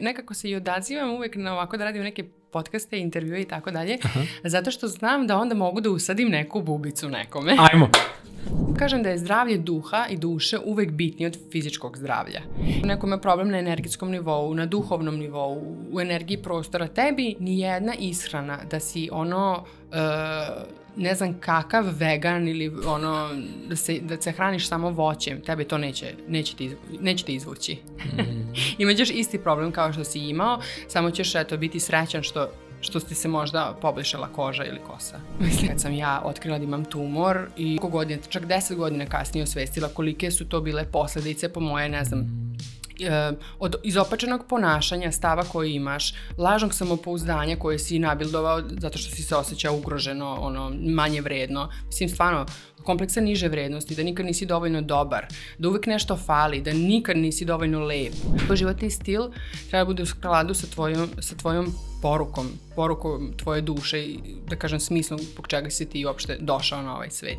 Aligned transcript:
Nekako 0.00 0.34
se 0.34 0.50
i 0.50 0.54
odazivam 0.56 1.10
uvek 1.10 1.36
na 1.36 1.52
ovako 1.52 1.76
da 1.76 1.84
radim 1.84 2.02
neke 2.02 2.24
podcaste, 2.52 2.98
intervjue 2.98 3.40
i 3.40 3.44
tako 3.44 3.70
dalje, 3.70 3.98
zato 4.44 4.70
što 4.70 4.88
znam 4.88 5.26
da 5.26 5.38
onda 5.38 5.54
mogu 5.54 5.80
da 5.80 5.90
usadim 5.90 6.28
neku 6.28 6.62
bubicu 6.62 7.08
nekome. 7.08 7.56
Ajmo. 7.72 7.88
Kažem 8.78 9.02
da 9.02 9.10
je 9.10 9.18
zdravlje 9.18 9.58
duha 9.58 10.06
i 10.10 10.16
duše 10.16 10.58
uvek 10.64 10.90
bitnije 10.90 11.26
od 11.26 11.38
fizičkog 11.52 11.98
zdravlja. 11.98 12.42
Neko 12.84 13.06
ima 13.06 13.18
problem 13.18 13.48
na 13.48 13.58
energetskom 13.58 14.10
nivou, 14.10 14.54
na 14.54 14.66
duhovnom 14.66 15.16
nivou, 15.16 15.76
u 15.92 16.00
energiji 16.00 16.42
prostora. 16.42 16.88
Tebi 16.88 17.36
ni 17.40 17.60
jedna 17.60 17.94
ishrana 17.98 18.58
da 18.70 18.80
si 18.80 19.08
ono... 19.12 19.64
Uh, 19.90 20.84
ne 20.96 21.14
znam 21.14 21.34
kakav 21.40 21.84
vegan 21.98 22.48
ili 22.48 22.72
ono 22.86 23.30
da 23.68 23.76
se, 23.76 23.98
da 24.00 24.20
se 24.20 24.32
hraniš 24.32 24.68
samo 24.68 24.90
voćem, 24.90 25.40
tebe 25.40 25.64
to 25.64 25.78
neće, 25.78 26.14
neće, 26.28 26.56
ti, 26.56 26.76
neće 27.00 27.24
ti 27.24 27.34
izvući. 27.34 27.74
Mm. 27.74 28.52
Imaćeš 28.82 29.10
isti 29.10 29.38
problem 29.38 29.72
kao 29.72 29.92
što 29.92 30.04
si 30.04 30.18
imao, 30.18 30.60
samo 30.88 31.10
ćeš 31.10 31.34
eto 31.34 31.56
biti 31.56 31.80
srećan 31.80 32.22
što 32.22 32.48
što 32.84 33.00
ti 33.00 33.14
se 33.14 33.28
možda 33.28 33.76
poblišala 33.80 34.28
koža 34.28 34.64
ili 34.64 34.80
kosa. 34.86 35.20
Mislim, 35.40 35.68
kad 35.68 35.80
sam 35.80 35.92
ja 35.94 36.22
otkrila 36.24 36.58
da 36.58 36.64
imam 36.64 36.84
tumor 36.84 37.48
i 37.56 37.78
koliko 37.78 37.88
godina, 37.88 38.22
čak 38.28 38.46
10 38.46 38.74
godina 38.74 39.06
kasnije 39.06 39.44
osvestila 39.44 39.88
kolike 39.88 40.30
su 40.30 40.48
to 40.48 40.60
bile 40.60 40.84
posledice 40.84 41.48
po 41.48 41.60
moje, 41.60 41.88
ne 41.88 42.04
znam, 42.04 42.20
e, 43.00 43.32
od 43.58 43.76
izopačenog 43.82 44.46
ponašanja, 44.48 45.12
stava 45.12 45.42
koji 45.42 45.72
imaš, 45.74 46.14
lažnog 46.38 46.74
samopouzdanja 46.74 47.56
koje 47.56 47.78
si 47.78 47.98
nabildovao 47.98 48.62
zato 48.68 48.98
što 48.98 49.16
si 49.16 49.22
se 49.22 49.36
osjećao 49.36 49.76
ugroženo, 49.76 50.36
ono, 50.40 50.72
manje 50.84 51.20
vredno. 51.20 51.70
Mislim, 51.86 52.08
stvarno, 52.08 52.46
kompleksa 52.84 53.20
niže 53.20 53.48
vrednosti, 53.48 53.94
da 53.94 54.02
nikad 54.02 54.26
nisi 54.26 54.46
dovoljno 54.46 54.82
dobar, 54.82 55.26
da 55.58 55.68
uvek 55.68 55.86
nešto 55.86 56.16
fali, 56.16 56.62
da 56.62 56.72
nikad 56.72 57.16
nisi 57.16 57.44
dovoljno 57.44 57.84
lep. 57.84 58.12
Životni 58.54 58.90
stil 58.90 59.22
treba 59.68 59.84
da 59.84 59.84
bude 59.84 60.02
u 60.02 60.06
skladu 60.06 60.54
sa 60.54 60.66
tvojom, 60.66 61.08
sa 61.20 61.36
tvojom 61.36 61.74
porukom, 62.04 62.46
porukom 62.76 63.32
tvoje 63.36 63.60
duše 63.60 64.02
i 64.02 64.18
da 64.48 64.56
kažem 64.56 64.80
smislom 64.80 65.20
pog 65.36 65.48
čega 65.48 65.70
si 65.70 65.86
ti 65.88 66.06
uopšte 66.06 66.36
došao 66.40 66.82
na 66.82 66.96
ovaj 66.96 67.10
svet. 67.10 67.38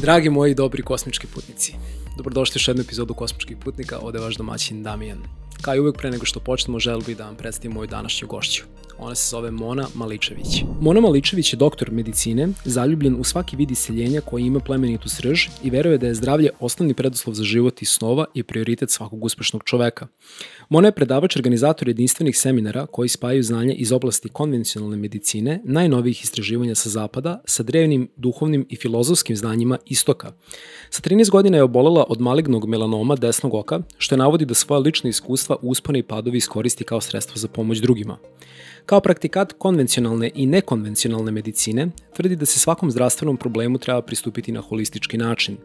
Dragi 0.00 0.30
moji 0.30 0.54
dobri 0.54 0.82
kosmički 0.82 1.26
putnici, 1.26 1.74
dobrodošli 2.16 2.52
u 2.52 2.58
još 2.58 2.68
jednu 2.68 2.82
epizodu 2.82 3.14
Kosmičkih 3.14 3.56
putnika, 3.56 3.98
ovde 3.98 4.18
je 4.18 4.22
vaš 4.22 4.36
domaćin 4.36 4.82
Damijan. 4.82 5.18
Kao 5.62 5.74
i 5.74 5.80
uvek 5.80 5.96
pre 5.96 6.10
nego 6.10 6.24
što 6.24 6.40
počnemo, 6.40 6.78
želeo 6.78 7.00
bih 7.00 7.16
da 7.16 7.24
vam 7.24 7.36
predstavim 7.36 7.72
moju 7.72 7.86
današnju 7.86 8.28
gošću. 8.28 8.62
Ona 9.00 9.14
se 9.14 9.30
zove 9.30 9.50
Mona 9.50 9.86
Maličević. 9.94 10.62
Mona 10.80 11.00
Maličević 11.00 11.52
je 11.52 11.56
doktor 11.56 11.90
medicine, 11.90 12.48
zaljubljen 12.64 13.16
u 13.20 13.24
svaki 13.24 13.56
vid 13.56 13.70
iseljenja 13.70 14.20
koji 14.20 14.44
ima 14.44 14.60
plemenitu 14.60 15.08
srž 15.08 15.46
i 15.62 15.70
veruje 15.70 15.98
da 15.98 16.06
je 16.06 16.14
zdravlje 16.14 16.50
osnovni 16.60 16.94
preduslov 16.94 17.34
za 17.34 17.44
život 17.44 17.82
i 17.82 17.84
snova 17.84 18.24
i 18.34 18.42
prioritet 18.42 18.90
svakog 18.90 19.24
uspešnog 19.24 19.62
čoveka. 19.64 20.06
Mona 20.68 20.88
je 20.88 20.92
predavač 20.92 21.36
organizator 21.36 21.88
jedinstvenih 21.88 22.38
seminara 22.38 22.86
koji 22.86 23.08
spajaju 23.08 23.42
znanje 23.42 23.74
iz 23.74 23.92
oblasti 23.92 24.28
konvencionalne 24.28 24.96
medicine, 24.96 25.60
najnovijih 25.64 26.24
istraživanja 26.24 26.74
sa 26.74 26.88
zapada, 26.88 27.40
sa 27.44 27.62
drevnim, 27.62 28.08
duhovnim 28.16 28.66
i 28.68 28.76
filozofskim 28.76 29.36
znanjima 29.36 29.78
istoka. 29.86 30.32
Sa 30.90 31.02
13 31.02 31.30
godina 31.30 31.56
je 31.56 31.62
obolela 31.62 32.04
od 32.08 32.20
malignog 32.20 32.68
melanoma 32.68 33.16
desnog 33.16 33.54
oka, 33.54 33.80
što 33.98 34.14
je 34.14 34.18
navodi 34.18 34.44
da 34.44 34.54
svoje 34.54 34.80
lične 34.80 35.10
iskustva, 35.10 35.56
uspone 35.62 35.98
i 35.98 36.02
padovi 36.02 36.38
iskoristi 36.38 36.84
kao 36.84 37.00
sredstvo 37.00 37.36
za 37.36 37.48
pomoć 37.48 37.78
drugima. 37.78 38.18
Kao 38.88 39.00
praktikat 39.00 39.52
konvencionalne 39.58 40.30
i 40.34 40.46
nekonvencionalne 40.46 41.32
medicine, 41.32 41.88
tvrdi 42.16 42.36
da 42.36 42.46
se 42.46 42.58
svakom 42.58 42.90
zdravstvenom 42.90 43.36
problemu 43.36 43.78
treba 43.78 44.02
pristupiti 44.02 44.52
na 44.52 44.60
holistički 44.60 45.18
način. 45.18 45.56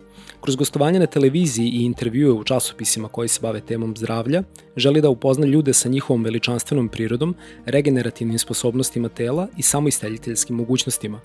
Kroz 0.42 0.56
gostovanje 0.56 1.00
na 1.00 1.06
televiziji 1.06 1.68
i 1.68 1.86
intervjue 1.86 2.32
u 2.32 2.44
časopisima 2.44 3.08
koji 3.08 3.28
se 3.28 3.40
bave 3.42 3.62
temom 3.62 3.94
zdravlja, 3.98 4.44
želi 4.78 5.02
da 5.02 5.10
upozna 5.10 5.48
ljude 5.48 5.74
sa 5.74 5.90
njihovom 5.90 6.24
veličanstvenom 6.24 6.90
prirodom, 6.90 7.36
regenerativnim 7.66 8.40
sposobnostima 8.40 9.10
tela 9.10 9.48
i 9.58 9.62
samoisteljiteljskim 9.62 10.56
mogućnostima. 10.56 11.20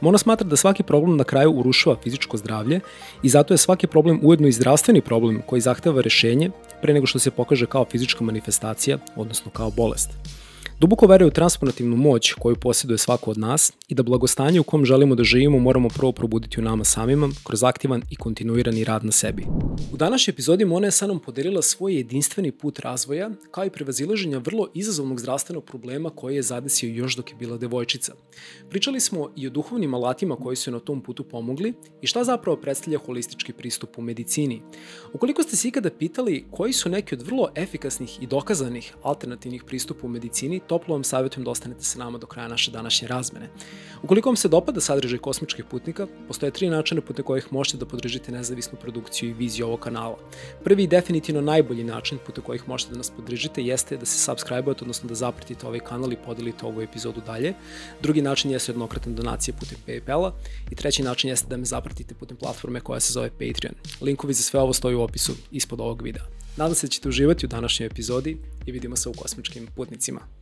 Mona 0.00 0.18
smatra 0.18 0.46
da 0.48 0.56
svaki 0.56 0.82
problem 0.82 1.16
na 1.16 1.24
kraju 1.24 1.50
urušava 1.50 1.96
fizičko 2.02 2.36
zdravlje 2.36 2.80
i 3.22 3.28
zato 3.28 3.54
je 3.54 3.58
svaki 3.58 3.86
problem 3.86 4.20
ujedno 4.22 4.48
i 4.48 4.52
zdravstveni 4.52 5.00
problem 5.00 5.42
koji 5.46 5.60
zahteva 5.60 6.02
rešenje 6.02 6.50
pre 6.82 6.94
nego 6.94 7.06
što 7.06 7.18
se 7.18 7.30
pokaže 7.30 7.66
kao 7.66 7.84
fizička 7.90 8.24
manifestacija, 8.24 8.98
odnosno 9.16 9.50
kao 9.50 9.70
bolest. 9.70 10.41
Duboko 10.80 11.06
veruje 11.06 11.28
u 11.28 11.30
transformativnu 11.30 11.96
moć 11.96 12.32
koju 12.32 12.56
posjeduje 12.56 12.98
svako 12.98 13.30
od 13.30 13.38
nas 13.38 13.72
i 13.88 13.94
da 13.94 14.02
blagostanje 14.02 14.60
u 14.60 14.64
kom 14.64 14.84
želimo 14.84 15.14
da 15.14 15.24
živimo 15.24 15.58
moramo 15.58 15.88
prvo 15.88 16.12
probuditi 16.12 16.60
u 16.60 16.62
nama 16.62 16.84
samima 16.84 17.28
kroz 17.44 17.64
aktivan 17.64 18.02
i 18.10 18.16
kontinuirani 18.16 18.84
rad 18.84 19.04
na 19.04 19.12
sebi. 19.12 19.46
U 19.92 19.96
današnjoj 19.96 20.32
epizodi 20.32 20.64
Mona 20.64 20.86
je 20.86 20.90
sa 20.90 21.06
nam 21.06 21.18
podelila 21.18 21.62
svoj 21.62 21.94
jedinstveni 21.94 22.52
put 22.52 22.78
razvoja 22.78 23.30
kao 23.50 23.64
i 23.64 23.70
prevazilaženja 23.70 24.38
vrlo 24.38 24.68
izazovnog 24.74 25.20
zdravstvenog 25.20 25.64
problema 25.64 26.10
koji 26.10 26.36
je 26.36 26.42
zadesio 26.42 26.94
još 26.94 27.16
dok 27.16 27.30
je 27.30 27.36
bila 27.36 27.56
devojčica. 27.56 28.14
Pričali 28.70 29.00
smo 29.00 29.30
i 29.36 29.46
o 29.46 29.50
duhovnim 29.50 29.94
alatima 29.94 30.36
koji 30.36 30.56
su 30.56 30.70
na 30.70 30.80
tom 30.80 31.00
putu 31.00 31.24
pomogli 31.24 31.74
i 32.02 32.06
šta 32.06 32.24
zapravo 32.24 32.56
predstavlja 32.56 32.98
holistički 32.98 33.52
pristup 33.52 33.98
u 33.98 34.02
medicini. 34.02 34.62
Ukoliko 35.12 35.42
ste 35.42 35.56
se 35.56 35.68
ikada 35.68 35.90
pitali 35.90 36.44
koji 36.50 36.72
su 36.72 36.88
neki 36.88 37.14
od 37.14 37.22
vrlo 37.22 37.48
efikasnih 37.54 38.22
i 38.22 38.26
dokazanih 38.26 38.94
alternativnih 39.02 39.64
pristupa 39.64 40.06
u 40.06 40.10
medicini, 40.10 40.60
toplo 40.72 40.94
vam 40.94 41.04
savjetujem 41.04 41.44
da 41.44 41.50
ostanete 41.50 41.84
sa 41.84 41.98
nama 41.98 42.18
do 42.18 42.26
kraja 42.26 42.48
naše 42.48 42.70
današnje 42.70 43.08
razmene. 43.08 43.48
Ukoliko 44.02 44.28
vam 44.28 44.36
se 44.36 44.48
dopada 44.48 44.80
sadržaj 44.80 45.18
kosmičkih 45.18 45.64
putnika, 45.64 46.06
postoje 46.28 46.52
tri 46.52 46.70
načina 46.70 47.00
putem 47.00 47.24
kojih 47.24 47.52
možete 47.52 47.76
da 47.76 47.86
podržite 47.86 48.32
nezavisnu 48.32 48.78
produkciju 48.80 49.30
i 49.30 49.32
viziju 49.32 49.66
ovog 49.66 49.80
kanala. 49.80 50.16
Prvi 50.64 50.82
i 50.82 50.86
definitivno 50.86 51.40
najbolji 51.40 51.84
način 51.84 52.18
putem 52.26 52.44
kojih 52.44 52.68
možete 52.68 52.92
da 52.92 52.98
nas 52.98 53.10
podržite 53.10 53.62
jeste 53.62 53.96
da 53.96 54.06
se 54.06 54.18
subscribe-ujete, 54.18 54.82
odnosno 54.82 55.08
da 55.08 55.14
zapratite 55.14 55.66
ovaj 55.66 55.80
kanal 55.80 56.12
i 56.12 56.16
podelite 56.24 56.66
ovu 56.66 56.80
epizodu 56.80 57.20
dalje. 57.26 57.54
Drugi 58.02 58.22
način 58.22 58.50
jeste 58.50 58.72
jednokratna 58.72 59.12
donacija 59.12 59.54
putem 59.60 59.78
Paypala 59.86 60.32
i 60.70 60.74
treći 60.74 61.02
način 61.02 61.30
jeste 61.30 61.48
da 61.48 61.56
me 61.56 61.64
zapratite 61.64 62.14
putem 62.14 62.36
platforme 62.36 62.80
koja 62.80 63.00
se 63.00 63.12
zove 63.12 63.30
Patreon. 63.30 63.74
Linkovi 64.00 64.34
za 64.34 64.42
sve 64.42 64.60
ovo 64.60 64.72
stoji 64.72 64.94
u 64.94 65.02
opisu 65.02 65.32
ispod 65.50 65.80
ovog 65.80 66.02
videa. 66.02 66.24
Nadam 66.56 66.74
se 66.74 66.86
da 66.86 66.90
ćete 66.90 67.08
uživati 67.08 67.46
u 67.46 67.48
današnjoj 67.48 67.86
epizodi 67.86 68.36
i 68.66 68.72
vidimo 68.72 68.96
se 68.96 69.08
u 69.08 69.12
kosmičkim 69.12 69.66
putnicima. 69.76 70.41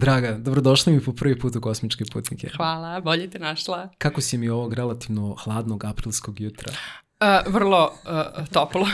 Draga, 0.00 0.32
dobrodošla 0.32 0.92
mi 0.92 1.00
po 1.00 1.12
prvi 1.12 1.38
put 1.38 1.56
u 1.56 1.60
Kosmičke 1.60 2.04
putnike. 2.12 2.48
Hvala, 2.56 3.00
bolje 3.00 3.30
te 3.30 3.38
našla. 3.38 3.88
Kako 3.98 4.20
si 4.20 4.38
mi 4.38 4.48
ovog 4.48 4.74
relativno 4.74 5.36
hladnog 5.44 5.84
aprilskog 5.84 6.40
jutra? 6.40 6.72
Uh, 7.20 7.52
vrlo 7.52 7.84
uh, 7.84 8.46
toplo. 8.52 8.86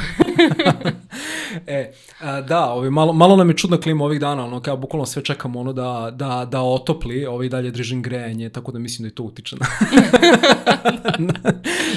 e, 1.67 1.93
uh, 2.21 2.47
da, 2.47 2.71
ovaj, 2.71 2.91
malo, 2.91 3.13
malo 3.13 3.37
nam 3.37 3.49
je 3.49 3.57
čudna 3.57 3.81
klima 3.81 4.05
ovih 4.05 4.21
dana, 4.21 4.45
ono, 4.45 4.61
kao 4.61 4.77
bukvalno 4.77 5.07
sve 5.07 5.25
čekamo 5.25 5.61
ono 5.61 5.73
da, 5.73 6.11
da, 6.15 6.49
da 6.51 6.63
otopli, 6.63 7.27
ovaj 7.27 7.49
dalje 7.49 7.71
držim 7.71 8.03
grejanje, 8.03 8.49
tako 8.49 8.73
da 8.73 8.79
mislim 8.79 9.03
da 9.03 9.07
je 9.07 9.15
to 9.15 9.23
utiče 9.23 9.57
na, 9.57 9.67
na, 11.27 11.53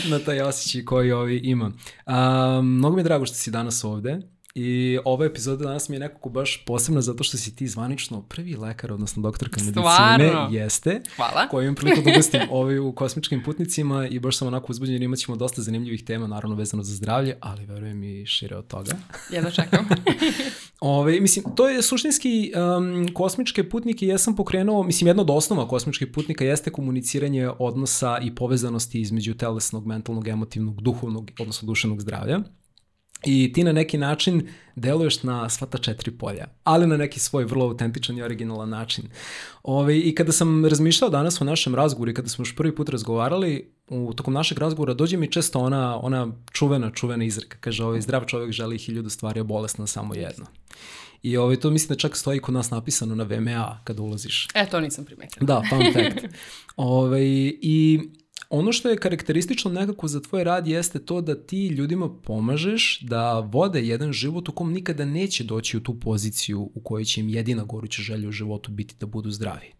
na 0.09 0.19
taj 0.19 0.41
osjećaj 0.41 0.85
koji 0.85 1.11
ovaj 1.11 1.39
ima. 1.43 1.65
Um, 1.65 2.75
mnogo 2.77 2.95
mi 2.95 2.99
je 2.99 3.03
drago 3.03 3.25
što 3.25 3.35
si 3.35 3.51
danas 3.51 3.83
ovde. 3.83 4.19
I 4.55 4.99
ova 5.05 5.25
epizoda 5.25 5.63
danas 5.63 5.89
mi 5.89 5.95
je 5.95 5.99
nekako 5.99 6.29
baš 6.29 6.63
posebna 6.65 7.01
zato 7.01 7.23
što 7.23 7.37
si 7.37 7.55
ti 7.55 7.67
zvanično 7.67 8.21
prvi 8.21 8.55
lekar, 8.55 8.93
odnosno 8.93 9.21
doktorka 9.21 9.59
medicine, 9.63 10.47
jeste. 10.51 11.01
Hvala. 11.15 11.47
Koji 11.47 11.65
imam 11.65 11.75
priliku 11.75 12.01
da 12.01 12.11
gostim 12.15 12.41
ovaj 12.51 12.79
u 12.79 12.91
kosmičkim 12.91 13.43
putnicima 13.43 14.07
i 14.07 14.19
baš 14.19 14.37
sam 14.37 14.47
onako 14.47 14.71
uzbuđen, 14.71 15.03
imat 15.03 15.19
ćemo 15.19 15.37
dosta 15.37 15.61
zanimljivih 15.61 16.03
tema, 16.03 16.27
naravno 16.27 16.55
vezano 16.55 16.83
za 16.83 16.95
zdravlje, 16.95 17.37
ali 17.39 17.65
verujem 17.65 18.03
i 18.03 18.25
šire 18.25 18.55
od 18.55 18.67
toga. 18.67 18.91
Jedno 19.33 19.51
čekam. 19.51 19.87
Ove, 20.79 21.19
mislim, 21.19 21.45
to 21.55 21.69
je 21.69 21.81
suštinski 21.81 22.53
um, 22.77 23.13
kosmičke 23.13 23.69
putnike, 23.69 24.07
ja 24.07 24.17
sam 24.17 24.35
pokrenuo, 24.35 24.83
mislim, 24.83 25.07
jedno 25.07 25.23
od 25.23 25.29
osnova 25.29 25.67
kosmičkih 25.67 26.07
putnika 26.07 26.45
jeste 26.45 26.71
komuniciranje 26.71 27.49
odnosa 27.59 28.19
i 28.23 28.35
povezanosti 28.35 29.01
između 29.01 29.33
telesnog, 29.33 29.85
mentalnog, 29.87 30.27
emotivnog, 30.27 30.81
duhovnog, 30.81 31.31
odnosno 31.39 31.65
duševnog 31.65 32.01
zdravlja. 32.01 32.39
I 33.25 33.53
ti 33.53 33.63
na 33.63 33.71
neki 33.71 33.97
način 33.97 34.47
deluješ 34.75 35.23
na 35.23 35.49
sva 35.49 35.67
ta 35.67 35.77
četiri 35.77 36.11
polja, 36.11 36.47
ali 36.63 36.87
na 36.87 36.97
neki 36.97 37.19
svoj 37.19 37.45
vrlo 37.45 37.65
autentičan 37.65 38.17
i 38.17 38.21
originalan 38.21 38.69
način. 38.69 39.05
Ove, 39.63 39.99
I 39.99 40.15
kada 40.15 40.31
sam 40.31 40.65
razmišljao 40.65 41.09
danas 41.09 41.41
o 41.41 41.45
našem 41.45 41.75
razgovoru 41.75 42.11
i 42.11 42.13
kada 42.13 42.29
smo 42.29 42.41
još 42.41 42.55
prvi 42.55 42.75
put 42.75 42.89
razgovarali, 42.89 43.71
u 43.89 44.13
tokom 44.13 44.33
našeg 44.33 44.57
razgovora 44.57 44.93
dođe 44.93 45.17
mi 45.17 45.31
često 45.31 45.59
ona, 45.59 45.99
ona 46.01 46.27
čuvena, 46.51 46.91
čuvena 46.91 47.25
izreka. 47.25 47.57
Kaže, 47.59 47.83
ovaj 47.83 48.01
zdrav 48.01 48.25
čovjek 48.25 48.51
želi 48.51 48.77
hiljadu 48.77 49.09
stvari, 49.09 49.39
a 49.39 49.43
bolesna 49.43 49.87
samo 49.87 50.15
jedno. 50.15 50.45
I 51.23 51.37
ovaj, 51.37 51.55
to 51.55 51.69
mislim 51.69 51.89
da 51.89 51.95
čak 51.95 52.17
stoji 52.17 52.39
kod 52.39 52.53
nas 52.53 52.71
napisano 52.71 53.15
na 53.15 53.23
VMA 53.23 53.79
kada 53.83 54.01
ulaziš. 54.01 54.47
E, 54.53 54.65
to 54.65 54.79
nisam 54.79 55.05
primetila. 55.05 55.45
Da, 55.45 55.61
fun 55.69 55.93
fact. 55.93 56.35
Ove, 56.75 57.25
I 57.61 57.99
Ono 58.49 58.71
što 58.71 58.89
je 58.89 58.97
karakteristično 58.97 59.71
nekako 59.71 60.07
za 60.07 60.21
tvoj 60.21 60.43
rad 60.43 60.67
jeste 60.67 60.99
to 60.99 61.21
da 61.21 61.35
ti 61.35 61.67
ljudima 61.67 62.09
pomažeš 62.09 62.99
da 63.01 63.39
vode 63.39 63.81
jedan 63.81 64.13
život 64.13 64.49
u 64.49 64.51
kom 64.51 64.73
nikada 64.73 65.05
neće 65.05 65.43
doći 65.43 65.77
u 65.77 65.83
tu 65.83 65.99
poziciju 65.99 66.71
u 66.75 66.79
kojoj 66.83 67.05
će 67.05 67.21
im 67.21 67.29
jedina 67.29 67.63
goruća 67.63 68.01
želja 68.01 68.29
u 68.29 68.31
životu 68.31 68.71
biti 68.71 68.95
da 68.99 69.05
budu 69.05 69.31
zdravi. 69.31 69.73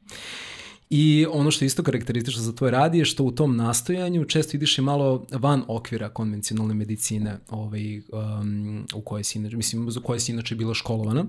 I 0.90 1.26
ono 1.32 1.52
što 1.52 1.66
je 1.66 1.68
isto 1.68 1.84
karakteristično 1.84 2.42
za 2.42 2.56
tvoj 2.56 2.72
rad 2.72 2.96
je 2.96 3.06
što 3.06 3.24
u 3.24 3.32
tom 3.32 3.56
nastojanju 3.56 4.26
često 4.26 4.58
ideš 4.58 4.78
i 4.78 4.82
malo 4.82 5.26
van 5.32 5.64
okvira 5.68 6.10
konvencionalne 6.10 6.74
medicine 6.74 7.40
ovaj, 7.50 7.98
um, 7.98 8.86
u 8.96 9.02
kojoj 9.02 9.24
si, 9.24 9.40
mislim, 9.40 9.92
za 9.92 10.00
koje 10.00 10.20
si 10.20 10.32
inače 10.32 10.56
bila 10.56 10.74
školovana. 10.74 11.26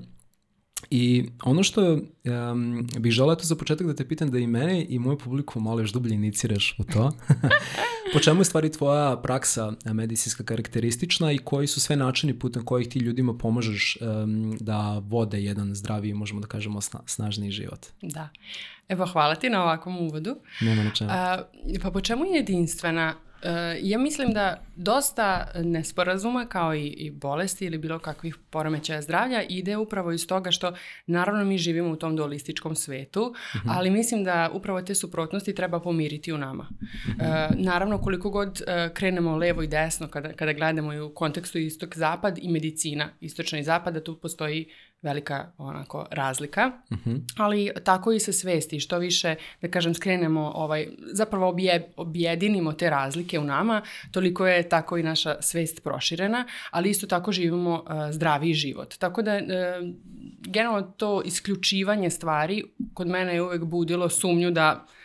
I 0.91 1.29
ono 1.43 1.63
što 1.63 1.93
um, 1.93 2.87
bih 2.99 3.13
želeo 3.13 3.37
to 3.37 3.45
za 3.45 3.57
početak 3.57 3.87
da 3.87 3.95
te 3.95 4.09
pitam 4.09 4.31
da 4.31 4.39
i 4.39 4.47
mene 4.47 4.87
i 4.89 4.99
moju 4.99 5.19
publiku 5.19 5.61
malo 5.61 5.81
još 5.81 5.93
dublje 5.93 6.15
iniciraš 6.15 6.77
u 6.79 6.85
to. 6.85 7.11
po 8.12 8.21
čemu 8.21 8.41
je 8.41 8.45
stvari 8.45 8.73
tvoja 8.73 9.17
praksa 9.17 9.73
medicinska 9.85 10.45
karakteristična 10.45 11.33
i 11.33 11.39
koji 11.39 11.67
su 11.67 11.81
sve 11.81 11.97
načini 11.97 12.39
putem 12.39 12.65
kojih 12.65 12.89
ti 12.89 12.99
ljudima 12.99 13.35
pomažeš 13.39 13.99
um, 14.01 14.57
da 14.61 15.03
vode 15.05 15.43
jedan 15.43 15.75
zdravi, 15.75 16.15
možemo 16.15 16.41
da 16.41 16.47
kažemo, 16.47 16.81
sna, 16.81 17.01
snažniji 17.07 17.51
život? 17.51 17.87
Da. 18.03 18.29
Evo, 18.89 19.07
hvala 19.07 19.35
ti 19.35 19.51
na 19.51 19.62
ovakvom 19.62 19.99
uvodu. 19.99 20.37
Nema 20.61 20.83
na 20.85 20.91
čemu. 20.95 21.11
A, 21.12 21.43
pa 21.83 21.91
po 21.91 22.01
čemu 22.01 22.25
je 22.25 22.37
jedinstvena 22.37 23.15
E, 23.43 23.79
ja 23.83 23.99
mislim 23.99 24.33
da 24.33 24.61
dosta 24.77 25.49
nesporazuma 25.55 26.47
kao 26.47 26.75
i, 26.75 26.87
i 26.87 27.11
bolesti 27.11 27.65
ili 27.65 27.79
bilo 27.79 27.99
kakvih 27.99 28.37
poremećaja 28.51 29.03
zdravlja 29.03 29.43
ide 29.43 29.77
upravo 29.77 30.12
iz 30.12 30.27
toga 30.27 30.51
što 30.51 30.73
naravno 31.07 31.45
mi 31.45 31.59
živimo 31.59 31.91
u 31.91 31.97
tom 31.97 32.17
dualističkom 32.17 32.77
svetu, 32.77 33.35
mhm. 33.57 33.69
ali 33.71 33.91
mislim 33.91 34.25
da 34.25 34.51
upravo 34.53 34.83
te 34.83 34.95
suprotnosti 34.95 35.55
treba 35.55 35.81
pomiriti 35.81 36.33
u 36.33 36.39
nama. 36.39 36.69
E, 37.21 37.49
naravno 37.55 38.00
koliko 38.00 38.31
god 38.31 38.62
e, 38.67 38.91
krenemo 38.94 39.37
levo 39.37 39.62
i 39.62 39.67
desno 39.67 40.08
kada, 40.08 40.32
kada 40.32 40.52
gledamo 40.52 40.93
i 40.93 41.00
u 41.00 41.14
kontekstu 41.14 41.58
istok-zapad 41.58 42.38
i 42.43 42.49
medicina, 42.49 43.08
istočna 43.20 43.58
i 43.58 43.62
zapad, 43.62 43.94
da 43.94 44.05
tu 44.05 44.17
postoji 44.17 44.69
velika 45.02 45.52
onako 45.58 46.06
razlika, 46.11 46.73
uh 46.91 46.99
mhm. 46.99 47.11
-huh. 47.11 47.20
ali 47.37 47.70
tako 47.85 48.12
i 48.12 48.20
sa 48.20 48.32
svesti, 48.32 48.81
što 48.81 48.99
više, 48.99 49.35
da 49.62 49.69
kažem, 49.69 49.94
skrenemo, 49.94 50.52
ovaj, 50.55 50.88
zapravo 51.12 51.49
obje, 51.49 51.93
objedinimo 51.97 52.73
te 52.73 52.91
razlike 52.91 53.38
u 53.38 53.44
nama, 53.44 53.82
toliko 54.11 54.47
je 54.47 54.69
tako 54.69 54.99
i 54.99 55.02
naša 55.02 55.43
svest 55.43 55.82
proširena, 55.85 56.47
ali 56.70 56.91
isto 56.91 57.06
tako 57.06 57.32
živimo 57.32 57.75
uh, 57.75 57.91
zdraviji 58.11 58.55
život. 58.55 58.99
Tako 58.99 59.23
da, 59.23 59.37
uh, 59.37 59.41
generalno 60.38 60.82
to 60.82 61.23
isključivanje 61.25 62.11
stvari 62.11 62.64
kod 62.94 63.06
mene 63.06 63.35
je 63.35 63.43
uvek 63.43 63.64
budilo 63.64 64.08
sumnju 64.08 64.50
da 64.50 64.85
uh, 64.85 65.00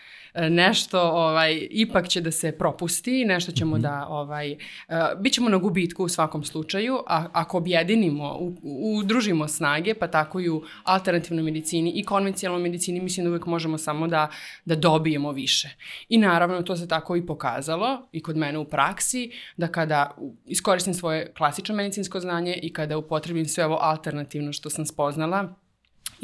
nešto 0.50 1.02
ovaj 1.02 1.68
ipak 1.72 2.08
će 2.08 2.22
da 2.22 2.32
se 2.32 2.52
propusti, 2.52 3.26
nešto 3.26 3.52
ćemo 3.52 3.78
mm 3.78 3.80
-hmm. 3.80 3.82
da 3.82 4.08
ovaj 4.10 4.52
uh, 4.52 4.96
bićemo 5.20 5.50
na 5.50 5.58
gubitku 5.58 6.04
u 6.04 6.10
svakom 6.10 6.44
slučaju, 6.44 7.00
a 7.08 7.28
ako 7.34 7.58
objedinimo, 7.58 8.38
u, 8.40 8.56
udružimo 8.98 9.48
snage, 9.48 9.94
pa 9.94 10.08
tako 10.08 10.40
i 10.40 10.50
u 10.50 10.64
alternativnoj 10.84 11.44
medicini 11.44 11.92
i 11.92 12.04
konvencionalnoj 12.04 12.64
medicini, 12.64 13.00
mislim 13.00 13.24
da 13.24 13.30
uvek 13.30 13.46
možemo 13.46 13.78
samo 13.78 14.08
da 14.08 14.30
da 14.66 14.76
dobijemo 14.76 15.32
više. 15.32 15.70
I 16.10 16.18
naravno 16.18 16.62
to 16.62 16.76
se 16.76 16.88
tako 16.88 17.16
i 17.16 17.26
pokazalo 17.26 18.08
i 18.12 18.22
kod 18.22 18.38
mene 18.38 18.58
u 18.58 18.66
praksi 18.66 19.32
da 19.58 19.68
kada 19.68 20.18
iskoristim 20.46 20.94
svoje 20.94 21.34
klasično 21.38 21.76
medicinsko 21.76 22.20
znanje 22.20 22.60
i 22.62 22.74
kada 22.74 22.98
upotrebim 22.98 23.46
sve 23.46 23.66
ovo 23.66 23.78
alternativno 23.82 24.54
što 24.54 24.70
sam 24.70 24.86
spoznala, 24.86 25.56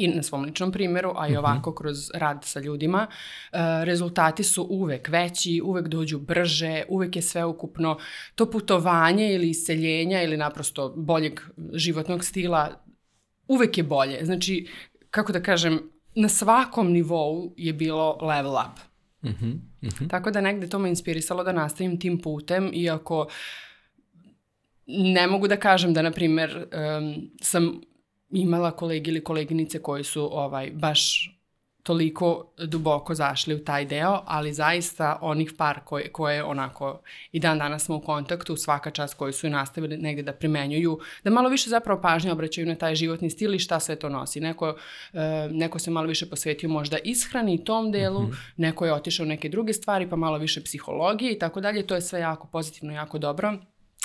i 0.04 0.08
na 0.08 0.22
svom 0.22 0.44
ličnom 0.44 0.72
primjeru, 0.72 1.12
a 1.16 1.28
i 1.28 1.30
mhm. 1.30 1.38
ovako 1.38 1.74
kroz 1.74 2.10
rad 2.14 2.44
sa 2.44 2.60
ljudima, 2.60 3.06
e, 3.06 3.58
rezultati 3.84 4.44
su 4.44 4.66
uvek 4.70 5.08
veći, 5.08 5.60
uvek 5.64 5.88
dođu 5.88 6.18
brže, 6.18 6.82
uvek 6.88 7.16
je 7.16 7.22
sve 7.22 7.44
ukupno 7.44 7.98
to 8.34 8.50
putovanje 8.50 9.34
ili 9.34 9.50
iseljenja 9.50 10.22
ili 10.22 10.36
naprosto 10.36 10.94
boljeg 10.96 11.40
životnog 11.72 12.24
stila 12.24 12.84
uvek 13.48 13.78
je 13.78 13.84
bolje. 13.84 14.24
Znači, 14.24 14.68
kako 15.10 15.32
da 15.32 15.42
kažem, 15.42 15.80
na 16.14 16.28
svakom 16.28 16.92
nivou 16.92 17.54
je 17.56 17.72
bilo 17.72 18.18
level 18.22 18.52
up. 18.52 18.92
-huh. 19.22 20.08
Tako 20.10 20.30
da 20.30 20.40
negde 20.40 20.68
to 20.68 20.78
me 20.78 20.88
inspirisalo 20.88 21.44
da 21.44 21.52
nastavim 21.52 22.00
tim 22.00 22.18
putem, 22.18 22.70
iako 22.74 23.28
ne 24.86 25.26
mogu 25.26 25.48
da 25.48 25.56
kažem 25.56 25.94
da, 25.94 26.02
na 26.02 26.10
primer, 26.10 26.56
um, 26.56 27.30
sam 27.40 27.80
imala 28.32 28.70
kolege 28.70 29.10
ili 29.10 29.24
koleginice 29.24 29.82
koji 29.82 30.04
su 30.04 30.38
ovaj 30.38 30.70
baš 30.70 31.32
toliko 31.82 32.52
duboko 32.66 33.14
zašli 33.14 33.54
u 33.54 33.64
taj 33.64 33.84
deo, 33.84 34.22
ali 34.26 34.52
zaista 34.52 35.18
onih 35.20 35.52
par 35.58 35.80
koje, 35.84 36.12
koje 36.12 36.44
onako 36.44 37.00
i 37.32 37.40
dan 37.40 37.58
danas 37.58 37.84
smo 37.84 37.96
u 37.96 38.00
kontaktu, 38.00 38.56
svaka 38.56 38.90
čast 38.90 39.14
koji 39.14 39.32
su 39.32 39.46
i 39.46 39.50
nastavili 39.50 39.96
negde 39.96 40.22
da 40.22 40.32
primenjuju, 40.32 40.98
da 41.24 41.30
malo 41.30 41.48
više 41.48 41.70
zapravo 41.70 42.00
pažnje 42.00 42.32
obraćaju 42.32 42.66
na 42.66 42.74
taj 42.74 42.94
životni 42.94 43.30
stil 43.30 43.54
i 43.54 43.58
šta 43.58 43.80
sve 43.80 43.96
to 43.96 44.08
nosi. 44.08 44.40
Neko, 44.40 44.76
e, 45.12 45.48
neko 45.50 45.78
se 45.78 45.90
malo 45.90 46.06
više 46.06 46.30
posvetio 46.30 46.68
možda 46.68 46.98
ishrani 47.04 47.54
i 47.54 47.64
tom 47.64 47.92
delu, 47.92 48.22
mm 48.22 48.30
-hmm. 48.30 48.52
neko 48.56 48.86
je 48.86 48.94
otišao 48.94 49.26
neke 49.26 49.48
druge 49.48 49.72
stvari, 49.72 50.08
pa 50.10 50.16
malo 50.16 50.38
više 50.38 50.64
psihologije 50.64 51.32
i 51.32 51.38
tako 51.38 51.60
dalje. 51.60 51.86
To 51.86 51.94
je 51.94 52.00
sve 52.00 52.20
jako 52.20 52.46
pozitivno, 52.46 52.94
jako 52.94 53.18
dobro. 53.18 53.58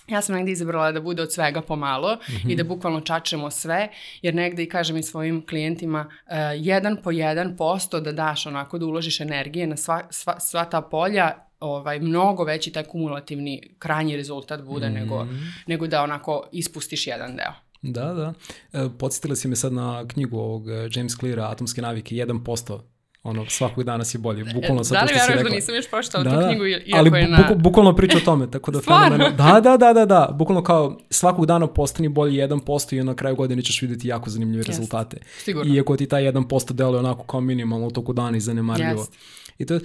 Ja 0.07 0.21
sam 0.21 0.35
negde 0.35 0.51
izabrala 0.51 0.91
da 0.91 1.01
bude 1.01 1.21
od 1.21 1.33
svega 1.33 1.61
pomalo 1.61 2.15
mm 2.15 2.33
-hmm. 2.33 2.51
i 2.51 2.55
da 2.55 2.63
mhm. 2.63 2.73
bukvalno 2.73 3.01
čačemo 3.01 3.51
sve, 3.51 3.89
jer 4.21 4.35
negde 4.35 4.63
i 4.63 4.69
kažem 4.69 4.97
i 4.97 5.03
svojim 5.03 5.45
klijentima 5.45 6.05
uh, 6.09 6.33
jedan 6.55 6.97
po 7.03 7.11
jedan 7.11 7.57
posto 7.57 7.99
da 7.99 8.11
daš 8.11 8.45
onako 8.45 8.77
da 8.77 8.85
uložiš 8.85 9.19
energije 9.19 9.67
na 9.67 9.77
sva, 9.77 10.01
sva, 10.09 10.39
sva 10.39 10.65
ta 10.65 10.81
polja 10.81 11.47
ovaj 11.59 11.99
mnogo 11.99 12.43
veći 12.43 12.71
taj 12.71 12.83
kumulativni 12.83 13.75
krajnji 13.79 14.15
rezultat 14.15 14.61
bude 14.61 14.89
mm 14.89 14.93
-hmm. 14.93 14.99
nego, 14.99 15.27
nego 15.67 15.87
da 15.87 16.03
onako 16.03 16.47
ispustiš 16.51 17.07
jedan 17.07 17.35
deo. 17.35 17.53
Da, 17.81 18.13
da. 18.13 18.33
E, 18.73 18.89
podsjetila 18.99 19.35
si 19.35 19.47
me 19.47 19.55
sad 19.55 19.73
na 19.73 20.07
knjigu 20.07 20.37
ovog 20.37 20.69
e, 20.69 20.89
James 20.93 21.17
Cleara 21.19 21.47
Atomske 21.49 21.81
navike, 21.81 22.15
1% 22.15 22.79
ono, 23.27 23.45
svakog 23.49 23.83
dana 23.83 24.05
si 24.05 24.17
bolji, 24.17 24.43
bukvalno 24.53 24.83
sad 24.83 24.93
da 24.93 25.07
što 25.07 25.19
si 25.19 25.27
rekla. 25.27 25.43
Da 25.43 25.49
da 25.49 25.55
nisam 25.55 25.75
još 25.75 25.89
pročitala 25.89 26.23
da, 26.23 26.29
tu 26.29 26.35
da. 26.35 26.47
knjigu, 26.47 26.65
iako 26.65 26.83
ali 26.93 27.19
je 27.19 27.27
na... 27.27 27.43
Ali 27.47 27.55
bukvalno 27.55 27.95
priča 27.95 28.17
o 28.17 28.21
tome, 28.21 28.51
tako 28.51 28.71
da 28.71 28.81
fenomeno... 28.81 29.29
Da, 29.29 29.59
da, 29.59 29.77
da, 29.77 29.93
da, 29.93 30.05
da, 30.05 30.29
bukvalno 30.33 30.63
kao 30.63 30.97
svakog 31.09 31.45
dana 31.45 31.67
postani 31.67 32.09
bolji 32.09 32.37
1% 32.37 32.99
i 32.99 33.03
na 33.03 33.15
kraju 33.15 33.35
godine 33.35 33.61
ćeš 33.61 33.81
videti 33.81 34.07
jako 34.07 34.29
zanimljive 34.29 34.63
yes. 34.63 34.67
rezultate. 34.67 35.17
Sigurno. 35.43 35.75
Iako 35.75 35.97
ti 35.97 36.07
taj 36.07 36.23
1% 36.23 36.73
deluje 36.73 36.99
onako 36.99 37.23
kao 37.23 37.41
minimalno 37.41 37.87
u 37.87 37.91
toku 37.91 38.13
dana 38.13 38.37
i 38.37 38.39
zanemarljivo. 38.39 39.03
Yes. 39.03 39.09
I 39.57 39.65
to 39.65 39.73
je, 39.73 39.79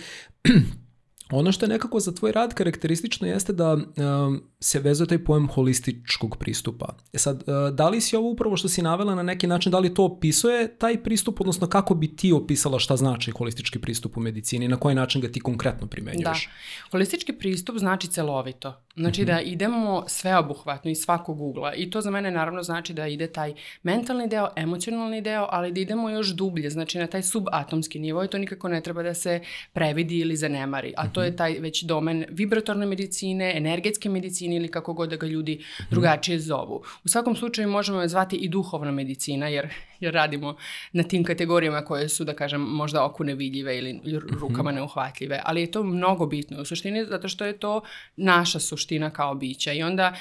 Ono 1.32 1.52
što 1.52 1.64
je 1.64 1.68
nekako 1.68 2.00
za 2.00 2.12
tvoj 2.12 2.32
rad 2.32 2.54
karakteristično 2.54 3.28
jeste 3.28 3.52
da 3.52 3.72
um, 3.72 4.42
se 4.60 4.80
vezuje 4.80 5.08
taj 5.08 5.24
pojem 5.24 5.48
holističkog 5.48 6.36
pristupa. 6.36 6.94
E 7.12 7.18
sad, 7.18 7.36
uh, 7.36 7.74
da 7.74 7.88
li 7.88 8.00
si 8.00 8.16
ovo 8.16 8.30
upravo 8.30 8.56
što 8.56 8.68
si 8.68 8.82
navela 8.82 9.14
na 9.14 9.22
neki 9.22 9.46
način, 9.46 9.72
da 9.72 9.78
li 9.78 9.94
to 9.94 10.04
opisuje 10.04 10.78
taj 10.78 11.02
pristup, 11.02 11.40
odnosno 11.40 11.66
kako 11.66 11.94
bi 11.94 12.16
ti 12.16 12.32
opisala 12.32 12.78
šta 12.78 12.96
znači 12.96 13.30
holistički 13.30 13.78
pristup 13.78 14.16
u 14.16 14.20
medicini, 14.20 14.68
na 14.68 14.76
koji 14.76 14.94
način 14.94 15.20
ga 15.20 15.28
ti 15.28 15.40
konkretno 15.40 15.86
primenjuješ? 15.86 16.46
Da, 16.46 16.88
holistički 16.90 17.32
pristup 17.32 17.78
znači 17.78 18.08
celovito. 18.08 18.82
Znači 18.96 19.22
mm 19.22 19.24
-hmm. 19.24 19.26
da 19.26 19.40
idemo 19.40 20.04
sveobuhvatno 20.06 20.90
iz 20.90 20.98
svakog 20.98 21.40
ugla 21.40 21.74
i 21.74 21.90
to 21.90 22.00
za 22.00 22.10
mene 22.10 22.30
naravno 22.30 22.62
znači 22.62 22.92
da 22.92 23.06
ide 23.06 23.26
taj 23.26 23.54
mentalni 23.82 24.28
deo, 24.28 24.48
emocionalni 24.56 25.20
deo, 25.20 25.46
ali 25.50 25.72
da 25.72 25.80
idemo 25.80 26.10
još 26.10 26.28
dublje, 26.28 26.70
znači 26.70 26.98
na 26.98 27.06
taj 27.06 27.22
subatomski 27.22 27.98
nivo 27.98 28.24
i 28.24 28.28
to 28.28 28.38
nikako 28.38 28.68
ne 28.68 28.80
treba 28.80 29.02
da 29.02 29.14
se 29.14 29.40
previdi 29.72 30.18
ili 30.18 30.36
zanemari, 30.36 30.94
a 30.96 31.08
to 31.08 31.21
je 31.24 31.36
taj 31.36 31.58
već 31.60 31.82
domen 31.82 32.24
vibratorne 32.30 32.86
medicine, 32.86 33.56
energetske 33.56 34.08
medicine 34.08 34.56
ili 34.56 34.68
kako 34.68 34.92
god 34.92 35.10
da 35.10 35.16
ga 35.16 35.26
ljudi 35.26 35.54
mhm. 35.54 35.90
drugačije 35.90 36.38
zovu. 36.38 36.82
U 37.04 37.08
svakom 37.08 37.36
slučaju 37.36 37.68
možemo 37.68 38.00
je 38.00 38.08
zvati 38.08 38.36
i 38.36 38.48
duhovna 38.48 38.90
medicina 38.90 39.48
jer, 39.48 39.68
jer 40.00 40.14
radimo 40.14 40.56
na 40.92 41.02
tim 41.02 41.24
kategorijama 41.24 41.84
koje 41.84 42.08
su, 42.08 42.24
da 42.24 42.34
kažem, 42.34 42.60
možda 42.60 43.04
oku 43.04 43.24
nevidljive 43.24 43.78
ili 43.78 43.92
mhm. 43.92 44.16
rukama 44.40 44.72
neuhvatljive, 44.72 45.40
ali 45.44 45.60
je 45.60 45.70
to 45.70 45.82
mnogo 45.82 46.26
bitno 46.26 46.62
u 46.62 46.64
suštini 46.64 47.04
zato 47.04 47.28
što 47.28 47.44
je 47.44 47.58
to 47.58 47.80
naša 48.16 48.58
suština 48.60 49.10
kao 49.10 49.34
bića 49.34 49.72
i 49.72 49.82
onda 49.82 50.14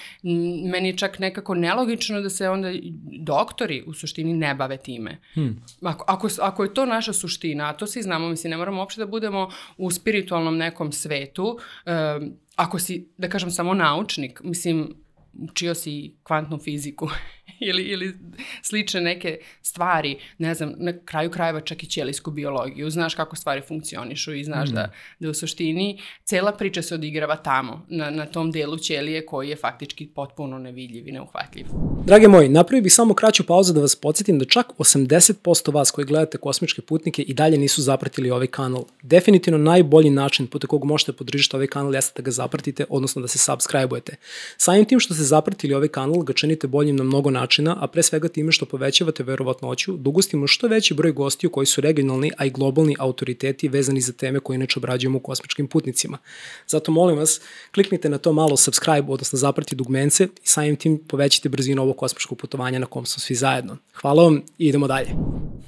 meni 0.72 0.89
je 0.89 0.98
čak 0.98 1.20
nekako 1.20 1.55
nelogično 1.55 2.22
da 2.22 2.29
se 2.29 2.50
onda 2.50 2.70
doktori 3.20 3.84
u 3.88 3.93
suštini 3.93 4.34
ne 4.34 4.55
bave 4.55 4.77
time. 4.77 5.17
Hmm. 5.34 5.63
Ako, 5.81 6.05
ako, 6.08 6.27
ako 6.41 6.63
je 6.63 6.74
to 6.74 6.86
naša 6.86 7.13
suština, 7.13 7.70
a 7.70 7.74
to 7.74 7.88
svi 7.88 8.01
znamo, 8.01 8.29
mislim, 8.29 8.51
ne 8.51 8.58
moramo 8.58 8.79
uopšte 8.81 9.01
da 9.01 9.08
budemo 9.08 9.50
u 9.77 9.91
spiritualnom 9.91 10.58
nekom 10.58 10.81
svetu, 10.90 11.60
ako 12.56 12.80
si, 12.80 13.12
da 13.18 13.30
kažem, 13.30 13.52
samo 13.52 13.74
naučnik, 13.74 14.42
mislim, 14.44 14.90
učio 15.34 15.76
si 15.76 16.16
kvantnu 16.24 16.60
fiziku 16.60 17.10
ili, 17.70 17.84
ili 17.84 18.17
slične 18.62 19.01
neke 19.01 19.38
stvari, 19.62 20.17
ne 20.38 20.53
znam, 20.53 20.74
na 20.77 20.93
kraju 21.05 21.31
krajeva 21.31 21.62
čak 21.62 21.84
i 21.84 21.88
ćelijsku 21.88 22.31
biologiju, 22.31 22.89
znaš 22.89 23.15
kako 23.15 23.36
stvari 23.36 23.62
funkcionišu 23.67 24.34
i 24.34 24.43
znaš 24.43 24.70
mm. 24.70 24.74
da, 24.74 24.91
da 25.20 25.29
u 25.29 25.34
suštini 25.34 26.00
cela 26.24 26.51
priča 26.51 26.81
se 26.81 26.96
odigrava 26.96 27.36
tamo, 27.36 27.86
na, 27.89 28.10
na 28.10 28.25
tom 28.25 28.51
delu 28.51 28.77
ćelije 28.77 29.25
koji 29.25 29.50
je 29.50 29.55
faktički 29.55 30.08
potpuno 30.08 30.58
nevidljiv 30.58 31.08
i 31.08 31.12
neuhvatljiv. 31.12 31.65
Drage 32.05 32.27
moji, 32.27 32.50
napravio 32.50 32.84
bih 32.84 32.93
samo 32.93 33.13
kraću 33.13 33.43
pauzu 33.43 33.74
da 33.74 33.81
vas 33.81 33.96
podsjetim 33.96 34.39
da 34.39 34.46
čak 34.46 34.67
80% 34.77 35.74
vas 35.74 35.91
koji 35.91 36.05
gledate 36.05 36.38
kosmičke 36.38 36.81
putnike 36.81 37.22
i 37.22 37.34
dalje 37.34 37.58
nisu 37.58 37.81
zapratili 37.81 38.31
ovaj 38.31 38.48
kanal. 38.48 38.86
Definitivno 39.01 39.58
najbolji 39.58 40.10
način 40.10 40.48
putem 40.48 40.67
kog 40.67 40.86
možete 40.86 41.13
podržati 41.13 41.55
ovaj 41.55 41.67
kanal 41.67 41.96
jeste 41.96 42.22
da 42.22 42.25
ga 42.25 42.31
zapratite, 42.31 42.86
odnosno 42.89 43.22
da 43.22 43.27
se 43.27 43.39
subscribe-ujete. 43.39 44.15
Samim 44.58 44.86
tim 44.86 45.00
što 45.00 45.13
ste 45.13 45.24
zapratili 45.24 45.74
ovaj 45.74 45.88
kanal 45.88 46.24
ga 46.24 46.34
činite 46.34 46.67
boljim 46.67 46.96
na 46.96 47.03
mnogo 47.03 47.29
načina, 47.29 47.41
a 47.80 47.88
pre 47.88 48.04
svega 48.04 48.28
time 48.28 48.52
što 48.52 48.66
povećavate 48.66 49.24
verovatnoću 49.24 49.98
da 49.98 50.10
ugostimo 50.10 50.48
što 50.48 50.68
veći 50.68 50.94
broj 50.94 51.12
gostiju 51.12 51.50
koji 51.50 51.66
su 51.66 51.82
regionalni, 51.82 52.32
a 52.38 52.46
i 52.46 52.50
globalni 52.50 52.96
autoriteti 53.00 53.68
vezani 53.68 54.02
za 54.02 54.14
teme 54.14 54.40
koje 54.40 54.56
inače 54.56 54.80
obrađujemo 54.80 55.18
u 55.18 55.22
kosmičkim 55.22 55.68
putnicima. 55.68 56.18
Zato 56.68 56.92
molim 56.92 57.18
vas, 57.18 57.42
kliknite 57.74 58.10
na 58.10 58.18
to 58.18 58.34
malo 58.34 58.58
subscribe, 58.58 59.12
odnosno 59.12 59.40
zaprati 59.40 59.76
dugmence 59.76 60.24
i 60.24 60.48
samim 60.48 60.76
tim 60.76 60.98
povećite 61.08 61.50
brzinu 61.50 61.82
ovog 61.82 61.98
kosmičkog 61.98 62.38
putovanja 62.38 62.80
na 62.80 62.86
kom 62.86 63.06
smo 63.06 63.20
svi 63.20 63.36
zajedno. 63.36 63.78
Hvala 64.02 64.24
vam 64.24 64.42
i 64.58 64.68
idemo 64.68 64.88
dalje. 64.88 65.10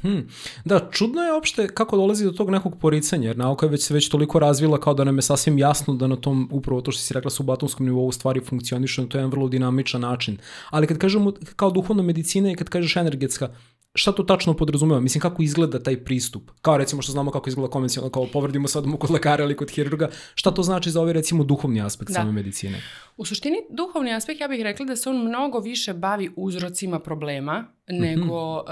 Hmm. 0.03 0.27
Da, 0.65 0.89
čudno 0.91 1.21
je 1.21 1.33
uopšte 1.33 1.67
kako 1.67 1.97
dolazi 1.97 2.25
do 2.25 2.31
tog 2.31 2.49
nekog 2.49 2.77
poricanja, 2.79 3.27
jer 3.27 3.37
nauka 3.37 3.65
je 3.65 3.69
već 3.69 3.89
već 3.89 4.09
toliko 4.09 4.39
razvila 4.39 4.79
kao 4.79 4.93
da 4.93 5.03
nam 5.03 5.15
je 5.17 5.21
sasvim 5.21 5.57
jasno 5.57 5.93
da 5.93 6.07
na 6.07 6.15
tom, 6.15 6.49
upravo 6.51 6.81
to 6.81 6.91
što 6.91 7.01
si 7.01 7.13
rekla, 7.13 7.31
subatomskom 7.31 7.85
nivou 7.85 8.11
stvari 8.11 8.39
funkcionišu, 8.39 9.07
to 9.07 9.17
je 9.17 9.19
jedan 9.19 9.31
vrlo 9.31 9.47
dinamičan 9.47 10.01
način. 10.01 10.37
Ali 10.69 10.87
kad 10.87 10.97
kažemo 10.97 11.31
kao 11.55 11.71
duhovna 11.71 12.03
medicina 12.03 12.51
i 12.51 12.55
kad 12.55 12.69
kažeš 12.69 12.95
energetska, 12.95 13.49
šta 13.95 14.11
to 14.11 14.23
tačno 14.23 14.53
podrazumeva? 14.53 14.99
Mislim, 14.99 15.21
kako 15.21 15.43
izgleda 15.43 15.83
taj 15.83 16.03
pristup? 16.03 16.51
Kao 16.61 16.77
recimo 16.77 17.01
što 17.01 17.11
znamo 17.11 17.31
kako 17.31 17.49
izgleda 17.49 17.71
konvencionalno, 17.71 18.11
kao 18.11 18.27
povrdimo 18.33 18.67
sad 18.67 18.85
mu 18.85 18.97
kod 18.97 19.11
lekara 19.11 19.43
ili 19.43 19.57
kod 19.57 19.71
hirurga, 19.71 20.09
šta 20.35 20.51
to 20.51 20.63
znači 20.63 20.91
za 20.91 21.01
ovaj 21.01 21.13
recimo 21.13 21.43
duhovni 21.43 21.81
aspekt 21.81 22.11
da. 22.11 22.13
same 22.13 22.31
medicine? 22.31 22.81
U 23.17 23.25
suštini, 23.25 23.57
duhovni 23.69 24.13
aspekt, 24.13 24.41
ja 24.41 24.47
bih 24.47 24.61
rekla 24.61 24.85
da 24.85 24.95
se 24.95 25.09
on 25.09 25.27
mnogo 25.27 25.59
više 25.59 25.93
bavi 25.93 26.29
uzrocima 26.35 26.99
problema, 26.99 27.65
nego 27.87 28.55
uh, 28.55 28.63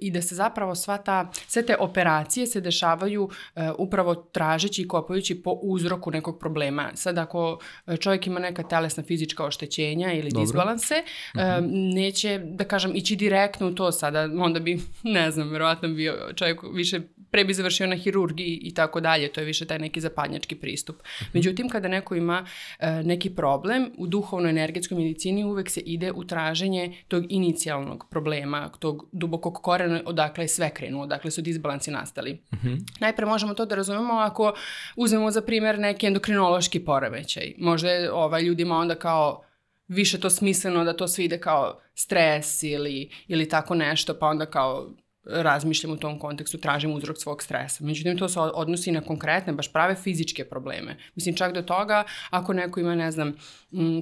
i 0.00 0.10
da 0.10 0.22
se 0.22 0.34
zapravo 0.34 0.74
sva 0.74 0.98
ta, 0.98 1.30
sve 1.46 1.66
te 1.66 1.76
operacije 1.76 2.46
se 2.46 2.60
dešavaju 2.60 3.24
uh, 3.24 3.62
upravo 3.78 4.14
tražeći 4.14 4.82
i 4.82 4.88
kopajući 4.88 5.42
po 5.42 5.50
uzroku 5.62 6.10
nekog 6.10 6.38
problema. 6.38 6.90
Sad 6.94 7.18
ako 7.18 7.58
čovjek 8.00 8.26
ima 8.26 8.40
neka 8.40 8.62
telesna 8.62 9.02
fizička 9.02 9.44
oštećenja 9.44 10.12
ili 10.12 10.30
Dobro. 10.30 10.40
disbalanse, 10.40 10.94
uh, 11.34 11.40
uh 11.40 11.70
neće, 11.94 12.38
da 12.44 12.64
kažem, 12.64 12.92
ići 12.94 13.16
direktno 13.16 13.68
u 13.68 13.74
to 13.74 13.92
sada, 13.92 14.28
onda 14.38 14.59
bi, 14.60 14.80
ne 15.02 15.30
znam, 15.30 15.50
verovatno 15.50 15.88
bio 15.88 16.32
čovjek 16.34 16.60
više 16.74 17.00
pre 17.30 17.44
bi 17.44 17.54
završio 17.54 17.86
na 17.86 17.96
hirurgiji 17.96 18.58
i 18.62 18.74
tako 18.74 19.00
dalje, 19.00 19.32
to 19.32 19.40
je 19.40 19.44
više 19.44 19.66
taj 19.66 19.78
neki 19.78 20.00
zapadnjački 20.00 20.54
pristup. 20.54 20.96
Mhm. 20.96 21.30
Međutim, 21.34 21.68
kada 21.68 21.88
neko 21.88 22.14
ima 22.14 22.44
uh, 22.44 22.86
neki 23.04 23.30
problem, 23.30 23.90
u 23.96 24.06
duhovno-energetskoj 24.06 24.96
medicini 24.98 25.44
uvek 25.44 25.70
se 25.70 25.80
ide 25.80 26.12
u 26.12 26.24
traženje 26.24 26.96
tog 27.08 27.24
inicijalnog 27.28 28.06
problema, 28.10 28.70
tog 28.78 29.08
dubokog 29.12 29.54
korena 29.62 30.00
odakle 30.06 30.44
je 30.44 30.48
sve 30.48 30.70
krenuo, 30.70 31.02
odakle 31.02 31.30
su 31.30 31.42
disbalansi 31.42 31.90
nastali. 31.90 32.38
Uh 32.52 32.58
mhm. 32.58 32.68
-huh. 32.68 33.00
Najpre 33.00 33.26
možemo 33.26 33.54
to 33.54 33.66
da 33.66 33.74
razumemo 33.74 34.14
ako 34.14 34.52
uzmemo 34.96 35.30
za 35.30 35.40
primer 35.40 35.78
neki 35.78 36.06
endokrinološki 36.06 36.84
poremećaj. 36.84 37.54
Možda 37.58 37.90
je 37.90 38.12
ovaj, 38.12 38.42
ljudima 38.42 38.76
onda 38.76 38.94
kao 38.94 39.42
više 39.90 40.20
to 40.20 40.30
smisleno 40.30 40.84
da 40.84 40.96
to 40.96 41.08
sve 41.08 41.24
ide 41.24 41.40
kao 41.40 41.80
stres 41.94 42.62
ili, 42.62 43.10
ili 43.28 43.48
tako 43.48 43.74
nešto, 43.74 44.14
pa 44.18 44.26
onda 44.26 44.46
kao 44.46 44.90
razmišljam 45.24 45.92
u 45.92 45.96
tom 45.96 46.18
kontekstu, 46.18 46.58
tražim 46.58 46.92
uzrok 46.92 47.16
svog 47.18 47.42
stresa. 47.42 47.84
Međutim, 47.84 48.18
to 48.18 48.28
se 48.28 48.40
odnosi 48.40 48.92
na 48.92 49.00
konkretne, 49.00 49.52
baš 49.52 49.72
prave 49.72 49.94
fizičke 49.94 50.44
probleme. 50.44 50.96
Mislim, 51.14 51.36
čak 51.36 51.54
do 51.54 51.62
toga, 51.62 52.04
ako 52.30 52.52
neko 52.52 52.80
ima, 52.80 52.94
ne 52.94 53.10
znam, 53.10 53.34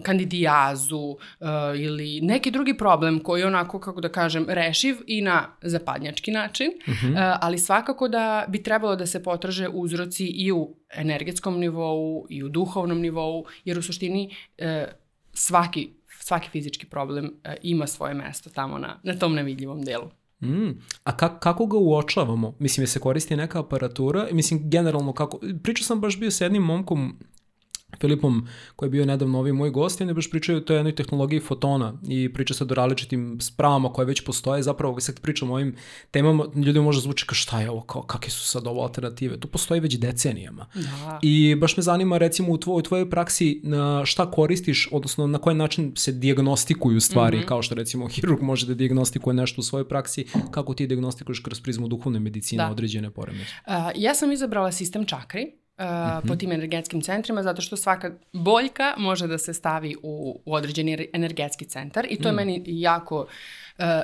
kandidijazu 0.03 0.99
uh, 0.99 1.17
ili 1.77 2.21
neki 2.21 2.51
drugi 2.51 2.77
problem 2.77 3.21
koji 3.21 3.41
je 3.41 3.47
onako, 3.47 3.81
kako 3.81 4.01
da 4.01 4.09
kažem, 4.09 4.47
rešiv 4.49 4.97
i 5.07 5.21
na 5.23 5.57
zapadnjački 5.63 6.31
način, 6.31 6.71
uh 6.87 6.95
-huh. 6.95 7.13
uh, 7.13 7.39
ali 7.41 7.59
svakako 7.59 8.09
da 8.09 8.45
bi 8.49 8.63
trebalo 8.63 8.97
da 8.97 9.07
se 9.07 9.23
potraže 9.23 9.69
uzroci 9.69 10.27
i 10.27 10.53
u 10.53 10.77
energetskom 10.95 11.59
nivou 11.59 12.27
i 12.31 12.43
u 12.43 12.49
duhovnom 12.49 13.01
nivou, 13.01 13.47
jer 13.65 13.79
u 13.79 13.83
suštini 13.83 14.35
uh, 14.59 14.67
svaki 15.39 15.99
svaki 16.21 16.51
fizički 16.51 16.87
problem 16.87 17.25
uh, 17.25 17.53
ima 17.63 17.87
svoje 17.87 18.15
mesto 18.15 18.51
tamo 18.51 18.79
na, 18.79 19.01
na 19.03 19.15
tom 19.19 19.35
nevidljivom 19.35 19.83
delu. 19.83 20.11
Mm. 20.43 20.71
A 21.05 21.17
ka, 21.17 21.39
kako 21.39 21.67
ga 21.67 21.77
uočavamo? 21.77 22.55
Mislim, 22.59 22.83
je 22.83 22.87
se 22.87 23.01
koristi 23.01 23.37
neka 23.37 23.61
aparatura? 23.61 24.29
Mislim, 24.33 24.71
generalno 24.71 25.13
kako... 25.13 25.41
Pričao 25.63 25.85
sam 25.85 26.01
baš 26.01 26.19
bio 26.21 26.31
sa 26.31 26.45
jednim 26.45 26.63
momkom 26.63 27.19
Filipom, 28.01 28.49
koji 28.77 28.87
je 28.87 28.91
bio 28.91 29.07
nedavno 29.07 29.39
ovi 29.39 29.53
moj 29.53 29.71
gost, 29.71 30.01
on 30.01 30.09
je 30.09 30.15
baš 30.15 30.31
pričao 30.31 30.57
o 30.57 30.61
toj 30.61 30.77
jednoj 30.77 30.95
tehnologiji 30.95 31.41
fotona 31.41 31.95
i 32.09 32.33
priča 32.33 32.55
se 32.55 32.65
o 32.65 32.67
različitim 32.67 33.41
spravama 33.41 33.93
koje 33.93 34.07
već 34.07 34.25
postoje, 34.25 34.63
zapravo 34.63 35.01
sad 35.01 35.21
pričamo 35.21 35.53
o 35.53 35.57
ovim 35.57 35.77
temama, 36.11 36.45
ljudi 36.55 36.81
možda 36.81 37.01
zvuči 37.01 37.27
kao 37.27 37.35
šta 37.35 37.61
je 37.61 37.71
ovo, 37.71 37.81
kao, 37.81 38.03
kakve 38.03 38.31
su 38.31 38.47
sad 38.47 38.67
ovo 38.67 38.83
alternative, 38.83 39.41
to 39.41 39.49
postoji 39.49 39.81
već 39.81 39.99
decenijama. 39.99 40.67
Da. 40.75 41.19
I 41.23 41.55
baš 41.55 41.77
me 41.77 41.83
zanima 41.83 42.19
recimo 42.19 42.53
u, 42.53 42.59
tvoj, 42.59 42.79
u 42.79 42.83
tvojoj 42.83 43.11
praksi 43.11 43.61
na 43.65 44.07
šta 44.07 44.31
koristiš, 44.31 44.89
odnosno 44.93 45.27
na 45.27 45.39
koji 45.39 45.57
način 45.57 45.93
se 45.97 46.13
diagnostikuju 46.13 47.01
stvari, 47.01 47.37
mm 47.37 47.41
-hmm. 47.41 47.47
kao 47.47 47.63
što 47.63 47.75
recimo 47.75 48.09
hirurg 48.09 48.43
može 48.43 48.67
da 48.67 48.75
diagnostikuje 48.75 49.35
nešto 49.35 49.61
u 49.61 49.65
svojoj 49.65 49.89
praksi, 49.89 50.27
kako 50.51 50.75
ti 50.75 50.87
diagnostikuješ 50.87 51.41
kroz 51.41 51.61
prizmu 51.61 51.89
duhovne 51.89 52.21
medicine 52.21 52.65
da. 52.65 52.71
određene 52.71 53.11
poremeće? 53.11 53.53
Uh, 53.67 53.73
ja 53.95 54.15
sam 54.15 54.33
izabrala 54.33 54.73
sistem 54.73 55.05
čakri, 55.05 55.59
Uh, 55.79 55.85
mm 55.85 55.89
-hmm. 55.89 56.29
po 56.29 56.37
tim 56.37 56.53
energetskim 56.53 57.01
centrima, 57.01 57.43
zato 57.43 57.63
što 57.63 57.77
svaka 57.77 58.11
boljka 58.33 58.95
može 58.97 59.27
da 59.27 59.39
se 59.39 59.55
stavi 59.55 59.97
u, 60.03 60.41
u 60.45 60.55
određeni 60.55 61.09
energetski 61.13 61.65
centar 61.65 62.07
i 62.11 62.17
to 62.17 62.29
mm. 62.29 62.33
je 62.33 62.33
meni 62.33 62.63
jako 62.67 63.17
Uh, 63.21 63.29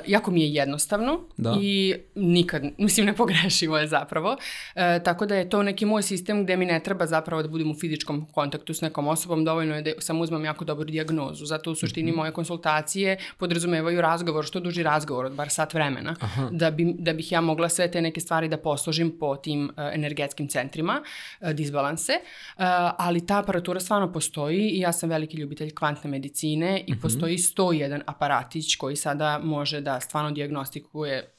jako 0.07 0.31
mi 0.31 0.41
je 0.41 0.53
jednostavno 0.53 1.19
da. 1.37 1.57
i 1.61 1.95
nikad, 2.15 2.63
mislim, 2.77 3.05
nepogrešivo 3.05 3.77
je 3.77 3.87
zapravo. 3.87 4.31
Uh, 4.31 4.81
tako 5.03 5.25
da 5.25 5.35
je 5.35 5.49
to 5.49 5.63
neki 5.63 5.85
moj 5.85 6.03
sistem 6.03 6.43
gde 6.43 6.57
mi 6.57 6.65
ne 6.65 6.79
treba 6.79 7.05
zapravo 7.05 7.41
da 7.41 7.47
budem 7.47 7.71
u 7.71 7.73
fizičkom 7.73 8.25
kontaktu 8.31 8.73
s 8.73 8.81
nekom 8.81 9.07
osobom, 9.07 9.45
dovoljno 9.45 9.75
je 9.75 9.81
da 9.81 9.91
samo 9.99 10.23
uzmem 10.23 10.45
jako 10.45 10.65
dobru 10.65 10.85
diagnozu. 10.85 11.45
Zato 11.45 11.71
u 11.71 11.75
suštini 11.75 12.11
mm 12.11 12.13
-hmm. 12.13 12.17
moje 12.17 12.31
konsultacije 12.31 13.17
podrazumevaju 13.37 14.01
razgovor, 14.01 14.45
što 14.45 14.59
duži 14.59 14.83
razgovor 14.83 15.25
od 15.25 15.35
bar 15.35 15.49
sat 15.49 15.73
vremena, 15.73 16.15
da, 16.51 16.71
bi, 16.71 16.95
da 16.99 17.13
bih 17.13 17.31
ja 17.31 17.41
mogla 17.41 17.69
sve 17.69 17.91
te 17.91 18.01
neke 18.01 18.19
stvari 18.19 18.47
da 18.47 18.57
posložim 18.57 19.17
po 19.19 19.35
tim 19.35 19.63
uh, 19.65 19.83
energetskim 19.93 20.47
centrima, 20.47 21.01
uh, 21.41 21.49
disbalanse, 21.49 22.13
uh, 22.13 22.63
ali 22.97 23.25
ta 23.25 23.39
aparatura 23.39 23.79
stvarno 23.79 24.13
postoji 24.13 24.69
i 24.69 24.79
ja 24.79 24.91
sam 24.91 25.09
veliki 25.09 25.37
ljubitelj 25.37 25.75
kvantne 25.75 26.09
medicine 26.09 26.83
i 26.87 26.91
mm 26.91 26.95
-hmm. 26.95 27.01
postoji 27.01 27.37
101 27.37 28.01
aparatić 28.05 28.75
koji 28.75 28.95
sada 28.95 29.39
može 29.43 29.64
može 29.65 29.81
da 29.81 29.99
stvarno 29.99 30.31
diagnostikuje 30.31 31.31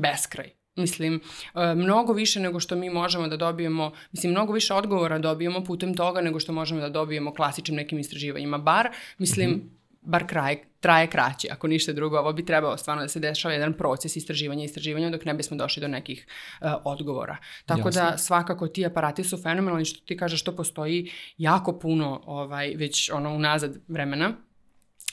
beskraj. 0.00 0.50
Mislim, 0.76 1.20
e, 1.54 1.74
mnogo 1.74 2.12
više 2.12 2.40
nego 2.40 2.60
što 2.60 2.76
mi 2.76 2.90
možemo 2.90 3.28
da 3.28 3.36
dobijemo, 3.36 3.92
mislim, 4.12 4.32
mnogo 4.32 4.52
više 4.52 4.74
odgovora 4.74 5.18
dobijemo 5.18 5.64
putem 5.64 5.94
toga 5.96 6.20
nego 6.20 6.40
što 6.40 6.52
možemo 6.52 6.80
da 6.80 6.88
dobijemo 6.88 7.34
klasičnim 7.34 7.76
nekim 7.76 7.98
istraživanjima. 7.98 8.58
Bar, 8.58 8.88
mislim, 9.18 9.50
mm 9.50 9.54
-hmm 9.54 9.82
bar 10.02 10.26
kraj, 10.26 10.56
traje 10.80 11.06
kraće, 11.06 11.48
ako 11.50 11.66
ništa 11.66 11.92
drugo, 11.92 12.18
ovo 12.18 12.32
bi 12.32 12.44
trebalo 12.46 12.76
stvarno 12.76 13.02
da 13.02 13.08
se 13.08 13.20
dešava 13.20 13.54
jedan 13.54 13.72
proces 13.72 14.16
istraživanja 14.16 14.62
i 14.62 14.64
istraživanja 14.64 15.10
dok 15.10 15.24
ne 15.24 15.34
bismo 15.34 15.56
došli 15.56 15.80
do 15.80 15.88
nekih 15.88 16.26
uh, 16.60 16.72
odgovora. 16.84 17.36
Tako 17.66 17.88
Jasne. 17.88 18.02
da 18.02 18.18
svakako 18.18 18.68
ti 18.68 18.86
aparati 18.86 19.24
su 19.24 19.38
fenomenalni 19.42 19.84
što 19.84 20.04
ti 20.04 20.16
kažeš 20.16 20.40
što 20.40 20.56
postoji 20.56 21.10
jako 21.38 21.78
puno 21.78 22.22
ovaj, 22.26 22.74
već 22.76 23.10
ono 23.10 23.34
unazad 23.34 23.78
vremena 23.88 24.32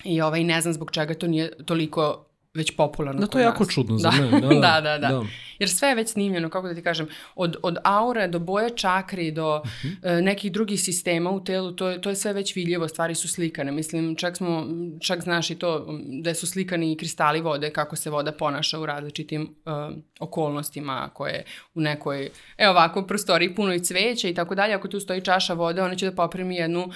I 0.03 0.21
ovaj, 0.21 0.43
ne 0.43 0.61
znam 0.61 0.73
zbog 0.73 0.91
čega 0.91 1.13
to 1.13 1.27
nije 1.27 1.63
toliko 1.65 2.25
već 2.53 2.75
popularno 2.75 3.21
Da, 3.21 3.27
to 3.27 3.39
je 3.39 3.43
jako 3.43 3.63
nas. 3.63 3.73
čudno 3.73 3.97
za 3.97 4.09
da. 4.09 4.21
mene. 4.21 4.39
Da, 4.39 4.47
da, 4.67 4.81
da, 4.81 4.97
da, 4.97 5.07
da. 5.07 5.25
Jer 5.59 5.69
sve 5.69 5.89
je 5.89 5.95
već 5.95 6.09
snimljeno, 6.09 6.49
kako 6.49 6.67
da 6.67 6.75
ti 6.75 6.83
kažem, 6.83 7.07
od, 7.35 7.55
od 7.63 7.77
aure 7.83 8.27
do 8.27 8.39
boje 8.39 8.69
čakri 8.69 9.31
do 9.31 9.61
uh 9.63 9.69
-huh. 9.69 10.17
uh, 10.17 10.23
nekih 10.23 10.51
drugih 10.51 10.81
sistema 10.81 11.29
u 11.29 11.43
telu, 11.43 11.71
to, 11.71 11.97
to 11.97 12.09
je 12.09 12.15
sve 12.15 12.33
već 12.33 12.55
vidljivo, 12.55 12.87
stvari 12.87 13.15
su 13.15 13.27
slikane. 13.27 13.71
Mislim, 13.71 14.15
čak 14.15 14.37
smo, 14.37 14.67
čak 15.01 15.21
znaš 15.21 15.49
i 15.49 15.55
to 15.55 15.99
da 16.21 16.33
su 16.33 16.47
slikani 16.47 16.97
kristali 16.97 17.41
vode, 17.41 17.69
kako 17.69 17.95
se 17.95 18.09
voda 18.09 18.31
ponaša 18.31 18.79
u 18.79 18.85
različitim 18.85 19.41
uh, 19.41 19.95
okolnostima 20.19 21.09
koje 21.13 21.43
u 21.73 21.81
nekoj, 21.81 22.29
evo 22.57 22.71
ovako, 22.71 23.03
prostoriji 23.03 23.55
puno 23.55 23.73
i 23.73 23.79
cveća 23.79 24.27
i 24.27 24.33
tako 24.33 24.55
dalje. 24.55 24.73
Ako 24.73 24.87
tu 24.87 24.99
stoji 24.99 25.21
čaša 25.21 25.53
vode, 25.53 25.81
ona 25.81 25.95
će 25.95 26.05
da 26.05 26.15
poprimi 26.15 26.55
jednu 26.55 26.89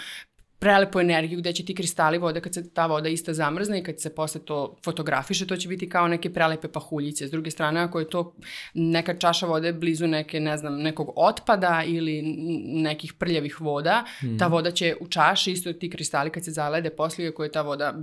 prelepu 0.63 0.99
energiju 0.99 1.39
gde 1.39 1.51
će 1.53 1.65
ti 1.65 1.75
kristali 1.75 2.17
vode 2.17 2.41
kad 2.41 2.53
se 2.53 2.69
ta 2.73 2.85
voda 2.85 3.09
ista 3.09 3.33
zamrzne 3.33 3.79
i 3.79 3.83
kad 3.83 3.99
se 3.99 4.15
posle 4.15 4.41
to 4.45 4.77
fotografiše, 4.83 5.47
to 5.47 5.57
će 5.57 5.67
biti 5.67 5.89
kao 5.89 6.07
neke 6.07 6.33
prelepe 6.33 6.67
pahuljice. 6.67 7.27
S 7.27 7.31
druge 7.31 7.51
strane, 7.51 7.79
ako 7.79 7.99
je 7.99 8.09
to 8.09 8.35
neka 8.73 9.17
čaša 9.17 9.45
vode 9.45 9.73
blizu 9.73 10.07
neke, 10.07 10.39
ne 10.39 10.57
znam, 10.57 10.81
nekog 10.81 11.11
otpada 11.15 11.83
ili 11.85 12.21
nekih 12.65 13.13
prljavih 13.13 13.61
voda, 13.61 14.05
mm. 14.23 14.37
ta 14.37 14.47
voda 14.47 14.71
će 14.71 14.95
u 15.01 15.07
čaši, 15.07 15.51
isto 15.51 15.73
ti 15.73 15.89
kristali 15.89 16.29
kad 16.29 16.45
se 16.45 16.51
zalede 16.51 16.89
posle, 16.89 17.27
ako 17.27 17.43
je 17.43 17.51
ta 17.51 17.61
voda 17.61 17.93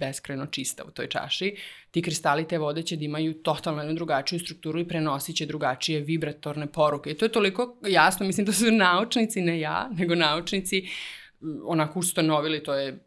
beskrajno 0.00 0.46
čista 0.46 0.84
u 0.88 0.90
toj 0.90 1.06
čaši, 1.06 1.54
ti 1.90 2.02
kristali 2.02 2.48
te 2.48 2.58
vode 2.58 2.82
će 2.82 2.96
da 2.96 3.04
imaju 3.04 3.34
totalno 3.34 3.82
jednu 3.82 3.94
drugačiju 3.94 4.40
strukturu 4.40 4.80
i 4.80 4.88
prenosit 4.88 5.36
će 5.36 5.46
drugačije 5.46 6.00
vibratorne 6.00 6.66
poruke. 6.66 7.10
I 7.10 7.14
to 7.14 7.24
je 7.24 7.32
toliko 7.32 7.76
jasno, 7.88 8.26
mislim 8.26 8.46
da 8.46 8.52
su 8.52 8.70
naučnici, 8.72 9.40
ne 9.40 9.60
ja, 9.60 9.90
nego 9.98 10.14
naučnici 10.14 10.88
onako 11.64 11.98
ustanovili, 11.98 12.62
to 12.62 12.74
je 12.74 12.98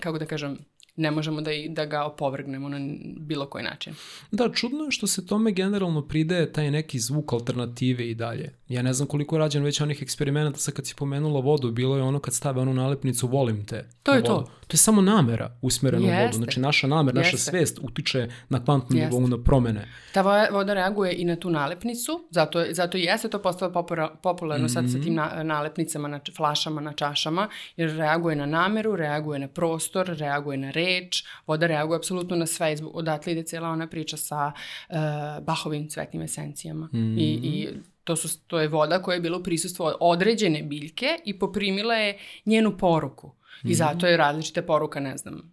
kako 0.00 0.18
da 0.18 0.26
kažem, 0.26 0.58
ne 0.96 1.10
možemo 1.10 1.40
da, 1.40 1.52
i, 1.52 1.68
da 1.68 1.86
ga 1.86 2.04
opovrgnemo 2.04 2.68
na 2.68 2.78
bilo 3.18 3.46
koji 3.46 3.64
način. 3.64 3.94
Da, 4.30 4.52
čudno 4.52 4.84
je 4.84 4.90
što 4.90 5.06
se 5.06 5.26
tome 5.26 5.52
generalno 5.52 6.08
pridaje 6.08 6.52
taj 6.52 6.70
neki 6.70 6.98
zvuk 6.98 7.32
alternative 7.32 8.10
i 8.10 8.14
dalje. 8.14 8.54
Ja 8.68 8.82
ne 8.82 8.92
znam 8.92 9.08
koliko 9.08 9.36
je 9.36 9.40
rađen 9.40 9.64
već 9.64 9.80
onih 9.80 10.02
eksperimenta, 10.02 10.58
sad 10.58 10.74
kad 10.74 10.86
si 10.86 10.94
pomenula 10.94 11.40
vodu, 11.40 11.70
bilo 11.70 11.96
je 11.96 12.02
ono 12.02 12.18
kad 12.18 12.34
stave 12.34 12.60
onu 12.60 12.74
nalepnicu 12.74 13.26
volim 13.26 13.66
te. 13.66 13.88
To 14.02 14.12
je 14.12 14.20
vodu. 14.20 14.34
to. 14.34 14.50
To 14.66 14.74
je 14.74 14.78
samo 14.78 15.02
namera 15.02 15.56
usmerena 15.62 16.06
Jeste. 16.06 16.22
u 16.22 16.26
vodu. 16.26 16.36
Znači 16.36 16.60
naša 16.60 16.86
namera, 16.86 17.18
naša 17.18 17.30
Jeste. 17.30 17.50
svest 17.50 17.78
utiče 17.82 18.28
na 18.48 18.64
kvantnom 18.64 18.98
Jeste. 18.98 19.10
nivou 19.10 19.28
na 19.28 19.38
promene. 19.44 19.88
Ta 20.12 20.22
vo- 20.22 20.52
voda 20.52 20.74
reaguje 20.74 21.14
i 21.14 21.24
na 21.24 21.36
tu 21.36 21.50
nalepnicu, 21.50 22.28
zato, 22.30 22.64
zato 22.70 22.98
i 22.98 23.02
jeste 23.02 23.28
to 23.28 23.42
postalo 23.42 23.86
popularno 24.22 24.68
sad 24.68 24.90
sa 24.92 25.00
tim 25.00 25.14
na, 25.14 25.42
nalepnicama 25.42 26.08
na 26.08 26.20
flašama, 26.36 26.80
na 26.80 26.92
čašama, 26.92 27.48
jer 27.76 27.90
reaguje 27.90 28.36
na 28.36 28.46
nameru, 28.46 28.96
reaguje 28.96 29.38
na 29.38 29.48
prostor, 29.48 30.06
reaguje 30.08 30.58
na 30.58 30.70
reč, 30.70 31.24
voda 31.46 31.66
reaguje 31.66 31.96
apsolutno 31.96 32.36
na 32.36 32.46
sve, 32.46 32.76
odatle 32.92 33.32
ide 33.32 33.42
cijela 33.42 33.68
ona 33.68 33.86
priča 33.86 34.16
sa 34.16 34.52
uh, 34.88 34.96
Bahovim 35.44 35.90
cvetnim 35.90 36.22
esencijama. 36.22 36.88
I, 36.92 37.40
i 37.42 37.68
to, 38.04 38.16
su, 38.16 38.38
to 38.46 38.60
je 38.60 38.68
voda 38.68 39.02
koja 39.02 39.14
je 39.14 39.20
bila 39.20 39.38
u 39.38 39.42
prisustvu 39.42 39.86
određene 40.00 40.62
biljke 40.62 41.06
i 41.24 41.38
poprimila 41.38 41.94
je 41.94 42.18
njenu 42.46 42.78
poruku. 42.78 43.34
I 43.62 43.74
zato 43.74 44.06
je 44.06 44.16
različita 44.16 44.62
poruka, 44.62 45.00
ne 45.00 45.16
znam, 45.16 45.52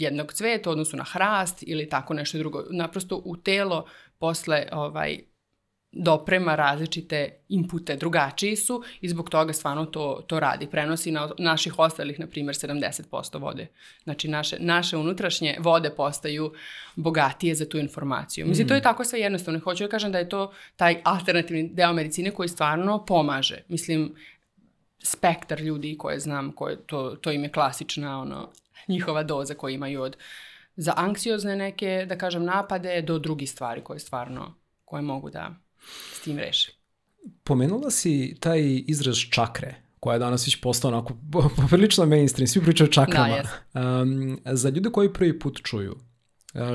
jednog 0.00 0.32
cveta 0.32 0.70
u 0.70 0.72
odnosu 0.72 0.96
na 0.96 1.04
hrast 1.04 1.64
ili 1.66 1.88
tako 1.88 2.14
nešto 2.14 2.38
drugo. 2.38 2.64
Naprosto 2.70 3.22
u 3.24 3.36
telo 3.36 3.86
posle 4.18 4.66
ovaj, 4.72 5.18
doprema 5.92 6.54
različite 6.54 7.30
inpute, 7.48 7.96
drugačiji 7.96 8.56
su 8.56 8.82
i 9.00 9.08
zbog 9.08 9.30
toga 9.30 9.52
stvarno 9.52 9.86
to, 9.86 10.24
to 10.26 10.40
radi. 10.40 10.66
Prenosi 10.66 11.10
na 11.10 11.30
naših 11.38 11.78
ostalih, 11.78 12.20
na 12.20 12.26
primjer, 12.26 12.54
70% 12.54 13.40
vode. 13.40 13.66
Znači, 14.04 14.28
naše, 14.28 14.56
naše 14.60 14.96
unutrašnje 14.96 15.56
vode 15.58 15.90
postaju 15.90 16.52
bogatije 16.96 17.54
za 17.54 17.68
tu 17.68 17.78
informaciju. 17.78 18.46
Mislim, 18.46 18.68
to 18.68 18.74
je 18.74 18.82
tako 18.82 19.04
sve 19.04 19.20
jednostavno. 19.20 19.60
Hoću 19.60 19.84
da 19.84 19.90
kažem 19.90 20.12
da 20.12 20.18
je 20.18 20.28
to 20.28 20.52
taj 20.76 21.00
alternativni 21.04 21.68
deo 21.72 21.92
medicine 21.92 22.30
koji 22.30 22.48
stvarno 22.48 23.04
pomaže. 23.04 23.62
Mislim, 23.68 24.14
spektar 25.02 25.60
ljudi 25.60 25.96
koje 25.98 26.20
znam, 26.20 26.52
koje, 26.52 26.86
to, 26.86 27.16
to 27.20 27.32
im 27.32 27.42
je 27.42 27.52
klasična 27.52 28.20
ono, 28.20 28.50
njihova 28.88 29.22
doza 29.22 29.54
koju 29.54 29.74
imaju 29.74 30.02
od 30.02 30.16
za 30.76 30.92
anksiozne 30.96 31.56
neke, 31.56 32.06
da 32.08 32.18
kažem, 32.18 32.44
napade 32.44 33.02
do 33.02 33.18
drugih 33.18 33.50
stvari 33.50 33.84
koje 33.84 33.98
stvarno, 33.98 34.54
koje 34.84 35.02
mogu 35.02 35.30
da 35.30 35.54
s 36.14 36.20
tim 36.20 36.38
reše. 36.38 36.72
Pomenula 37.44 37.90
si 37.90 38.36
taj 38.40 38.60
izraz 38.86 39.16
čakre, 39.30 39.74
koja 40.00 40.14
je 40.14 40.18
danas 40.18 40.46
već 40.46 40.60
postao 40.60 40.90
onako 40.90 41.14
poprilično 41.56 42.06
mainstream, 42.06 42.46
svi 42.46 42.62
pričaju 42.62 42.88
o 42.88 42.92
čakrama. 42.92 43.36
Da, 43.74 44.00
um, 44.02 44.38
za 44.44 44.68
ljude 44.68 44.90
koji 44.90 45.12
prvi 45.12 45.38
put 45.38 45.60
čuju, 45.62 45.96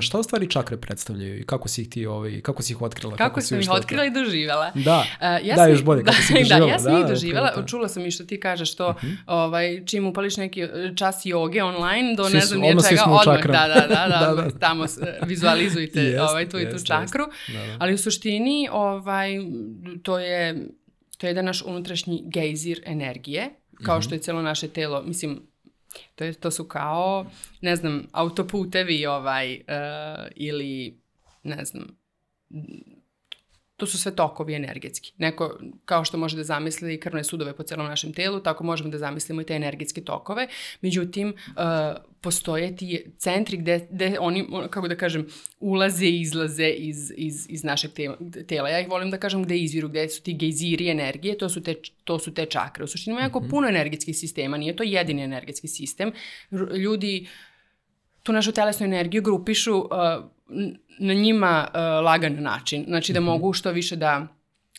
šta 0.02 0.20
u 0.20 0.24
stvari 0.24 0.50
čakre 0.50 0.78
predstavljaju 0.78 1.40
i 1.40 1.44
kako 1.44 1.68
si 1.68 1.82
ih 1.82 1.90
ti, 1.90 2.06
ovaj, 2.06 2.42
kako 2.42 2.62
si 2.64 2.74
ih 2.74 2.82
otkrila? 2.82 3.16
Kako, 3.16 3.42
si 3.42 3.48
sam 3.48 3.60
ih 3.60 3.70
otkrila 3.72 4.06
i 4.06 4.12
doživjela. 4.12 4.72
Da, 4.76 5.06
Uh, 5.16 5.22
ja 5.44 5.56
da 5.56 5.62
sam 5.62 5.70
još 5.72 5.84
bolje, 5.84 6.04
kako 6.06 6.18
si 6.18 6.34
ih 6.34 6.48
da, 6.50 6.60
doživjela. 6.60 6.60
Da, 6.60 6.68
ja 6.68 6.80
sam 6.80 6.94
da, 6.94 7.00
ih 7.00 7.04
da, 7.04 7.10
doživjela. 7.10 7.52
to. 7.52 7.64
Čula 7.64 7.88
sam 7.88 8.06
i 8.06 8.12
što 8.12 8.24
ti 8.24 8.40
kažeš 8.40 8.76
to, 8.76 8.94
ovaj, 9.28 9.86
čim 9.86 10.08
upališ 10.08 10.38
neki 10.38 10.62
eh, 10.62 10.70
čas 10.96 11.22
joge 11.26 11.64
online, 11.64 12.16
do 12.16 12.24
Svi 12.26 12.34
ne 12.34 12.42
znam 12.42 12.60
nije 12.62 12.76
čega, 12.90 13.04
odmah, 13.04 13.46
da, 13.46 13.52
da, 13.52 13.88
da, 13.88 14.08
da, 14.20 14.26
Da, 14.26 14.42
da. 14.44 14.60
tamo 14.60 14.88
s- 14.88 14.98
vizualizujte 15.24 16.00
Jest, 16.02 16.20
ovaj, 16.30 16.50
tu 16.50 16.60
i 16.60 16.64
tu 16.64 16.70
jest, 16.70 16.86
čakru. 16.88 17.26
Da, 17.48 17.66
da. 17.66 17.78
Ali 17.80 17.94
u 17.94 17.98
suštini 17.98 18.70
ovaj, 18.72 19.30
to 20.04 20.20
je 20.20 20.66
to 21.18 21.28
je 21.28 21.32
jedan 21.32 21.46
naš 21.46 21.62
unutrašnji 21.62 22.24
gejzir 22.26 22.82
energije, 22.86 23.50
kao 23.84 24.02
što 24.02 24.16
je 24.16 24.20
celo 24.20 24.42
naše 24.42 24.68
telo, 24.68 25.04
mislim, 25.04 25.42
to, 26.16 26.24
je, 26.24 26.34
to 26.34 26.52
su 26.52 26.68
kao, 26.68 27.26
ne 27.62 27.76
znam, 27.76 28.08
autoputevi 28.12 29.06
ovaj, 29.06 29.54
uh, 29.56 30.28
ili, 30.36 31.00
ne 31.44 31.66
znam, 31.66 31.88
to 33.78 33.86
su 33.86 33.98
sve 33.98 34.16
tokovi 34.16 34.54
energetski. 34.54 35.14
Neko, 35.18 35.60
kao 35.86 36.06
što 36.06 36.18
može 36.18 36.38
da 36.38 36.44
zamisli 36.44 37.00
krvne 37.00 37.24
sudove 37.24 37.54
po 37.54 37.64
celom 37.64 37.88
našem 37.88 38.14
telu, 38.14 38.40
tako 38.40 38.64
možemo 38.64 38.90
da 38.90 38.98
zamislimo 38.98 39.42
i 39.42 39.46
te 39.46 39.56
energetske 39.56 40.02
tokove. 40.02 40.48
Međutim, 40.82 41.34
uh, 41.48 41.56
postoje 42.22 42.76
ti 42.76 43.06
centri 43.18 43.58
gde, 43.58 43.88
gde 43.92 44.18
oni, 44.20 44.48
kako 44.70 44.88
da 44.88 44.96
kažem, 44.98 45.28
ulaze 45.60 46.06
i 46.06 46.22
izlaze 46.22 46.70
iz, 46.70 47.12
iz, 47.18 47.46
iz 47.50 47.64
našeg 47.64 47.92
te, 47.92 48.10
tela. 48.48 48.70
Ja 48.70 48.80
ih 48.80 48.90
volim 48.90 49.12
da 49.12 49.18
kažem 49.18 49.44
gde 49.44 49.58
izviru, 49.58 49.90
gde 49.90 50.10
su 50.10 50.24
ti 50.24 50.34
gejziri 50.34 50.90
energije, 50.90 51.38
to 51.38 51.50
su 51.50 51.64
te, 51.64 51.76
to 52.04 52.20
su 52.20 52.34
te 52.34 52.46
čakre. 52.46 52.84
U 52.84 52.88
suštini 52.88 53.14
ima 53.14 53.22
jako 53.22 53.42
puno 53.50 53.68
energetskih 53.68 54.18
sistema, 54.18 54.58
nije 54.58 54.76
to 54.76 54.84
jedini 54.84 55.24
energetski 55.24 55.68
sistem. 55.68 56.12
Ljudi 56.52 57.28
tu 58.24 58.34
našu 58.34 58.52
telesnu 58.52 58.86
energiju 58.86 59.22
grupišu 59.22 59.78
uh, 59.78 59.88
na 61.00 61.14
njima 61.14 61.68
uh, 61.68 62.06
lagan 62.06 62.44
način. 62.44 62.86
Znači 62.88 63.14
da 63.14 63.20
mogu 63.20 63.54
što 63.54 63.72
više 63.72 63.96
da 63.96 64.28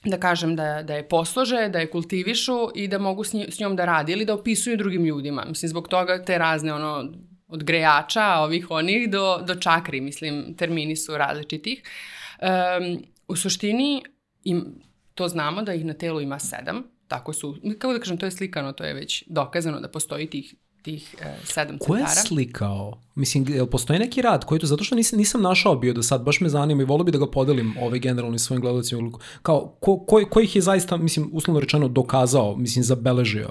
da 0.05 0.21
kažem 0.21 0.57
da, 0.57 0.83
da 0.83 0.95
je 0.95 1.09
poslože, 1.09 1.69
da 1.69 1.79
je 1.79 1.91
kultivišu 1.91 2.69
i 2.75 2.89
da 2.89 2.99
mogu 2.99 3.25
s, 3.25 3.33
nji, 3.33 3.47
s 3.51 3.61
njom 3.61 3.77
da 3.77 3.85
radi 3.85 4.13
ili 4.13 4.25
da 4.25 4.35
opisuju 4.35 4.77
drugim 4.77 5.05
ljudima. 5.05 5.45
Mislim, 5.49 5.69
zbog 5.69 5.89
toga 5.89 6.25
te 6.25 6.39
razne 6.39 6.75
ono, 6.75 7.13
od 7.49 7.65
grejača, 7.65 8.25
ovih 8.25 8.71
onih, 8.71 9.11
do, 9.11 9.39
do 9.47 9.55
čakri, 9.55 10.01
mislim, 10.01 10.55
termini 10.57 10.97
su 10.97 11.17
različitih. 11.17 11.83
Um, 12.41 13.03
u 13.29 13.37
suštini, 13.37 14.03
im, 14.45 14.65
to 15.15 15.29
znamo 15.29 15.63
da 15.63 15.75
ih 15.75 15.85
na 15.85 15.95
telu 15.95 16.21
ima 16.21 16.39
sedam, 16.39 16.83
tako 17.09 17.33
su, 17.33 17.57
kako 17.79 17.93
da 17.93 17.99
kažem, 17.99 18.19
to 18.19 18.27
je 18.27 18.31
slikano, 18.31 18.73
to 18.73 18.85
je 18.85 18.95
već 18.95 19.25
dokazano 19.27 19.81
da 19.81 19.89
postoji 19.89 20.27
tih, 20.31 20.55
tih 20.87 21.15
e, 21.21 21.35
sedam 21.45 21.79
Ko 21.79 21.97
je 21.97 22.05
centara. 22.07 22.27
slikao? 22.27 22.99
Mislim, 23.15 23.47
jel 23.49 23.67
postoji 23.67 23.99
neki 23.99 24.23
rad 24.23 24.45
koji 24.45 24.61
to, 24.61 24.67
zato 24.67 24.85
što 24.85 24.95
nisam, 24.95 25.19
nisam 25.19 25.43
našao 25.43 25.77
bio 25.77 25.93
do 25.93 26.03
sad, 26.03 26.23
baš 26.23 26.41
me 26.41 26.49
zanima 26.49 26.83
i 26.83 26.85
volio 26.85 27.05
bi 27.05 27.13
da 27.13 27.19
ga 27.19 27.31
podelim 27.31 27.75
ovaj 27.81 27.99
generalno 27.99 28.39
svojim 28.39 28.61
gledalcima. 28.61 29.11
Kao, 29.43 29.77
ko, 29.81 29.99
ko, 29.99 30.23
ko 30.31 30.41
ih 30.41 30.57
je 30.57 30.63
zaista, 30.63 30.97
mislim, 30.97 31.31
uslovno 31.33 31.61
rečeno 31.61 31.89
dokazao, 31.89 32.57
mislim, 32.57 32.85
zabeležio? 32.85 33.51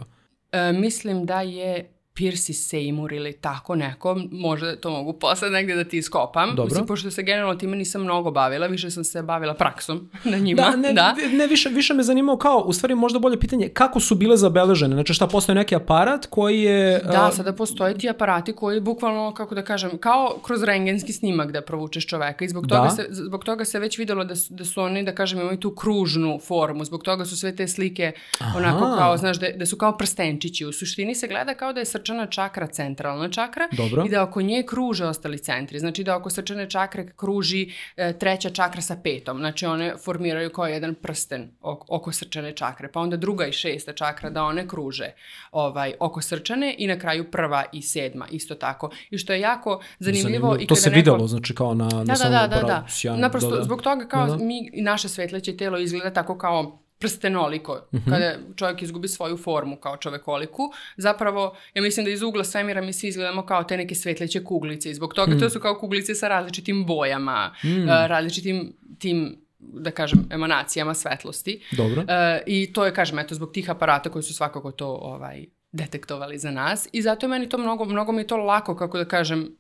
E, 0.52 0.72
mislim 0.72 1.26
da 1.26 1.42
je 1.42 1.95
Percy 2.20 2.54
Seymour 2.54 3.16
ili 3.16 3.34
tako 3.34 3.76
neko, 3.76 4.22
možda 4.32 4.76
to 4.76 4.90
mogu 4.90 5.14
posle 5.14 5.50
negde 5.50 5.76
da 5.76 5.84
ti 5.84 5.98
iskopam. 5.98 6.50
Dobro. 6.50 6.66
Mislim, 6.66 6.86
pošto 6.86 7.12
se 7.12 7.24
generalno 7.24 7.56
time 7.56 7.78
nisam 7.78 8.02
mnogo 8.02 8.32
bavila, 8.32 8.68
više 8.68 8.92
sam 8.92 9.04
se 9.04 9.22
bavila 9.22 9.54
praksom 9.54 10.10
na 10.24 10.38
njima. 10.38 10.62
Da, 10.62 10.76
ne, 10.76 10.94
da. 10.94 11.16
ne 11.32 11.48
više, 11.48 11.70
više 11.70 11.94
me 11.94 12.04
zanimao 12.04 12.38
kao, 12.38 12.58
u 12.58 12.74
stvari 12.74 12.96
možda 12.96 13.20
bolje 13.20 13.40
pitanje, 13.40 13.70
kako 13.70 14.00
su 14.00 14.16
bile 14.16 14.38
zabeležene? 14.38 14.96
Znači 14.96 15.14
šta, 15.14 15.28
postoje 15.28 15.56
neki 15.56 15.76
aparat 15.76 16.26
koji 16.26 16.62
je... 16.62 17.00
Da, 17.00 17.28
a, 17.28 17.32
sada 17.32 17.54
postoje 17.54 17.98
ti 17.98 18.10
aparati 18.10 18.54
koji 18.54 18.80
bukvalno, 18.80 19.34
kako 19.34 19.56
da 19.56 19.64
kažem, 19.64 19.98
kao 19.98 20.38
kroz 20.44 20.64
rengenski 20.64 21.14
snimak 21.14 21.52
da 21.52 21.62
provučeš 21.62 22.08
čoveka 22.08 22.46
i 22.46 22.50
zbog 22.50 22.68
toga, 22.68 22.82
Da. 22.82 22.90
se, 22.90 23.08
zbog 23.10 23.44
toga 23.44 23.66
se 23.66 23.80
već 23.80 23.98
videlo 23.98 24.24
da 24.24 24.36
su, 24.36 24.54
da 24.54 24.66
su 24.66 24.82
oni, 24.82 25.04
da 25.04 25.16
kažem, 25.16 25.40
imaju 25.40 25.58
tu 25.58 25.76
kružnu 25.76 26.40
formu, 26.48 26.86
zbog 26.86 27.04
toga 27.04 27.26
su 27.26 27.38
sve 27.38 27.56
te 27.56 27.68
slike 27.68 28.12
onako 28.56 28.96
kao, 28.98 29.18
znaš, 29.18 29.40
da, 29.40 29.48
da 29.56 29.66
su 29.66 29.78
kao 29.78 29.98
prstenčići. 29.98 30.66
U 30.66 30.72
suštini 30.72 31.16
se 31.16 31.28
gleda 31.28 31.54
kao 31.54 31.74
da 31.74 31.80
je 31.80 31.86
srčana 32.06 32.28
čakra 32.28 32.68
centralna 32.68 33.30
čakra 33.30 33.68
Dobro. 33.72 34.04
i 34.06 34.10
da 34.10 34.24
oko 34.24 34.42
nje 34.42 34.64
kruže 34.68 35.06
ostali 35.06 35.38
centri. 35.38 35.80
Znači 35.80 36.04
da 36.04 36.16
oko 36.18 36.30
srčane 36.30 36.70
čakre 36.70 37.08
kruži 37.16 37.72
e, 37.98 38.14
treća 38.20 38.50
čakra 38.50 38.82
sa 38.82 38.96
petom. 39.04 39.38
Znači 39.38 39.66
one 39.66 39.94
formiraju 40.06 40.50
kao 40.50 40.66
jedan 40.66 40.96
prsten 40.96 41.52
oko, 41.62 41.86
oko 41.90 42.12
srčane 42.12 42.52
čakre. 42.52 42.92
Pa 42.92 43.00
onda 43.00 43.18
druga 43.18 43.48
i 43.48 43.52
šesta 43.52 43.94
čakra 43.94 44.30
da 44.30 44.44
one 44.44 44.68
kruže 44.68 45.12
ovaj, 45.52 45.94
oko 46.00 46.22
srčane 46.22 46.76
i 46.78 46.88
na 46.88 47.00
kraju 47.00 47.32
prva 47.32 47.64
i 47.74 47.82
sedma 47.82 48.28
isto 48.32 48.56
tako. 48.56 48.90
I 49.10 49.18
što 49.18 49.34
je 49.34 49.40
jako 49.40 49.82
zanimljivo. 50.00 50.58
i 50.60 50.68
To 50.68 50.76
se 50.76 50.90
neko... 50.90 50.96
videlo, 50.96 51.28
znači 51.28 51.56
kao 51.56 51.74
na, 51.74 51.86
na 51.86 52.04
Da, 52.04 52.04
da, 52.04 52.16
samom 52.16 52.32
da, 52.32 52.48
da, 52.48 52.62
da. 52.62 52.86
Sjajno, 52.90 53.22
Naprosto, 53.22 53.50
da, 53.50 53.58
da. 53.58 53.64
zbog 53.64 53.82
toga 53.82 54.08
kao 54.08 54.26
Da, 54.26 54.36
da. 54.36 54.44
mi, 54.44 54.70
naše 54.74 55.10
svetleće 55.10 55.58
telo 55.58 55.78
izgleda 55.78 56.14
tako 56.14 56.38
kao 56.38 56.85
prstenoliko, 57.06 57.82
Mhm. 57.94 58.10
kada 58.10 58.36
čovjek 58.56 58.82
izgubi 58.82 59.08
svoju 59.08 59.38
formu 59.38 59.76
kao 59.78 59.98
čovekoliku, 59.98 60.64
zapravo, 60.98 61.44
ja 61.74 61.82
mislim 61.82 62.06
da 62.06 62.12
iz 62.12 62.22
ugla 62.22 62.44
svemira 62.44 62.82
mi 62.82 62.94
svi 62.94 63.08
izgledamo 63.08 63.46
kao 63.46 63.64
te 63.64 63.78
neke 63.78 63.96
svetleće 63.96 64.44
kuglice 64.44 64.90
i 64.90 64.94
zbog 64.94 65.14
toga 65.14 65.32
Mhm. 65.32 65.40
to 65.40 65.50
su 65.50 65.60
kao 65.60 65.76
kuglice 65.76 66.16
sa 66.16 66.28
različitim 66.28 66.86
bojama, 66.86 67.52
uh, 67.56 67.88
različitim 68.08 68.74
tim 69.00 69.38
da 69.60 69.92
kažem, 69.92 70.26
emanacijama 70.32 70.94
svetlosti. 70.94 71.62
Dobro. 71.72 72.02
Uh, 72.02 72.08
I 72.46 72.74
to 72.74 72.86
je, 72.86 72.94
kažem, 72.94 73.20
eto, 73.20 73.36
zbog 73.36 73.52
tih 73.52 73.70
aparata 73.70 74.10
koji 74.10 74.24
su 74.24 74.34
svakako 74.34 74.72
to 74.72 74.88
ovaj, 74.88 75.46
detektovali 75.72 76.38
za 76.38 76.52
nas. 76.52 76.88
I 76.92 77.02
zato 77.02 77.26
je 77.26 77.30
meni 77.30 77.50
to 77.50 77.58
mnogo, 77.58 77.86
mnogo 77.86 78.12
mi 78.12 78.22
je 78.22 78.28
to 78.28 78.38
lako, 78.38 78.76
kako 78.76 78.98
da 78.98 79.06
kažem, 79.06 79.56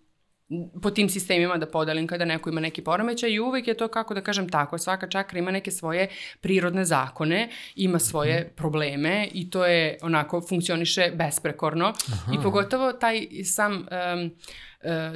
po 0.81 0.91
tim 0.91 1.09
sistemima 1.09 1.57
da 1.57 1.65
podelim 1.65 2.07
kada 2.07 2.25
neko 2.25 2.49
ima 2.49 2.61
neki 2.61 2.83
poremećaj 2.83 3.29
i 3.29 3.39
uvek 3.39 3.67
je 3.67 3.77
to, 3.77 3.87
kako 3.87 4.13
da 4.13 4.21
kažem 4.21 4.49
tako, 4.49 4.77
svaka 4.77 5.09
čakra 5.09 5.39
ima 5.39 5.51
neke 5.51 5.71
svoje 5.71 6.07
prirodne 6.41 6.85
zakone, 6.85 7.49
ima 7.75 7.99
svoje 7.99 8.41
mm. 8.41 8.55
probleme 8.55 9.27
i 9.33 9.49
to 9.49 9.65
je 9.65 9.97
onako 10.01 10.41
funkcioniše 10.49 11.11
besprekorno 11.15 11.93
Aha. 12.13 12.33
i 12.33 12.43
pogotovo 12.43 12.93
taj 12.93 13.27
sam 13.43 13.73
um, 13.73 14.31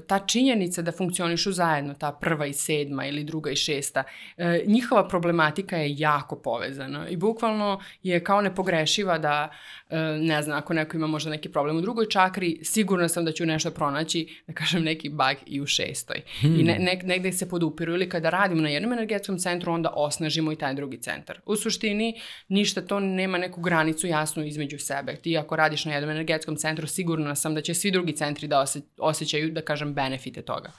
ta 0.07 0.19
činjenica 0.19 0.81
da 0.81 0.91
funkcionišu 0.91 1.51
zajedno, 1.51 1.93
ta 1.93 2.11
prva 2.11 2.45
i 2.45 2.53
sedma 2.53 3.05
ili 3.05 3.23
druga 3.23 3.51
i 3.51 3.55
šesta, 3.55 4.03
e, 4.37 4.63
njihova 4.65 5.07
problematika 5.07 5.77
je 5.77 5.95
jako 5.97 6.35
povezana 6.35 7.09
i 7.09 7.17
bukvalno 7.17 7.79
je 8.03 8.23
kao 8.23 8.41
nepogrešiva 8.41 9.17
da, 9.17 9.49
e, 9.89 9.97
ne 10.21 10.41
znam, 10.41 10.57
ako 10.57 10.73
neko 10.73 10.97
ima 10.97 11.07
možda 11.07 11.29
neki 11.29 11.49
problem 11.49 11.77
u 11.77 11.81
drugoj 11.81 12.09
čakri, 12.09 12.59
sigurna 12.63 13.07
sam 13.07 13.25
da 13.25 13.31
ću 13.31 13.45
nešto 13.45 13.71
pronaći, 13.71 14.41
da 14.47 14.53
kažem, 14.53 14.83
neki 14.83 15.09
bug 15.09 15.37
i 15.45 15.61
u 15.61 15.65
šestoj. 15.65 16.21
Hmm. 16.41 16.59
I 16.59 16.63
ne, 16.63 16.79
ne, 16.79 16.99
negde 17.03 17.31
se 17.31 17.49
podupiru 17.49 17.93
ili 17.93 18.09
kada 18.09 18.29
radimo 18.29 18.61
na 18.61 18.69
jednom 18.69 18.93
energetskom 18.93 19.37
centru, 19.37 19.73
onda 19.73 19.89
osnažimo 19.95 20.51
i 20.51 20.55
taj 20.55 20.73
drugi 20.73 20.97
centar. 20.97 21.39
U 21.45 21.55
suštini, 21.55 22.19
ništa 22.47 22.81
to 22.81 22.99
nema 22.99 23.37
neku 23.37 23.61
granicu 23.61 24.07
jasnu 24.07 24.45
između 24.45 24.79
sebe. 24.79 25.15
Ti 25.15 25.37
ako 25.37 25.55
radiš 25.55 25.85
na 25.85 25.93
jednom 25.93 26.11
energetskom 26.11 26.55
centru, 26.55 26.87
sigurna 26.87 27.35
sam 27.35 27.55
da 27.55 27.61
će 27.61 27.73
svi 27.73 27.91
drugi 27.91 28.15
centri 28.15 28.47
da 28.47 28.65
osjećaju 28.97 29.51
da 29.51 29.58
kažem, 29.65 29.93
benefite 29.93 30.41
toga. 30.41 30.71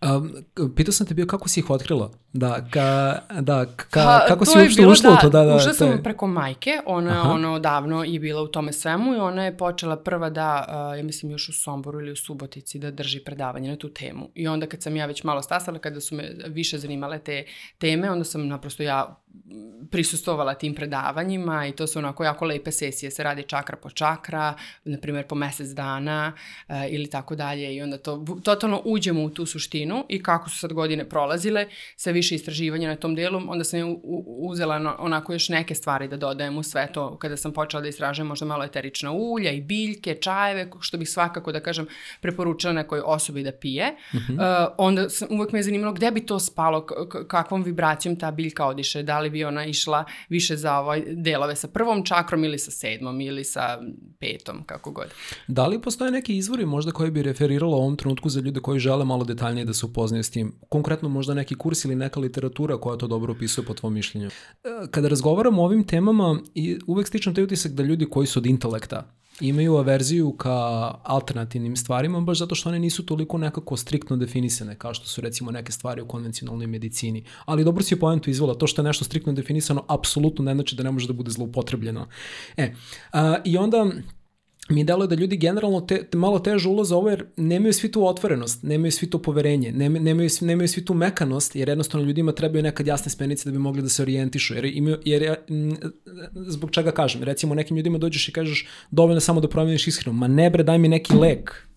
Um, 0.00 0.32
pitao 0.76 0.92
sam 0.92 1.06
te 1.06 1.14
bio 1.14 1.26
kako 1.26 1.48
si 1.48 1.60
ih 1.60 1.70
otkrila? 1.70 2.10
Da, 2.38 2.64
ka, 2.70 3.18
da 3.40 3.66
ka, 3.90 4.00
ha, 4.00 4.24
kako 4.28 4.44
si 4.44 4.58
uopšte 4.58 4.86
ušla 4.86 5.10
da, 5.10 5.16
u 5.16 5.20
to? 5.20 5.28
Da, 5.28 5.44
da, 5.44 5.56
ušla 5.56 5.72
sam 5.74 5.90
je... 5.90 6.02
preko 6.02 6.26
majke, 6.26 6.80
ona, 6.86 7.10
Aha. 7.10 7.30
ona 7.30 7.52
odavno 7.52 8.04
je 8.04 8.20
bila 8.20 8.42
u 8.42 8.46
tome 8.46 8.72
svemu 8.72 9.14
i 9.14 9.18
ona 9.18 9.44
je 9.44 9.56
počela 9.56 9.96
prva 9.96 10.30
da, 10.30 10.66
uh, 10.68 10.98
ja 10.98 11.04
mislim 11.04 11.32
još 11.32 11.48
u 11.48 11.52
Somboru 11.52 12.00
ili 12.00 12.12
u 12.12 12.16
Subotici, 12.16 12.78
da 12.78 12.90
drži 12.90 13.20
predavanje 13.20 13.70
na 13.70 13.76
tu 13.76 13.88
temu. 13.88 14.30
I 14.34 14.48
onda 14.48 14.66
kad 14.66 14.82
sam 14.82 14.96
ja 14.96 15.06
već 15.06 15.24
malo 15.24 15.42
stasala, 15.42 15.78
kada 15.78 16.00
su 16.00 16.14
me 16.14 16.30
više 16.46 16.78
zanimale 16.78 17.18
te 17.18 17.44
teme, 17.78 18.10
onda 18.10 18.24
sam 18.24 18.48
naprosto 18.48 18.82
ja 18.82 19.20
prisustovala 19.90 20.54
tim 20.54 20.74
predavanjima 20.74 21.66
i 21.66 21.72
to 21.72 21.86
su 21.86 21.98
onako 21.98 22.24
jako 22.24 22.44
lepe 22.44 22.72
sesije, 22.72 23.10
se 23.10 23.22
radi 23.22 23.42
čakra 23.42 23.76
po 23.76 23.90
čakra, 23.90 24.54
na 24.84 24.98
primjer 24.98 25.26
po 25.26 25.34
mesec 25.34 25.68
dana 25.68 26.32
uh, 26.68 26.74
ili 26.90 27.10
tako 27.10 27.34
dalje 27.36 27.74
i 27.74 27.82
onda 27.82 27.98
to 27.98 28.24
totalno 28.42 28.82
uđemo 28.84 29.22
u 29.22 29.30
tu 29.30 29.46
suštinu 29.46 30.04
i 30.08 30.22
kako 30.22 30.50
su 30.50 30.58
sad 30.58 30.72
godine 30.72 31.08
prolazile, 31.08 31.66
sa 31.96 32.10
više 32.10 32.27
istraživanja 32.34 32.88
na 32.88 32.96
tom 32.96 33.14
delu, 33.14 33.40
onda 33.48 33.64
sam 33.64 33.96
uzela 34.26 34.96
onako 34.98 35.32
još 35.32 35.48
neke 35.48 35.74
stvari 35.74 36.08
da 36.08 36.16
dodajem 36.16 36.58
u 36.58 36.62
sve 36.62 36.92
to 36.92 37.18
kada 37.18 37.36
sam 37.36 37.52
počela 37.52 37.80
da 37.80 37.88
istražujem 37.88 38.26
možda 38.26 38.46
malo 38.46 38.64
eterična 38.64 39.12
ulja 39.12 39.52
i 39.52 39.60
biljke, 39.60 40.14
čajeve, 40.14 40.70
što 40.80 40.98
bih 40.98 41.08
svakako 41.08 41.52
da 41.52 41.60
kažem 41.60 41.86
preporučila 42.20 42.72
nekoj 42.72 43.02
osobi 43.04 43.42
da 43.42 43.52
pije. 43.52 43.96
Mm 44.14 44.16
-hmm. 44.16 44.34
uh, 44.34 44.74
onda 44.78 45.08
sam, 45.08 45.28
uvek 45.30 45.52
me 45.52 45.58
je 45.58 45.62
zanimalo 45.62 45.92
gde 45.92 46.10
bi 46.10 46.26
to 46.26 46.38
spalo, 46.38 46.86
kakvom 47.28 47.62
vibracijom 47.62 48.16
ta 48.16 48.30
biljka 48.30 48.66
odiše, 48.66 49.02
da 49.02 49.20
li 49.20 49.30
bi 49.30 49.44
ona 49.44 49.64
išla 49.64 50.04
više 50.28 50.56
za 50.56 50.78
ovaj 50.78 51.02
delove 51.06 51.56
sa 51.56 51.68
prvom 51.68 52.04
čakrom 52.04 52.44
ili 52.44 52.58
sa 52.58 52.70
sedmom 52.70 53.20
ili 53.20 53.44
sa 53.44 53.78
petom, 54.20 54.64
kako 54.66 54.90
god. 54.90 55.06
Da 55.48 55.66
li 55.66 55.82
postoje 55.82 56.10
neki 56.10 56.36
izvori 56.36 56.66
možda 56.66 56.92
koji 56.92 57.10
bi 57.10 57.22
referiralo 57.22 57.76
u 57.76 57.80
ovom 57.80 57.96
trenutku 57.96 58.28
za 58.28 58.40
ljude 58.40 58.60
koji 58.60 58.80
žele 58.80 59.04
malo 59.04 59.24
detaljnije 59.24 59.64
da 59.64 59.74
se 59.74 59.86
upoznaju 59.86 60.24
s 60.24 60.30
tim? 60.30 60.54
Konkretno 60.68 61.08
možda 61.08 61.34
neki 61.34 61.54
kurs 61.54 61.84
ili 61.84 61.94
neka 62.08 62.20
literatura 62.20 62.80
koja 62.80 62.96
to 62.96 63.06
dobro 63.06 63.32
opisuje 63.32 63.64
po 63.64 63.74
tvom 63.74 63.94
mišljenju? 63.94 64.26
E, 64.28 64.32
kada 64.90 65.08
razgovaram 65.08 65.58
o 65.58 65.64
ovim 65.64 65.84
temama, 65.84 66.40
uvek 66.86 67.08
stičem 67.08 67.34
taj 67.34 67.44
utisak 67.44 67.72
da 67.72 67.82
ljudi 67.82 68.06
koji 68.10 68.26
su 68.26 68.38
od 68.38 68.46
intelekta, 68.46 69.04
imaju 69.40 69.76
averziju 69.76 70.32
ka 70.32 70.54
alternativnim 71.02 71.76
stvarima, 71.76 72.20
baš 72.20 72.38
zato 72.38 72.54
što 72.54 72.68
one 72.68 72.78
nisu 72.78 73.06
toliko 73.06 73.38
nekako 73.38 73.76
striktno 73.76 74.16
definisane, 74.16 74.74
kao 74.74 74.94
što 74.94 75.06
su 75.06 75.20
recimo 75.20 75.50
neke 75.50 75.72
stvari 75.72 76.02
u 76.02 76.08
konvencionalnoj 76.08 76.66
medicini. 76.66 77.24
Ali 77.44 77.64
dobro 77.64 77.82
si 77.82 77.94
je 77.94 78.00
pojentu 78.00 78.30
izvala, 78.30 78.54
to 78.54 78.66
što 78.66 78.82
je 78.82 78.86
nešto 78.86 79.04
striktno 79.04 79.32
definisano, 79.32 79.84
apsolutno 79.88 80.44
ne 80.44 80.54
znači 80.54 80.76
da 80.76 80.82
ne 80.82 80.90
može 80.90 81.06
da 81.06 81.12
bude 81.12 81.30
zloupotrebljeno. 81.30 82.06
E, 82.56 82.74
a, 83.12 83.36
i 83.44 83.56
onda 83.56 83.86
mi 84.68 84.84
deluje 84.84 85.08
da 85.08 85.14
ljudi 85.14 85.36
generalno 85.36 85.80
te, 85.80 86.04
malo 86.14 86.38
teže 86.38 86.68
ulaze 86.68 86.94
ovo 86.94 87.10
jer 87.10 87.24
nemaju 87.36 87.72
svi 87.72 87.92
tu 87.92 88.06
otvorenost, 88.06 88.62
nemaju 88.62 88.92
svi 88.92 89.10
to 89.10 89.22
poverenje, 89.22 89.72
nemaju, 89.72 90.02
nemaju, 90.02 90.30
nemaju 90.40 90.68
svi 90.68 90.84
tu 90.84 90.94
mekanost 90.94 91.56
jer 91.56 91.68
jednostavno 91.68 92.06
ljudima 92.06 92.32
trebaju 92.32 92.62
nekad 92.62 92.86
jasne 92.86 93.10
spenice 93.10 93.48
da 93.48 93.52
bi 93.52 93.58
mogli 93.58 93.82
da 93.82 93.88
se 93.88 94.02
orijentišu 94.02 94.54
jer, 94.54 94.64
imaju, 94.64 94.98
jer 95.04 95.36
zbog 96.34 96.70
čega 96.70 96.90
kažem, 96.90 97.22
recimo 97.22 97.54
nekim 97.54 97.76
ljudima 97.76 97.98
dođeš 97.98 98.28
i 98.28 98.32
kažeš 98.32 98.66
dovoljno 98.90 99.20
samo 99.20 99.40
da 99.40 99.48
promeniš 99.48 99.86
ishranu, 99.86 100.18
ma 100.18 100.28
ne 100.28 100.50
bre 100.50 100.62
daj 100.62 100.78
mi 100.78 100.88
neki 100.88 101.14
lek, 101.14 101.67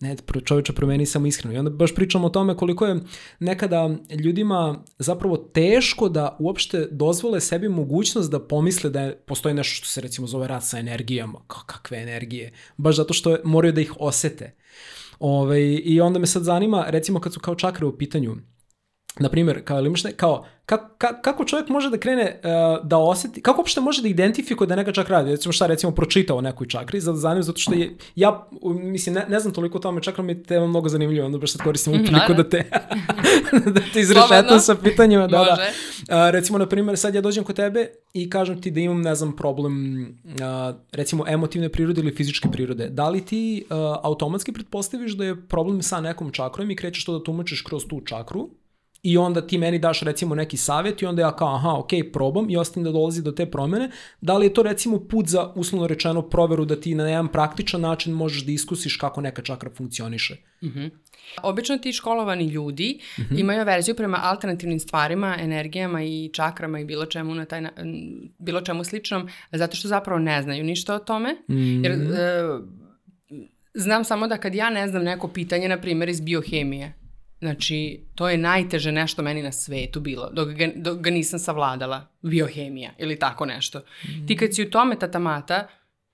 ne, 0.00 0.16
čovječa 0.44 0.72
promeni 0.72 1.06
samo 1.06 1.26
iskreno. 1.26 1.54
I 1.54 1.58
onda 1.58 1.70
baš 1.70 1.94
pričamo 1.94 2.26
o 2.26 2.30
tome 2.30 2.56
koliko 2.56 2.86
je 2.86 3.00
nekada 3.38 3.90
ljudima 4.24 4.84
zapravo 4.98 5.36
teško 5.36 6.08
da 6.08 6.36
uopšte 6.38 6.88
dozvole 6.90 7.40
sebi 7.40 7.68
mogućnost 7.68 8.30
da 8.30 8.40
pomisle 8.40 8.90
da 8.90 9.00
je, 9.00 9.16
postoji 9.16 9.54
nešto 9.54 9.74
što 9.74 9.86
se 9.86 10.00
recimo 10.00 10.26
zove 10.26 10.48
rad 10.48 10.64
sa 10.64 10.78
energijama. 10.78 11.40
Kakve 11.46 12.02
energije? 12.02 12.52
Baš 12.76 12.96
zato 12.96 13.14
što 13.14 13.36
moraju 13.44 13.72
da 13.72 13.80
ih 13.80 13.92
osete. 13.98 14.54
Ove, 15.18 15.40
ovaj, 15.42 15.80
I 15.84 16.00
onda 16.00 16.18
me 16.18 16.26
sad 16.26 16.42
zanima, 16.42 16.84
recimo 16.88 17.20
kad 17.20 17.32
su 17.32 17.40
kao 17.40 17.54
čakre 17.54 17.86
u 17.86 17.98
pitanju, 17.98 18.36
na 19.20 19.28
primjer, 19.28 19.64
kao, 19.64 19.80
imaš 19.80 20.04
ne, 20.04 20.12
kao 20.12 20.44
kako, 20.70 21.20
kako 21.22 21.44
čovjek 21.44 21.68
može 21.68 21.90
da 21.90 21.98
krene 21.98 22.40
uh, 22.44 22.86
da 22.86 22.98
oseti, 22.98 23.42
kako 23.42 23.60
uopšte 23.60 23.80
može 23.80 24.02
da 24.02 24.08
identifikuje 24.08 24.68
da 24.68 24.76
neka 24.76 24.92
čak 24.92 25.08
radi, 25.08 25.30
recimo 25.30 25.52
šta 25.52 25.66
recimo 25.66 25.92
pročitao 25.92 26.36
o 26.36 26.40
nekoj 26.40 26.68
čakri, 26.68 27.00
zato 27.00 27.16
zanima 27.16 27.42
zato 27.42 27.58
što 27.58 27.74
je, 27.74 27.96
ja 28.14 28.46
mislim 28.62 29.14
ne, 29.14 29.24
ne 29.28 29.40
znam 29.40 29.54
toliko 29.54 29.78
o 29.78 29.80
tome, 29.80 30.02
čakra 30.02 30.24
mi 30.24 30.32
je 30.32 30.42
tema 30.42 30.66
mnogo 30.66 30.88
zanimljiva, 30.88 31.26
onda 31.26 31.38
baš 31.38 31.52
sad 31.52 31.62
koristim 31.62 31.92
mm, 31.92 32.04
priliku 32.04 32.34
da 32.34 32.48
te, 32.48 32.70
da 33.74 33.80
te 33.92 34.00
izrešetam 34.00 34.60
sa 34.60 34.74
pitanjima. 34.74 35.26
Da, 35.26 35.38
da. 35.38 35.52
Uh, 35.52 36.30
recimo, 36.30 36.58
na 36.58 36.66
primjer, 36.66 36.98
sad 36.98 37.14
ja 37.14 37.20
dođem 37.20 37.44
kod 37.44 37.56
tebe 37.56 37.86
i 38.12 38.30
kažem 38.30 38.62
ti 38.62 38.70
da 38.70 38.80
imam, 38.80 39.02
ne 39.02 39.14
znam, 39.14 39.36
problem 39.36 40.02
uh, 40.24 40.76
recimo 40.92 41.24
emotivne 41.28 41.68
prirode 41.68 42.00
ili 42.00 42.14
fizičke 42.14 42.48
prirode. 42.52 42.88
Da 42.88 43.08
li 43.08 43.24
ti 43.24 43.64
uh, 43.64 43.76
automatski 44.02 44.52
pretpostaviš 44.52 45.12
da 45.12 45.24
je 45.24 45.46
problem 45.48 45.82
sa 45.82 46.00
nekom 46.00 46.32
čakrom 46.32 46.70
i 46.70 46.76
krećeš 46.76 47.04
to 47.04 47.18
da 47.18 47.24
tumačiš 47.24 47.62
kroz 47.62 47.86
tu 47.86 48.00
čakru 48.00 48.48
i 49.02 49.16
onda 49.18 49.46
ti 49.46 49.58
meni 49.58 49.78
daš 49.78 50.00
recimo 50.00 50.34
neki 50.34 50.56
savjet 50.56 51.02
i 51.02 51.06
onda 51.06 51.22
ja 51.22 51.36
kao 51.36 51.54
aha, 51.54 51.74
ok, 51.78 51.90
probam 52.12 52.50
i 52.50 52.56
ostavim 52.56 52.84
da 52.84 52.92
dolazi 52.92 53.22
do 53.22 53.32
te 53.32 53.50
promene. 53.50 53.90
Da 54.20 54.38
li 54.38 54.46
je 54.46 54.54
to 54.54 54.62
recimo 54.62 55.00
put 55.08 55.26
za 55.26 55.52
uslovno 55.54 55.86
rečeno 55.86 56.22
proveru 56.22 56.64
da 56.64 56.80
ti 56.80 56.94
na 56.94 57.08
jedan 57.08 57.28
praktičan 57.28 57.80
način 57.80 58.12
možeš 58.12 58.44
da 58.44 58.52
iskusiš 58.52 58.96
kako 58.96 59.20
neka 59.20 59.42
čakra 59.42 59.70
funkcioniše? 59.70 60.34
Mm 60.62 60.68
-hmm. 60.68 60.90
Obično 61.42 61.78
ti 61.78 61.92
školovani 61.92 62.46
ljudi 62.46 63.00
mm 63.18 63.22
-hmm. 63.22 63.40
imaju 63.40 63.64
verziju 63.64 63.94
prema 63.94 64.18
alternativnim 64.22 64.80
stvarima, 64.80 65.36
energijama 65.40 66.02
i 66.02 66.30
čakrama 66.32 66.80
i 66.80 66.84
bilo 66.84 67.06
čemu 67.06 67.34
na 67.34 67.44
taj 67.44 67.62
bilo 68.38 68.60
čemu 68.60 68.84
sličnom, 68.84 69.28
zato 69.52 69.76
što 69.76 69.88
zapravo 69.88 70.18
ne 70.18 70.42
znaju 70.42 70.64
ništa 70.64 70.94
o 70.94 70.98
tome. 70.98 71.32
Mm 71.32 71.54
-hmm. 71.54 71.84
Jer 71.84 71.92
e, 71.92 72.42
znam 73.74 74.04
samo 74.04 74.26
da 74.26 74.38
kad 74.38 74.54
ja 74.54 74.70
ne 74.70 74.88
znam 74.88 75.02
neko 75.02 75.28
pitanje, 75.28 75.68
na 75.68 75.80
primjer 75.80 76.08
iz 76.08 76.20
biohemije, 76.20 76.99
Znači, 77.40 78.00
to 78.14 78.28
je 78.28 78.38
najteže 78.38 78.92
nešto 78.92 79.22
meni 79.22 79.42
na 79.42 79.52
svetu 79.52 80.00
bilo, 80.00 80.30
dok 80.32 80.48
ga, 80.48 80.68
dok 80.76 80.98
ga 80.98 81.10
nisam 81.10 81.38
savladala, 81.38 82.06
biohemija 82.22 82.90
ili 82.98 83.18
tako 83.18 83.46
nešto. 83.46 83.78
Mm. 83.78 84.26
Ti 84.26 84.36
kad 84.36 84.54
si 84.54 84.62
u 84.62 84.70
tome 84.70 84.98
tatamata, 84.98 85.68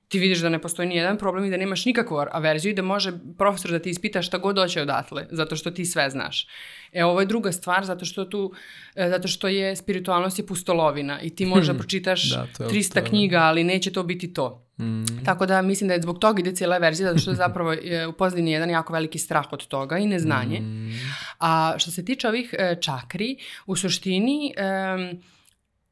ti 0.08 0.18
vidiš 0.18 0.38
da 0.38 0.48
ne 0.48 0.58
postoji 0.58 0.88
ni 0.88 0.96
jedan 0.96 1.18
problem 1.18 1.44
i 1.44 1.50
da 1.50 1.56
nemaš 1.56 1.84
nikakvu 1.84 2.16
averziju 2.30 2.70
i 2.70 2.74
da 2.74 2.82
može 2.82 3.12
profesor 3.38 3.70
da 3.70 3.78
ti 3.78 3.90
ispita 3.90 4.22
šta 4.22 4.38
god 4.38 4.54
doće 4.54 4.82
odatle, 4.82 5.26
zato 5.30 5.56
što 5.56 5.70
ti 5.70 5.84
sve 5.84 6.10
znaš. 6.10 6.46
E, 6.92 7.04
ovo 7.04 7.20
je 7.20 7.26
druga 7.26 7.52
stvar, 7.52 7.84
zato 7.84 8.04
što 8.04 8.24
tu, 8.24 8.52
e, 8.96 9.08
zato 9.08 9.28
što 9.28 9.48
je 9.48 9.76
spiritualnost 9.76 10.38
je 10.38 10.46
pustolovina 10.46 11.20
i 11.20 11.34
ti 11.36 11.46
možda 11.46 11.74
pročitaš 11.78 12.30
da, 12.30 12.40
je, 12.64 12.70
300 12.70 12.92
to 12.92 12.98
je. 12.98 13.04
knjiga, 13.04 13.38
ali 13.38 13.64
neće 13.64 13.92
to 13.92 14.02
biti 14.02 14.32
to. 14.32 14.65
Mm. 14.78 15.24
Tako 15.24 15.46
da 15.46 15.62
mislim 15.62 15.88
da 15.88 15.94
je 15.94 16.02
zbog 16.02 16.18
toga 16.18 16.40
ide 16.40 16.52
cijela 16.52 16.78
verzija, 16.78 17.08
zato 17.08 17.18
što 17.18 17.30
je 17.34 17.36
zapravo 17.36 17.74
u 18.08 18.12
pozadini 18.12 18.52
jedan 18.52 18.70
jako 18.70 18.92
veliki 18.92 19.18
strah 19.18 19.52
od 19.52 19.66
toga 19.66 19.98
i 19.98 20.06
neznanje. 20.06 20.60
Mm. 20.60 20.90
A 21.38 21.74
što 21.78 21.90
se 21.90 22.04
tiče 22.04 22.28
ovih 22.28 22.54
e, 22.58 22.76
čakri, 22.80 23.36
u 23.66 23.76
suštini 23.76 24.54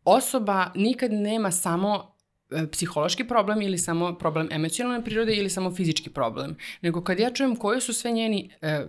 osoba 0.05 0.70
nikad 0.75 1.12
nema 1.12 1.51
samo 1.51 2.14
e, 2.51 2.66
psihološki 2.70 3.25
problem 3.25 3.62
ili 3.62 3.79
samo 3.79 4.14
problem 4.18 4.49
emocionalne 4.51 5.05
prirode 5.05 5.35
ili 5.35 5.51
samo 5.51 5.75
fizički 5.75 6.11
problem. 6.11 6.57
Nego 6.83 7.05
kad 7.05 7.18
ja 7.18 7.31
čujem 7.31 7.57
koji 7.57 7.81
su 7.81 7.92
sve 7.92 8.12
njeni 8.12 8.51
e, 8.62 8.87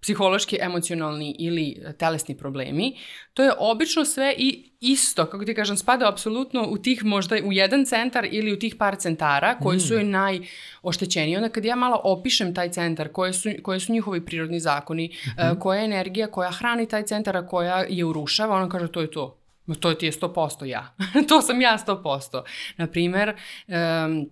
psihološki, 0.00 0.58
emocionalni 0.60 1.36
ili 1.38 1.82
telesni 1.98 2.36
problemi, 2.36 2.96
to 3.34 3.42
je 3.42 3.52
obično 3.58 4.04
sve 4.04 4.34
i 4.38 4.70
isto, 4.80 5.26
kako 5.26 5.44
ti 5.44 5.54
kažem, 5.54 5.76
spada 5.76 6.08
apsolutno 6.08 6.66
u 6.68 6.78
tih 6.78 7.04
možda 7.04 7.36
u 7.44 7.52
jedan 7.52 7.84
centar 7.84 8.28
ili 8.30 8.52
u 8.52 8.58
tih 8.58 8.74
par 8.76 8.96
centara 8.96 9.58
koji 9.58 9.76
mm. 9.76 9.80
su 9.80 9.94
joj 9.94 10.04
najoštećeniji. 10.04 11.36
Onda 11.36 11.48
kad 11.48 11.64
ja 11.64 11.76
malo 11.76 12.00
opišem 12.04 12.54
taj 12.54 12.70
centar, 12.70 13.08
koje 13.08 13.32
su, 13.32 13.50
koje 13.62 13.80
su 13.80 13.92
njihovi 13.92 14.24
prirodni 14.24 14.60
zakoni, 14.60 15.06
mm 15.06 15.30
-hmm. 15.40 15.58
koja 15.58 15.78
je 15.78 15.84
energija 15.84 16.26
koja 16.26 16.50
hrani 16.50 16.88
taj 16.88 17.02
centar, 17.02 17.36
a 17.36 17.46
koja 17.46 17.84
je 17.88 18.04
urušava, 18.04 18.56
ona 18.56 18.68
kaže 18.68 18.92
to 18.92 19.00
je 19.00 19.10
to. 19.10 19.38
To 19.80 19.94
ti 19.94 20.06
je 20.06 20.12
100% 20.12 20.64
ja. 20.64 20.94
to 21.28 21.42
sam 21.42 21.60
ja 21.60 21.78
100%. 21.86 22.42
Naprimer, 22.76 23.36
um, 23.66 24.30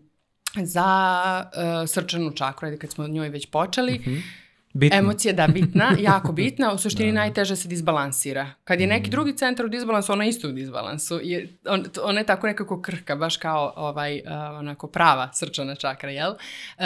za 0.63 1.45
uh, 1.45 1.89
srčanu 1.89 2.31
čakru, 2.31 2.67
ajde 2.67 2.79
kad 2.79 2.91
smo 2.91 3.09
njoj 3.09 3.29
već 3.29 3.47
počeli, 3.47 3.93
mm 3.93 4.11
-hmm 4.11 4.46
Bitno. 4.77 4.99
Emocija, 4.99 5.33
da, 5.35 5.47
bitna, 5.47 5.97
jako 6.11 6.33
bitna, 6.33 6.73
u 6.73 6.79
suštini 6.79 7.13
da. 7.13 7.19
najteže 7.19 7.57
se 7.57 7.69
disbalansira. 7.69 8.51
Kad 8.65 8.81
je 8.81 8.87
neki 8.87 9.09
mm. 9.09 9.11
drugi 9.11 9.37
centar 9.37 9.67
u 9.67 9.69
disbalansu, 9.69 10.13
ona 10.13 10.25
isto 10.25 10.49
u 10.49 10.53
disbalansu. 10.53 11.21
Je, 11.23 11.59
on, 11.69 11.85
ona 12.03 12.21
je 12.21 12.27
tako 12.27 12.47
nekako 12.47 12.83
krhka, 12.83 13.17
baš 13.17 13.37
kao 13.37 13.73
ovaj, 13.77 14.17
uh, 14.17 14.59
onako 14.59 14.87
prava 14.87 15.33
srčana 15.33 15.75
čakra, 15.75 16.11
jel? 16.11 16.31
Uh, 16.31 16.85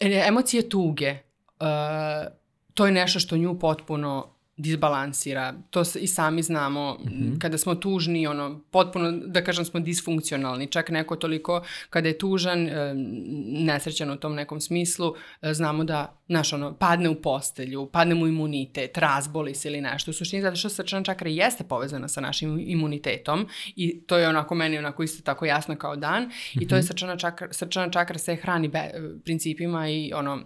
emocije 0.00 0.68
tuge, 0.68 1.10
uh, 1.10 1.66
to 2.74 2.86
je 2.86 2.92
nešto 2.92 3.20
što 3.20 3.36
nju 3.36 3.58
potpuno 3.58 4.34
disbalansira. 4.60 5.54
To 5.70 5.82
i 6.00 6.06
sami 6.06 6.42
znamo 6.42 6.98
mm 7.00 7.08
-hmm. 7.08 7.38
kada 7.38 7.58
smo 7.58 7.74
tužni, 7.74 8.26
ono, 8.26 8.60
potpuno, 8.70 9.12
da 9.12 9.44
kažem, 9.44 9.64
smo 9.64 9.80
disfunkcionalni. 9.80 10.66
Čak 10.66 10.90
neko 10.90 11.16
toliko 11.16 11.62
kada 11.90 12.08
je 12.08 12.18
tužan, 12.18 12.68
e, 12.68 12.94
nesrećan 13.46 14.10
u 14.10 14.16
tom 14.16 14.34
nekom 14.34 14.60
smislu, 14.60 15.14
e, 15.42 15.54
znamo 15.54 15.84
da, 15.84 16.16
znaš, 16.28 16.52
ono, 16.52 16.74
padne 16.74 17.08
u 17.08 17.22
postelju, 17.22 17.86
padne 17.86 18.14
mu 18.14 18.26
imunitet, 18.26 18.98
razboli 18.98 19.54
se 19.54 19.68
ili 19.68 19.80
nešto. 19.80 20.10
U 20.10 20.14
suštini, 20.14 20.42
zato 20.42 20.56
što 20.56 20.68
srčana 20.68 21.04
čakra 21.04 21.30
jeste 21.30 21.64
povezana 21.64 22.08
sa 22.08 22.20
našim 22.20 22.58
imunitetom 22.66 23.46
i 23.76 24.00
to 24.00 24.18
je 24.18 24.28
onako 24.28 24.54
meni 24.54 24.78
onako 24.78 25.02
isto 25.02 25.22
tako 25.22 25.46
jasno 25.46 25.76
kao 25.76 25.96
dan 25.96 26.22
mm 26.22 26.28
-hmm. 26.28 26.62
i 26.62 26.68
to 26.68 26.74
je 26.74 26.80
mhm. 26.80 26.86
srčana 26.86 27.16
čakra, 27.16 27.52
srčana 27.52 27.90
čakra 27.90 28.18
se 28.18 28.36
hrani 28.36 28.68
be, 28.68 28.90
principima 29.24 29.88
i 29.88 30.12
ono, 30.14 30.42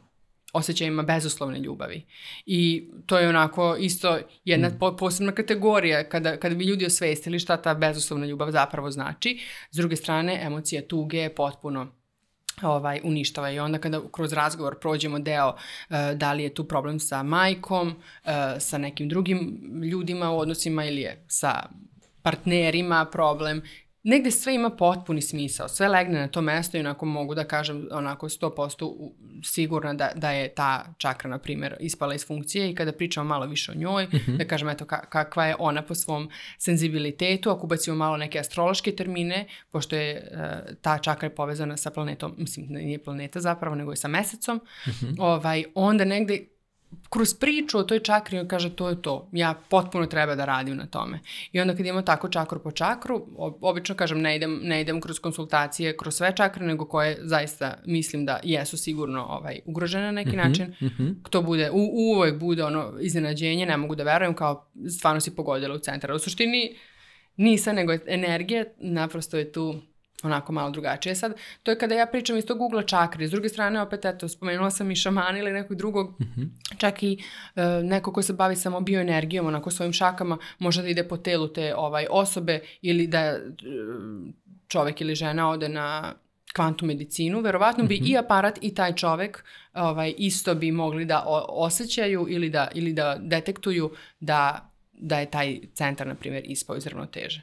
osjećajima 0.55 1.03
bezuslovne 1.03 1.59
ljubavi. 1.59 2.07
I 2.47 2.89
to 3.07 3.19
je 3.19 3.29
onako 3.29 3.77
isto 3.81 4.19
jedna 4.45 4.69
mm. 4.69 4.97
posebna 4.99 5.33
kategorija 5.33 6.09
kada, 6.09 6.37
kada 6.37 6.55
bi 6.55 6.65
ljudi 6.65 6.87
osvestili 6.87 7.39
šta 7.39 7.57
ta 7.57 7.75
bezuslovna 7.75 8.27
ljubav 8.27 8.51
zapravo 8.51 8.91
znači. 8.91 9.41
S 9.71 9.77
druge 9.77 9.97
strane, 9.97 10.41
emocija 10.43 10.83
tuge 10.83 11.19
je 11.19 11.35
potpuno 11.35 11.87
ovaj, 12.63 13.01
uništava 13.05 13.51
i 13.51 13.59
onda 13.59 13.79
kada 13.79 14.01
kroz 14.13 14.33
razgovor 14.33 14.79
prođemo 14.81 15.19
deo 15.19 15.49
uh, 15.49 15.97
da 16.15 16.33
li 16.33 16.43
je 16.43 16.55
tu 16.55 16.65
problem 16.65 17.01
sa 17.01 17.23
majkom, 17.23 17.89
uh, 17.89 18.31
sa 18.59 18.79
nekim 18.79 19.09
drugim 19.09 19.61
ljudima 19.91 20.31
u 20.31 20.39
odnosima 20.39 20.85
ili 20.85 21.01
je 21.01 21.25
sa 21.29 21.63
partnerima 22.23 23.05
problem 23.13 23.63
negde 24.05 24.31
sve 24.31 24.55
ima 24.55 24.71
potpuni 24.71 25.23
smisao, 25.23 25.69
sve 25.69 25.89
legne 25.89 26.21
na 26.21 26.29
to 26.29 26.41
mesto 26.41 26.77
i 26.77 26.81
onako 26.81 27.07
mogu 27.07 27.35
da 27.35 27.45
kažem 27.45 27.89
onako 27.91 28.29
100% 28.29 29.11
sigurna 29.45 29.95
da, 29.95 30.11
da 30.15 30.31
je 30.31 30.55
ta 30.55 30.95
čakra, 30.99 31.31
na 31.31 31.39
primjer, 31.39 31.77
ispala 31.81 32.15
iz 32.15 32.27
funkcije 32.27 32.71
i 32.71 32.75
kada 32.75 32.93
pričamo 32.93 33.29
malo 33.29 33.47
više 33.47 33.73
o 33.73 33.75
njoj, 33.75 34.05
mm 34.05 34.11
-hmm. 34.11 34.37
da 34.37 34.45
kažem 34.45 34.69
eto 34.69 34.85
ka, 34.85 35.01
kakva 35.07 35.47
je 35.47 35.57
ona 35.59 35.83
po 35.83 35.95
svom 35.95 36.31
senzibilitetu, 36.59 37.51
ako 37.51 37.67
ubacimo 37.67 37.97
malo 37.97 38.17
neke 38.17 38.39
astrološke 38.39 38.97
termine, 38.97 39.47
pošto 39.71 39.97
je 39.97 40.31
uh, 40.33 40.75
ta 40.83 40.99
čakra 40.99 41.27
je 41.27 41.35
povezana 41.35 41.77
sa 41.77 41.91
planetom, 41.91 42.35
mislim, 42.39 42.67
nije 42.69 43.03
planeta 43.05 43.41
zapravo, 43.41 43.77
nego 43.77 43.93
je 43.93 43.97
sa 43.97 44.09
mesecom, 44.09 44.57
mm 44.57 44.91
-hmm. 44.91 45.15
ovaj, 45.19 45.65
onda 45.75 46.05
negde 46.05 46.54
kroz 47.11 47.35
priču 47.35 47.79
o 47.79 47.83
toj 47.83 48.01
čakri 48.01 48.39
on 48.39 48.49
kaže 48.49 48.77
to 48.77 48.89
je 48.89 49.03
to, 49.03 49.29
ja 49.33 49.55
potpuno 49.71 50.07
treba 50.07 50.35
da 50.35 50.45
radim 50.45 50.77
na 50.77 50.87
tome. 50.87 51.21
I 51.53 51.61
onda 51.61 51.77
kad 51.77 51.87
imamo 51.87 52.03
tako 52.03 52.29
čakru 52.29 52.61
po 52.63 52.71
čakru, 52.71 53.27
obično 53.61 53.95
kažem 53.95 54.21
ne 54.21 54.37
idem, 54.37 54.61
ne 54.63 54.81
idem 54.81 55.01
kroz 55.01 55.19
konsultacije, 55.19 55.97
kroz 55.97 56.15
sve 56.15 56.33
čakre, 56.37 56.67
nego 56.67 56.85
koje 56.85 57.19
zaista 57.23 57.75
mislim 57.87 58.25
da 58.27 58.41
jesu 58.43 58.77
sigurno 58.77 59.25
ovaj, 59.25 59.61
ugrožene 59.65 60.05
na 60.05 60.13
neki 60.13 60.31
mm 60.31 60.33
-hmm, 60.33 60.49
način. 60.49 60.67
Mm 60.81 60.87
-hmm. 60.87 61.15
To 61.31 61.43
bude, 61.43 61.71
u, 61.71 62.13
uvek 62.13 62.39
bude 62.39 62.65
ono 62.65 62.93
iznenađenje, 63.01 63.67
ne 63.67 63.77
mogu 63.77 63.95
da 63.95 64.05
verujem 64.05 64.35
kao 64.35 64.71
stvarno 64.99 65.21
si 65.21 65.37
pogodila 65.37 65.75
u 65.75 65.79
centar. 65.79 66.13
U 66.13 66.19
suštini 66.19 66.77
nisam, 67.37 67.77
nego 67.77 67.93
energija 68.07 68.65
naprosto 68.79 69.37
je 69.39 69.53
tu 69.53 69.81
onako 70.25 70.53
malo 70.53 70.71
drugačije. 70.71 71.15
Sad, 71.15 71.35
to 71.63 71.71
je 71.71 71.79
kada 71.79 71.95
ja 71.95 72.07
pričam 72.07 72.37
iz 72.37 72.47
tog 72.47 72.61
ugla 72.61 72.83
čakri. 72.83 73.29
S 73.29 73.31
druge 73.31 73.49
strane, 73.49 73.83
opet, 73.83 74.05
eto, 74.05 74.29
spomenula 74.29 74.71
sam 74.71 74.91
i 74.91 74.97
šamana 74.97 75.39
ili 75.39 75.53
nekog 75.53 75.77
drugog, 75.77 76.21
mm 76.21 76.25
-hmm. 76.37 76.49
čak 76.79 77.03
i 77.03 77.23
e, 77.57 77.63
neko 77.83 78.13
ko 78.13 78.23
se 78.23 78.33
bavi 78.33 78.57
samo 78.57 78.81
bioenergijom, 78.81 79.47
onako 79.47 79.71
svojim 79.71 79.93
šakama, 79.93 80.39
može 80.59 80.83
da 80.83 80.89
ide 80.89 81.09
po 81.09 81.17
telu 81.17 81.49
te 81.49 81.75
ovaj, 81.77 82.07
osobe 82.11 82.61
ili 82.83 83.07
da 83.07 83.19
e, 83.19 83.41
čovek 84.69 85.01
ili 85.01 85.15
žena 85.15 85.51
ode 85.51 85.69
na 85.69 86.15
kvantu 86.55 86.87
medicinu, 86.87 87.41
verovatno 87.41 87.85
bi 87.85 87.95
mm 87.95 88.05
-hmm. 88.05 88.11
i 88.11 88.19
aparat 88.19 88.59
i 88.63 88.75
taj 88.75 88.95
čovek 88.95 89.45
ovaj, 89.75 90.15
isto 90.19 90.55
bi 90.55 90.73
mogli 90.73 91.05
da 91.05 91.25
osjećaju 91.49 92.27
ili 92.29 92.51
da, 92.51 92.69
ili 92.75 92.93
da 92.93 93.17
detektuju 93.21 93.91
da 94.21 94.71
da 94.99 95.19
je 95.19 95.31
taj 95.31 95.61
centar, 95.75 96.07
na 96.07 96.15
primjer, 96.15 96.43
ispao 96.47 96.77
iz 96.77 96.87
ravnoteže. 96.87 97.43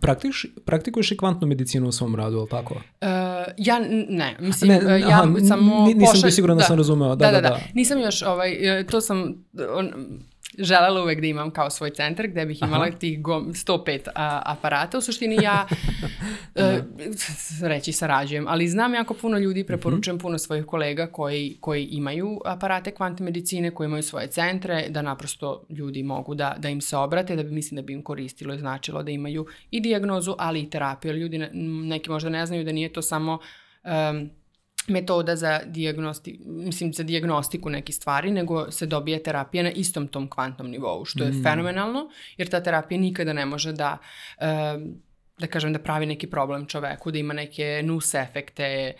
Praktiš, 0.00 0.46
praktikuješ 0.64 1.12
i 1.12 1.16
kvantnu 1.16 1.48
medicinu 1.48 1.88
u 1.88 1.92
svom 1.92 2.14
radu, 2.14 2.38
ali 2.38 2.48
tako? 2.48 2.74
Uh, 2.74 3.08
ja 3.56 3.78
ne, 4.08 4.36
mislim, 4.40 4.70
ne, 4.70 4.78
aha, 4.78 4.94
ja 4.94 5.46
samo... 5.48 5.86
Nisam 5.86 6.00
pošalj... 6.00 6.22
bio 6.22 6.30
siguran 6.30 6.56
da, 6.56 6.60
da 6.60 6.66
sam 6.66 6.76
razumeo. 6.76 7.16
Da, 7.16 7.26
da, 7.26 7.32
da, 7.32 7.40
da, 7.40 7.48
da. 7.48 7.60
Nisam 7.74 8.00
još, 8.00 8.22
ovaj, 8.22 8.56
to 8.90 9.00
sam, 9.00 9.44
on, 9.74 9.92
želela 10.58 11.02
uvek 11.02 11.20
da 11.20 11.26
imam 11.26 11.50
kao 11.50 11.70
svoj 11.70 11.90
centar 11.90 12.26
gde 12.26 12.46
bih 12.46 12.62
imala 12.62 12.84
Aha. 12.84 12.98
tih 12.98 13.18
105 13.18 14.08
a, 14.14 14.42
aparata. 14.44 14.98
U 14.98 15.00
suštini 15.00 15.38
ja 15.42 15.66
e, 16.54 16.82
reći 17.62 17.92
sarađujem, 17.92 18.48
ali 18.48 18.68
znam 18.68 18.94
jako 18.94 19.14
puno 19.14 19.38
ljudi, 19.38 19.64
preporučujem 19.64 20.14
uh 20.14 20.18
mhm. 20.18 20.20
-huh. 20.20 20.28
puno 20.28 20.38
svojih 20.38 20.64
kolega 20.64 21.06
koji, 21.06 21.56
koji 21.60 21.84
imaju 21.84 22.40
aparate 22.44 22.90
kvantne 22.90 23.24
medicine, 23.24 23.70
koji 23.70 23.86
imaju 23.86 24.02
svoje 24.02 24.26
centre, 24.26 24.86
da 24.88 25.02
naprosto 25.02 25.66
ljudi 25.70 26.02
mogu 26.02 26.34
da, 26.34 26.56
da 26.58 26.68
im 26.68 26.80
se 26.80 26.96
obrate, 26.96 27.36
da 27.36 27.42
bi 27.42 27.50
mislim 27.50 27.76
da 27.76 27.82
bi 27.82 27.92
im 27.92 28.02
koristilo 28.02 28.54
i 28.54 28.58
značilo 28.58 29.02
da 29.02 29.10
imaju 29.10 29.46
i 29.70 29.80
diagnozu, 29.80 30.34
ali 30.38 30.60
i 30.60 30.70
terapiju. 30.70 31.12
Ljudi 31.12 31.38
neki 31.84 32.10
možda 32.10 32.30
ne 32.30 32.46
znaju 32.46 32.64
da 32.64 32.72
nije 32.72 32.92
to 32.92 33.02
samo 33.02 33.38
um, 33.84 34.30
metoda 34.88 35.36
za, 35.36 35.60
diagnosti, 35.66 36.40
mislim, 36.46 36.92
za 36.92 37.02
diagnostiku 37.02 37.70
nekih 37.70 37.94
stvari, 37.94 38.30
nego 38.30 38.70
se 38.70 38.86
dobije 38.86 39.22
terapija 39.22 39.62
na 39.62 39.70
istom 39.70 40.08
tom 40.08 40.30
kvantnom 40.30 40.70
nivou, 40.70 41.04
što 41.04 41.24
je 41.24 41.30
mm. 41.30 41.42
fenomenalno, 41.42 42.08
jer 42.36 42.48
ta 42.48 42.62
terapija 42.62 43.00
nikada 43.00 43.32
ne 43.32 43.46
može 43.46 43.72
da, 43.72 43.98
da 45.38 45.46
kažem, 45.46 45.72
da 45.72 45.78
pravi 45.78 46.06
neki 46.06 46.26
problem 46.26 46.66
čoveku, 46.66 47.10
da 47.10 47.18
ima 47.18 47.34
neke 47.34 47.82
nus 47.84 48.14
efekte, 48.14 48.92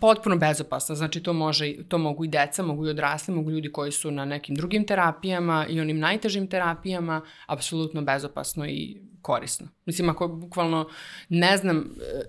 potpuno 0.00 0.36
bezopasno, 0.36 0.94
znači 0.94 1.22
to 1.22 1.32
može, 1.32 1.74
to 1.88 1.98
mogu 1.98 2.24
i 2.24 2.28
deca, 2.28 2.62
mogu 2.62 2.86
i 2.86 2.90
odrasli, 2.90 3.34
mogu 3.34 3.50
ljudi 3.50 3.72
koji 3.72 3.92
su 3.92 4.10
na 4.10 4.24
nekim 4.24 4.54
drugim 4.54 4.86
terapijama 4.86 5.66
i 5.68 5.80
onim 5.80 5.98
najtežim 5.98 6.46
terapijama, 6.46 7.20
apsolutno 7.46 8.02
bezopasno 8.02 8.66
i 8.66 8.96
korisno. 9.22 9.68
Mislim, 9.84 10.08
ako 10.08 10.28
bukvalno 10.28 10.88
ne 11.28 11.56
znam, 11.56 11.76
e, 11.76 12.22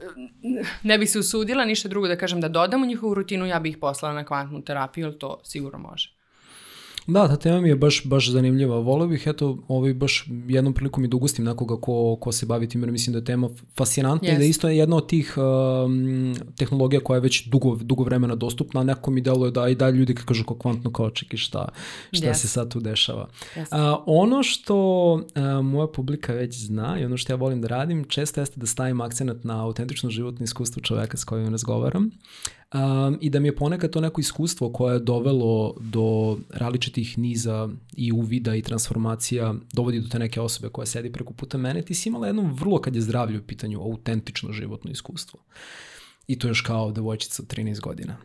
ne 0.84 0.98
bi 0.98 1.08
se 1.08 1.20
usudila 1.20 1.66
ništa 1.66 1.90
drugo 1.90 2.08
da 2.08 2.18
kažem 2.18 2.42
da 2.42 2.50
dodam 2.50 2.84
u 2.84 2.86
njihovu 2.86 3.14
rutinu, 3.14 3.46
ja 3.46 3.60
bih 3.60 3.72
ih 3.72 3.78
poslala 3.78 4.16
na 4.16 4.26
kvantnu 4.26 4.62
terapiju, 4.62 5.06
ali 5.06 5.20
to 5.20 5.42
sigurno 5.44 5.80
može. 5.80 6.19
Da, 7.10 7.28
ta 7.28 7.36
tema 7.36 7.62
mi 7.62 7.70
je 7.70 7.76
baš, 7.76 8.06
baš 8.06 8.30
zanimljiva. 8.30 8.80
Volio 8.80 9.08
bih, 9.08 9.24
eto, 9.26 9.58
ovaj, 9.68 9.94
baš 9.94 10.26
jednom 10.48 10.74
prilikom 10.74 11.06
i 11.06 11.08
da 11.08 11.18
nekoga 11.40 11.82
ko, 11.82 12.18
ko 12.22 12.32
se 12.32 12.46
bavi 12.46 12.70
tim, 12.70 12.82
jer 12.84 12.92
mislim 12.92 13.14
da 13.14 13.20
je 13.20 13.26
tema 13.26 13.50
fascinantna 13.78 14.30
yes. 14.30 14.36
i 14.36 14.38
da 14.38 14.44
isto 14.44 14.70
je 14.70 14.78
jedna 14.78 14.96
od 14.96 15.08
tih 15.08 15.36
um, 15.38 16.36
tehnologija 16.58 17.00
koja 17.04 17.18
je 17.18 17.22
već 17.22 17.48
dugo, 17.48 17.76
dugo 17.76 18.04
vremena 18.04 18.36
dostupna, 18.36 18.82
a 18.82 18.84
neko 18.84 19.12
mi 19.12 19.22
deluje 19.22 19.52
da 19.52 19.68
i 19.70 19.76
dalje 19.76 19.98
ljudi 19.98 20.16
kažu 20.16 20.44
kao 20.44 20.58
kvantno 20.58 20.92
kao 20.92 21.10
čeki 21.10 21.38
šta, 21.38 21.68
šta 22.12 22.28
yes. 22.28 22.34
se 22.34 22.48
sad 22.48 22.72
tu 22.72 22.80
dešava. 22.80 23.28
Yes. 23.56 23.68
A, 23.72 24.04
ono 24.06 24.44
što 24.44 24.76
a, 25.36 25.62
moja 25.62 25.88
publika 25.88 26.34
već 26.34 26.58
zna 26.58 27.00
i 27.00 27.06
ono 27.06 27.18
što 27.18 27.34
ja 27.34 27.38
volim 27.38 27.62
da 27.62 27.68
radim, 27.68 28.04
često 28.04 28.42
jeste 28.42 28.60
da 28.60 28.66
stavim 28.66 29.02
akcenat 29.02 29.44
na 29.44 29.64
autentično 29.64 30.10
životno 30.10 30.44
iskustvo 30.44 30.82
čoveka 30.82 31.18
s 31.18 31.24
kojim 31.24 31.50
razgovaram 31.50 32.12
um, 32.74 33.18
i 33.22 33.30
da 33.30 33.40
mi 33.40 33.48
je 33.48 33.56
ponekad 33.56 33.92
to 33.92 34.02
neko 34.02 34.22
iskustvo 34.22 34.72
koje 34.72 34.94
je 34.94 35.00
dovelo 35.00 35.76
do 35.80 36.38
različitih 36.50 37.18
niza 37.18 37.70
i 37.94 38.12
uvida 38.12 38.56
i 38.56 38.62
transformacija 38.62 39.56
dovodi 39.74 40.00
do 40.00 40.08
te 40.08 40.20
neke 40.20 40.42
osobe 40.42 40.70
koja 40.70 40.86
sedi 40.86 41.12
preko 41.12 41.34
puta 41.34 41.58
mene, 41.58 41.82
ti 41.82 41.94
si 41.94 42.10
imala 42.10 42.28
jedno 42.28 42.54
vrlo 42.54 42.82
kad 42.82 42.96
je 42.96 43.02
zdravlje 43.02 43.40
u 43.40 43.44
pitanju 43.44 43.82
autentično 43.82 44.52
životno 44.52 44.92
iskustvo. 44.92 45.40
I 46.28 46.40
to 46.40 46.48
još 46.48 46.62
kao 46.62 46.92
devojčica 46.92 47.44
13 47.44 47.80
godina 47.80 48.18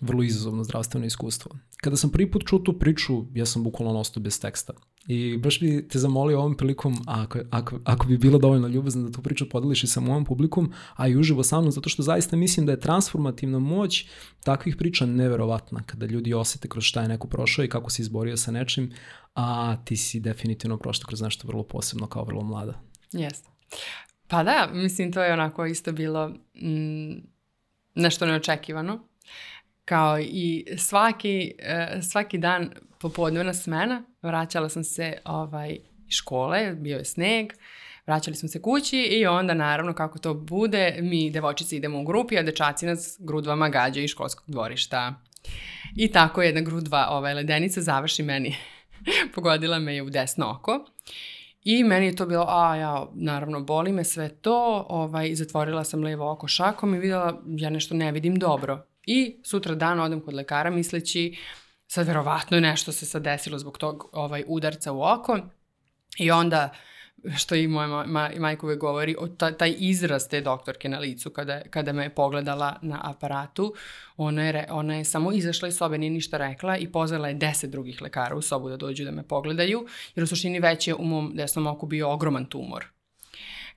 vrlo 0.00 0.22
izazovno 0.22 0.64
zdravstveno 0.64 1.06
iskustvo. 1.06 1.56
Kada 1.76 1.96
sam 1.96 2.10
prvi 2.10 2.30
put 2.30 2.46
čuo 2.46 2.58
tu 2.58 2.78
priču, 2.78 3.24
ja 3.34 3.46
sam 3.46 3.64
bukvalno 3.64 4.00
ostao 4.00 4.22
bez 4.22 4.40
teksta. 4.40 4.72
I 5.06 5.38
baš 5.38 5.60
bi 5.60 5.88
te 5.88 5.98
zamolio 5.98 6.38
ovom 6.38 6.56
prilikom, 6.56 6.96
ako, 7.06 7.38
ako, 7.50 7.78
ako 7.84 8.06
bi 8.06 8.18
bilo 8.18 8.38
dovoljno 8.38 8.68
ljubazno 8.68 9.02
da 9.02 9.12
tu 9.12 9.22
priču 9.22 9.48
podeliš 9.48 9.84
i 9.84 9.86
sa 9.86 10.00
mojom 10.00 10.24
publikom, 10.24 10.72
a 10.96 11.08
i 11.08 11.16
uživo 11.16 11.42
sa 11.42 11.60
mnom, 11.60 11.72
zato 11.72 11.88
što 11.88 12.02
zaista 12.02 12.36
mislim 12.36 12.66
da 12.66 12.72
je 12.72 12.80
transformativna 12.80 13.58
moć 13.58 14.06
takvih 14.44 14.76
priča 14.76 15.06
neverovatna, 15.06 15.82
kada 15.86 16.06
ljudi 16.06 16.34
osete 16.34 16.68
kroz 16.68 16.84
šta 16.84 17.02
je 17.02 17.08
neko 17.08 17.28
prošao 17.28 17.64
i 17.64 17.68
kako 17.68 17.90
se 17.90 18.02
izborio 18.02 18.36
sa 18.36 18.50
nečim, 18.50 18.92
a 19.34 19.76
ti 19.84 19.96
si 19.96 20.20
definitivno 20.20 20.78
prošao 20.78 21.06
kroz 21.06 21.20
nešto 21.20 21.48
vrlo 21.48 21.62
posebno 21.62 22.06
kao 22.06 22.24
vrlo 22.24 22.42
mlada. 22.42 22.80
Jeste. 23.12 23.48
Pa 24.28 24.42
da, 24.42 24.70
mislim 24.72 25.12
to 25.12 25.22
je 25.22 25.32
onako 25.32 25.66
isto 25.66 25.92
bilo 25.92 26.28
mm, 26.28 27.16
nešto 27.94 28.26
neočekivano 28.26 29.08
kao 29.84 30.20
i 30.20 30.64
svaki, 30.78 31.52
uh, 31.58 32.02
svaki 32.02 32.38
dan 32.38 32.70
popodnevna 33.00 33.54
smena, 33.54 34.02
vraćala 34.22 34.68
sam 34.68 34.84
se 34.84 35.18
ovaj, 35.24 35.78
iz 36.06 36.14
škole, 36.14 36.74
bio 36.74 36.98
je 36.98 37.04
sneg, 37.04 37.52
vraćali 38.06 38.36
smo 38.36 38.48
se 38.48 38.62
kući 38.62 38.98
i 38.98 39.26
onda 39.26 39.54
naravno 39.54 39.94
kako 39.94 40.18
to 40.18 40.34
bude, 40.34 40.98
mi 41.02 41.30
devojčice 41.30 41.76
idemo 41.76 42.00
u 42.00 42.04
grupi, 42.04 42.38
a 42.38 42.42
dečaci 42.42 42.86
nas 42.86 43.16
grudvama 43.18 43.68
gađaju 43.68 44.04
iz 44.04 44.10
školskog 44.10 44.44
dvorišta. 44.46 45.14
I 45.96 46.08
tako 46.08 46.42
jedna 46.42 46.60
grudva 46.60 47.06
ovaj, 47.10 47.34
ledenica 47.34 47.80
završi 47.80 48.22
meni. 48.22 48.56
Pogodila 49.34 49.78
me 49.78 49.94
je 49.94 50.02
u 50.02 50.10
desno 50.10 50.50
oko. 50.50 50.84
I 51.64 51.84
meni 51.84 52.06
je 52.06 52.16
to 52.16 52.26
bilo, 52.26 52.44
a 52.48 52.76
ja, 52.76 53.06
naravno, 53.14 53.60
boli 53.60 53.92
me 53.92 54.04
sve 54.04 54.28
to, 54.28 54.86
ovaj, 54.88 55.34
zatvorila 55.34 55.84
sam 55.84 56.04
levo 56.04 56.32
oko 56.32 56.48
šakom 56.48 56.94
i 56.94 56.98
videla, 56.98 57.42
ja 57.46 57.70
nešto 57.70 57.94
ne 57.94 58.12
vidim 58.12 58.36
dobro. 58.36 58.86
I 59.06 59.36
sutra 59.44 59.74
dan 59.74 60.00
odem 60.00 60.20
kod 60.20 60.34
lekara 60.34 60.70
misleći, 60.70 61.36
sad 61.90 62.06
verovatno 62.06 62.56
je 62.56 62.60
nešto 62.60 62.92
se 62.92 63.06
sad 63.06 63.22
desilo 63.22 63.58
zbog 63.58 63.78
tog 63.78 64.08
ovaj, 64.12 64.44
udarca 64.46 64.92
u 64.92 65.02
oko. 65.02 65.38
I 66.18 66.30
onda 66.30 66.72
što 67.36 67.54
i 67.54 67.68
moja 67.68 67.86
ma, 68.06 68.30
majka 68.38 68.66
uvek 68.66 68.78
govori, 68.78 69.16
o 69.18 69.28
ta, 69.28 69.52
taj 69.52 69.74
izraz 69.78 70.28
te 70.28 70.40
doktorke 70.40 70.88
na 70.88 70.98
licu 70.98 71.30
kada, 71.30 71.60
kada 71.70 71.92
me 71.92 72.02
je 72.02 72.14
pogledala 72.14 72.76
na 72.82 73.00
aparatu, 73.02 73.74
ona 74.16 74.44
je, 74.44 74.66
ona 74.70 74.96
je 74.96 75.04
samo 75.04 75.32
izašla 75.32 75.68
iz 75.68 75.76
sobe, 75.76 75.98
nije 75.98 76.10
ništa 76.10 76.36
rekla 76.36 76.76
i 76.76 76.92
pozvala 76.92 77.28
je 77.28 77.34
deset 77.34 77.70
drugih 77.70 78.02
lekara 78.02 78.36
u 78.36 78.42
sobu 78.42 78.68
da 78.68 78.76
dođu 78.76 79.04
da 79.04 79.10
me 79.10 79.28
pogledaju, 79.28 79.86
jer 80.14 80.24
u 80.24 80.26
suštini 80.26 80.60
već 80.60 80.88
je 80.88 80.94
u 80.94 81.04
mom 81.04 81.32
desnom 81.34 81.66
oku 81.66 81.86
bio 81.86 82.10
ogroman 82.10 82.44
tumor 82.44 82.86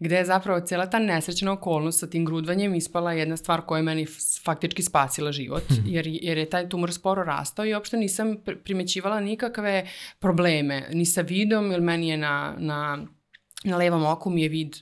gde 0.04 0.16
je 0.16 0.26
zapravo 0.26 0.60
cijela 0.60 0.86
ta 0.86 1.00
nesrećna 1.00 1.52
okolnost 1.52 2.00
sa 2.00 2.08
tim 2.08 2.26
grudvanjem 2.26 2.76
ispala 2.76 3.14
jedna 3.14 3.38
stvar 3.38 3.62
koja 3.62 3.80
je 3.80 3.84
meni 3.84 4.06
faktički 4.44 4.84
spasila 4.84 5.32
život, 5.32 5.70
mhm. 5.70 5.82
jer, 5.86 6.08
jer 6.08 6.38
je 6.38 6.50
taj 6.50 6.70
tumor 6.70 6.94
sporo 6.94 7.24
rastao 7.24 7.66
i 7.66 7.74
uopšte 7.74 7.98
nisam 7.98 8.38
primećivala 8.64 9.20
nikakve 9.20 9.88
probleme, 10.20 10.88
ni 10.92 11.06
sa 11.06 11.22
vidom, 11.22 11.72
jer 11.72 11.82
meni 11.82 12.10
je 12.10 12.18
na, 12.18 12.56
na 12.58 12.98
na 13.64 13.78
levom 13.78 14.06
oku 14.06 14.30
mi 14.30 14.42
je 14.42 14.50
vid 14.50 14.76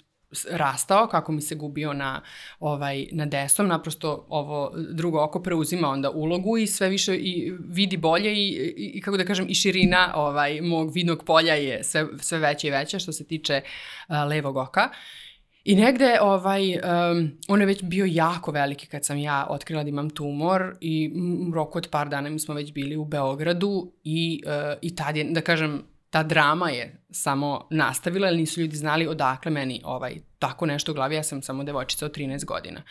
rastao, 0.50 1.08
kako 1.08 1.32
mi 1.32 1.42
se 1.42 1.56
gubio 1.56 1.94
na, 1.94 2.22
ovaj, 2.60 3.08
na 3.12 3.26
desnom, 3.26 3.68
naprosto 3.68 4.26
ovo 4.30 4.74
drugo 4.94 5.24
oko 5.24 5.42
preuzima 5.42 5.88
onda 5.88 6.10
ulogu 6.10 6.58
i 6.58 6.68
sve 6.68 6.90
više 6.90 7.16
i 7.16 7.54
vidi 7.60 7.98
bolje 7.98 8.34
i, 8.34 8.48
i, 8.78 8.92
i 8.94 9.02
kako 9.02 9.18
da 9.18 9.26
kažem 9.26 9.46
i 9.50 9.56
širina 9.56 10.12
ovaj, 10.16 10.62
mog 10.62 10.94
vidnog 10.94 11.24
polja 11.24 11.54
je 11.54 11.84
sve, 11.84 12.08
sve 12.20 12.40
veća 12.40 12.68
i 12.68 12.72
veća 12.72 13.00
što 13.00 13.12
se 13.12 13.28
tiče 13.28 13.62
uh, 14.10 14.16
levog 14.30 14.58
oka. 14.58 14.90
I 15.64 15.76
negde 15.76 16.18
ovaj, 16.22 16.76
um, 16.76 17.32
on 17.48 17.60
je 17.60 17.66
već 17.66 17.84
bio 17.84 18.06
jako 18.06 18.52
veliki 18.52 18.88
kad 18.88 19.06
sam 19.06 19.18
ja 19.18 19.48
otkrila 19.50 19.84
da 19.84 19.90
imam 19.90 20.10
tumor 20.10 20.76
i 20.82 21.12
u 21.50 21.54
roku 21.54 21.78
od 21.78 21.88
par 21.92 22.10
dana 22.10 22.30
mi 22.30 22.40
smo 22.40 22.56
već 22.56 22.74
bili 22.74 22.96
u 22.98 23.06
Beogradu 23.06 23.92
i, 24.04 24.44
uh, 24.46 24.78
i 24.82 24.96
tad 24.96 25.18
je, 25.18 25.24
da 25.24 25.42
kažem, 25.42 25.84
ta 26.12 26.24
drama 26.24 26.70
je 26.70 26.96
samo 27.12 27.68
nastavila, 27.70 28.28
jer 28.28 28.38
nisu 28.38 28.62
ljudi 28.62 28.76
znali 28.76 29.08
odakle 29.08 29.52
meni 29.52 29.82
ovaj, 29.84 30.16
tako 30.40 30.66
nešto 30.66 30.92
u 30.92 30.96
glavi, 30.96 31.16
ja 31.16 31.24
sam 31.24 31.42
samo 31.42 31.64
devojčica 31.64 32.06
od 32.06 32.18
13 32.18 32.46
godina. 32.46 32.82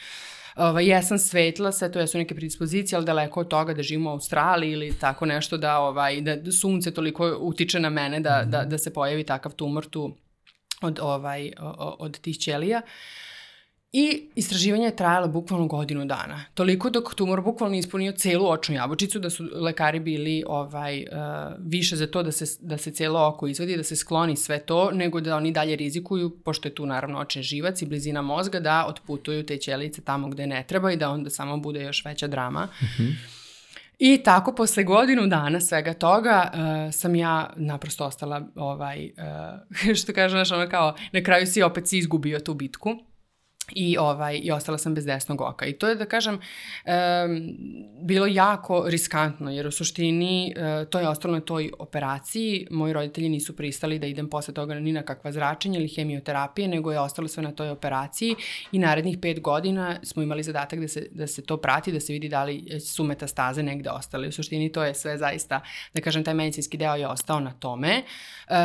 Ovaj, 0.56 0.86
jesam 0.86 1.18
svetla, 1.18 1.72
sve 1.72 1.92
to 1.92 2.00
jesu 2.00 2.18
neke 2.18 2.34
predispozicije, 2.34 2.96
ali 2.96 3.06
daleko 3.06 3.40
od 3.40 3.48
toga 3.48 3.74
da 3.74 3.82
živimo 3.82 4.10
u 4.10 4.12
Australiji 4.12 4.72
ili 4.72 4.92
tako 5.00 5.26
nešto 5.26 5.56
da, 5.56 5.78
ovaj, 5.78 6.20
da 6.20 6.52
sunce 6.52 6.94
toliko 6.94 7.36
utiče 7.40 7.80
na 7.80 7.90
mene 7.90 8.20
da, 8.20 8.44
da, 8.46 8.64
da 8.64 8.78
se 8.78 8.92
pojavi 8.92 9.24
takav 9.24 9.52
tumor 9.52 9.86
tu 9.86 10.16
od, 10.82 10.98
ovaj, 11.02 11.52
od 11.98 12.20
tih 12.20 12.38
ćelija. 12.38 12.82
Uh, 12.84 12.90
I 13.92 14.28
istraživanje 14.34 14.84
je 14.84 14.96
trajalo 14.96 15.28
bukvalno 15.28 15.66
godinu 15.66 16.04
dana. 16.04 16.44
Toliko 16.54 16.90
dok 16.90 17.14
tumor 17.14 17.40
bukvalno 17.40 17.76
ispunio 17.76 18.12
celu 18.12 18.48
očnu 18.48 18.74
jabučicu 18.74 19.18
da 19.18 19.30
su 19.30 19.44
lekari 19.52 20.00
bili 20.00 20.44
ovaj, 20.46 20.98
uh, 21.00 21.06
više 21.58 21.96
za 21.96 22.06
to 22.06 22.22
da 22.22 22.32
se, 22.32 22.58
da 22.60 22.78
se 22.78 22.90
celo 22.90 23.28
oko 23.28 23.46
izvadi, 23.46 23.76
da 23.76 23.82
se 23.82 23.96
skloni 23.96 24.36
sve 24.36 24.58
to, 24.58 24.90
nego 24.90 25.20
da 25.20 25.36
oni 25.36 25.52
dalje 25.52 25.76
rizikuju, 25.76 26.30
pošto 26.44 26.68
je 26.68 26.74
tu 26.74 26.86
naravno 26.86 27.18
očni 27.18 27.42
živac 27.42 27.82
i 27.82 27.86
blizina 27.86 28.22
mozga, 28.22 28.60
da 28.60 28.86
otputuju 28.88 29.46
te 29.46 29.56
ćelice 29.56 30.02
tamo 30.02 30.28
gde 30.28 30.46
ne 30.46 30.64
treba 30.68 30.92
i 30.92 30.96
da 30.96 31.10
onda 31.10 31.30
samo 31.30 31.56
bude 31.56 31.82
još 31.82 32.04
veća 32.04 32.26
drama. 32.26 32.64
Mm 32.64 33.02
-hmm. 33.02 33.12
I 33.98 34.22
tako 34.24 34.54
posle 34.54 34.84
godinu 34.84 35.26
dana 35.26 35.60
svega 35.60 35.94
toga 35.94 36.50
uh, 36.52 36.94
sam 36.94 37.14
ja 37.14 37.52
naprosto 37.56 38.04
ostala 38.04 38.42
ovaj, 38.54 39.10
uh, 39.80 39.94
što 40.02 40.12
kaže 40.12 40.36
naš 40.36 40.52
ono 40.52 40.68
kao 40.68 40.94
na 41.12 41.22
kraju 41.22 41.46
si 41.46 41.62
opet 41.62 41.88
si 41.88 41.98
izgubio 41.98 42.40
tu 42.40 42.54
bitku 42.54 42.96
i, 43.74 43.98
ovaj, 43.98 44.40
i 44.42 44.50
ostala 44.52 44.78
sam 44.78 44.94
bez 44.94 45.04
desnog 45.06 45.40
oka. 45.40 45.66
I 45.66 45.72
to 45.72 45.88
je, 45.88 45.94
da 45.94 46.04
kažem, 46.04 46.34
um, 46.34 46.42
bilo 48.02 48.26
jako 48.26 48.84
riskantno, 48.88 49.50
jer 49.50 49.66
u 49.66 49.70
suštini 49.70 50.54
uh, 50.56 50.88
to 50.88 50.98
je 50.98 51.08
ostalo 51.08 51.34
na 51.34 51.40
toj 51.40 51.70
operaciji. 51.78 52.66
Moji 52.70 52.92
roditelji 52.92 53.28
nisu 53.28 53.56
pristali 53.56 53.98
da 53.98 54.06
idem 54.06 54.28
posle 54.28 54.54
toga 54.54 54.74
ni 54.74 54.92
na 54.92 55.02
kakva 55.02 55.32
zračenja 55.32 55.78
ili 55.78 55.88
hemioterapije, 55.88 56.68
nego 56.68 56.92
je 56.92 57.00
ostalo 57.00 57.28
sve 57.28 57.42
na 57.42 57.52
toj 57.52 57.70
operaciji 57.70 58.36
i 58.72 58.78
narednih 58.78 59.18
pet 59.22 59.40
godina 59.40 59.96
smo 60.02 60.22
imali 60.22 60.42
zadatak 60.42 60.80
da 60.80 60.88
se, 60.88 61.06
da 61.10 61.26
se 61.26 61.42
to 61.42 61.56
prati, 61.56 61.92
da 61.92 62.00
se 62.00 62.12
vidi 62.12 62.28
da 62.28 62.44
li 62.44 62.80
su 62.80 63.04
metastaze 63.04 63.62
negde 63.62 63.90
ostale. 63.90 64.28
U 64.28 64.32
suštini 64.32 64.72
to 64.72 64.84
je 64.84 64.94
sve 64.94 65.18
zaista, 65.18 65.60
da 65.94 66.00
kažem, 66.00 66.24
taj 66.24 66.34
medicinski 66.34 66.76
deo 66.76 66.94
je 66.94 67.08
ostao 67.08 67.40
na 67.40 67.52
tome. 67.52 67.96
Uh, 67.98 68.56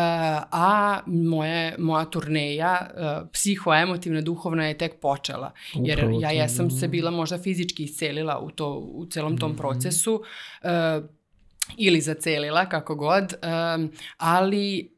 a 0.52 1.00
moje, 1.06 1.76
moja 1.78 2.06
turneja, 2.06 2.80
uh, 2.82 3.30
psihoemotivna, 3.34 4.22
duhovna 4.22 4.68
je 4.68 4.78
tek 4.78 4.95
počela. 5.02 5.52
Jer 5.74 6.00
Upravo 6.00 6.22
ja 6.22 6.30
jesam 6.30 6.72
se 6.72 6.88
bila 6.88 7.12
možda 7.12 7.38
fizički 7.38 7.84
iscelila 7.84 8.40
u, 8.40 8.52
to, 8.52 8.78
u 8.78 9.06
celom 9.06 9.38
tom 9.38 9.52
mm 9.52 9.54
-hmm. 9.54 9.58
procesu 9.58 10.14
uh, 10.64 11.06
ili 11.78 12.02
zacelila, 12.02 12.70
kako 12.70 12.96
god, 12.96 13.34
um, 13.76 13.92
ali 14.18 14.95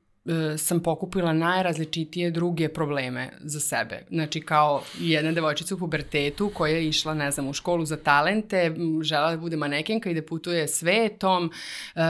sam 0.57 0.79
pokupila 0.79 1.33
najrazličitije 1.33 2.31
druge 2.31 2.69
probleme 2.69 3.29
za 3.39 3.59
sebe. 3.59 4.03
Znači 4.09 4.41
kao 4.41 4.81
jedna 4.99 5.31
devojčica 5.31 5.75
u 5.75 5.77
pubertetu 5.77 6.51
koja 6.53 6.73
je 6.73 6.87
išla, 6.87 7.13
ne 7.13 7.31
znam, 7.31 7.47
u 7.47 7.53
školu 7.53 7.85
za 7.85 7.97
talente, 7.97 8.75
žela 9.01 9.31
da 9.31 9.37
bude 9.37 9.57
manekenka 9.57 10.09
i 10.09 10.13
da 10.13 10.21
putuje 10.21 10.67
svetom, 10.67 11.51
uh, 11.95 12.01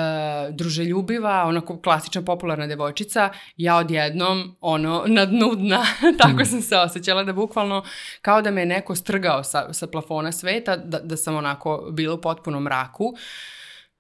druželjubiva, 0.56 1.44
onako 1.46 1.82
klasična 1.82 2.22
popularna 2.22 2.68
devojčica, 2.68 3.30
ja 3.58 3.78
odjednom, 3.78 4.56
ono, 4.62 5.04
na 5.08 5.26
dnu 5.26 5.56
dna, 5.56 5.86
tako 6.20 6.42
mm. 6.42 6.46
sam 6.46 6.62
se 6.62 6.78
osjećala 6.78 7.24
da 7.24 7.34
bukvalno 7.34 7.84
kao 8.22 8.42
da 8.42 8.52
me 8.52 8.66
neko 8.66 8.96
strgao 8.96 9.44
sa, 9.44 9.74
sa 9.74 9.88
plafona 9.88 10.32
sveta, 10.32 10.78
da, 10.78 11.00
da 11.00 11.18
sam 11.18 11.36
onako 11.36 11.88
bila 11.92 12.14
u 12.14 12.22
potpunom 12.22 12.64
mraku. 12.64 13.14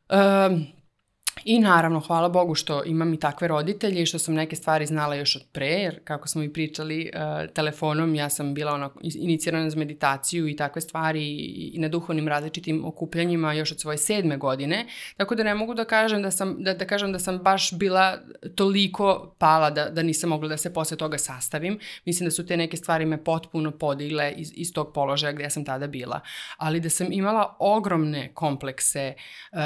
Um, 0.09 0.76
I 1.45 1.59
naravno, 1.59 1.99
hvala 1.99 2.29
Bogu 2.29 2.55
što 2.55 2.83
imam 2.83 3.13
i 3.13 3.19
takve 3.19 3.47
roditelje 3.47 4.01
i 4.01 4.05
što 4.05 4.19
sam 4.19 4.33
neke 4.33 4.55
stvari 4.55 4.85
znala 4.85 5.15
još 5.15 5.35
od 5.35 5.43
pre, 5.51 5.67
jer 5.67 5.99
kako 6.03 6.27
smo 6.27 6.43
i 6.43 6.53
pričali 6.53 7.11
uh, 7.13 7.53
telefonom, 7.53 8.15
ja 8.15 8.29
sam 8.29 8.53
bila 8.53 8.73
ono, 8.73 8.91
inicirana 9.01 9.69
za 9.69 9.79
meditaciju 9.79 10.47
i 10.47 10.55
takve 10.55 10.81
stvari 10.81 11.23
i, 11.23 11.71
i 11.73 11.79
na 11.79 11.87
duhovnim 11.87 12.27
različitim 12.27 12.85
okupljanjima 12.85 13.53
još 13.53 13.71
od 13.71 13.79
svoje 13.79 13.97
sedme 13.97 14.37
godine, 14.37 14.85
tako 15.17 15.35
da 15.35 15.43
ne 15.43 15.55
mogu 15.55 15.73
da 15.73 15.85
kažem 15.85 16.21
da 16.21 16.31
sam, 16.31 16.55
da, 16.59 16.73
da 16.73 16.85
kažem 16.85 17.11
da 17.11 17.19
sam 17.19 17.37
baš 17.37 17.73
bila 17.73 18.17
toliko 18.55 19.35
pala 19.37 19.69
da, 19.69 19.89
da 19.89 20.03
nisam 20.03 20.29
mogla 20.29 20.49
da 20.49 20.57
se 20.57 20.73
posle 20.73 20.97
toga 20.97 21.17
sastavim. 21.17 21.79
Mislim 22.05 22.27
da 22.27 22.31
su 22.31 22.45
te 22.45 22.57
neke 22.57 22.77
stvari 22.77 23.05
me 23.05 23.23
potpuno 23.23 23.71
podigle 23.71 24.33
iz, 24.37 24.51
iz 24.55 24.73
tog 24.73 24.93
položaja 24.93 25.33
gde 25.33 25.49
sam 25.49 25.65
tada 25.65 25.87
bila. 25.87 26.19
Ali 26.57 26.79
da 26.79 26.89
sam 26.89 27.07
imala 27.11 27.55
ogromne 27.59 28.31
komplekse, 28.33 29.13
uh, 29.51 29.59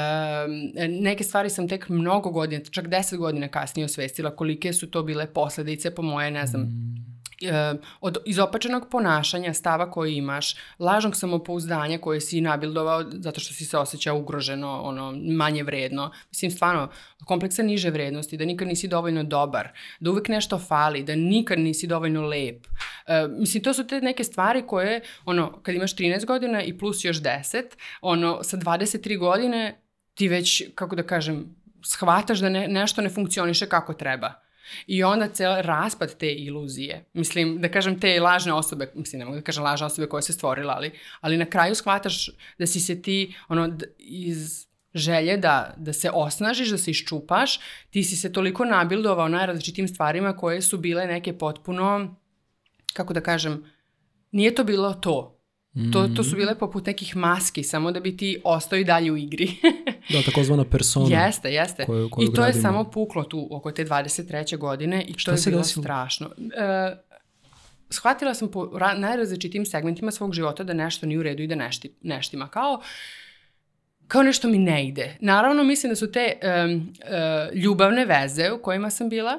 neke 0.88 1.24
stvari 1.24 1.50
sam 1.50 1.61
sam 1.62 1.68
tek 1.68 1.88
mnogo 1.88 2.30
godina, 2.30 2.64
čak 2.70 2.88
deset 2.88 3.18
godina 3.18 3.48
kasnije 3.48 3.84
osvestila 3.84 4.36
kolike 4.36 4.72
su 4.72 4.90
to 4.90 5.02
bile 5.02 5.26
posledice 5.26 5.94
po 5.94 6.02
moje, 6.02 6.30
ne 6.30 6.46
znam, 6.46 6.62
mm 6.62 6.92
od 8.00 8.18
izopačenog 8.24 8.88
ponašanja, 8.90 9.54
stava 9.54 9.90
koji 9.90 10.14
imaš, 10.14 10.56
lažnog 10.78 11.16
samopouzdanja 11.16 11.98
koje 11.98 12.20
si 12.20 12.40
nabildovao 12.40 13.04
zato 13.12 13.40
što 13.40 13.54
si 13.54 13.64
se 13.64 13.78
osjećao 13.78 14.18
ugroženo, 14.18 14.80
ono, 14.82 15.14
manje 15.36 15.62
vredno. 15.62 16.10
Mislim, 16.28 16.50
stvarno, 16.50 16.88
kompleksa 17.24 17.62
niže 17.62 17.90
vrednosti, 17.90 18.36
da 18.36 18.44
nikad 18.44 18.68
nisi 18.68 18.88
dovoljno 18.88 19.24
dobar, 19.24 19.68
da 20.00 20.10
uvek 20.10 20.28
nešto 20.28 20.58
fali, 20.58 21.02
da 21.02 21.16
nikad 21.16 21.58
nisi 21.58 21.86
dovoljno 21.86 22.26
lep. 22.26 22.66
E, 23.06 23.28
mislim, 23.28 23.62
to 23.62 23.74
su 23.74 23.86
te 23.86 24.00
neke 24.00 24.24
stvari 24.24 24.62
koje, 24.66 25.00
ono, 25.24 25.62
kad 25.62 25.74
imaš 25.74 25.96
13 25.96 26.26
godina 26.26 26.62
i 26.62 26.78
plus 26.78 27.04
još 27.04 27.22
10, 27.22 27.62
ono, 28.00 28.42
sa 28.42 28.56
23 28.56 29.18
godine 29.18 29.81
ti 30.14 30.28
već, 30.28 30.62
kako 30.74 30.96
da 30.96 31.02
kažem, 31.02 31.56
shvataš 31.84 32.38
da 32.38 32.48
ne, 32.48 32.68
nešto 32.68 33.02
ne 33.02 33.10
funkcioniše 33.10 33.68
kako 33.68 33.94
treba. 33.94 34.32
I 34.86 35.04
onda 35.04 35.28
cel 35.28 35.62
raspad 35.62 36.16
te 36.16 36.32
iluzije, 36.32 37.04
mislim, 37.12 37.60
da 37.60 37.68
kažem 37.68 38.00
te 38.00 38.20
lažne 38.20 38.52
osobe, 38.52 38.92
mislim, 38.94 39.18
ne 39.18 39.24
mogu 39.24 39.36
da 39.36 39.42
kažem 39.42 39.64
lažne 39.64 39.86
osobe 39.86 40.08
koje 40.08 40.22
se 40.22 40.32
stvorila, 40.32 40.74
ali, 40.74 40.90
ali 41.20 41.36
na 41.36 41.44
kraju 41.44 41.74
shvataš 41.74 42.30
da 42.58 42.66
si 42.66 42.80
se 42.80 43.02
ti, 43.02 43.34
ono, 43.48 43.76
iz 43.98 44.66
želje 44.94 45.36
da, 45.36 45.74
da 45.76 45.92
se 45.92 46.10
osnažiš, 46.10 46.68
da 46.68 46.78
se 46.78 46.90
iščupaš, 46.90 47.60
ti 47.90 48.04
si 48.04 48.16
se 48.16 48.32
toliko 48.32 48.64
nabildovao 48.64 49.28
najrazličitim 49.28 49.88
stvarima 49.88 50.36
koje 50.36 50.62
su 50.62 50.78
bile 50.78 51.06
neke 51.06 51.38
potpuno, 51.38 52.16
kako 52.92 53.12
da 53.12 53.20
kažem, 53.20 53.64
nije 54.30 54.54
to 54.54 54.64
bilo 54.64 54.94
to. 54.94 55.41
To, 55.92 56.08
to 56.16 56.24
su 56.24 56.36
bile 56.36 56.58
poput 56.58 56.86
nekih 56.86 57.16
maski, 57.16 57.62
samo 57.62 57.92
da 57.92 58.00
bi 58.00 58.16
ti 58.16 58.40
ostao 58.44 58.78
i 58.78 58.84
dalje 58.84 59.12
u 59.12 59.16
igri. 59.16 59.50
da, 60.12 60.22
takozvana 60.22 60.64
persona. 60.64 61.24
Jeste, 61.24 61.52
jeste. 61.52 61.84
Koju, 61.86 62.10
koju 62.10 62.24
I 62.24 62.26
to 62.26 62.32
gradimo. 62.32 62.58
je 62.58 62.62
samo 62.62 62.90
puklo 62.90 63.24
tu 63.24 63.48
oko 63.50 63.72
te 63.72 63.84
23. 63.84 64.58
godine 64.58 65.04
i 65.08 65.14
Šta 65.16 65.30
to 65.30 65.40
je 65.40 65.42
bilo 65.46 65.62
desilo? 65.62 65.82
strašno. 65.82 66.30
E, 66.56 66.96
shvatila 67.90 68.34
sam 68.34 68.50
po 68.50 68.70
najrazličitim 68.96 69.66
segmentima 69.66 70.10
svog 70.10 70.34
života 70.34 70.64
da 70.64 70.72
nešto 70.72 71.06
nije 71.06 71.18
u 71.18 71.22
redu 71.22 71.42
i 71.42 71.46
da 71.46 71.54
nešti, 71.54 71.94
neštima. 72.02 72.48
Kao 72.48 72.82
kao 74.08 74.22
nešto 74.22 74.48
mi 74.48 74.58
ne 74.58 74.88
ide. 74.88 75.16
Naravno, 75.20 75.64
mislim 75.64 75.90
da 75.90 75.96
su 75.96 76.12
te 76.12 76.32
um, 76.42 76.74
uh, 76.74 77.56
ljubavne 77.56 78.04
veze 78.04 78.52
u 78.52 78.62
kojima 78.62 78.90
sam 78.90 79.08
bila, 79.08 79.38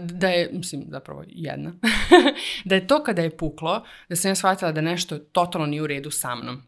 da 0.00 0.28
je, 0.28 0.50
mislim, 0.52 0.84
zapravo 0.88 1.24
jedna, 1.26 1.72
da 2.64 2.74
je 2.74 2.86
to 2.86 3.02
kada 3.02 3.22
je 3.22 3.36
puklo, 3.36 3.84
da 4.08 4.16
sam 4.16 4.30
ja 4.30 4.34
shvatila 4.34 4.72
da 4.72 4.80
nešto 4.80 5.18
totalno 5.18 5.66
nije 5.66 5.82
u 5.82 5.86
redu 5.86 6.10
sa 6.10 6.34
mnom. 6.34 6.62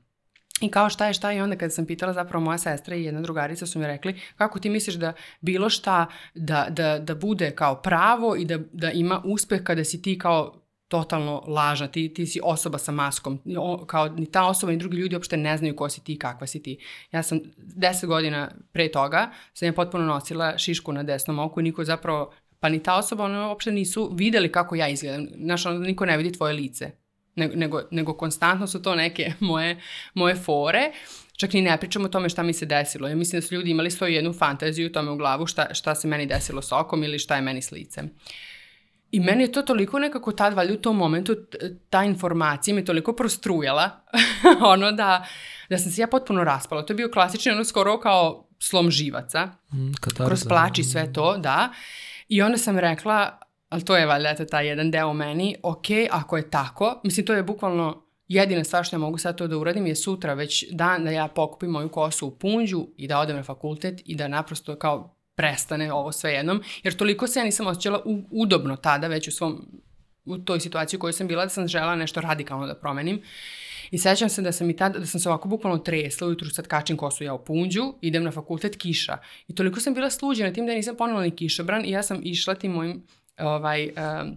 I 0.60 0.70
kao 0.70 0.90
šta 0.90 1.06
je 1.06 1.12
šta 1.12 1.32
i 1.32 1.40
onda 1.40 1.56
kada 1.56 1.70
sam 1.70 1.86
pitala 1.86 2.12
zapravo 2.12 2.44
moja 2.44 2.58
sestra 2.58 2.96
i 2.96 3.04
jedna 3.04 3.20
drugarica 3.20 3.66
su 3.66 3.78
mi 3.78 3.86
rekli 3.86 4.20
kako 4.36 4.58
ti 4.58 4.70
misliš 4.70 4.94
da 4.94 5.12
bilo 5.40 5.68
šta 5.68 6.06
da, 6.34 6.66
da, 6.70 6.98
da 6.98 7.14
bude 7.14 7.50
kao 7.50 7.82
pravo 7.82 8.36
i 8.36 8.44
da, 8.44 8.58
da 8.72 8.90
ima 8.90 9.22
uspeh 9.24 9.62
kada 9.62 9.84
si 9.84 10.02
ti 10.02 10.18
kao 10.18 10.60
totalno 10.90 11.42
lažna, 11.46 11.86
ti, 11.88 12.14
ti 12.14 12.26
si 12.26 12.40
osoba 12.42 12.78
sa 12.78 12.92
maskom, 12.92 13.38
kao 13.86 14.08
ni 14.08 14.26
ta 14.26 14.46
osoba 14.46 14.72
ni 14.72 14.78
drugi 14.78 14.96
ljudi 14.96 15.14
uopšte 15.14 15.36
ne 15.36 15.56
znaju 15.56 15.76
ko 15.76 15.88
si 15.88 16.04
ti 16.04 16.12
i 16.12 16.18
kakva 16.18 16.46
si 16.46 16.62
ti. 16.62 16.78
Ja 17.12 17.22
sam 17.22 17.40
deset 17.56 18.08
godina 18.08 18.50
pre 18.72 18.88
toga, 18.92 19.30
sam 19.54 19.66
ja 19.66 19.72
potpuno 19.72 20.04
nosila 20.04 20.58
šišku 20.58 20.92
na 20.92 21.02
desnom 21.02 21.38
oku 21.38 21.60
i 21.60 21.62
niko 21.62 21.84
zapravo, 21.84 22.32
pa 22.60 22.68
ni 22.68 22.82
ta 22.82 22.96
osoba, 22.96 23.24
ono 23.24 23.48
uopšte 23.48 23.72
nisu 23.72 24.10
videli 24.14 24.52
kako 24.52 24.74
ja 24.74 24.88
izgledam. 24.88 25.26
Znaš, 25.44 25.66
ono, 25.66 25.78
niko 25.78 26.06
ne 26.06 26.16
vidi 26.16 26.32
tvoje 26.32 26.54
lice, 26.54 26.90
nego, 27.34 27.56
nego, 27.56 27.82
nego 27.90 28.14
konstantno 28.14 28.66
su 28.66 28.82
to 28.82 28.94
neke 28.94 29.32
moje, 29.40 29.80
moje 30.14 30.34
fore. 30.34 30.92
Čak 31.36 31.52
ni 31.52 31.62
ne 31.62 31.80
pričamo 31.80 32.04
o 32.04 32.08
tome 32.08 32.28
šta 32.28 32.42
mi 32.42 32.52
se 32.52 32.66
desilo. 32.66 33.08
Ja 33.08 33.16
mislim 33.16 33.40
da 33.40 33.46
su 33.46 33.54
ljudi 33.54 33.70
imali 33.70 33.90
svoju 33.90 34.14
jednu 34.14 34.32
fantaziju 34.32 34.86
u 34.86 34.92
tome 34.92 35.10
u 35.10 35.16
glavu 35.16 35.46
šta, 35.46 35.74
šta 35.74 35.94
se 35.94 36.08
meni 36.08 36.26
desilo 36.26 36.62
s 36.62 36.72
okom 36.72 37.04
ili 37.04 37.18
šta 37.18 37.36
je 37.36 37.42
meni 37.42 37.62
s 37.62 37.72
licem. 37.72 38.04
Uh, 38.04 38.10
I 39.10 39.20
meni 39.20 39.42
je 39.42 39.52
to 39.52 39.62
toliko 39.62 39.98
nekako 39.98 40.32
tad, 40.32 40.54
valjda 40.54 40.74
u 40.74 40.76
tom 40.76 40.96
momentu, 40.96 41.36
ta 41.90 42.04
informacija 42.04 42.74
me 42.74 42.84
toliko 42.84 43.12
prostrujala, 43.12 43.90
ono 44.74 44.92
da, 44.92 45.26
da 45.70 45.78
sam 45.78 45.92
se 45.92 46.00
ja 46.00 46.06
potpuno 46.06 46.44
raspala. 46.44 46.86
To 46.86 46.92
je 46.92 46.96
bio 46.96 47.10
klasični, 47.10 47.52
ono 47.52 47.64
skoro 47.64 48.00
kao 48.00 48.48
slom 48.58 48.90
živaca. 48.90 49.46
Mm, 49.72 49.92
katarza. 50.00 50.26
Kroz 50.26 50.44
plači 50.48 50.84
sve 50.84 51.12
to, 51.12 51.36
da. 51.36 51.72
I 52.30 52.42
onda 52.42 52.58
sam 52.58 52.78
rekla, 52.78 53.38
ali 53.68 53.84
to 53.84 53.96
je 53.96 54.06
valjda 54.06 54.30
eto, 54.30 54.44
taj 54.44 54.66
jedan 54.66 54.90
deo 54.90 55.12
meni, 55.12 55.56
ok, 55.62 55.86
ako 56.10 56.36
je 56.36 56.50
tako, 56.50 57.00
mislim 57.04 57.26
to 57.26 57.34
je 57.34 57.42
bukvalno 57.42 58.02
jedina 58.28 58.64
stvar 58.64 58.84
što 58.84 58.96
ja 58.96 59.00
mogu 59.00 59.18
sad 59.18 59.38
to 59.38 59.46
da 59.46 59.56
uradim 59.58 59.86
je 59.86 59.96
sutra 59.96 60.34
već 60.34 60.64
dan 60.70 61.04
da 61.04 61.10
ja 61.10 61.28
pokupim 61.28 61.70
moju 61.70 61.88
kosu 61.88 62.26
u 62.26 62.38
punđu 62.38 62.86
i 62.96 63.08
da 63.08 63.18
odem 63.18 63.36
na 63.36 63.42
fakultet 63.42 64.02
i 64.04 64.14
da 64.14 64.28
naprosto 64.28 64.76
kao 64.76 65.16
prestane 65.34 65.92
ovo 65.92 66.12
sve 66.12 66.32
jednom, 66.32 66.62
jer 66.82 66.96
toliko 66.96 67.26
se 67.26 67.40
ja 67.40 67.44
nisam 67.44 67.66
osjećala 67.66 68.02
u, 68.04 68.22
udobno 68.30 68.76
tada 68.76 69.06
već 69.06 69.28
u 69.28 69.32
svom 69.32 69.66
u 70.24 70.38
toj 70.38 70.60
situaciji 70.60 70.98
u 70.98 71.00
kojoj 71.00 71.12
sam 71.12 71.26
bila 71.26 71.44
da 71.44 71.48
sam 71.48 71.68
žela 71.68 71.96
nešto 71.96 72.20
radikalno 72.20 72.66
da 72.66 72.74
promenim. 72.74 73.22
I 73.90 73.98
sećam 73.98 74.28
se 74.28 74.42
da 74.42 74.52
sam 74.52 74.70
i 74.70 74.76
tada, 74.76 74.98
da 74.98 75.06
sam 75.06 75.20
se 75.20 75.28
ovako 75.28 75.48
bukvalno 75.48 75.78
tresla, 75.78 76.26
ujutru 76.26 76.50
sad 76.50 76.66
kačim 76.66 76.96
kosu 76.96 77.24
ja 77.24 77.34
u 77.34 77.44
punđu, 77.44 77.94
idem 78.00 78.24
na 78.24 78.30
fakultet 78.30 78.76
kiša. 78.76 79.18
I 79.48 79.54
toliko 79.54 79.80
sam 79.80 79.94
bila 79.94 80.10
sluđena 80.10 80.52
tim 80.52 80.66
da 80.66 80.74
nisam 80.74 80.96
ponela 80.96 81.22
ni 81.22 81.30
kišobran 81.30 81.84
i 81.84 81.90
ja 81.90 82.02
sam 82.02 82.20
išla 82.22 82.54
tim 82.54 82.72
mojim 82.72 83.02
ovaj, 83.38 83.84
um, 83.84 84.36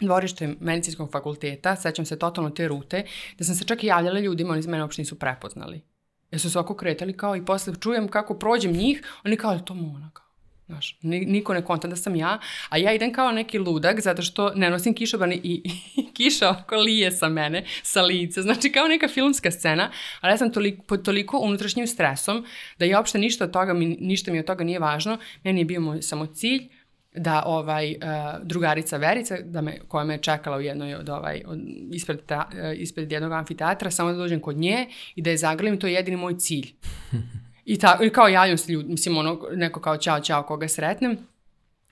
dvorištem 0.00 0.56
medicinskog 0.60 1.10
fakulteta, 1.12 1.76
sećam 1.76 2.04
se 2.04 2.18
totalno 2.18 2.50
te 2.50 2.68
rute, 2.68 3.04
da 3.38 3.44
sam 3.44 3.54
se 3.54 3.64
čak 3.64 3.84
i 3.84 3.86
javljala 3.86 4.20
ljudima, 4.20 4.52
oni 4.52 4.62
mene 4.62 4.82
uopšte 4.82 5.02
nisu 5.02 5.18
prepoznali. 5.18 5.80
Ja 6.30 6.38
su 6.38 6.50
se 6.50 6.58
ovako 6.58 6.74
kretali 6.74 7.16
kao 7.16 7.36
i 7.36 7.44
posle 7.44 7.74
čujem 7.80 8.08
kako 8.08 8.38
prođem 8.38 8.72
njih, 8.72 9.02
oni 9.24 9.36
kao, 9.36 9.58
to 9.58 9.74
Mona, 9.74 10.10
kao 10.12 10.25
Znaš, 10.66 10.98
niko 11.02 11.54
ne 11.54 11.64
konta 11.64 11.88
da 11.88 11.96
sam 11.96 12.16
ja, 12.16 12.38
a 12.68 12.78
ja 12.78 12.92
idem 12.92 13.12
kao 13.12 13.32
neki 13.32 13.58
ludak 13.58 14.00
zato 14.00 14.22
što 14.22 14.52
ne 14.54 14.70
nosim 14.70 14.94
kišobran 14.94 15.32
i, 15.32 15.40
i 15.42 15.62
kiša 16.14 16.50
oko 16.50 16.76
lije 16.76 17.12
sa 17.12 17.28
mene, 17.28 17.64
sa 17.82 18.02
lice. 18.02 18.42
Znači 18.42 18.72
kao 18.72 18.88
neka 18.88 19.08
filmska 19.08 19.50
scena, 19.50 19.90
ali 20.20 20.32
ja 20.32 20.36
sam 20.36 20.52
toliko, 20.52 20.82
pod 20.82 21.04
toliko 21.04 21.38
unutrašnjim 21.38 21.86
stresom 21.86 22.46
da 22.78 22.84
ja 22.84 22.98
uopšte 22.98 23.18
ništa 23.18 23.44
od 23.44 23.50
toga, 23.50 23.72
ništa 24.00 24.32
mi 24.32 24.38
od 24.38 24.44
toga 24.44 24.64
nije 24.64 24.78
važno. 24.78 25.18
Meni 25.44 25.60
je 25.60 25.64
bio 25.64 25.80
moj 25.80 26.02
samo 26.02 26.26
cilj 26.26 26.68
da 27.16 27.42
ovaj 27.46 27.90
uh, 27.90 27.96
drugarica 28.42 28.96
Verica 28.96 29.36
da 29.44 29.60
me 29.60 29.78
koja 29.88 30.04
me 30.04 30.14
je 30.14 30.22
čekala 30.22 30.56
u 30.56 30.60
jednoj 30.60 30.94
od 30.94 31.08
ovaj 31.08 31.42
od, 31.46 31.60
ispred 31.92 32.20
ta, 32.26 32.48
uh, 32.52 32.80
ispred 32.80 33.12
jednog 33.12 33.32
amfiteatra 33.32 33.90
samo 33.90 34.12
da 34.12 34.18
dođem 34.18 34.40
kod 34.40 34.56
nje 34.56 34.86
i 35.14 35.22
da 35.22 35.30
je 35.30 35.36
zagrlim 35.36 35.80
to 35.80 35.86
je 35.86 35.92
jedini 35.92 36.16
moj 36.16 36.36
cilj. 36.38 36.72
I, 37.66 37.78
ta, 37.78 37.98
i 38.02 38.10
kao 38.10 38.28
javljam 38.28 38.58
se 38.58 38.72
ljudi, 38.72 38.88
mislim 38.88 39.18
ono, 39.18 39.40
neko 39.52 39.80
kao 39.80 39.96
čao, 39.96 40.20
čao, 40.20 40.42
koga 40.42 40.68
sretnem. 40.68 41.18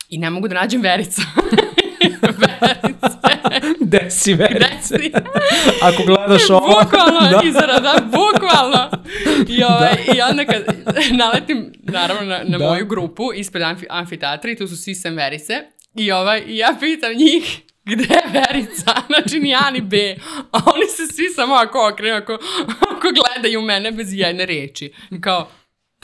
I 0.08 0.18
ne 0.18 0.30
mogu 0.30 0.48
da 0.48 0.54
nađem 0.54 0.82
Verica. 0.82 1.22
Verice. 2.40 3.18
Desi 3.80 4.34
Verice. 4.34 4.96
Desi. 4.98 5.12
Ako 5.82 6.02
gledaš 6.06 6.50
ovo. 6.50 6.80
Bukvalno, 6.82 7.20
da. 7.30 7.40
izara, 7.44 7.80
da, 7.80 7.94
bukvalno. 8.04 8.90
I, 9.48 9.64
ovaj, 9.64 9.94
da. 10.06 10.14
I 10.14 10.20
onda 10.30 10.44
kad 10.44 10.64
naletim, 11.20 11.72
naravno, 11.82 12.24
na, 12.24 12.40
na 12.44 12.58
da. 12.58 12.68
moju 12.68 12.86
grupu 12.86 13.32
ispred 13.34 13.62
amfi, 13.62 13.86
amfiteatra 13.90 14.50
i 14.50 14.56
tu 14.56 14.68
su 14.68 14.76
svi 14.76 14.94
sem 14.94 15.16
Verice. 15.16 15.54
I, 15.94 16.12
ovaj, 16.12 16.42
I 16.46 16.56
ja 16.56 16.76
pitam 16.80 17.12
njih, 17.12 17.60
gde 17.84 18.02
je 18.14 18.22
Verica? 18.32 18.94
Znači, 19.06 19.40
ni 19.40 19.54
A 19.54 19.70
ni 19.70 19.80
B. 19.80 20.16
A 20.52 20.58
oni 20.74 20.86
se 20.86 21.14
svi 21.14 21.28
samo 21.28 21.54
ako 21.54 21.88
okrenu, 21.92 22.16
ako, 22.16 22.38
ako 22.90 23.08
gledaju 23.10 23.62
mene 23.62 23.92
bez 23.92 24.08
jedne 24.12 24.46
reči. 24.46 24.92
Kao, 25.20 25.48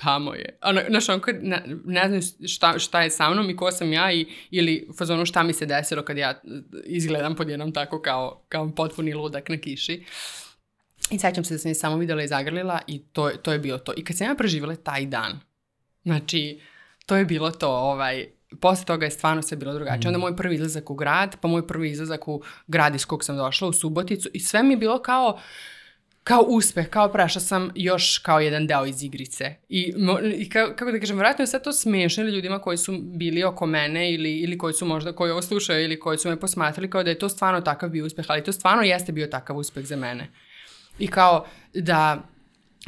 tamo 0.02 0.34
je. 0.34 0.58
Ono, 0.62 0.80
znaš, 0.88 1.08
on 1.08 1.20
kad 1.20 1.36
ne, 1.42 1.62
ne 1.84 2.08
znam 2.08 2.48
šta, 2.48 2.78
šta 2.78 3.02
je 3.02 3.10
sa 3.10 3.30
mnom 3.30 3.50
i 3.50 3.56
ko 3.56 3.70
sam 3.72 3.92
ja 3.92 4.12
i, 4.12 4.26
ili 4.50 4.88
fazonu 4.98 5.26
šta 5.26 5.42
mi 5.42 5.52
se 5.52 5.66
desilo 5.66 6.02
kad 6.02 6.16
ja 6.16 6.40
izgledam 6.84 7.36
pod 7.36 7.48
jednom 7.48 7.72
tako 7.72 8.02
kao, 8.02 8.42
kao 8.48 8.70
potpuni 8.74 9.14
ludak 9.14 9.48
na 9.48 9.56
kiši. 9.56 10.04
I 11.10 11.18
sećam 11.18 11.44
se 11.44 11.54
da 11.54 11.58
sam 11.58 11.70
je 11.70 11.74
samo 11.74 11.96
videla 11.96 12.22
i 12.22 12.28
zagrlila 12.28 12.80
i 12.86 12.98
to, 12.98 13.30
to 13.30 13.52
je 13.52 13.58
bilo 13.58 13.78
to. 13.78 13.92
I 13.96 14.04
kad 14.04 14.16
sam 14.16 14.26
ja 14.26 14.34
preživjela 14.34 14.76
taj 14.76 15.06
dan, 15.06 15.40
znači, 16.02 16.60
to 17.06 17.16
je 17.16 17.24
bilo 17.24 17.50
to, 17.50 17.68
ovaj, 17.68 18.26
posle 18.60 18.84
toga 18.84 19.04
je 19.04 19.10
stvarno 19.10 19.42
sve 19.42 19.56
bilo 19.56 19.74
drugačije. 19.74 20.10
Mm. 20.10 20.14
Onda 20.14 20.18
moj 20.18 20.36
prvi 20.36 20.54
izlazak 20.54 20.90
u 20.90 20.94
grad, 20.94 21.36
pa 21.40 21.48
moj 21.48 21.66
prvi 21.66 21.90
izlazak 21.90 22.28
u 22.28 22.42
grad 22.66 22.94
iz 22.94 23.06
kog 23.06 23.24
sam 23.24 23.36
došla, 23.36 23.68
u 23.68 23.72
Suboticu 23.72 24.28
i 24.32 24.40
sve 24.40 24.62
mi 24.62 24.74
je 24.74 24.76
bilo 24.76 25.02
kao, 25.02 25.28
uh, 25.28 25.40
kao 26.24 26.44
uspeh, 26.48 26.88
kao 26.88 27.12
prešla 27.12 27.40
sam 27.40 27.70
još 27.74 28.18
kao 28.18 28.40
jedan 28.40 28.66
deo 28.66 28.86
iz 28.86 29.02
igrice. 29.02 29.54
I, 29.68 29.94
i 30.36 30.48
ka, 30.48 30.76
kako 30.76 30.92
da 30.92 31.00
kažem, 31.00 31.18
vratno 31.18 31.42
je 31.42 31.46
sve 31.46 31.62
to 31.62 31.72
smešno 31.72 32.24
ljudima 32.24 32.58
koji 32.58 32.76
su 32.76 32.98
bili 33.02 33.44
oko 33.44 33.66
mene 33.66 34.12
ili, 34.14 34.36
ili 34.38 34.58
koji 34.58 34.74
su 34.74 34.86
možda, 34.86 35.12
koji 35.12 35.30
ovo 35.30 35.42
slušaju 35.42 35.84
ili 35.84 36.00
koji 36.00 36.18
su 36.18 36.28
me 36.28 36.40
posmatrali 36.40 36.90
kao 36.90 37.02
da 37.02 37.10
je 37.10 37.18
to 37.18 37.28
stvarno 37.28 37.60
takav 37.60 37.88
bio 37.88 38.06
uspeh, 38.06 38.24
ali 38.28 38.44
to 38.44 38.52
stvarno 38.52 38.82
jeste 38.82 39.12
bio 39.12 39.26
takav 39.26 39.56
uspeh 39.56 39.84
za 39.84 39.96
mene. 39.96 40.30
I 40.98 41.06
kao 41.06 41.46
da 41.74 42.22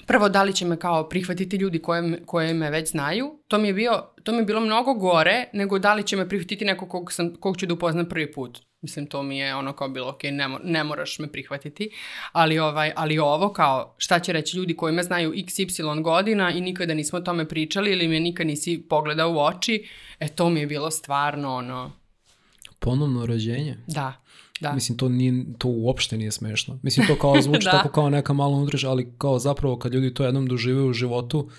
prvo 0.07 0.29
da 0.29 0.43
li 0.43 0.53
će 0.53 0.65
me 0.65 0.77
kao 0.77 1.09
prihvatiti 1.09 1.57
ljudi 1.57 1.79
koje, 1.79 2.23
koje 2.27 2.55
me 2.55 2.71
već 2.71 2.91
znaju, 2.91 3.39
to 3.49 3.59
mi 3.59 3.69
je, 3.69 3.75
bio, 3.75 4.05
to 4.23 4.33
mi 4.33 4.39
je 4.39 4.45
bilo 4.45 4.61
mnogo 4.61 4.95
gore 4.95 5.49
nego 5.53 5.79
da 5.79 5.95
li 5.95 6.03
će 6.03 6.17
me 6.17 6.29
prihvatiti 6.29 6.65
neko 6.65 6.89
kog, 6.89 7.13
sam, 7.13 7.35
kog 7.35 7.57
ću 7.57 7.67
da 7.67 7.75
upoznam 7.75 8.09
prvi 8.09 8.33
put. 8.33 8.61
Mislim, 8.83 9.07
to 9.07 9.23
mi 9.23 9.39
je 9.39 9.55
ono 9.55 9.73
kao 9.73 9.89
bilo, 9.89 10.09
ok, 10.09 10.23
ne, 10.23 10.49
mo 10.49 10.59
ne 10.65 10.85
moraš 10.85 11.19
me 11.19 11.33
prihvatiti, 11.33 11.91
ali, 12.33 12.59
ovaj, 12.59 12.93
ali 12.97 13.19
ovo 13.19 13.53
kao, 13.53 13.95
šta 13.99 14.19
će 14.19 14.33
reći 14.33 14.57
ljudi 14.57 14.77
koji 14.77 14.95
me 14.95 15.03
znaju 15.03 15.33
x, 15.37 15.59
y 15.59 15.65
godina 16.03 16.51
i 16.51 16.61
nikada 16.61 16.95
nismo 16.95 17.19
o 17.19 17.23
tome 17.23 17.49
pričali 17.49 17.93
ili 17.93 18.09
me 18.09 18.21
nikad 18.21 18.47
nisi 18.47 18.85
pogledao 18.89 19.33
u 19.33 19.39
oči, 19.39 19.89
e 20.21 20.29
to 20.29 20.51
mi 20.51 20.61
je 20.61 20.67
bilo 20.67 20.91
stvarno 20.91 21.55
ono... 21.55 21.93
Ponovno 22.79 23.27
rođenje? 23.27 23.77
Da. 23.87 24.23
Da. 24.61 24.73
Mislim, 24.73 24.99
to, 24.99 25.09
nije, 25.09 25.45
to 25.59 25.69
uopšte 25.69 26.19
nije 26.19 26.31
smešno. 26.31 26.79
Mislim, 26.83 27.07
to 27.07 27.19
kao 27.19 27.43
zvuči 27.43 27.65
da. 27.65 27.71
tako 27.71 27.89
kao 27.89 28.11
neka 28.11 28.33
malo 28.33 28.57
unutraž, 28.57 28.85
ali 28.85 29.13
kao 29.19 29.39
zapravo 29.39 29.79
kad 29.79 29.95
ljudi 29.95 30.15
to 30.15 30.25
jednom 30.25 30.47
dožive 30.47 30.83
u 30.83 30.93
životu, 30.93 31.51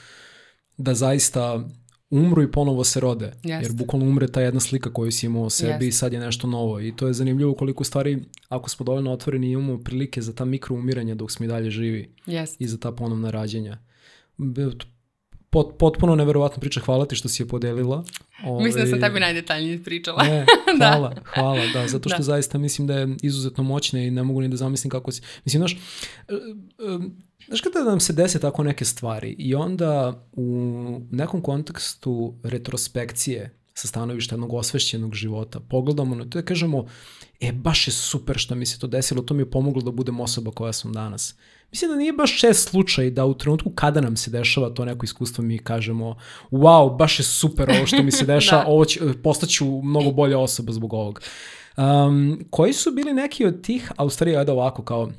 da 0.78 0.93
zaista 0.93 1.69
umru 2.14 2.43
i 2.43 2.51
ponovo 2.51 2.84
se 2.84 2.99
rode. 2.99 3.26
Jest. 3.26 3.64
Jer 3.64 3.74
bukvalno 3.74 4.05
umre 4.05 4.28
ta 4.28 4.41
jedna 4.41 4.59
slika 4.59 4.93
koju 4.93 5.11
si 5.11 5.26
imao 5.26 5.43
o 5.43 5.49
sebi 5.49 5.86
Jest. 5.86 5.95
i 5.95 5.99
sad 5.99 6.14
je 6.14 6.20
nešto 6.20 6.47
novo. 6.47 6.80
I 6.80 6.95
to 6.95 7.07
je 7.07 7.14
zanimljivo 7.14 7.53
koliko 7.53 7.84
stvari, 7.84 8.24
ako 8.49 8.70
smo 8.70 8.84
dovoljno 8.84 9.11
otvoreni, 9.11 9.51
imamo 9.51 9.78
prilike 9.78 10.22
za 10.22 10.34
ta 10.34 10.45
mikro 10.45 10.76
umiranja 10.76 11.16
dok 11.16 11.32
smo 11.32 11.45
i 11.45 11.47
dalje 11.47 11.72
živi. 11.72 12.09
Jest. 12.26 12.61
I 12.61 12.68
za 12.68 12.78
ta 12.80 12.91
ponovna 12.91 13.32
rađenja. 13.32 13.78
Pot, 15.49 15.78
potpuno 15.80 16.16
neverovatno 16.16 16.59
priča, 16.59 16.80
hvala 16.80 17.05
ti 17.05 17.16
što 17.16 17.30
si 17.30 17.43
je 17.43 17.47
podelila. 17.47 18.03
Ove, 18.45 18.64
mislim 18.64 18.86
da 18.86 18.89
sam 18.89 19.01
tebi 19.01 19.20
najdetaljnije 19.20 19.84
pričala. 19.84 20.24
Ne, 20.24 20.45
da. 20.80 20.88
hvala, 20.88 21.09
da. 21.09 21.22
hvala, 21.26 21.61
da, 21.74 21.88
zato 21.88 22.09
što 22.09 22.18
da. 22.18 22.24
zaista 22.24 22.57
mislim 22.57 22.88
da 22.88 22.97
je 22.97 23.16
izuzetno 23.22 23.64
moćna 23.64 23.99
i 23.99 24.11
ne 24.11 24.24
mogu 24.24 24.41
ni 24.41 24.47
da 24.47 24.57
zamislim 24.57 24.89
kako 24.89 25.11
si... 25.11 25.22
Mislim, 25.45 25.59
znaš, 25.59 25.74
e, 25.74 25.78
e, 26.28 26.99
Znaš 27.48 27.62
kada 27.62 27.84
nam 27.84 28.00
se 28.00 28.14
dese 28.14 28.39
tako 28.39 28.64
neke 28.64 28.86
stvari 28.86 29.36
i 29.39 29.56
onda 29.56 30.24
u 30.32 31.00
nekom 31.12 31.41
kontekstu 31.41 32.36
retrospekcije 32.44 33.58
sa 33.74 33.88
stanovišta 33.88 34.36
jednog 34.36 34.54
osvešćenog 34.54 35.16
života 35.16 35.60
pogledamo 35.60 36.16
na 36.16 36.26
to 36.26 36.39
i 36.39 36.46
kažemo 36.46 36.86
e 37.39 37.52
baš 37.52 37.88
je 37.88 37.91
super 37.91 38.38
što 38.38 38.56
mi 38.56 38.66
se 38.66 38.80
to 38.80 38.88
desilo, 38.88 39.22
to 39.22 39.34
mi 39.34 39.41
je 39.41 39.52
pomoglo 39.52 39.82
da 39.82 39.91
budem 39.91 40.20
osoba 40.20 40.52
koja 40.52 40.74
sam 40.74 40.94
danas. 40.94 41.36
Mislim 41.72 41.91
da 41.91 41.98
nije 41.98 42.14
baš 42.14 42.39
čest 42.39 42.70
slučaj 42.70 43.10
da 43.10 43.26
u 43.26 43.34
trenutku 43.34 43.70
kada 43.70 44.02
nam 44.02 44.18
se 44.18 44.32
dešava 44.32 44.70
to 44.70 44.86
neko 44.86 45.06
iskustvo 45.06 45.44
mi 45.44 45.58
kažemo 45.58 46.16
wow, 46.52 46.98
baš 46.98 47.20
je 47.20 47.24
super 47.24 47.70
ovo 47.70 47.86
što 47.86 48.04
mi 48.04 48.12
se 48.12 48.26
dešava, 48.36 48.64
da. 48.64 48.70
ovo 48.70 48.86
će, 48.86 49.00
postaću 49.24 49.66
mnogo 49.66 50.12
bolja 50.12 50.39
osoba 50.39 50.72
zbog 50.72 50.94
ovog. 50.94 51.22
Um, 51.78 52.46
koji 52.50 52.74
su 52.74 52.91
bili 52.91 53.14
neki 53.14 53.46
od 53.46 53.62
tih, 53.62 53.91
a 53.98 54.06
u 54.06 54.10
stvari 54.10 54.36
ajde 54.36 54.52
ovako 54.52 54.84
kao 54.84 55.12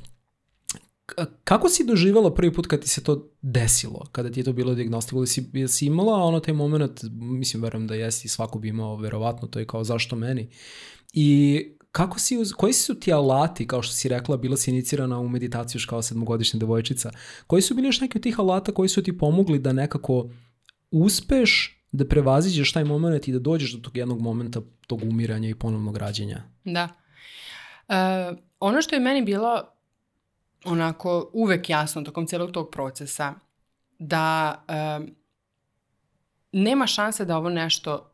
kako 1.43 1.69
si 1.69 1.85
doživala 1.85 2.33
prvi 2.33 2.53
put 2.53 2.67
kad 2.67 2.81
ti 2.81 2.89
se 2.89 3.03
to 3.03 3.31
desilo, 3.41 4.05
kada 4.11 4.31
ti 4.31 4.39
je 4.39 4.43
to 4.43 4.53
bilo 4.53 4.73
diagnostikovano? 4.73 5.25
Si, 5.25 5.49
jesi 5.53 5.85
imala 5.85 6.23
ono 6.23 6.39
taj 6.39 6.53
moment, 6.53 7.03
mislim, 7.11 7.63
verujem 7.63 7.87
da 7.87 7.95
jesi, 7.95 8.27
svako 8.27 8.59
bi 8.59 8.67
imao, 8.67 8.95
verovatno, 8.95 9.47
to 9.47 9.59
je 9.59 9.67
kao 9.67 9.83
zašto 9.83 10.15
meni. 10.15 10.49
I 11.13 11.59
kako 11.91 12.19
si, 12.19 12.37
koji 12.57 12.73
su 12.73 12.99
ti 12.99 13.13
alati, 13.13 13.67
kao 13.67 13.81
što 13.81 13.93
si 13.93 14.09
rekla, 14.09 14.37
bila 14.37 14.57
si 14.57 14.71
inicirana 14.71 15.19
u 15.19 15.29
meditaciju 15.29 15.79
još 15.79 15.85
kao 15.85 16.01
sedmogodišnja 16.01 16.59
devojčica, 16.59 17.11
koji 17.47 17.61
su 17.61 17.75
bili 17.75 17.87
još 17.87 18.01
neki 18.01 18.17
od 18.17 18.23
tih 18.23 18.39
alata 18.39 18.71
koji 18.71 18.89
su 18.89 19.03
ti 19.03 19.17
pomogli 19.17 19.59
da 19.59 19.73
nekako 19.73 20.29
uspeš 20.91 21.81
da 21.91 22.07
prevaziđeš 22.07 22.73
taj 22.73 22.83
moment 22.83 23.27
i 23.27 23.31
da 23.31 23.39
dođeš 23.39 23.73
do 23.73 23.79
tog 23.79 23.97
jednog 23.97 24.21
momenta 24.21 24.61
tog 24.87 25.03
umiranja 25.03 25.49
i 25.49 25.55
ponovnog 25.55 25.97
rađenja? 25.97 26.43
Da. 26.63 26.89
E, 27.87 27.95
ono 28.59 28.81
što 28.81 28.95
je 28.95 28.99
meni 28.99 29.21
bilo 29.21 29.74
onako 30.65 31.29
uvek 31.33 31.69
jasno 31.69 32.01
tokom 32.01 32.27
celog 32.27 32.51
tog 32.51 32.69
procesa, 32.71 33.33
da 33.99 34.55
e, 34.67 34.99
nema 36.51 36.87
šanse 36.87 37.25
da 37.25 37.37
ovo 37.37 37.49
nešto 37.49 38.11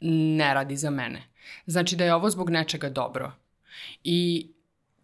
ne 0.00 0.54
radi 0.54 0.76
za 0.76 0.90
mene. 0.90 1.22
Znači 1.66 1.96
da 1.96 2.04
je 2.04 2.14
ovo 2.14 2.30
zbog 2.30 2.50
nečega 2.50 2.88
dobro. 2.88 3.32
I 4.04 4.50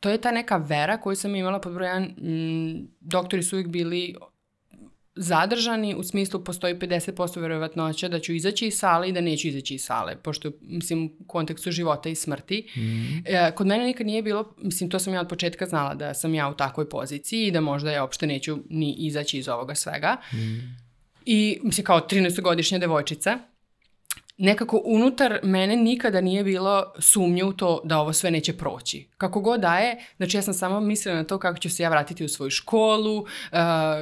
to 0.00 0.10
je 0.10 0.20
ta 0.20 0.30
neka 0.30 0.56
vera 0.56 1.00
koju 1.00 1.16
sam 1.16 1.34
imala 1.34 1.60
pod 1.60 1.72
brojan, 1.72 2.14
doktori 3.00 3.42
su 3.42 3.56
uvijek 3.56 3.68
bili 3.68 4.14
zadržani, 5.16 5.94
u 5.94 6.02
smislu 6.02 6.44
postoji 6.44 6.74
50% 6.74 7.40
verovatnoća 7.40 8.08
da 8.08 8.20
ću 8.20 8.32
izaći 8.32 8.66
iz 8.66 8.78
sale 8.78 9.08
i 9.08 9.12
da 9.12 9.20
neću 9.20 9.48
izaći 9.48 9.74
iz 9.74 9.84
sale, 9.84 10.16
pošto 10.16 10.50
mislim 10.60 11.04
u 11.04 11.24
kontekstu 11.26 11.70
života 11.70 12.08
i 12.08 12.14
smrti. 12.14 12.68
Mm. 12.76 13.22
E, 13.24 13.52
kod 13.54 13.66
mene 13.66 13.84
nikad 13.84 14.06
nije 14.06 14.22
bilo, 14.22 14.54
mislim 14.58 14.90
to 14.90 14.98
sam 14.98 15.14
ja 15.14 15.20
od 15.20 15.28
početka 15.28 15.66
znala 15.66 15.94
da 15.94 16.14
sam 16.14 16.34
ja 16.34 16.48
u 16.48 16.54
takvoj 16.54 16.88
poziciji 16.88 17.46
i 17.46 17.50
da 17.50 17.60
možda 17.60 17.90
ja 17.90 18.02
uopšte 18.02 18.26
neću 18.26 18.58
ni 18.70 18.94
izaći 18.98 19.38
iz 19.38 19.48
ovoga 19.48 19.74
svega. 19.74 20.16
Mm. 20.32 20.76
I 21.26 21.58
mislim 21.62 21.84
kao 21.84 22.00
13-godišnja 22.00 22.78
devojčica, 22.78 23.38
nekako 24.36 24.82
unutar 24.84 25.40
mene 25.42 25.76
nikada 25.76 26.20
nije 26.20 26.44
bilo 26.44 26.92
sumnje 26.98 27.44
u 27.44 27.52
to 27.52 27.80
da 27.84 27.98
ovo 27.98 28.12
sve 28.12 28.30
neće 28.30 28.52
proći. 28.52 29.08
Kako 29.18 29.40
god 29.40 29.60
da 29.60 29.78
je, 29.78 30.04
znači 30.16 30.36
ja 30.36 30.42
sam 30.42 30.54
samo 30.54 30.80
mislila 30.80 31.16
na 31.16 31.24
to 31.24 31.38
kako 31.38 31.58
ću 31.58 31.70
se 31.70 31.82
ja 31.82 31.88
vratiti 31.88 32.24
u 32.24 32.28
svoju 32.28 32.50
školu, 32.50 33.18
uh, 33.18 33.26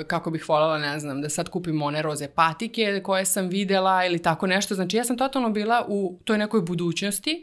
kako 0.06 0.30
bih 0.30 0.48
voljela, 0.48 0.78
ne 0.78 0.98
znam, 0.98 1.22
da 1.22 1.28
sad 1.28 1.48
kupim 1.48 1.82
one 1.82 2.02
roze 2.02 2.28
patike 2.28 3.00
koje 3.04 3.24
sam 3.24 3.48
videla 3.48 4.04
ili 4.04 4.22
tako 4.22 4.46
nešto. 4.46 4.74
Znači 4.74 4.96
ja 4.96 5.04
sam 5.04 5.18
totalno 5.18 5.50
bila 5.50 5.86
u 5.88 6.18
toj 6.24 6.38
nekoj 6.38 6.60
budućnosti 6.60 7.42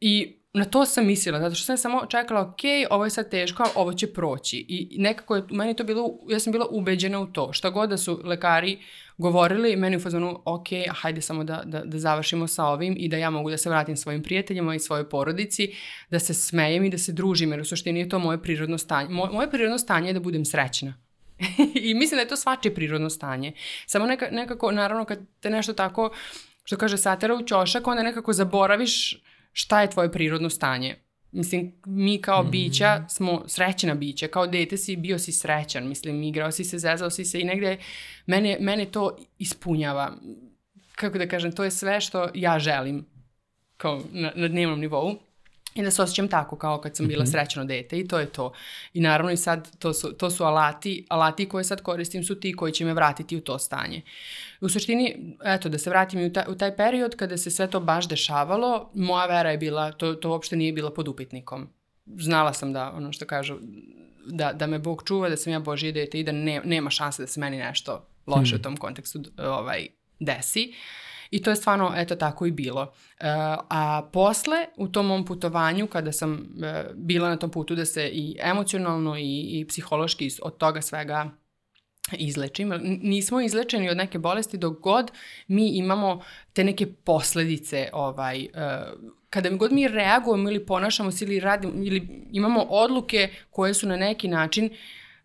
i 0.00 0.36
na 0.56 0.64
to 0.64 0.86
sam 0.86 1.06
mislila, 1.06 1.40
zato 1.40 1.54
što 1.54 1.64
sam 1.64 1.76
samo 1.76 2.06
čekala, 2.06 2.40
ok, 2.40 2.60
ovo 2.90 3.04
je 3.04 3.10
sad 3.10 3.30
teško, 3.30 3.64
ovo 3.74 3.92
će 3.92 4.12
proći. 4.12 4.66
I 4.68 4.96
nekako 4.98 5.36
je 5.36 5.42
meni 5.50 5.74
to 5.74 5.84
bilo, 5.84 6.18
ja 6.28 6.40
sam 6.40 6.52
bila 6.52 6.66
ubeđena 6.70 7.20
u 7.20 7.26
to. 7.26 7.52
Šta 7.52 7.70
god 7.70 7.90
da 7.90 7.96
su 7.96 8.20
lekari 8.24 8.78
govorili, 9.18 9.76
meni 9.76 9.96
u 9.96 10.00
fazonu, 10.00 10.42
ok, 10.44 10.68
hajde 10.90 11.20
samo 11.20 11.44
da, 11.44 11.62
da, 11.64 11.82
da 11.84 11.98
završimo 11.98 12.46
sa 12.46 12.64
ovim 12.64 12.94
i 12.98 13.08
da 13.08 13.16
ja 13.16 13.30
mogu 13.30 13.50
da 13.50 13.56
se 13.56 13.70
vratim 13.70 13.96
svojim 13.96 14.22
prijateljima 14.22 14.74
i 14.74 14.78
svojoj 14.78 15.08
porodici, 15.08 15.72
da 16.10 16.18
se 16.18 16.34
smejem 16.34 16.84
i 16.84 16.90
da 16.90 16.98
se 16.98 17.12
družim, 17.12 17.50
jer 17.50 17.60
u 17.60 17.64
suštini 17.64 18.00
je 18.00 18.08
to 18.08 18.18
moje 18.18 18.42
prirodno 18.42 18.78
stanje. 18.78 19.08
Moje, 19.08 19.30
moje 19.32 19.50
prirodno 19.50 19.78
stanje 19.78 20.08
je 20.08 20.12
da 20.12 20.20
budem 20.20 20.44
srećna. 20.44 20.94
I 21.88 21.94
mislim 21.94 22.16
da 22.16 22.22
je 22.22 22.28
to 22.28 22.36
svačije 22.36 22.74
prirodno 22.74 23.10
stanje. 23.10 23.52
Samo 23.86 24.06
neka, 24.06 24.28
nekako, 24.32 24.72
naravno, 24.72 25.04
kad 25.04 25.18
te 25.40 25.50
nešto 25.50 25.72
tako, 25.72 26.10
što 26.64 26.76
kaže, 26.76 26.96
satera 26.96 27.34
u 27.34 27.42
ćošak, 27.42 27.86
onda 27.86 28.02
nekako 28.02 28.32
zaboraviš 28.32 29.22
šta 29.58 29.82
je 29.82 29.90
tvoje 29.90 30.12
prirodno 30.12 30.50
stanje. 30.50 30.96
Mislim, 31.32 31.72
mi 31.86 32.20
kao 32.22 32.42
mm 32.42 32.50
bića 32.50 33.04
smo 33.08 33.42
srećena 33.46 33.94
bića, 33.94 34.28
kao 34.28 34.46
dete 34.46 34.76
si 34.76 34.96
bio 34.96 35.18
si 35.18 35.32
srećan, 35.32 35.88
mislim, 35.88 36.22
igrao 36.22 36.52
si 36.52 36.64
se, 36.64 36.78
zezao 36.78 37.10
si 37.10 37.24
se 37.24 37.40
i 37.40 37.44
negde 37.44 37.76
mene, 38.26 38.56
mene 38.60 38.84
to 38.84 39.16
ispunjava. 39.38 40.12
Kako 40.94 41.18
da 41.18 41.28
kažem, 41.28 41.52
to 41.52 41.64
je 41.64 41.70
sve 41.70 42.00
što 42.00 42.28
ja 42.34 42.58
želim 42.58 43.06
kao 43.76 44.02
na, 44.12 44.32
na 44.34 44.48
dnevnom 44.48 44.80
nivou. 44.80 45.14
I 45.76 45.82
da 45.82 45.90
se 45.90 46.02
osjećam 46.02 46.28
tako 46.28 46.56
kao 46.56 46.80
kad 46.80 46.96
sam 46.96 47.08
bila 47.08 47.22
mm 47.22 47.26
-hmm. 47.26 47.30
srećno 47.30 47.64
dete 47.64 47.98
i 47.98 48.08
to 48.08 48.18
je 48.18 48.26
to. 48.26 48.52
I 48.94 49.00
naravno 49.00 49.32
i 49.32 49.36
sad 49.36 49.78
to 49.78 49.92
su, 49.92 50.12
to 50.12 50.30
su 50.30 50.44
alati, 50.44 51.06
alati 51.08 51.48
koje 51.48 51.64
sad 51.64 51.82
koristim 51.82 52.24
su 52.24 52.40
ti 52.40 52.56
koji 52.56 52.72
će 52.72 52.84
me 52.84 52.94
vratiti 52.94 53.36
u 53.36 53.40
to 53.40 53.58
stanje. 53.58 54.02
U 54.60 54.68
suštini, 54.68 55.36
eto, 55.44 55.68
da 55.68 55.78
se 55.78 55.90
vratim 55.90 56.26
u 56.26 56.32
taj, 56.32 56.44
u 56.48 56.54
taj 56.54 56.76
period 56.76 57.16
kada 57.16 57.36
se 57.36 57.50
sve 57.50 57.70
to 57.70 57.80
baš 57.80 58.08
dešavalo, 58.08 58.90
moja 58.94 59.26
vera 59.26 59.50
je 59.50 59.58
bila, 59.58 59.92
to, 59.92 60.14
to 60.14 60.30
uopšte 60.30 60.56
nije 60.56 60.72
bila 60.72 60.90
pod 60.94 61.08
upitnikom. 61.08 61.68
Znala 62.18 62.52
sam 62.52 62.72
da, 62.72 62.92
ono 62.92 63.12
što 63.12 63.24
kažu, 63.24 63.58
da, 64.26 64.52
da 64.52 64.66
me 64.66 64.78
Bog 64.78 65.02
čuva, 65.06 65.28
da 65.28 65.36
sam 65.36 65.52
ja 65.52 65.58
Božije 65.58 65.92
dete 65.92 66.20
i 66.20 66.24
da 66.24 66.32
ne, 66.32 66.60
nema 66.64 66.90
šanse 66.90 67.22
da 67.22 67.26
se 67.26 67.40
meni 67.40 67.56
nešto 67.56 68.08
loše 68.26 68.54
mm. 68.54 68.58
u 68.58 68.62
tom 68.62 68.76
kontekstu 68.76 69.22
ovaj, 69.38 69.86
desi. 70.20 70.70
Uh, 70.70 71.05
I 71.30 71.42
to 71.42 71.50
je 71.50 71.56
stvarno, 71.56 71.92
eto, 71.96 72.16
tako 72.16 72.46
i 72.46 72.50
bilo. 72.50 72.82
E, 72.82 72.88
a 73.70 74.08
posle, 74.12 74.66
u 74.76 74.88
tom 74.88 75.06
mom 75.06 75.24
putovanju, 75.24 75.86
kada 75.86 76.12
sam 76.12 76.34
e, 76.34 76.84
bila 76.94 77.28
na 77.28 77.36
tom 77.36 77.50
putu 77.50 77.74
da 77.74 77.84
se 77.84 78.08
i 78.08 78.36
emocionalno 78.40 79.16
i, 79.18 79.60
i 79.60 79.66
psihološki 79.68 80.30
od 80.42 80.56
toga 80.56 80.82
svega 80.82 81.30
izlečim. 82.12 82.72
Nismo 83.02 83.40
izlečeni 83.40 83.90
od 83.90 83.96
neke 83.96 84.18
bolesti 84.18 84.58
dok 84.58 84.80
god 84.80 85.10
mi 85.48 85.68
imamo 85.68 86.22
te 86.52 86.64
neke 86.64 86.86
posledice 86.86 87.88
ovaj, 87.92 88.40
uh, 88.40 89.00
kada 89.30 89.50
god 89.50 89.72
mi 89.72 89.88
reagujemo 89.88 90.50
ili 90.50 90.66
ponašamo 90.66 91.10
se 91.10 91.24
ili 91.24 91.40
radimo 91.40 91.72
ili 91.84 92.28
imamo 92.32 92.60
odluke 92.62 93.28
koje 93.50 93.74
su 93.74 93.88
na 93.88 93.96
neki 93.96 94.28
način 94.28 94.70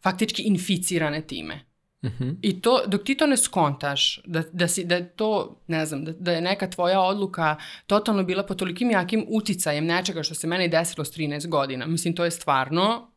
faktički 0.03 0.41
inficirane 0.41 1.21
time. 1.27 1.70
Mm 2.03 2.09
-hmm. 2.19 2.35
I 2.41 2.61
to, 2.61 2.83
dok 2.87 3.03
ti 3.03 3.15
to 3.15 3.27
ne 3.27 3.37
skontaš, 3.37 4.21
da, 4.25 4.43
da, 4.51 4.67
si, 4.67 4.83
da 4.85 4.95
je 4.95 5.09
to, 5.09 5.61
ne 5.67 5.85
znam, 5.85 6.05
da, 6.05 6.11
da 6.11 6.31
je 6.31 6.41
neka 6.41 6.69
tvoja 6.69 7.01
odluka 7.01 7.55
totalno 7.87 8.23
bila 8.23 8.43
po 8.43 8.53
tolikim 8.53 8.91
jakim 8.91 9.25
uticajem 9.29 9.85
nečega 9.85 10.23
što 10.23 10.35
se 10.35 10.47
meni 10.47 10.67
desilo 10.67 11.05
s 11.05 11.17
13 11.17 11.47
godina. 11.47 11.85
Mislim, 11.85 12.15
to 12.15 12.25
je 12.25 12.31
stvarno 12.31 13.11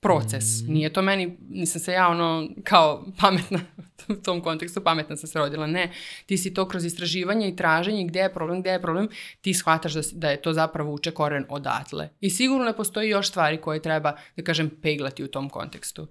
proces. 0.00 0.62
Mm. 0.62 0.72
Nije 0.72 0.92
to 0.92 1.02
meni, 1.02 1.36
nisam 1.48 1.80
se 1.80 1.92
ja 1.92 2.08
ono 2.08 2.48
kao 2.64 3.04
pametna, 3.20 3.60
u 4.08 4.14
tom 4.14 4.40
kontekstu 4.40 4.80
pametna 4.80 5.16
sam 5.16 5.28
se 5.28 5.38
rodila. 5.38 5.66
Ne, 5.66 5.90
ti 6.26 6.38
si 6.38 6.54
to 6.54 6.68
kroz 6.68 6.84
istraživanje 6.84 7.48
i 7.48 7.56
traženje 7.56 8.04
gde 8.04 8.20
je 8.20 8.34
problem, 8.34 8.60
gde 8.60 8.70
je 8.70 8.82
problem, 8.82 9.08
ti 9.40 9.54
shvataš 9.54 9.92
da, 9.92 10.00
da 10.12 10.30
je 10.30 10.42
to 10.42 10.52
zapravo 10.52 10.92
uče 10.92 11.10
koren 11.10 11.44
odatle. 11.48 12.08
I 12.20 12.30
sigurno 12.30 12.64
ne 12.64 12.76
postoji 12.76 13.10
još 13.10 13.28
stvari 13.28 13.60
koje 13.60 13.82
treba, 13.82 14.16
da 14.36 14.42
kažem, 14.42 14.70
peglati 14.82 15.24
u 15.24 15.28
tom 15.28 15.50
kontekstu. 15.50 16.06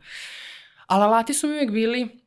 Ali 0.90 1.04
alati 1.04 1.34
su 1.34 1.48
mi 1.48 1.54
uvijek 1.54 1.72
bili 1.72 2.20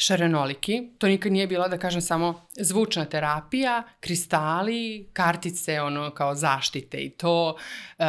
šarenoliki. 0.00 0.90
To 0.98 1.06
nikad 1.08 1.32
nije 1.32 1.46
bila, 1.46 1.68
da 1.68 1.78
kažem, 1.78 2.00
samo 2.00 2.46
zvučna 2.60 3.04
terapija, 3.04 3.82
kristali, 4.00 5.08
kartice, 5.12 5.80
ono, 5.80 6.10
kao 6.10 6.34
zaštite 6.34 6.98
i 6.98 7.10
to, 7.10 7.56
uh, 7.98 8.04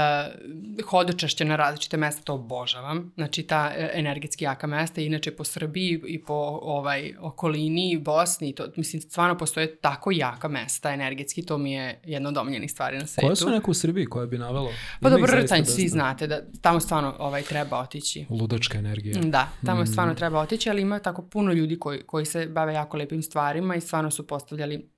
hodočašće 0.85 1.45
na 1.45 1.55
različite 1.55 1.97
mesta, 1.97 2.21
to 2.21 2.33
obožavam. 2.33 3.11
Znači, 3.15 3.43
ta 3.43 3.71
e, 3.75 3.91
energetski 3.93 4.45
jaka 4.45 4.67
mesta, 4.67 5.01
inače 5.01 5.31
po 5.31 5.43
Srbiji 5.43 6.01
i 6.07 6.23
po 6.23 6.59
ovaj, 6.61 7.13
okolini, 7.19 7.97
Bosni, 7.97 8.55
to, 8.55 8.67
mislim, 8.75 9.01
stvarno 9.01 9.37
postoje 9.37 9.75
tako 9.75 10.11
jaka 10.11 10.47
mesta 10.47 10.93
energetski, 10.93 11.45
to 11.45 11.57
mi 11.57 11.73
je 11.73 12.01
jedna 12.05 12.29
od 12.29 12.37
omiljenih 12.37 12.71
stvari 12.71 12.97
na 12.97 13.05
svetu. 13.05 13.27
Koje 13.27 13.35
su 13.35 13.49
neke 13.49 13.71
u 13.71 13.73
Srbiji 13.73 14.05
koje 14.05 14.27
bi 14.27 14.37
navelo? 14.37 14.71
Pa 15.01 15.09
dobro, 15.09 15.41
Rtanj, 15.43 15.65
svi 15.65 15.87
znate 15.87 16.27
da 16.27 16.41
tamo 16.61 16.79
stvarno 16.79 17.15
ovaj, 17.19 17.41
treba 17.41 17.79
otići. 17.79 18.25
Ludačka 18.29 18.77
energija. 18.77 19.21
Da, 19.23 19.49
tamo 19.65 19.83
mm. 19.83 19.87
stvarno 19.87 20.15
treba 20.15 20.39
otići, 20.39 20.69
ali 20.69 20.81
ima 20.81 20.99
tako 20.99 21.21
puno 21.21 21.53
ljudi 21.53 21.78
koji, 21.79 22.03
koji 22.03 22.25
se 22.25 22.45
bave 22.45 22.73
jako 22.73 22.97
lepim 22.97 23.21
stvarima 23.21 23.75
i 23.75 23.81
stvarno 23.81 24.11
su 24.11 24.27
postavljali 24.27 24.89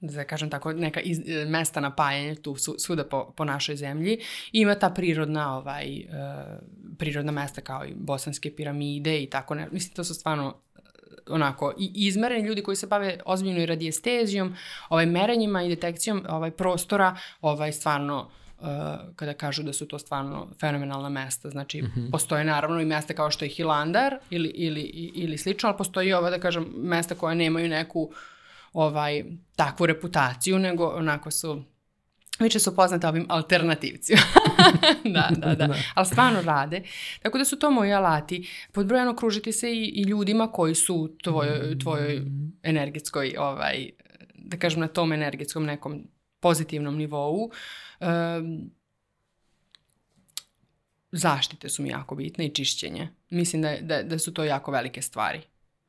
da 0.00 0.24
kažem 0.24 0.50
tako, 0.50 0.72
neka 0.72 1.00
iz, 1.00 1.20
mesta 1.46 1.80
napajanja 1.80 2.34
tu 2.34 2.56
su, 2.56 2.74
svuda 2.78 3.04
po, 3.04 3.32
po 3.36 3.44
našoj 3.44 3.76
zemlji. 3.76 4.12
I 4.52 4.60
ima 4.60 4.74
ta 4.74 4.90
prirodna, 4.90 5.56
ovaj, 5.56 6.04
uh, 6.08 6.96
prirodna 6.98 7.32
mesta 7.32 7.60
kao 7.60 7.84
i 7.84 7.94
bosanske 7.94 8.56
piramide 8.56 9.22
i 9.22 9.30
tako 9.30 9.54
ne. 9.54 9.68
Mislim, 9.72 9.94
to 9.94 10.04
su 10.04 10.14
stvarno 10.14 10.56
e, 10.76 10.80
onako 11.26 11.74
i 11.78 11.92
izmereni 11.94 12.48
ljudi 12.48 12.62
koji 12.62 12.76
se 12.76 12.86
bave 12.86 13.20
ozbiljno 13.26 13.60
i 13.60 13.66
radiestezijom, 13.66 14.54
ovaj 14.88 15.06
merenjima 15.06 15.62
i 15.62 15.68
detekcijom 15.68 16.26
ovaj 16.28 16.50
prostora, 16.50 17.16
ovaj 17.40 17.72
stvarno 17.72 18.20
uh, 18.20 18.45
kada 19.16 19.34
kažu 19.34 19.62
da 19.62 19.72
su 19.72 19.88
to 19.88 19.98
stvarno 19.98 20.48
fenomenalna 20.60 21.08
mesta. 21.08 21.50
Znači, 21.50 21.82
mm 21.82 21.92
-hmm. 21.96 22.10
postoje 22.10 22.44
naravno 22.44 22.80
i 22.80 22.84
mesta 22.84 23.14
kao 23.14 23.30
što 23.30 23.44
je 23.44 23.48
Hilandar 23.48 24.18
ili, 24.30 24.48
ili, 24.48 24.80
ili 25.14 25.38
slično, 25.38 25.68
ali 25.68 25.78
postoji 25.78 26.12
ova, 26.12 26.30
da 26.30 26.40
kažem, 26.40 26.66
mesta 26.76 27.14
koja 27.14 27.34
nemaju 27.34 27.68
neku 27.68 28.12
ovaj, 28.72 29.24
takvu 29.56 29.86
reputaciju, 29.86 30.58
nego 30.58 30.86
onako 30.86 31.30
su 31.30 31.62
više 32.40 32.58
su 32.58 32.76
poznate 32.76 33.08
ovim 33.08 33.26
alternativcima. 33.28 34.20
da, 35.14 35.30
da, 35.36 35.54
da, 35.54 35.66
da. 35.66 35.74
Ali 35.94 36.06
stvarno 36.06 36.42
rade. 36.42 36.82
Tako 37.22 37.38
da 37.38 37.44
su 37.44 37.58
to 37.58 37.70
moji 37.70 37.92
alati. 37.92 38.48
Podbrojano 38.72 39.16
kružiti 39.16 39.52
se 39.52 39.72
i, 39.72 39.84
i 39.84 40.02
ljudima 40.02 40.52
koji 40.52 40.74
su 40.74 41.16
tvojoj, 41.22 41.78
tvojoj 41.78 42.22
energetskoj, 42.62 43.34
ovaj, 43.38 43.90
da 44.34 44.56
kažem 44.56 44.80
na 44.80 44.88
tom 44.88 45.12
energetskom 45.12 45.64
nekom 45.64 46.02
pozitivnom 46.40 46.96
nivou. 46.96 47.50
Um, 48.00 48.70
zaštite 51.12 51.68
su 51.68 51.82
mi 51.82 51.88
jako 51.88 52.14
bitne 52.14 52.46
i 52.46 52.54
čišćenje. 52.54 53.08
Mislim 53.30 53.62
da, 53.62 53.76
da, 53.80 54.02
da 54.02 54.18
su 54.18 54.34
to 54.34 54.44
jako 54.44 54.70
velike 54.70 55.02
stvari. 55.02 55.40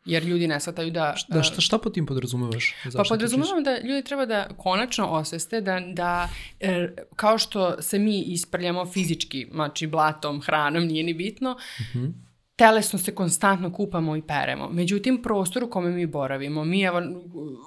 Jer 0.05 0.23
ljudi 0.23 0.47
ne 0.47 0.59
shvataju 0.59 0.91
da... 0.91 1.15
Da, 1.27 1.43
šta, 1.43 1.61
šta 1.61 1.77
po 1.77 1.89
tim 1.89 2.05
podrazumevaš? 2.05 2.75
Pa 2.97 3.03
podrazumevam 3.09 3.63
da 3.63 3.79
ljudi 3.79 4.03
treba 4.03 4.25
da 4.25 4.47
konačno 4.57 5.07
osveste 5.07 5.61
da, 5.61 5.79
da 5.93 6.29
er, 6.59 6.93
kao 7.15 7.37
što 7.37 7.81
se 7.81 7.99
mi 7.99 8.21
isprljamo 8.21 8.85
fizički, 8.85 9.47
znači 9.51 9.87
blatom, 9.87 10.41
hranom, 10.41 10.83
nije 10.83 11.03
ni 11.03 11.13
bitno, 11.13 11.51
uh 11.51 11.95
-huh 11.95 12.26
telesno 12.57 12.99
se 12.99 13.15
konstantno 13.15 13.73
kupamo 13.73 14.15
i 14.15 14.21
peremo. 14.21 14.69
Međutim, 14.69 15.21
prostor 15.21 15.63
u 15.63 15.69
kome 15.69 15.89
mi 15.89 16.05
boravimo, 16.05 16.65
mi 16.65 16.81
evo 16.81 17.01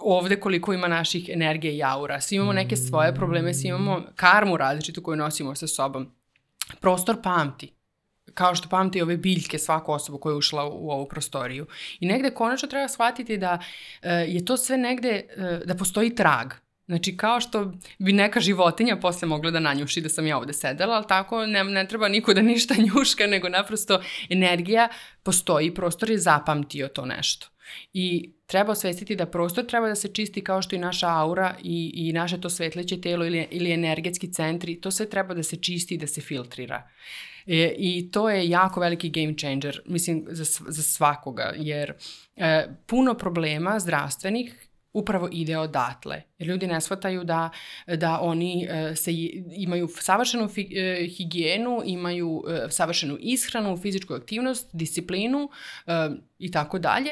ovde 0.04 0.40
koliko 0.40 0.72
ima 0.72 0.88
naših 0.88 1.28
energije 1.28 1.76
i 1.76 1.82
aura, 1.82 2.20
svi 2.20 2.36
imamo 2.36 2.52
neke 2.52 2.76
svoje 2.76 3.14
probleme, 3.14 3.54
svi 3.54 3.68
imamo 3.68 4.02
karmu 4.16 4.56
različitu 4.56 5.02
koju 5.02 5.16
nosimo 5.16 5.54
sa 5.54 5.66
sobom. 5.66 6.10
Prostor 6.80 7.16
pamti 7.22 7.72
kao 8.34 8.54
što 8.54 8.68
pamti 8.68 9.02
ove 9.02 9.16
biljke 9.16 9.58
svaku 9.58 9.92
osobu 9.92 10.18
koja 10.18 10.32
je 10.32 10.36
ušla 10.36 10.64
u, 10.64 10.90
ovu 10.90 11.08
prostoriju. 11.08 11.66
I 12.00 12.06
negde 12.06 12.30
konačno 12.30 12.68
treba 12.68 12.88
shvatiti 12.88 13.36
da 13.36 13.58
uh, 13.58 14.10
je 14.26 14.44
to 14.44 14.56
sve 14.56 14.78
negde, 14.78 15.24
uh, 15.36 15.66
da 15.66 15.74
postoji 15.74 16.14
trag. 16.14 16.52
Znači, 16.90 17.16
kao 17.16 17.40
što 17.40 17.72
bi 17.98 18.12
neka 18.12 18.40
životinja 18.40 18.96
posle 18.96 19.28
mogla 19.28 19.50
da 19.50 19.60
nanjuši 19.60 20.00
da 20.00 20.08
sam 20.08 20.26
ja 20.26 20.38
ovde 20.38 20.52
sedela, 20.52 20.94
ali 20.94 21.04
tako 21.08 21.46
ne, 21.46 21.64
ne 21.64 21.88
treba 21.88 22.08
niko 22.08 22.34
da 22.34 22.42
ništa 22.42 22.74
njuška, 22.94 23.26
nego 23.26 23.48
naprosto 23.48 24.00
energija 24.28 24.88
postoji, 25.22 25.74
prostor 25.74 26.10
je 26.10 26.18
zapamtio 26.18 26.88
to 26.88 27.06
nešto. 27.06 27.46
I 27.92 28.32
treba 28.46 28.72
osvestiti 28.72 29.16
da 29.16 29.26
prostor 29.26 29.66
treba 29.66 29.88
da 29.88 29.94
se 29.94 30.08
čisti 30.08 30.44
kao 30.44 30.62
što 30.62 30.76
i 30.76 30.78
naša 30.78 31.08
aura 31.08 31.54
i, 31.62 31.92
i 31.94 32.12
naše 32.12 32.40
to 32.40 32.50
svetleće 32.50 33.00
telo 33.00 33.26
ili, 33.26 33.46
ili 33.50 33.72
energetski 33.72 34.32
centri, 34.32 34.80
to 34.80 34.90
sve 34.90 35.06
treba 35.10 35.34
da 35.34 35.42
se 35.42 35.56
čisti 35.56 35.94
i 35.94 35.98
da 35.98 36.06
se 36.06 36.20
filtrira. 36.20 36.88
E, 37.46 37.74
I 37.78 38.10
to 38.10 38.30
je 38.30 38.48
jako 38.48 38.80
veliki 38.80 39.10
game 39.10 39.34
changer, 39.38 39.80
mislim, 39.86 40.26
za, 40.30 40.44
za 40.68 40.82
svakoga, 40.82 41.52
jer 41.56 41.92
e, 42.36 42.66
puno 42.86 43.14
problema 43.14 43.78
zdravstvenih 43.78 44.69
upravo 44.92 45.28
ide 45.32 45.58
odatle. 45.58 46.22
Jer 46.38 46.48
ljudi 46.48 46.66
ne 46.66 46.80
shvataju 46.80 47.24
da, 47.24 47.50
da 47.86 48.18
oni 48.20 48.68
uh, 48.70 48.96
se 48.96 49.10
imaju 49.52 49.88
savršenu 49.88 50.48
fi, 50.48 50.60
uh, 50.60 51.16
higijenu, 51.16 51.82
imaju 51.84 52.28
uh, 52.28 52.44
savršenu 52.68 53.16
ishranu, 53.20 53.76
fizičku 53.76 54.14
aktivnost, 54.14 54.68
disciplinu 54.72 55.50
i 56.38 56.50
tako 56.50 56.78
dalje 56.78 57.10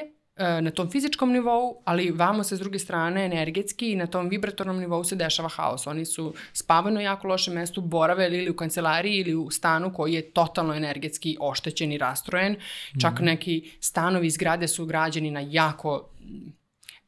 na 0.60 0.70
tom 0.70 0.90
fizičkom 0.90 1.32
nivou, 1.32 1.82
ali 1.84 2.10
vamo 2.10 2.44
se 2.44 2.56
s 2.56 2.58
druge 2.58 2.78
strane 2.78 3.24
energetski 3.24 3.92
i 3.92 3.96
na 3.96 4.06
tom 4.06 4.28
vibratornom 4.28 4.78
nivou 4.78 5.04
se 5.04 5.16
dešava 5.16 5.48
haos. 5.48 5.86
Oni 5.86 6.04
su 6.04 6.34
spavaju 6.52 6.94
na 6.94 7.00
jako 7.00 7.28
lošem 7.28 7.54
mestu, 7.54 7.80
borave 7.80 8.26
ili 8.26 8.50
u 8.50 8.56
kancelariji 8.56 9.16
ili 9.16 9.34
u 9.34 9.50
stanu 9.50 9.92
koji 9.92 10.12
je 10.12 10.30
totalno 10.30 10.74
energetski 10.74 11.36
oštećen 11.40 11.92
i 11.92 11.98
rastrojen. 11.98 12.56
Čak 13.00 13.20
mm. 13.20 13.24
neki 13.24 13.70
stanovi 13.80 14.26
i 14.26 14.30
zgrade 14.30 14.68
su 14.68 14.86
građeni 14.86 15.30
na 15.30 15.40
jako 15.40 16.10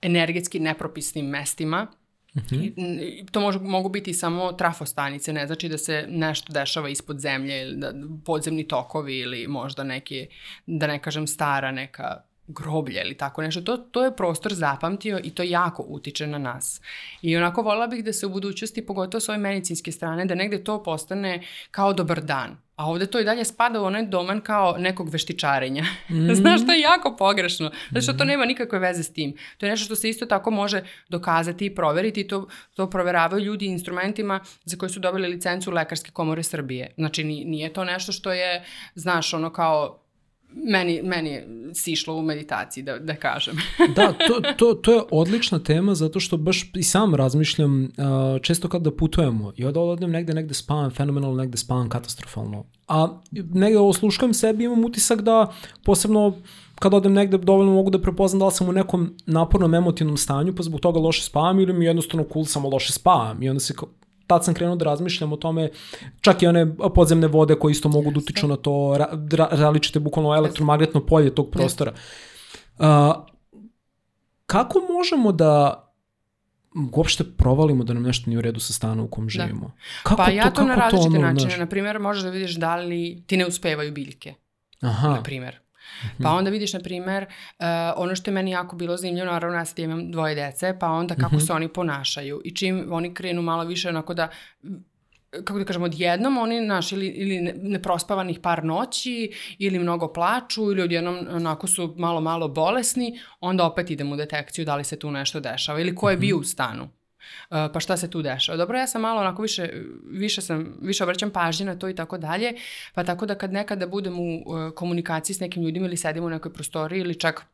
energetski 0.03 0.61
nepropisnim 0.61 1.26
mestima. 1.26 1.86
Mm 2.34 2.40
-hmm. 2.40 3.30
To 3.30 3.40
može, 3.40 3.59
mogu 3.59 3.88
biti 3.88 4.14
samo 4.14 4.53
trafostanice, 4.53 5.32
ne 5.32 5.46
znači 5.46 5.68
da 5.68 5.78
se 5.78 6.07
nešto 6.09 6.53
dešava 6.53 6.88
ispod 6.88 7.18
zemlje 7.18 7.62
ili 7.62 7.76
da, 7.76 7.92
podzemni 8.24 8.68
tokovi 8.68 9.18
ili 9.18 9.46
možda 9.46 9.84
neki, 9.84 10.26
da 10.66 10.86
ne 10.86 11.03
kažem 11.03 11.26
stara 11.26 11.72
neka 11.72 12.30
groblje 12.51 13.03
ili 13.05 13.14
tako 13.16 13.42
nešto. 13.42 13.61
To, 13.61 13.76
to 13.76 14.05
je 14.05 14.16
prostor 14.16 14.55
zapamtio 14.55 15.20
i 15.24 15.30
to 15.30 15.42
jako 15.42 15.84
utiče 15.88 16.26
na 16.26 16.38
nas. 16.38 16.80
I 17.22 17.36
onako 17.36 17.62
volila 17.62 17.86
bih 17.86 18.05
da 18.05 18.12
se 18.12 18.26
u 18.26 18.30
budućnosti, 18.30 18.86
pogotovo 18.86 19.20
s 19.20 19.28
ove 19.28 19.38
medicinske 19.38 19.92
strane, 19.92 20.24
da 20.24 20.34
negde 20.34 20.64
to 20.64 20.82
postane 20.82 21.42
kao 21.70 21.92
dobar 21.92 22.20
dan. 22.20 22.57
A 22.76 22.86
ovde 22.86 23.07
to 23.07 23.20
i 23.20 23.24
dalje 23.24 23.44
spada 23.44 23.80
u 23.80 23.84
onaj 23.84 24.07
domen 24.07 24.40
kao 24.40 24.76
nekog 24.78 25.09
veštičarenja. 25.09 25.84
Mm. 26.09 26.34
Znaš, 26.40 26.66
to 26.66 26.72
je 26.72 26.80
jako 26.80 27.16
pogrešno. 27.16 27.70
Zato 27.90 28.03
što 28.03 28.12
to 28.12 28.24
nema 28.24 28.44
nikakve 28.44 28.78
veze 28.78 29.03
s 29.03 29.12
tim. 29.12 29.36
To 29.59 29.66
je 29.66 29.70
nešto 29.70 29.84
što 29.84 29.96
se 29.96 30.09
isto 30.09 30.26
tako 30.26 30.51
može 30.51 30.82
dokazati 31.09 31.66
i 31.66 31.74
proveriti. 31.74 32.28
To, 32.28 32.48
to 32.74 32.90
proveravaju 32.90 33.44
ljudi 33.44 33.66
instrumentima 33.66 34.40
za 34.64 34.76
koje 34.76 34.90
su 34.90 35.01
dobili 35.01 35.28
licencu 35.28 35.70
Lekarske 35.70 36.11
komore 36.11 36.42
Srbije. 36.42 36.94
Znači, 36.96 37.24
nije 37.24 37.72
to 37.72 37.84
nešto 37.84 38.12
što 38.12 38.32
je, 38.32 38.64
znaš, 38.94 39.34
ono 39.34 39.53
kao 39.53 40.01
meni, 40.55 41.03
meni 41.03 41.42
sišlo 41.74 42.14
u 42.14 42.22
meditaciji, 42.22 42.84
da, 42.84 42.98
da 42.98 43.14
kažem. 43.14 43.57
da, 43.96 44.12
to, 44.12 44.40
to, 44.57 44.74
to 44.74 44.92
je 44.92 45.03
odlična 45.11 45.59
tema 45.59 45.94
zato 45.94 46.20
što 46.20 46.36
baš 46.36 46.70
i 46.74 46.82
sam 46.82 47.14
razmišljam 47.14 47.84
uh, 47.84 48.40
često 48.42 48.68
kada 48.68 48.90
putujemo 48.90 49.53
i 49.57 49.64
onda 49.64 49.80
odem 49.80 50.11
negde, 50.11 50.34
negde 50.34 50.55
spavam 50.55 50.90
fenomenalno, 50.90 51.36
negde 51.36 51.59
spavam 51.59 51.88
katastrofalno. 51.88 52.64
A 52.88 53.20
negde 53.32 53.78
osluškujem 53.78 54.34
sebi 54.34 54.64
imam 54.64 54.84
utisak 54.84 55.22
da 55.22 55.53
posebno 55.84 56.36
kad 56.74 56.94
odem 56.94 57.12
negde 57.12 57.38
dovoljno 57.38 57.72
mogu 57.72 57.90
da 57.90 58.01
prepoznam 58.01 58.38
da 58.38 58.46
li 58.46 58.53
sam 58.53 58.68
u 58.68 58.72
nekom 58.72 59.16
napornom 59.26 59.74
emotivnom 59.74 60.16
stanju 60.16 60.55
pa 60.57 60.62
zbog 60.62 60.80
toga 60.80 60.98
loše 60.98 61.22
spavam 61.22 61.61
ili 61.61 61.72
mi 61.72 61.84
jednostavno 61.84 62.26
cool 62.32 62.44
samo 62.44 62.68
loše 62.68 62.92
spavam 62.92 63.42
i 63.42 63.48
onda 63.48 63.61
se 63.61 63.74
tad 64.31 64.45
sam 64.45 64.55
krenuo 64.55 64.76
da 64.76 64.85
razmišljam 64.85 65.33
o 65.33 65.37
tome, 65.37 65.70
čak 66.20 66.43
i 66.43 66.47
one 66.47 66.62
podzemne 66.95 67.26
vode 67.26 67.55
koje 67.59 67.72
isto 67.72 67.89
mogu 67.89 68.11
da 68.11 68.18
utiču 68.18 68.49
na 68.49 68.57
to, 68.57 68.74
ra, 68.99 69.09
ra, 69.33 69.49
različite 69.51 70.01
bukvalno 70.01 70.37
elektromagnetno 70.37 71.03
polje 71.07 71.35
tog 71.35 71.51
prostora. 71.51 71.93
Uh, 72.78 72.87
kako 74.47 74.81
možemo 74.95 75.33
da 75.33 75.87
uopšte 76.93 77.24
provalimo 77.24 77.85
da 77.85 77.95
nam 77.95 78.03
nešto 78.03 78.31
nije 78.31 78.39
u 78.39 78.43
redu 78.43 78.61
sa 78.61 78.72
stanom 78.72 79.05
u 79.05 79.09
kom 79.09 79.26
da. 79.26 79.31
živimo. 79.31 79.66
Da. 79.66 80.03
Kako 80.03 80.16
pa 80.16 80.26
to, 80.26 80.31
ja 80.31 80.51
to 80.51 80.64
na 80.64 80.74
različite 80.74 81.16
to, 81.16 81.22
načine. 81.22 81.59
Na 81.59 81.66
primjer, 81.66 81.99
možeš 81.99 82.22
da 82.22 82.31
vidiš 82.31 82.55
da 82.57 82.76
li 82.76 83.24
ti 83.26 83.37
ne 83.37 83.47
uspevaju 83.47 83.93
biljke. 83.93 84.35
Aha. 84.81 85.09
Na 85.09 85.22
primjer. 85.22 85.59
Pa 86.22 86.28
mhm. 86.28 86.38
onda 86.38 86.51
vidiš, 86.51 86.72
na 86.72 86.80
primer, 86.80 87.22
uh, 87.22 87.66
ono 87.97 88.16
što 88.16 88.30
je 88.30 88.34
meni 88.34 88.51
jako 88.51 88.76
bilo 88.76 88.97
zanimljivo, 88.97 89.26
naravno 89.26 89.59
ja 89.59 89.64
sad 89.64 89.78
imam 89.78 90.11
dvoje 90.11 90.34
dece, 90.34 90.76
pa 90.80 90.88
onda 90.88 91.14
kako 91.14 91.36
mm 91.36 91.38
-hmm. 91.38 91.47
se 91.47 91.53
oni 91.53 91.68
ponašaju 91.68 92.41
i 92.45 92.55
čim 92.55 92.88
oni 92.93 93.14
krenu 93.14 93.43
malo 93.43 93.64
više 93.64 93.88
onako 93.88 94.14
da 94.14 94.28
kako 95.30 95.59
da 95.59 95.64
kažem, 95.64 95.82
odjednom 95.82 96.38
oni, 96.38 96.61
naš, 96.61 96.93
ili, 96.93 97.07
ili 97.07 97.53
neprospavanih 97.57 98.38
par 98.41 98.64
noći, 98.64 99.32
ili 99.59 99.78
mnogo 99.78 100.12
plaču, 100.12 100.62
ili 100.62 100.82
odjednom 100.82 101.26
onako 101.30 101.66
su 101.66 101.95
malo, 101.99 102.20
malo 102.20 102.49
bolesni, 102.49 103.20
onda 103.41 103.64
opet 103.66 103.91
idemo 103.91 104.14
u 104.14 104.16
detekciju 104.16 104.64
da 104.64 104.76
li 104.76 104.84
se 104.84 104.99
tu 104.99 105.11
nešto 105.11 105.41
dešava, 105.41 105.80
ili 105.80 105.95
ko 105.95 106.11
je 106.11 106.16
bio 106.16 106.36
u 106.36 106.43
stanu. 106.43 106.88
Uh, 107.50 107.56
pa 107.72 107.80
šta 107.80 107.96
se 107.96 108.10
tu 108.10 108.22
dešava. 108.22 108.56
Dobro, 108.56 108.78
ja 108.78 108.86
sam 108.86 109.02
malo 109.02 109.20
onako 109.20 109.42
više, 109.42 109.68
više 110.10 110.40
sam, 110.40 110.76
više 110.82 111.04
obraćam 111.04 111.30
pažnje 111.30 111.66
na 111.66 111.78
to 111.78 111.88
i 111.88 111.94
tako 111.94 112.18
dalje, 112.18 112.54
pa 112.94 113.04
tako 113.04 113.26
da 113.26 113.34
kad 113.34 113.52
nekada 113.52 113.86
budem 113.86 114.20
u 114.20 114.42
uh, 114.46 114.74
komunikaciji 114.74 115.34
s 115.34 115.40
nekim 115.40 115.62
ljudima 115.62 115.86
ili 115.86 115.96
sedim 115.96 116.24
u 116.24 116.30
nekoj 116.30 116.52
prostoriji 116.52 117.00
ili 117.00 117.14
čak 117.18 117.46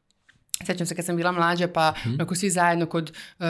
Sećam 0.64 0.86
se 0.86 0.94
kad 0.94 1.04
sam 1.04 1.16
bila 1.16 1.32
mlađa, 1.32 1.68
pa 1.68 1.94
mm. 2.06 2.20
ako 2.20 2.34
svi 2.34 2.50
zajedno 2.50 2.86
kod, 2.86 3.12
uh, 3.38 3.46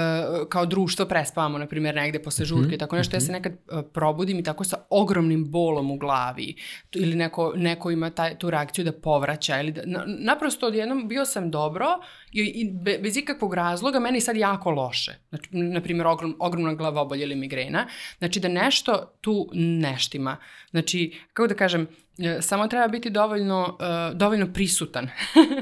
kao 0.49 0.67
društvo 0.67 1.07
prespavamo, 1.07 1.59
na 1.59 1.67
primjer, 1.67 1.95
negde 1.95 2.23
posle 2.23 2.43
mhm, 2.43 2.49
žurke, 2.49 2.77
mm. 2.77 2.79
tako 2.79 2.97
nešto, 2.97 3.17
mm. 3.17 3.17
ja 3.17 3.21
se 3.21 3.33
mhm. 3.33 3.33
nekad 3.33 3.53
uh, 3.53 3.91
probudim 3.93 4.39
i 4.39 4.43
tako 4.43 4.65
sa 4.65 4.77
ogromnim 4.91 5.51
bolom 5.51 5.91
u 5.91 5.99
glavi 5.99 6.57
ili 6.93 7.17
neko, 7.17 7.53
neko 7.57 7.91
ima 7.91 8.11
taj, 8.11 8.39
tu 8.39 8.51
reakciju 8.51 8.85
da 8.85 8.93
povraća 8.93 9.61
ili 9.61 9.73
da, 9.73 9.83
na, 9.85 10.05
naprosto 10.07 10.67
odjednom 10.67 11.09
bio 11.09 11.25
sam 11.25 11.51
dobro 11.51 11.87
i, 12.33 12.41
i 12.41 12.71
be, 12.73 12.99
bez 13.03 13.17
ikakvog 13.17 13.55
razloga 13.55 14.01
meni 14.01 14.21
sad 14.21 14.37
jako 14.37 14.71
loše. 14.71 15.13
Znači, 15.29 15.49
na 15.53 15.81
primjer, 15.81 16.07
ogrom, 16.07 16.37
ogromna 16.39 16.75
glavobolja 16.75 17.23
ili 17.23 17.37
migrena. 17.37 17.87
Znači 18.19 18.41
da 18.41 18.49
nešto 18.49 19.13
tu 19.21 19.51
neštima. 19.55 20.37
Znači, 20.71 21.15
kako 21.33 21.47
da 21.47 21.55
kažem, 21.55 21.87
E, 21.87 22.06
samo 22.41 22.69
treba 22.69 22.89
biti 22.89 23.11
dovoljno, 23.11 23.79
uh, 23.81 24.17
dovoljno 24.17 24.53
prisutan 24.53 25.09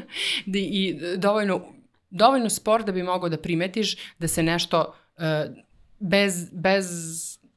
i 0.54 1.00
dovoljno, 1.16 1.60
dovoljno 2.10 2.50
spor 2.50 2.84
da 2.84 2.92
bi 2.92 3.02
mogao 3.02 3.28
da 3.28 3.38
primetiš 3.38 3.96
da 4.18 4.28
se 4.28 4.42
nešto 4.42 4.94
uh, 5.16 5.22
bez, 5.98 6.50
bez 6.52 6.86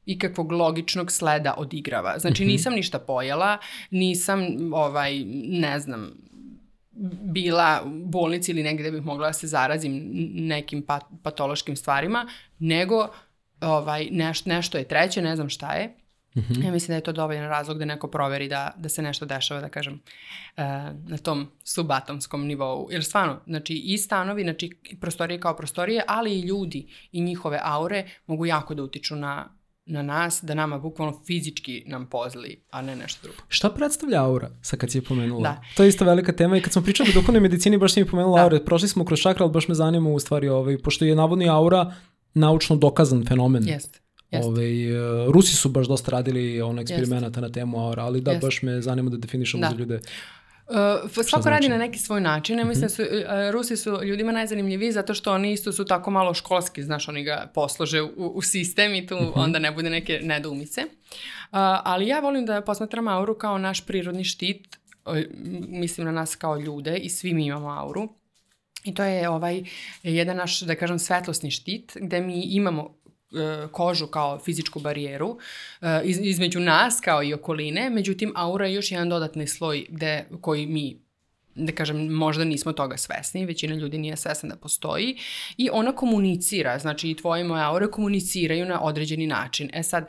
ikakvog 0.06 0.52
logičnog 0.52 1.12
sleda 1.12 1.54
odigrava. 1.56 2.18
Znači 2.18 2.42
mhm. 2.42 2.52
nisam 2.52 2.72
ništa 2.72 2.98
pojela, 2.98 3.58
nisam 3.90 4.46
ovaj 4.72 5.24
ne 5.48 5.80
znam 5.80 6.12
bila 7.22 7.82
u 7.86 8.06
bolnici 8.06 8.50
ili 8.50 8.62
negde 8.62 8.82
da 8.82 8.90
bih 8.90 9.04
mogla 9.04 9.26
da 9.26 9.32
se 9.32 9.46
zarazim 9.46 10.10
nekim 10.34 10.82
pat, 10.82 11.04
patološkim 11.22 11.76
stvarima, 11.76 12.28
nego 12.58 13.08
ovaj, 13.60 14.08
neš, 14.10 14.44
nešto 14.44 14.78
je 14.78 14.88
treće, 14.88 15.22
ne 15.22 15.36
znam 15.36 15.48
šta 15.48 15.72
je 15.72 15.97
-hmm. 16.42 16.64
Ja 16.64 16.72
mislim 16.72 16.88
da 16.88 16.94
je 16.94 17.00
to 17.00 17.12
dovoljan 17.12 17.48
razlog 17.48 17.78
da 17.78 17.84
neko 17.84 18.08
proveri 18.08 18.48
da, 18.48 18.74
da 18.76 18.88
se 18.88 19.02
nešto 19.02 19.26
dešava, 19.26 19.60
da 19.60 19.68
kažem, 19.68 19.94
uh, 19.94 20.62
na 21.08 21.18
tom 21.22 21.50
subatomskom 21.64 22.46
nivou. 22.46 22.88
Jer 22.90 23.04
stvarno, 23.04 23.40
znači 23.46 23.74
i 23.74 23.98
stanovi, 23.98 24.42
znači 24.42 24.70
prostorije 25.00 25.40
kao 25.40 25.56
prostorije, 25.56 26.02
ali 26.06 26.38
i 26.38 26.40
ljudi 26.40 26.88
i 27.12 27.20
njihove 27.20 27.60
aure 27.62 28.06
mogu 28.26 28.46
jako 28.46 28.74
da 28.74 28.82
utiču 28.82 29.16
na, 29.16 29.58
na 29.86 30.02
nas, 30.02 30.40
da 30.42 30.54
nama 30.54 30.78
bukvalno 30.78 31.20
fizički 31.26 31.84
nam 31.86 32.06
pozli, 32.06 32.62
a 32.70 32.82
ne 32.82 32.96
nešto 32.96 33.20
drugo. 33.22 33.38
Šta 33.48 33.70
predstavlja 33.70 34.24
aura, 34.24 34.50
sa 34.62 34.76
kad 34.76 34.90
si 34.90 34.98
je 34.98 35.02
pomenula? 35.02 35.42
Da. 35.42 35.62
To 35.76 35.82
je 35.82 35.88
isto 35.88 36.04
velika 36.04 36.32
tema 36.32 36.56
i 36.56 36.60
kad 36.60 36.72
smo 36.72 36.82
pričali 36.82 37.10
o 37.10 37.12
duhovnoj 37.12 37.40
medicini, 37.40 37.78
baš 37.78 37.94
si 37.94 38.00
mi 38.00 38.10
pomenula 38.10 38.36
da. 38.36 38.44
aure. 38.44 38.64
Prošli 38.64 38.88
smo 38.88 39.04
kroz 39.04 39.20
čakra, 39.20 39.44
ali 39.44 39.52
baš 39.52 39.68
me 39.68 39.74
zanima 39.74 40.10
u 40.10 40.18
stvari, 40.18 40.48
ovaj, 40.48 40.78
pošto 40.78 41.04
je 41.04 41.14
navodno 41.14 41.52
aura 41.52 41.92
naučno 42.34 42.76
dokazan 42.76 43.24
fenomen. 43.26 43.68
Jeste. 43.68 44.00
Ove, 44.32 44.64
Rusi 45.32 45.56
su 45.56 45.68
baš 45.68 45.86
dosta 45.86 46.10
radili 46.10 46.62
ono 46.62 46.82
eksperimenata 46.82 47.40
na 47.40 47.48
temu 47.48 47.86
aura, 47.86 48.02
ali 48.02 48.20
da, 48.20 48.30
Jeste. 48.30 48.46
baš 48.46 48.62
me 48.62 48.80
zanima 48.80 49.10
da 49.10 49.16
definišemo 49.16 49.60
Da. 49.60 49.70
za 49.70 49.76
ljude. 49.76 50.00
Uh, 50.68 51.10
svako 51.10 51.26
znači? 51.26 51.48
radi 51.48 51.68
na 51.68 51.78
neki 51.78 51.98
svoj 51.98 52.20
način. 52.20 52.58
Ja 52.58 52.64
mislim 52.64 52.82
da 52.82 52.88
su, 52.88 53.02
uh, 53.02 53.08
Rusi 53.52 53.76
su 53.76 54.04
ljudima 54.04 54.32
najzanimljiviji 54.32 54.92
zato 54.92 55.14
što 55.14 55.32
oni 55.32 55.52
isto 55.52 55.72
su 55.72 55.84
tako 55.84 56.10
malo 56.10 56.34
školski, 56.34 56.82
znaš, 56.82 57.08
oni 57.08 57.24
ga 57.24 57.50
poslože 57.54 58.02
u, 58.02 58.12
u 58.16 58.42
sistem 58.42 58.94
i 58.94 59.06
tu 59.06 59.16
onda 59.34 59.58
ne 59.58 59.72
bude 59.72 59.90
neke 59.90 60.20
nedoumice. 60.22 60.80
Uh, 60.80 60.88
ali 61.60 62.06
ja 62.06 62.20
volim 62.20 62.46
da 62.46 62.60
posmatram 62.60 63.08
auru 63.08 63.34
kao 63.34 63.58
naš 63.58 63.86
prirodni 63.86 64.24
štit, 64.24 64.78
uh, 65.06 65.16
mislim 65.68 66.04
na 66.04 66.12
nas 66.12 66.36
kao 66.36 66.56
ljude 66.56 66.96
i 66.96 67.08
svi 67.08 67.34
mi 67.34 67.46
imamo 67.46 67.68
auru. 67.68 68.08
I 68.84 68.94
to 68.94 69.04
je 69.04 69.28
ovaj 69.28 69.62
jedan 70.02 70.36
naš, 70.36 70.60
da 70.60 70.74
kažem, 70.74 70.98
svetlosni 70.98 71.50
štit 71.50 71.96
gde 72.00 72.20
mi 72.20 72.40
imamo 72.40 72.82
e, 72.82 72.97
kožu 73.72 74.06
kao 74.06 74.38
fizičku 74.38 74.80
barijeru 74.80 75.38
e, 75.80 76.00
iz, 76.04 76.18
između 76.22 76.60
nas 76.60 77.00
kao 77.00 77.22
i 77.22 77.34
okoline, 77.34 77.90
međutim 77.90 78.32
aura 78.36 78.66
je 78.66 78.74
još 78.74 78.92
jedan 78.92 79.08
dodatni 79.08 79.46
sloj 79.46 79.86
gde, 79.88 80.24
koji 80.40 80.66
mi 80.66 81.08
da 81.54 81.72
kažem, 81.72 82.06
možda 82.06 82.44
nismo 82.44 82.72
toga 82.72 82.96
svesni, 82.96 83.46
većina 83.46 83.74
ljudi 83.74 83.98
nije 83.98 84.16
svesna 84.16 84.48
da 84.48 84.56
postoji 84.56 85.16
i 85.56 85.68
ona 85.72 85.92
komunicira, 85.92 86.78
znači 86.78 87.10
i 87.10 87.16
tvoje 87.16 87.40
i 87.40 87.44
moje 87.44 87.62
aure 87.64 87.90
komuniciraju 87.90 88.66
na 88.66 88.82
određeni 88.82 89.26
način. 89.26 89.70
E 89.72 89.82
sad, 89.82 90.08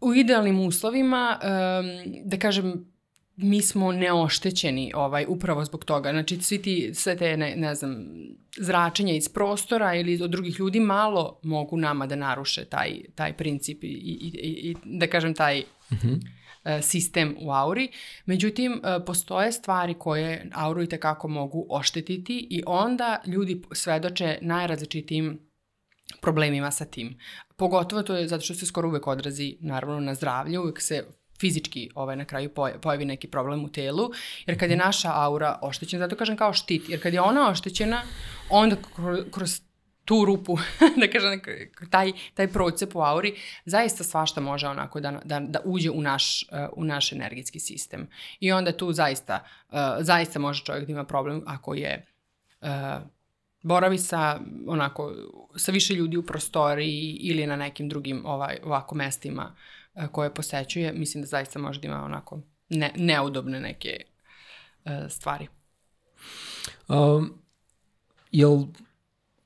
u 0.00 0.14
idealnim 0.14 0.60
uslovima, 0.60 1.40
um, 1.42 2.12
da 2.24 2.38
kažem, 2.38 2.95
mi 3.36 3.62
smo 3.62 3.92
neoštećeni 3.92 4.92
ovaj, 4.94 5.24
upravo 5.28 5.64
zbog 5.64 5.84
toga. 5.84 6.10
Znači, 6.10 6.36
svi 6.42 6.62
ti, 6.62 6.90
sve 6.94 7.16
te, 7.16 7.36
ne, 7.36 7.54
ne 7.56 7.74
znam, 7.74 8.06
zračenja 8.58 9.14
iz 9.14 9.28
prostora 9.28 9.94
ili 9.94 10.22
od 10.22 10.30
drugih 10.30 10.56
ljudi 10.58 10.80
malo 10.80 11.40
mogu 11.42 11.76
nama 11.76 12.06
da 12.06 12.16
naruše 12.16 12.64
taj, 12.64 13.00
taj 13.14 13.36
princip 13.36 13.84
i, 13.84 13.86
i, 13.86 14.30
i, 14.42 14.70
i 14.70 14.76
da 14.84 15.06
kažem, 15.06 15.34
taj 15.34 15.58
e, 15.58 15.64
sistem 16.82 17.36
u 17.40 17.52
auri. 17.52 17.88
Međutim, 18.26 18.72
e, 18.72 19.04
postoje 19.04 19.52
stvari 19.52 19.94
koje 19.94 20.50
auru 20.54 20.82
i 20.82 20.88
tekako 20.88 21.28
mogu 21.28 21.66
oštetiti 21.70 22.46
i 22.50 22.62
onda 22.66 23.22
ljudi 23.26 23.62
svedoče 23.72 24.38
najrazličitijim 24.42 25.38
problemima 26.20 26.70
sa 26.70 26.84
tim. 26.84 27.18
Pogotovo 27.56 28.02
to 28.02 28.16
je 28.16 28.28
zato 28.28 28.44
što 28.44 28.54
se 28.54 28.66
skoro 28.66 28.88
uvek 28.88 29.06
odrazi 29.06 29.56
naravno 29.60 30.00
na 30.00 30.14
zdravlje, 30.14 30.58
uvek 30.58 30.80
se 30.80 31.04
fizički 31.40 31.90
ovaj, 31.94 32.16
na 32.16 32.24
kraju 32.24 32.48
poja- 32.48 32.78
pojavi 32.78 33.04
neki 33.04 33.28
problem 33.28 33.64
u 33.64 33.68
telu, 33.68 34.10
jer 34.46 34.58
kad 34.58 34.70
je 34.70 34.76
naša 34.76 35.12
aura 35.14 35.58
oštećena, 35.62 36.04
zato 36.04 36.16
kažem 36.16 36.36
kao 36.36 36.52
štit, 36.52 36.88
jer 36.88 37.02
kad 37.02 37.14
je 37.14 37.20
ona 37.20 37.50
oštećena, 37.50 38.02
onda 38.50 38.76
kroz, 39.30 39.60
tu 40.06 40.24
rupu, 40.24 40.56
da 41.00 41.08
kažem, 41.10 41.40
taj, 41.90 42.12
taj 42.34 42.48
procep 42.48 42.96
u 42.96 43.02
auri, 43.02 43.34
zaista 43.64 44.04
svašta 44.04 44.40
može 44.40 44.68
onako 44.68 45.00
da, 45.00 45.20
da, 45.24 45.40
da 45.40 45.60
uđe 45.64 45.90
u 45.90 46.00
naš, 46.00 46.44
u 46.72 46.84
naš 46.84 47.12
energetski 47.12 47.60
sistem. 47.60 48.08
I 48.40 48.52
onda 48.52 48.72
tu 48.72 48.92
zaista, 48.92 49.44
uh, 49.68 49.78
zaista 50.00 50.38
može 50.38 50.64
čovjek 50.64 50.86
da 50.86 50.92
ima 50.92 51.04
problem 51.04 51.42
ako 51.46 51.74
je 51.74 52.06
uh, 52.60 52.68
boravi 53.62 53.98
sa 53.98 54.40
onako 54.66 55.12
sa 55.56 55.72
više 55.72 55.94
ljudi 55.94 56.16
u 56.16 56.26
prostoriji 56.26 57.16
ili 57.20 57.46
na 57.46 57.56
nekim 57.56 57.88
drugim 57.88 58.26
ovaj 58.26 58.58
ovako 58.64 58.94
mestima 58.94 59.44
uh, 59.44 59.85
koje 60.12 60.34
posećuje, 60.34 60.92
mislim 60.92 61.22
da 61.22 61.26
zaista 61.26 61.58
može 61.58 61.80
da 61.80 61.86
ima 61.86 62.04
onako 62.04 62.40
ne, 62.68 62.92
neudobne 62.96 63.60
neke 63.60 64.04
uh, 64.84 64.92
stvari. 65.08 65.48
Um, 66.88 67.42
jel, 68.32 68.64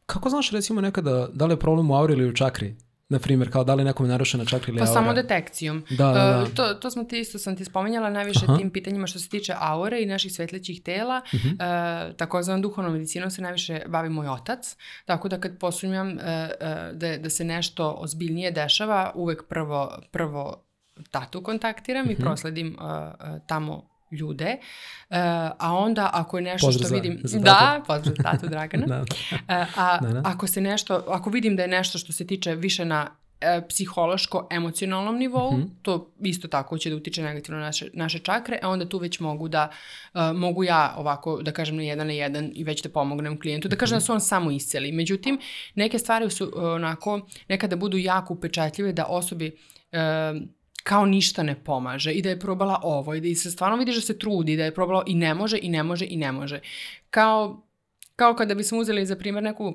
kako 0.07 0.31
znaš 0.31 0.51
recimo 0.51 0.81
nekada, 0.81 1.29
da 1.33 1.47
li 1.47 1.53
je 1.53 1.59
problem 1.61 1.91
u 1.91 1.95
auri 1.95 2.13
ili 2.13 2.29
u 2.29 2.35
čakri? 2.35 2.77
Na 3.11 3.19
primjer, 3.19 3.53
kao 3.53 3.65
da 3.65 3.75
li 3.75 3.85
nekom 3.85 4.07
je 4.07 4.11
narušena 4.11 4.45
čakra 4.45 4.69
ili 4.69 4.79
Pa 4.79 4.85
aura? 4.85 4.93
samo 4.93 5.13
detekcijom. 5.13 5.85
Da, 5.91 6.05
da, 6.05 6.13
da. 6.13 6.43
Uh, 6.43 6.49
to, 6.49 6.75
to 6.75 6.91
smo 6.91 7.05
ti 7.05 7.21
isto 7.21 7.39
sam 7.39 7.57
ti 7.57 7.65
spominjala 7.65 8.11
najviše 8.11 8.41
Aha. 8.45 8.57
tim 8.57 8.71
pitanjima 8.71 9.07
što 9.07 9.19
se 9.19 9.29
tiče 9.29 9.55
aure 9.59 10.03
i 10.03 10.07
naših 10.07 10.33
svetlećih 10.33 10.83
tela. 10.83 11.21
Mhm. 11.35 11.49
Uh 11.49 11.61
takozvanom 12.17 12.63
duhovnom 12.63 12.93
medicinom 12.93 13.31
se 13.31 13.43
najviše 13.43 13.83
bavi 13.87 14.09
moj 14.09 14.29
otac. 14.29 14.77
Tako 15.05 15.29
da 15.29 15.41
kad 15.41 15.59
posumnjam 15.59 16.09
uh, 16.09 16.15
uh, 16.15 16.23
da, 16.93 17.17
da 17.17 17.31
se 17.31 17.45
nešto 17.45 17.91
ozbiljnije 17.91 18.51
dešava, 18.51 19.13
uvek 19.15 19.43
prvo, 19.45 19.99
prvo 20.11 20.65
tatu 21.11 21.43
kontaktiram 21.43 22.05
Mhm. 22.05 22.13
i 22.13 22.17
prosledim 22.17 22.69
uh, 22.71 22.85
uh, 22.85 23.41
tamo 23.47 23.90
ljude, 24.13 24.57
uh, 25.11 25.17
a 25.59 25.73
onda 25.75 26.11
ako 26.13 26.39
je 26.39 26.43
nešto 26.43 26.67
Pozdrav 26.67 26.87
što 26.87 26.95
vidim... 26.95 27.21
za 27.25 27.39
da, 27.39 27.83
pozdrav 27.87 28.15
za 28.17 28.23
tatu 28.23 28.47
Dragana. 28.49 28.87
Da. 28.89 29.05
E, 29.49 29.67
a 29.77 29.99
Da, 29.99 30.09
da. 30.11 30.23
ako 30.25 30.47
se 30.47 30.61
nešto, 30.61 31.05
ako 31.09 31.31
vidim 31.31 31.57
da 31.57 31.63
je 31.63 31.69
nešto 31.69 31.99
što 31.99 32.13
se 32.13 32.27
tiče 32.27 32.55
više 32.55 32.85
na 32.85 33.11
e, 33.43 33.63
psihološko-emocionalnom 33.69 35.19
nivou, 35.19 35.53
Mhm. 35.53 35.63
to 35.83 35.93
isto 36.21 36.49
tako 36.49 36.79
će 36.79 36.91
da 36.91 36.97
utiče 36.97 37.23
negativno 37.23 37.59
na 37.59 37.67
naše, 37.67 37.89
naše 37.93 38.19
čakre, 38.19 38.59
a 38.63 38.69
onda 38.69 38.85
tu 38.85 38.99
već 38.99 39.21
mogu 39.21 39.49
da, 39.49 39.71
e, 40.15 40.33
mogu 40.33 40.65
ja 40.65 40.95
ovako, 40.97 41.43
da 41.43 41.53
kažem 41.53 41.77
na 41.77 41.83
jedan 41.83 42.07
na 42.07 42.13
jedan 42.13 42.51
i 42.55 42.65
već 42.65 42.83
da 42.83 42.89
pomognem 42.89 43.41
klijentu, 43.41 43.69
da 43.69 43.75
Mhm. 43.75 43.81
kažem 43.81 43.97
da 43.97 44.01
se 44.01 44.13
on 44.13 44.21
samo 44.21 44.51
isceli. 44.51 44.93
Međutim, 44.93 45.39
neke 45.75 45.99
stvari 45.99 46.31
su 46.31 46.45
e, 46.47 46.61
onako, 46.61 47.21
nekada 47.49 47.77
budu 47.77 47.99
jako 47.99 48.35
upečatljive 48.35 48.93
da 48.93 49.05
osobi 49.05 49.57
e, 49.93 50.33
kao 50.83 51.07
ništa 51.07 51.43
ne 51.43 51.65
pomaže 51.65 52.13
i 52.13 52.23
da 52.23 52.29
je 52.29 52.39
probala 52.39 52.81
ovo 52.83 53.15
i 53.15 53.21
da 53.21 53.35
se 53.35 53.51
stvarno 53.51 53.77
vidiš 53.77 53.95
da 53.95 54.01
se 54.01 54.19
trudi, 54.19 54.57
da 54.57 54.65
je 54.65 54.75
probala 54.75 55.05
i 55.07 55.15
ne 55.15 55.35
može 55.35 55.59
i 55.63 55.69
ne 55.69 55.83
može 55.83 56.07
i 56.09 56.17
ne 56.17 56.33
može. 56.33 56.61
Kao, 57.11 57.63
kao 58.17 58.35
kada 58.35 58.55
bismo 58.55 58.79
uzeli 58.79 59.07
za 59.07 59.17
primjer 59.17 59.45
neku 59.45 59.75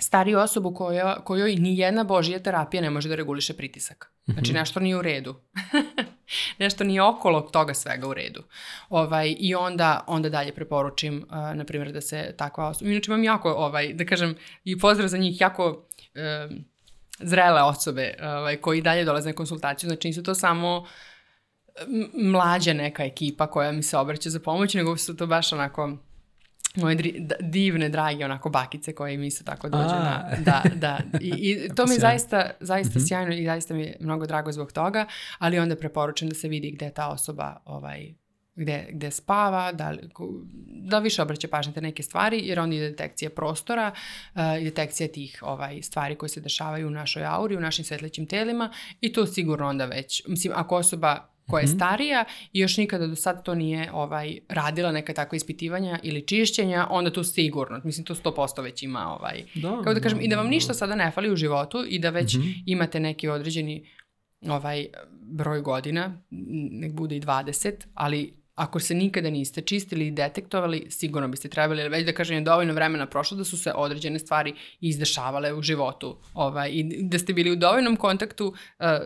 stariju 0.00 0.38
osobu 0.38 0.74
koja, 0.74 1.24
kojoj 1.24 1.56
ni 1.56 1.78
jedna 1.78 2.04
božija 2.04 2.38
terapija 2.38 2.82
ne 2.82 2.90
može 2.90 3.08
da 3.08 3.14
reguliše 3.14 3.54
pritisak. 3.54 4.12
Znači 4.26 4.52
nešto 4.52 4.80
nije 4.80 4.96
u 4.96 5.02
redu. 5.02 5.34
nešto 6.58 6.84
nije 6.84 7.02
okolo 7.02 7.40
toga 7.40 7.74
svega 7.74 8.08
u 8.08 8.14
redu. 8.14 8.42
Ovaj, 8.88 9.36
I 9.38 9.54
onda, 9.54 10.04
onda 10.06 10.28
dalje 10.28 10.54
preporučim, 10.54 11.26
uh, 11.30 11.56
na 11.56 11.64
primjer, 11.64 11.92
da 11.92 12.00
se 12.00 12.34
takva 12.38 12.68
osoba... 12.68 12.90
Inače 12.90 13.10
imam 13.10 13.24
jako, 13.24 13.52
ovaj, 13.52 13.92
da 13.92 14.06
kažem, 14.06 14.36
i 14.64 14.78
pozdrav 14.78 15.08
za 15.08 15.18
njih, 15.18 15.40
jako 15.40 15.86
um, 16.48 16.64
zrele 17.18 17.62
osobe 17.62 18.14
ovaj, 18.22 18.56
koji 18.56 18.82
dalje 18.82 19.04
dolaze 19.04 19.28
na 19.28 19.34
konsultaciju. 19.34 19.88
Znači 19.88 20.08
nisu 20.08 20.22
to 20.22 20.34
samo 20.34 20.86
mlađa 22.14 22.72
neka 22.72 23.04
ekipa 23.04 23.46
koja 23.46 23.72
mi 23.72 23.82
se 23.82 23.96
obraća 23.96 24.30
za 24.30 24.40
pomoć, 24.40 24.74
nego 24.74 24.96
su 24.96 25.16
to 25.16 25.26
baš 25.26 25.52
onako 25.52 25.96
moje 26.76 26.96
divne, 27.40 27.88
drage 27.88 28.24
onako 28.24 28.50
bakice 28.50 28.94
koje 28.94 29.16
mi 29.16 29.26
isto 29.26 29.44
tako 29.44 29.68
dođe 29.68 29.94
A. 29.94 29.98
na... 29.98 30.30
Da, 30.38 30.62
da. 30.74 30.98
I, 31.20 31.28
i 31.28 31.68
to 31.76 31.86
mi 31.86 31.94
je 31.94 32.00
zaista, 32.00 32.50
zaista 32.60 33.00
sjajno 33.00 33.34
i 33.34 33.44
zaista 33.44 33.74
mi 33.74 33.82
je 33.82 33.96
mnogo 34.00 34.26
drago 34.26 34.52
zbog 34.52 34.72
toga, 34.72 35.06
ali 35.38 35.58
onda 35.58 35.76
preporučam 35.76 36.28
da 36.28 36.34
se 36.34 36.48
vidi 36.48 36.70
gde 36.70 36.90
ta 36.90 37.08
osoba 37.08 37.56
ovaj, 37.64 38.14
gde, 38.56 38.88
gde 38.90 39.10
spava, 39.10 39.72
da, 39.72 39.90
li, 39.90 40.08
da 40.66 40.98
više 40.98 41.22
obraća 41.22 41.48
pažnje 41.48 41.72
te 41.72 41.80
neke 41.80 42.02
stvari, 42.02 42.40
jer 42.44 42.60
onda 42.60 42.76
je 42.76 42.90
detekcija 42.90 43.30
prostora 43.30 43.92
uh, 44.34 44.40
detekcija 44.64 45.08
tih 45.08 45.38
ovaj, 45.42 45.82
stvari 45.82 46.14
koje 46.14 46.28
se 46.28 46.40
dešavaju 46.40 46.86
u 46.86 46.90
našoj 46.90 47.24
auri, 47.24 47.56
u 47.56 47.60
našim 47.60 47.84
svetlećim 47.84 48.26
telima 48.26 48.72
i 49.00 49.12
to 49.12 49.26
sigurno 49.26 49.68
onda 49.68 49.86
već, 49.86 50.22
mislim, 50.26 50.52
ako 50.56 50.76
osoba 50.76 51.28
koja 51.46 51.60
je 51.60 51.66
starija 51.66 52.24
i 52.52 52.60
još 52.60 52.76
nikada 52.76 53.06
do 53.06 53.16
sad 53.16 53.44
to 53.44 53.54
nije 53.54 53.92
ovaj, 53.92 54.38
radila 54.48 54.92
neka 54.92 55.14
takva 55.14 55.36
ispitivanja 55.36 55.98
ili 56.02 56.26
čišćenja, 56.26 56.86
onda 56.90 57.12
to 57.12 57.24
sigurno, 57.24 57.80
mislim 57.84 58.04
to 58.04 58.14
100% 58.14 58.62
već 58.62 58.82
ima 58.82 59.16
ovaj, 59.18 59.44
Da, 59.54 59.80
kao 59.84 59.94
da 59.94 60.00
kažem, 60.00 60.18
da, 60.18 60.24
i 60.24 60.28
da 60.28 60.36
vam 60.36 60.46
da, 60.46 60.50
ništa 60.50 60.74
sada 60.74 60.94
ne 60.94 61.10
fali 61.10 61.32
u 61.32 61.36
životu 61.36 61.84
i 61.88 61.98
da 61.98 62.10
već 62.10 62.34
Mhm. 62.34 62.48
imate 62.66 63.00
neki 63.00 63.28
određeni 63.28 63.88
ovaj 64.48 64.86
broj 65.20 65.60
godina, 65.60 66.22
nek 66.70 66.92
bude 66.92 67.16
i 67.16 67.20
20, 67.20 67.72
ali 67.94 68.45
ako 68.56 68.80
se 68.80 68.94
nikada 68.94 69.30
niste 69.30 69.60
čistili 69.60 70.06
i 70.06 70.10
detektovali, 70.10 70.86
sigurno 70.90 71.28
biste 71.28 71.48
trebali, 71.48 71.82
jer 71.82 71.90
već 71.90 72.06
da 72.06 72.12
kažem 72.12 72.36
je 72.36 72.40
dovoljno 72.40 72.74
vremena 72.74 73.06
prošlo 73.06 73.36
da 73.36 73.44
su 73.44 73.58
se 73.58 73.72
određene 73.74 74.18
stvari 74.18 74.54
izdešavale 74.80 75.52
u 75.52 75.62
životu 75.62 76.16
ovaj, 76.34 76.70
i 76.70 76.84
da 77.02 77.18
ste 77.18 77.32
bili 77.32 77.50
u 77.50 77.56
dovoljnom 77.56 77.96
kontaktu, 77.96 78.54
eh, 78.78 79.00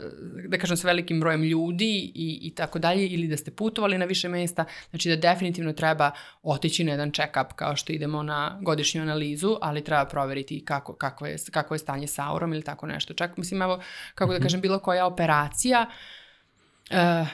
da 0.49 0.59
kažem, 0.59 0.77
s 0.77 0.85
velikim 0.85 1.21
brojem 1.21 1.43
ljudi 1.43 2.13
i, 2.15 2.39
i 2.43 2.55
tako 2.55 2.79
dalje, 2.79 3.07
ili 3.07 3.29
da 3.29 3.37
ste 3.37 3.51
putovali 3.51 3.99
na 3.99 4.05
više 4.05 4.29
mesta, 4.29 4.65
znači 4.91 5.09
da 5.09 5.17
definitivno 5.17 5.73
treba 5.73 6.11
otići 6.43 6.85
na 6.85 6.91
jedan 6.91 7.11
check-up 7.11 7.53
kao 7.57 7.77
što 7.77 7.93
idemo 7.93 8.23
na 8.23 8.59
godišnju 8.63 9.03
analizu, 9.03 9.57
ali 9.61 9.85
treba 9.85 10.05
proveriti 10.05 10.65
kako, 10.65 10.95
kako, 10.95 11.27
je, 11.27 11.37
kako 11.51 11.75
je 11.75 11.79
stanje 11.79 12.07
sa 12.07 12.29
aurom 12.29 12.53
ili 12.53 12.63
tako 12.63 12.87
nešto. 12.87 13.15
Čak, 13.15 13.37
mislim, 13.37 13.63
evo, 13.63 13.81
kako 14.15 14.33
da 14.33 14.41
kažem, 14.41 14.61
bilo 14.61 14.79
koja 14.79 15.07
operacija, 15.07 15.87
e, 15.91 16.20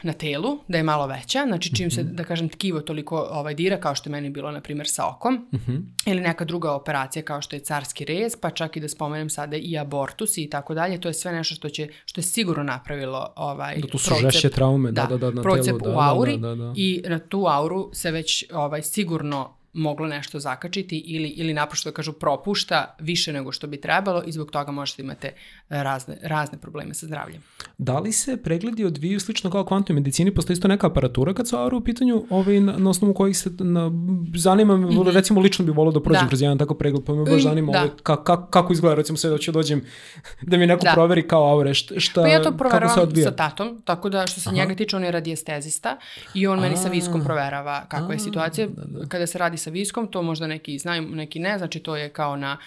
na 0.02 0.12
telu, 0.12 0.59
da 0.68 0.76
je 0.76 0.84
malo 0.84 1.07
veća, 1.07 1.44
znači 1.46 1.74
čim 1.74 1.90
se, 1.90 2.02
da 2.04 2.24
kažem, 2.24 2.48
tkivo 2.48 2.80
toliko 2.80 3.28
ovaj, 3.30 3.54
dira, 3.54 3.76
kao 3.78 3.94
što 3.94 4.09
je 4.09 4.12
meni 4.12 4.30
bilo, 4.30 4.50
na 4.50 4.61
primjer, 4.61 4.88
sa 4.88 5.07
okom, 5.07 5.46
Mhm. 5.52 5.76
ili 6.07 6.20
neka 6.20 6.44
druga 6.44 6.72
operacija 6.72 7.22
kao 7.22 7.42
što 7.42 7.57
je 7.57 7.61
carski 7.61 8.04
rez, 8.04 8.36
pa 8.36 8.50
čak 8.50 8.76
i 8.76 8.80
da 8.80 8.88
spomenem 8.88 9.30
sada 9.30 9.57
i 9.57 9.78
abortus 9.78 10.38
i 10.38 10.50
tako 10.50 10.74
dalje, 10.74 11.00
to 11.00 11.09
je 11.09 11.14
sve 11.14 11.32
nešto 11.32 11.54
što, 11.54 11.68
će, 11.68 11.88
što 12.04 12.18
je 12.18 12.24
sigurno 12.24 12.62
napravilo 12.64 13.32
ovaj, 13.36 13.76
Da, 13.76 13.88
to 13.88 13.98
su 13.98 14.11
procep- 14.11 14.22
žešće 14.22 14.50
traume, 14.50 14.92
da, 14.92 15.02
da, 15.02 15.16
da, 15.16 15.30
na 15.30 15.42
procep 15.42 15.64
telu, 15.66 15.78
da, 15.80 15.88
u 15.88 15.92
da, 15.92 15.98
auri 16.00 16.38
da, 16.38 16.48
da, 16.48 16.54
da. 16.57 16.72
i 16.76 17.02
na 17.07 17.18
tu 17.18 17.44
auru 17.46 17.90
se 17.92 18.11
već 18.11 18.44
ovaj, 18.52 18.82
sigurno 18.82 19.55
moglo 19.77 20.07
nešto 20.07 20.41
zakačiti 20.41 20.99
ili, 20.99 21.29
ili 21.29 21.55
naprosto 21.55 21.91
da 21.91 21.95
kažu 21.95 22.12
propušta 22.12 22.97
više 23.01 23.33
nego 23.33 23.53
što 23.53 23.66
bi 23.66 23.81
trebalo 23.81 24.22
i 24.27 24.33
zbog 24.33 24.51
toga 24.51 24.72
možete 24.72 25.03
imate 25.03 25.33
razne, 25.68 26.18
razne 26.22 26.59
probleme 26.59 26.95
sa 26.95 27.07
zdravljem. 27.07 27.43
Da 27.79 27.99
li 27.99 28.12
se 28.12 28.37
pregledi 28.43 28.85
odviju 28.85 29.20
slično 29.20 29.51
kao 29.51 29.64
kvantnoj 29.64 29.95
medicini? 29.95 30.35
Postoji 30.35 30.55
isto 30.55 30.68
neka 30.68 30.87
aparatura 30.87 31.35
kad 31.35 31.49
su 31.49 31.57
aura 31.57 31.77
u 31.77 31.81
pitanju 31.81 32.24
ovaj, 32.31 32.61
na, 32.61 32.77
na 32.79 32.91
osnovu 32.91 33.14
kojih 33.14 33.39
se 33.39 33.51
na, 33.59 33.91
zanima, 34.35 34.77
mm 34.77 34.85
-hmm. 34.85 35.12
recimo 35.12 35.41
lično 35.41 35.64
bih 35.64 35.77
volao 35.77 35.93
da 35.93 36.03
prođem 36.03 36.24
da. 36.24 36.29
kroz 36.29 36.43
jedan 36.43 36.59
tako 36.59 36.74
pregled, 36.74 37.05
pa 37.05 37.14
me 37.14 37.24
baš 37.24 37.41
mm, 37.41 37.49
zanima 37.49 37.72
da. 37.72 37.79
ovaj, 37.79 37.91
ka, 38.03 38.24
ka, 38.24 38.47
kako 38.51 38.72
izgleda, 38.72 38.95
recimo 38.95 39.16
sve 39.16 39.31
da 39.31 39.39
ću 39.39 39.53
dođem 39.53 39.85
da 40.51 40.57
mi 40.57 40.66
neko 40.66 40.85
da. 40.85 40.93
proveri 40.95 41.29
kao 41.29 41.53
aure, 41.53 41.74
šta, 41.74 42.01
šta 42.01 42.22
pa 42.22 42.29
ja 42.29 42.43
to 42.43 42.57
proveravam 42.57 43.16
sa 43.24 43.31
tatom, 43.31 43.83
tako 43.85 44.09
da 44.09 44.27
što 44.27 44.41
se 44.41 44.49
Aha. 44.49 44.57
njega 44.57 44.74
tiče 44.74 44.97
on 44.97 45.05
je 45.05 45.11
radijestezista 45.11 45.97
i 46.35 46.47
on 46.47 46.59
A, 46.59 46.62
meni 46.62 46.77
sa 46.77 46.89
viskom 46.89 47.24
proverava 47.24 47.87
kakva 47.89 48.12
je 48.12 48.18
situacija. 48.18 48.66
Da, 48.66 48.83
da. 48.85 49.07
Kada 49.07 49.27
se 49.27 49.39
radi 49.39 49.57
sa 49.66 49.70
viskom, 49.70 50.06
to 50.10 50.22
možda 50.22 50.46
neki 50.46 50.78
znaju, 50.78 51.02
neki 51.02 51.38
ne, 51.38 51.58
znači 51.58 51.80
to 51.80 51.96
je 51.96 52.08
kao 52.08 52.36
na 52.36 52.58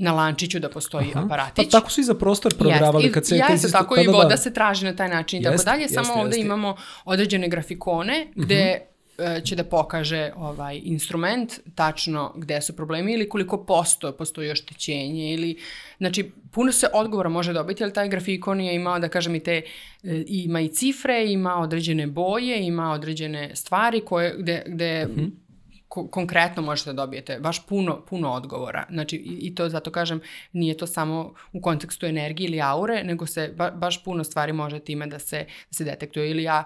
na 0.00 0.12
lančiću 0.12 0.58
da 0.58 0.68
postoji 0.68 1.10
Aha. 1.14 1.24
aparatić. 1.24 1.64
Pa 1.64 1.78
tako 1.78 1.90
su 1.90 2.00
i 2.00 2.04
za 2.04 2.14
prostor 2.14 2.54
proveravali 2.58 3.08
yes. 3.08 3.12
kad 3.12 3.26
se... 3.26 3.36
Jeste, 3.36 3.52
kad 3.62 3.72
tako 3.72 3.96
da, 3.96 4.02
i 4.02 4.06
voda 4.06 4.28
da. 4.28 4.36
se 4.36 4.52
traži 4.52 4.84
na 4.84 4.96
taj 4.96 5.08
način 5.08 5.40
i 5.40 5.44
tako 5.44 5.62
dalje, 5.62 5.88
samo 5.88 6.08
jest, 6.08 6.16
ovde 6.16 6.40
imamo 6.40 6.76
određene 7.04 7.48
grafikone 7.48 8.26
gde 8.34 8.78
uh 8.78 9.24
mhm. 9.24 9.32
-huh. 9.32 9.44
će 9.44 9.56
da 9.56 9.64
pokaže 9.64 10.32
ovaj 10.36 10.80
instrument 10.84 11.52
tačno 11.74 12.32
gde 12.36 12.60
su 12.60 12.76
problemi 12.76 13.12
ili 13.12 13.28
koliko 13.28 13.64
posto 13.64 14.12
postoji 14.12 14.50
oštećenje 14.50 15.34
ili 15.34 15.58
znači 15.98 16.30
puno 16.52 16.72
se 16.72 16.86
odgovora 16.94 17.28
može 17.28 17.52
dobiti 17.52 17.84
ali 17.84 17.92
taj 17.92 18.08
grafikon 18.08 18.60
je 18.60 18.74
imao 18.74 18.98
da 18.98 19.08
kažem 19.08 19.34
i 19.34 19.40
te 19.40 19.56
e, 19.56 20.24
ima 20.26 20.60
i 20.60 20.68
cifre, 20.68 21.32
ima 21.32 21.56
određene 21.56 22.06
boje, 22.06 22.66
ima 22.66 22.92
određene 22.92 23.56
stvari 23.56 24.00
koje 24.00 24.34
gde, 24.38 24.64
gde 24.66 25.06
uh 25.06 25.16
mhm. 25.16 25.26
Ko 25.90 26.08
konkretno 26.08 26.62
možete 26.62 26.92
da 26.92 27.02
dobijete 27.02 27.38
baš 27.40 27.66
puno, 27.66 28.04
puno 28.08 28.32
odgovora. 28.32 28.86
Znači, 28.90 29.16
i, 29.16 29.38
i 29.40 29.54
to 29.54 29.68
zato 29.68 29.90
kažem, 29.90 30.20
nije 30.52 30.76
to 30.76 30.86
samo 30.86 31.34
u 31.52 31.60
kontekstu 31.60 32.06
energije 32.06 32.48
ili 32.48 32.60
aure, 32.60 33.04
nego 33.04 33.26
se 33.26 33.54
ba, 33.56 33.70
baš 33.70 34.04
puno 34.04 34.24
stvari 34.24 34.52
može 34.52 34.78
time 34.78 35.06
da 35.06 35.18
se, 35.18 35.44
da 35.70 35.74
se 35.74 35.84
detektuje. 35.84 36.30
Ili 36.30 36.42
ja, 36.42 36.64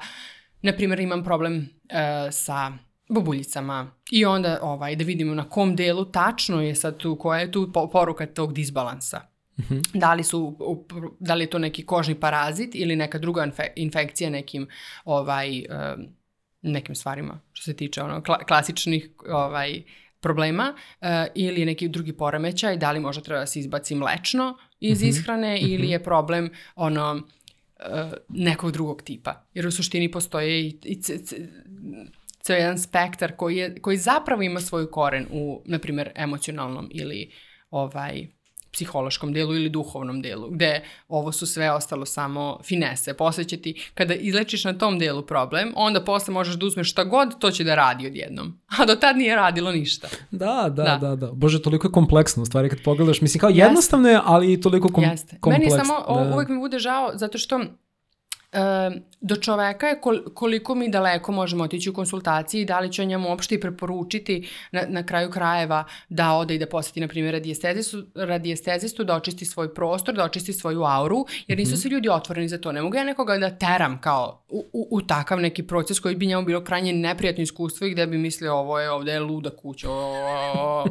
na 0.62 0.72
primjer, 0.72 1.01
imam 1.01 1.25
problem 1.25 1.57
uh, 1.57 1.99
sa 2.33 2.72
bubuljicama 3.09 3.91
i 4.11 4.25
onda 4.25 4.59
ovaj, 4.62 4.97
da 4.97 5.05
vidimo 5.05 5.35
na 5.35 5.49
kom 5.49 5.77
delu 5.77 6.05
tačno 6.05 6.62
je 6.62 6.75
sad 6.75 6.97
tu, 6.97 7.16
koja 7.16 7.41
je 7.41 7.53
tu 7.53 7.72
poruka 7.93 8.27
tog 8.27 8.53
disbalansa. 8.53 9.20
Mm 9.57 9.62
-hmm. 9.62 9.83
Da 9.95 10.14
li 10.14 10.22
su 10.25 10.59
da 11.20 11.35
li 11.35 11.45
je 11.45 11.51
to 11.51 11.59
neki 11.59 11.87
kožni 11.87 12.14
parazit 12.14 12.75
ili 12.75 12.97
neka 12.97 13.18
druga 13.18 13.45
infe, 13.45 13.62
infekcija 13.77 14.31
nekim 14.31 14.68
ovaj 15.05 15.59
um, 15.59 16.07
nekim 16.72 16.94
stvarima 16.94 17.40
što 17.52 17.64
se 17.64 17.76
tiče 17.76 18.02
ono 18.02 18.22
kla, 18.22 18.38
klasičnih 18.38 19.10
ovaj 19.28 19.82
problema 20.20 20.74
uh, 20.74 21.08
ili 21.34 21.64
neki 21.64 21.88
drugi 21.88 22.12
poremećaj, 22.12 22.76
da 22.76 22.92
li 22.92 23.00
možda 23.00 23.22
treba 23.22 23.40
da 23.40 23.46
se 23.46 23.60
izbaci 23.60 23.94
mlečno 23.94 24.58
iz 24.80 25.00
mm 25.00 25.04
-hmm. 25.04 25.08
ishrane 25.08 25.54
mm 25.54 25.58
-hmm. 25.58 25.74
ili 25.74 25.88
je 25.88 26.02
problem 26.02 26.50
ono 26.74 27.14
uh, 27.14 28.12
nekog 28.28 28.72
drugog 28.72 29.02
tipa. 29.02 29.46
Jer 29.54 29.66
u 29.66 29.70
suštini 29.70 30.10
postoje 30.10 30.60
i, 30.60 30.78
i 30.84 31.02
c, 31.02 31.18
c, 31.18 31.36
ceo 32.40 32.56
jedan 32.56 32.78
spektar 32.78 33.36
koji, 33.36 33.56
je, 33.56 33.80
koji 33.80 33.96
zapravo 33.96 34.42
ima 34.42 34.60
svoj 34.60 34.90
koren 34.90 35.26
u, 35.30 35.62
na 35.66 35.78
primjer, 35.78 36.12
emocionalnom 36.14 36.88
ili 36.90 37.30
ovaj 37.70 38.26
psihološkom 38.75 39.33
delu 39.33 39.55
ili 39.55 39.68
duhovnom 39.68 40.22
delu, 40.22 40.51
gde 40.51 40.83
ovo 41.09 41.33
su 41.33 41.47
sve 41.47 41.72
ostalo 41.72 42.07
samo 42.07 42.59
finese. 42.64 43.14
Posle 43.14 43.45
će 43.45 43.57
ti, 43.57 43.91
kada 43.95 44.14
izlečiš 44.14 44.64
na 44.64 44.72
tom 44.79 44.99
delu 44.99 45.22
problem, 45.22 45.72
onda 45.77 46.05
posle 46.05 46.35
možeš 46.35 46.55
da 46.55 46.66
uzmeš 46.66 46.91
šta 46.91 47.05
god, 47.05 47.39
to 47.39 47.51
će 47.51 47.64
da 47.64 47.75
radi 47.75 48.07
odjednom. 48.07 48.61
A 48.79 48.85
do 48.85 48.97
tad 48.97 49.16
nije 49.16 49.37
radilo 49.37 49.72
ništa. 49.72 50.09
Da, 50.31 50.70
da, 50.77 50.83
da, 50.85 50.99
da. 51.01 51.16
da. 51.16 51.33
Bože, 51.33 51.62
toliko 51.62 51.87
je 51.87 51.93
kompleksno 51.93 52.43
u 52.43 52.47
stvari 52.47 52.68
kad 52.68 52.83
pogledaš. 52.83 53.20
Mislim, 53.20 53.41
kao 53.41 53.51
jednostavno 53.51 54.09
je, 54.09 54.20
ali 54.25 54.53
i 54.53 54.61
toliko 54.61 54.89
kom 54.89 55.05
Jeste. 55.05 55.37
kompleksno. 55.41 55.77
Meni 55.77 55.87
samo, 55.87 56.25
da. 56.25 56.35
uvek 56.35 56.49
mi 56.49 56.59
bude 56.59 56.79
žao, 56.79 57.11
zato 57.14 57.39
što 57.39 57.61
do 59.20 59.36
čoveka 59.36 59.86
je 59.86 60.00
koliko 60.34 60.74
mi 60.74 60.88
daleko 60.88 61.32
možemo 61.32 61.64
otići 61.64 61.90
u 61.90 61.94
konsultaciji 61.94 62.61
i 62.61 62.64
da 62.64 62.80
li 62.80 62.92
će 62.92 63.02
on 63.02 63.09
njemu 63.09 63.28
uopšte 63.28 63.55
i 63.55 63.61
preporučiti 63.61 64.48
na, 64.72 64.82
na 64.88 65.07
kraju 65.07 65.30
krajeva 65.30 65.84
da 66.09 66.32
ode 66.32 66.55
i 66.55 66.59
da 66.59 66.66
poseti, 66.66 67.00
na 67.00 67.09
primjer, 67.09 67.34
radijestezistu, 67.34 68.05
radijestezistu, 68.14 69.05
da 69.05 69.14
očisti 69.14 69.44
svoj 69.44 69.74
prostor, 69.74 70.14
da 70.14 70.24
očisti 70.24 70.52
svoju 70.52 70.82
auru, 70.82 71.26
jer 71.46 71.59
nisu 71.59 71.72
mhm. 71.72 71.80
svi 71.80 71.88
ljudi 71.88 72.09
otvoreni 72.09 72.48
za 72.48 72.59
to. 72.59 72.72
Ne 72.72 72.82
mogu 72.82 72.96
ja 72.96 73.05
nekoga 73.05 73.38
da 73.38 73.50
teram 73.50 74.00
kao 74.00 74.42
u, 74.48 74.64
u, 74.72 74.88
u 74.90 75.02
takav 75.02 75.40
neki 75.40 75.62
proces 75.62 76.00
koji 76.00 76.16
bi 76.16 76.26
njemu 76.26 76.44
bilo 76.44 76.64
krajnje 76.64 76.92
neprijatno 76.92 77.42
iskustvo 77.42 77.86
i 77.86 77.90
gde 77.90 78.07
bi 78.07 78.18
mislio 78.18 78.55
ovo 78.55 78.80
je 78.80 78.90
ovde 78.90 79.12
je 79.12 79.20
luda 79.20 79.50
kuća, 79.50 79.90
o, 79.90 79.94
o, 79.94 80.52
o, 80.57 80.84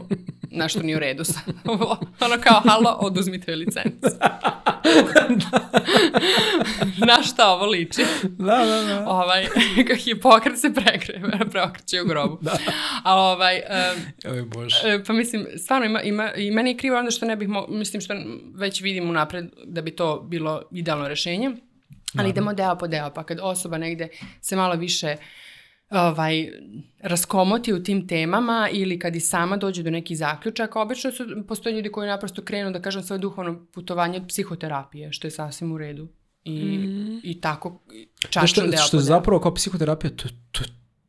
nešto 0.52 0.82
nije 0.82 0.98
u 0.98 1.00
redu 1.00 1.24
sa 1.24 1.40
ono 2.26 2.38
kao, 2.44 2.62
halo, 2.66 2.98
oduzmite 3.00 3.56
licencu. 3.56 4.10
Na 7.08 7.24
šta 7.24 7.53
ovo 7.54 7.66
liči? 7.66 8.02
Da, 8.24 8.66
da, 8.66 8.84
da. 8.84 9.10
Ovaj, 9.10 9.48
Hipokrat 10.04 10.58
se 10.58 10.74
prekre, 10.74 11.22
preokreće 11.52 12.02
u 12.02 12.06
grobu. 12.06 12.38
Da. 12.42 12.58
A 13.04 13.16
ovaj, 13.16 13.62
um, 14.26 14.32
Oj, 14.32 14.42
Bože. 14.42 15.04
pa 15.08 15.14
mislim, 15.14 15.48
stvarno 15.58 15.86
ima, 15.86 16.02
ima, 16.02 16.34
i 16.34 16.52
meni 16.52 16.70
je 16.70 16.78
krivo 16.78 16.98
onda 16.98 17.12
što 17.12 17.26
ne 17.26 17.36
bih, 17.36 17.48
mo, 17.48 17.66
mislim 17.70 18.02
što 18.02 18.14
već 18.56 18.82
vidim 18.82 19.10
unapred 19.10 19.46
da 19.66 19.82
bi 19.82 19.92
to 19.92 20.28
bilo 20.30 20.62
idealno 20.72 21.08
rešenje. 21.08 21.52
Ali 22.18 22.28
da. 22.28 22.30
idemo 22.30 22.54
deo 22.54 22.78
po 22.78 22.88
deo, 22.88 23.10
pa 23.14 23.24
kad 23.24 23.40
osoba 23.42 23.78
negde 23.78 24.08
se 24.42 24.56
malo 24.56 24.76
više 24.76 25.16
ovaj, 25.94 26.52
raskomoti 27.00 27.74
u 27.74 27.84
tim 27.84 28.08
temama 28.08 28.70
ili 28.72 29.00
kad 29.00 29.16
i 29.16 29.20
sama 29.20 29.58
dođe 29.58 29.84
do 29.84 29.90
nekih 29.90 30.18
zaključaka, 30.18 30.82
obično 30.82 31.12
su, 31.12 31.24
postoje 31.48 31.76
ljudi 31.76 31.92
koji 31.92 32.08
naprosto 32.08 32.42
krenu, 32.42 32.72
da 32.72 32.82
kažem, 32.82 33.04
svoje 33.04 33.20
duhovno 33.20 33.66
putovanje 33.74 34.18
od 34.18 34.28
psihoterapije, 34.28 35.12
što 35.12 35.28
je 35.28 35.32
sasvim 35.32 35.72
u 35.72 35.78
redu. 35.78 36.08
I, 36.46 36.78
mm. 36.78 37.20
i 37.24 37.42
tako 37.42 37.82
čačan 38.20 38.42
da 38.42 38.48
što, 38.48 38.62
deo 38.68 38.80
Što 38.80 38.98
je 38.98 39.04
zapravo 39.04 39.40
kao 39.42 39.54
psihoterapija, 39.54 40.12
to, 40.16 40.28
to, 40.52 40.64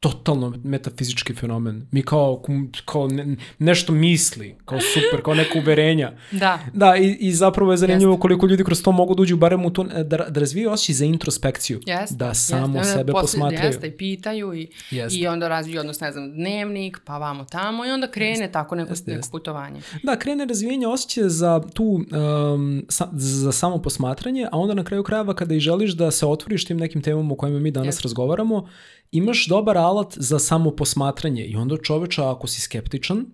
totalno 0.05 0.55
metafizički 0.65 1.35
fenomen. 1.35 1.87
Mi 1.91 2.03
kao, 2.03 2.43
kao 2.85 3.09
ne, 3.09 3.37
nešto 3.59 3.93
misli, 3.93 4.57
kao 4.65 4.79
super, 4.81 5.23
kao 5.23 5.35
neka 5.35 5.59
uverenja. 5.59 6.13
Da. 6.31 6.59
Da, 6.73 6.97
i, 6.97 7.17
i 7.21 7.33
zapravo 7.33 7.71
je 7.71 7.77
zanimljivo 7.77 8.13
Jeste. 8.13 8.21
koliko 8.21 8.47
ljudi 8.47 8.65
kroz 8.65 8.83
to 8.83 8.93
mogu 8.93 9.15
da 9.15 9.23
uđu 9.23 9.37
barem 9.37 9.65
u 9.65 9.71
to, 9.71 9.85
da, 9.85 10.03
da 10.03 10.41
razviju 10.41 10.71
osjećaj 10.71 10.95
za 10.95 11.05
introspekciju. 11.05 11.81
Jeste. 11.87 12.15
Da 12.15 12.35
samo 12.35 12.79
Jeste. 12.79 12.93
sebe 12.93 13.13
posle, 13.13 13.23
posmatraju. 13.23 13.67
Jeste, 13.67 13.87
i 13.87 13.97
pitaju 13.97 14.55
i, 14.55 14.69
Jeste. 14.91 15.19
i 15.19 15.27
onda 15.27 15.49
razviju 15.49 15.81
odnos, 15.81 16.01
ne 16.01 16.13
znam, 16.13 16.33
dnevnik, 16.33 17.01
pa 17.05 17.19
vamo 17.19 17.45
tamo 17.45 17.87
i 17.87 17.91
onda 17.91 18.11
krene 18.11 18.31
Jeste. 18.31 18.53
tako 18.53 18.75
neko, 18.75 18.93
Jeste. 18.93 19.15
neko 19.15 19.29
putovanje. 19.31 19.81
Da, 20.03 20.19
krene 20.19 20.45
razvijenje 20.45 20.87
osjećaja 20.87 21.29
za 21.29 21.61
tu, 21.75 21.85
um, 21.85 22.85
sa, 22.89 23.09
za 23.13 23.53
samo 23.53 23.83
posmatranje, 23.83 24.47
a 24.53 24.59
onda 24.59 24.75
na 24.75 24.85
kraju 24.85 25.03
krajeva 25.03 25.35
kada 25.35 25.55
i 25.55 25.61
želiš 25.61 25.93
da 25.93 26.11
se 26.11 26.27
otvoriš 26.27 26.65
tim 26.65 26.77
nekim 26.77 27.03
temama 27.03 27.33
o 27.33 27.37
kojima 27.37 27.59
mi 27.59 27.71
danas 27.71 27.95
Jeste. 27.95 28.03
razgovaramo, 28.03 28.69
imaš 29.13 29.47
dobar 29.47 29.79
alat 29.79 30.15
za 30.17 30.39
samo 30.39 30.71
posmatranje 30.71 31.45
i 31.45 31.57
onda 31.57 31.77
čoveča 31.77 32.31
ako 32.31 32.47
si 32.47 32.61
skeptičan, 32.61 33.27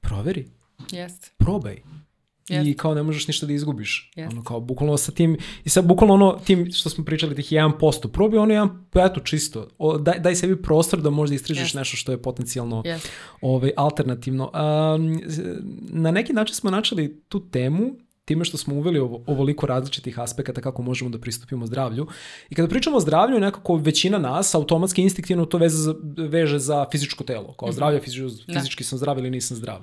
proveri. 0.00 0.46
Jeste. 0.90 1.30
Probaj. 1.36 1.82
Yes. 2.48 2.70
I 2.70 2.76
kao 2.76 2.94
ne 2.94 3.02
možeš 3.02 3.26
ništa 3.28 3.46
da 3.46 3.52
izgubiš. 3.52 4.10
Yes. 4.16 4.30
Ono 4.30 4.44
kao 4.44 4.60
bukvalno 4.60 4.96
sa 4.96 5.12
tim, 5.12 5.38
i 5.64 5.68
sad 5.68 5.86
bukvalno 5.86 6.14
ono 6.14 6.38
tim 6.44 6.72
što 6.72 6.90
smo 6.90 7.04
pričali 7.04 7.34
tih 7.34 7.44
1%, 7.44 8.08
probaj 8.08 8.38
ono 8.38 8.52
jedan, 8.52 8.86
eto 8.94 9.20
čisto, 9.20 9.68
o, 9.78 9.98
daj, 9.98 10.18
daj 10.18 10.34
sebi 10.34 10.62
prostor 10.62 11.00
da 11.00 11.10
možda 11.10 11.34
istražiš 11.34 11.72
yes. 11.72 11.76
nešto 11.76 11.96
što 11.96 12.12
je 12.12 12.22
potencijalno 12.22 12.82
yes. 12.82 13.06
ovaj, 13.40 13.70
alternativno. 13.76 14.44
Um, 14.44 15.20
na 15.88 16.10
neki 16.10 16.32
način 16.32 16.54
smo 16.54 16.70
načeli 16.70 17.22
tu 17.28 17.50
temu 17.50 17.90
time 18.26 18.44
što 18.44 18.56
smo 18.56 18.74
uveli 18.74 18.98
ovo, 18.98 19.22
ovoliko 19.26 19.66
različitih 19.66 20.18
aspekata 20.18 20.60
kako 20.60 20.82
možemo 20.82 21.10
da 21.10 21.18
pristupimo 21.18 21.66
zdravlju. 21.66 22.06
I 22.50 22.54
kada 22.54 22.68
pričamo 22.68 22.96
o 22.96 23.00
zdravlju, 23.00 23.40
nekako 23.40 23.76
većina 23.76 24.18
nas 24.18 24.54
automatski 24.54 25.02
instinktivno 25.02 25.44
to 25.44 25.58
veze 25.58 25.76
za, 25.76 25.94
veže 26.28 26.58
za 26.58 26.86
fizičko 26.92 27.24
telo. 27.24 27.54
Kao 27.58 27.68
mhm. 27.68 27.74
zdravlje, 27.74 28.00
fizički, 28.00 28.44
da. 28.46 28.58
fizički 28.58 28.84
sam 28.84 28.98
zdrav 28.98 29.18
ili 29.18 29.30
nisam 29.30 29.56
zdrav. 29.56 29.82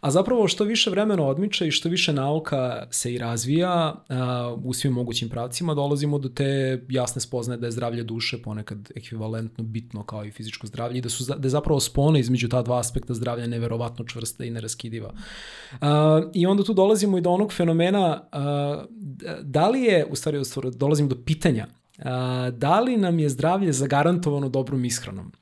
A 0.00 0.10
zapravo 0.10 0.48
što 0.48 0.64
više 0.64 0.90
vremena 0.90 1.26
odmiče 1.26 1.68
i 1.68 1.70
što 1.70 1.88
više 1.88 2.12
nauka 2.12 2.86
se 2.90 3.14
i 3.14 3.18
razvija 3.18 3.94
uh, 3.94 4.64
u 4.64 4.74
svim 4.74 4.92
mogućim 4.92 5.28
pravcima, 5.28 5.74
dolazimo 5.74 6.18
do 6.18 6.28
te 6.28 6.82
jasne 6.88 7.20
spoznaje 7.20 7.58
da 7.58 7.66
je 7.66 7.72
zdravlje 7.72 8.02
duše 8.02 8.42
ponekad 8.42 8.90
ekvivalentno 8.96 9.64
bitno 9.64 10.02
kao 10.02 10.24
i 10.24 10.30
fizičko 10.30 10.66
zdravlje 10.66 10.98
i 10.98 11.00
da, 11.00 11.08
su, 11.08 11.34
da 11.34 11.46
je 11.46 11.50
zapravo 11.50 11.80
spona 11.80 12.18
između 12.18 12.48
ta 12.48 12.62
dva 12.62 12.78
aspekta 12.78 13.14
zdravlja 13.14 13.46
neverovatno 13.46 14.04
čvrsta 14.04 14.44
i 14.44 14.50
neraskidiva. 14.50 15.12
Uh, 15.72 15.78
I 16.34 16.46
onda 16.46 16.64
tu 16.64 16.74
dolazimo 16.74 17.18
i 17.18 17.20
do 17.20 17.30
onog 17.30 17.52
fenomena 17.52 18.22
uh, 18.32 18.84
da 19.42 19.68
li 19.68 19.80
je, 19.80 20.06
u 20.10 20.16
stvari, 20.16 20.38
dolazimo 20.74 21.08
do 21.08 21.16
pitanja 21.24 21.66
da 22.52 22.80
li 22.80 22.96
nam 22.96 23.18
je 23.18 23.28
zdravlje 23.28 23.72
zagarantovano 23.72 24.48
dobrom 24.48 24.84
ishranom? 24.84 25.32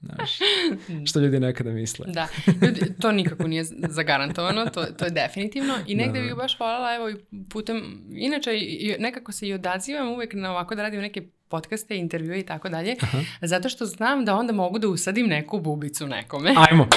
Znaš, 0.00 0.38
što 1.08 1.20
ljudi 1.20 1.40
nekada 1.40 1.70
misle. 1.70 2.06
Da, 2.08 2.28
ljudi, 2.62 2.80
to 3.00 3.12
nikako 3.12 3.48
nije 3.48 3.64
zagarantovano, 3.88 4.66
to, 4.66 4.84
to 4.84 5.04
je 5.04 5.10
definitivno 5.10 5.74
i 5.86 5.94
negde 5.94 6.18
da. 6.18 6.24
bih 6.24 6.34
baš 6.34 6.60
voljela, 6.60 6.94
evo, 6.94 7.10
putem, 7.50 8.02
inače 8.10 8.50
nekako 8.98 9.32
se 9.32 9.48
i 9.48 9.52
odazivam 9.52 10.08
uvek 10.08 10.34
na 10.34 10.50
ovako 10.50 10.74
da 10.74 10.82
radim 10.82 11.00
neke 11.00 11.22
podcaste, 11.48 11.96
intervjue 11.96 12.40
i 12.40 12.42
tako 12.42 12.68
dalje, 12.68 12.96
zato 13.42 13.68
što 13.68 13.86
znam 13.86 14.24
da 14.24 14.36
onda 14.36 14.52
mogu 14.52 14.78
da 14.78 14.88
usadim 14.88 15.26
neku 15.26 15.60
bubicu 15.60 16.06
nekome. 16.06 16.54
Ajmo. 16.70 16.88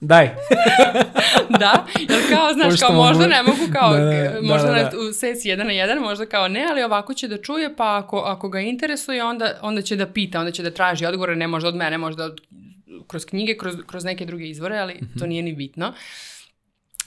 Daj. 0.00 0.26
da, 1.60 1.86
jer 2.08 2.20
kao, 2.30 2.52
znaš, 2.52 2.70
Pošto 2.70 2.86
kao 2.86 2.96
možda 2.96 3.26
ne 3.26 3.42
mogu 3.42 3.72
kao, 3.72 3.92
Da, 3.96 4.04
da, 4.04 4.38
možda 4.42 4.68
da, 4.68 4.74
da, 4.74 4.82
na, 4.82 4.90
da. 4.90 4.98
u 4.98 5.12
sesiji 5.12 5.50
jedan 5.50 5.66
na 5.66 5.72
jedan, 5.72 5.98
možda 5.98 6.26
kao 6.26 6.48
ne, 6.48 6.66
ali 6.70 6.82
ovako 6.82 7.14
će 7.14 7.28
da 7.28 7.42
čuje, 7.42 7.76
pa 7.76 7.96
ako, 7.96 8.18
ako 8.18 8.48
ga 8.48 8.60
interesuje, 8.60 9.24
onda, 9.24 9.58
onda 9.62 9.82
će 9.82 9.96
da 9.96 10.06
pita, 10.06 10.38
onda 10.40 10.52
će 10.52 10.62
da 10.62 10.70
traži 10.70 11.06
odgovore, 11.06 11.36
ne 11.36 11.46
možda 11.46 11.68
od 11.68 11.76
mene, 11.76 11.98
možda 11.98 12.24
od, 12.24 12.40
kroz 13.06 13.24
knjige, 13.24 13.56
kroz, 13.56 13.74
kroz 13.86 14.04
neke 14.04 14.26
druge 14.26 14.48
izvore, 14.48 14.78
ali 14.78 15.00
to 15.18 15.26
nije 15.26 15.42
ni 15.42 15.52
bitno. 15.52 15.92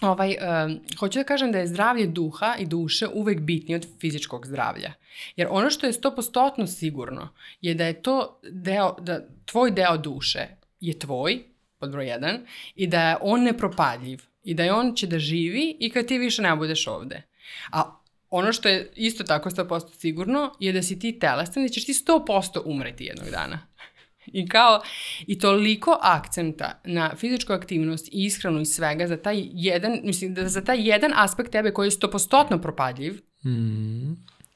Ovaj, 0.02 0.36
um, 0.66 0.80
hoću 1.00 1.20
da 1.20 1.24
kažem 1.24 1.52
da 1.52 1.60
je 1.60 1.68
zdravlje 1.68 2.08
duha 2.08 2.56
i 2.60 2.66
duše 2.66 3.08
uvek 3.14 3.40
bitnije 3.40 3.76
od 3.76 3.88
fizičkog 4.00 4.48
zdravlja. 4.48 4.94
Jer 5.36 5.48
ono 5.52 5.70
što 5.70 5.88
je 5.88 5.94
100% 5.94 6.68
sigurno 6.68 7.30
je 7.62 7.74
da 7.74 7.86
je 7.86 8.02
to 8.02 8.40
deo, 8.52 8.96
da 9.00 9.20
tvoj 9.46 9.72
deo 9.72 9.98
duše 9.98 10.48
je 10.80 11.00
tvoj, 11.00 11.44
pod 11.82 11.92
broj 11.92 12.08
jedan, 12.08 12.46
i 12.76 12.88
da 12.88 13.10
je 13.10 13.18
on 13.22 13.44
nepropadljiv 13.44 14.22
i 14.44 14.54
da 14.54 14.64
je 14.64 14.74
on 14.74 14.96
će 14.96 15.08
da 15.08 15.20
živi 15.20 15.78
i 15.80 15.90
kad 15.90 16.06
ti 16.06 16.18
više 16.18 16.42
ne 16.42 16.56
budeš 16.56 16.88
ovde. 16.88 17.24
A 17.72 17.98
ono 18.30 18.54
što 18.54 18.70
je 18.70 18.92
isto 18.96 19.24
tako 19.24 19.50
100% 19.50 19.94
sigurno 19.98 20.54
je 20.60 20.74
da 20.74 20.84
si 20.84 21.00
ti 21.00 21.20
telestan 21.20 21.64
i 21.64 21.68
da 21.68 21.74
ćeš 21.74 21.86
ti 21.86 21.94
100% 21.94 22.62
umreti 22.66 23.06
jednog 23.06 23.30
dana. 23.30 23.60
I 24.40 24.48
kao, 24.50 24.82
i 25.28 25.40
toliko 25.40 25.98
akcenta 26.02 26.82
na 26.84 27.16
fizičku 27.16 27.54
aktivnost 27.54 28.08
i 28.08 28.26
ishranu 28.26 28.62
i 28.62 28.66
svega 28.66 29.08
za 29.08 29.18
taj 29.18 29.44
jedan, 29.54 30.00
mislim 30.04 30.34
da 30.34 30.48
za 30.48 30.64
taj 30.64 30.90
jedan 30.90 31.12
aspekt 31.16 31.52
tebe 31.52 31.72
koji 31.74 31.88
je 31.88 31.92
100% 31.92 32.62
propadljiv, 32.62 33.22
Mm. 33.46 34.14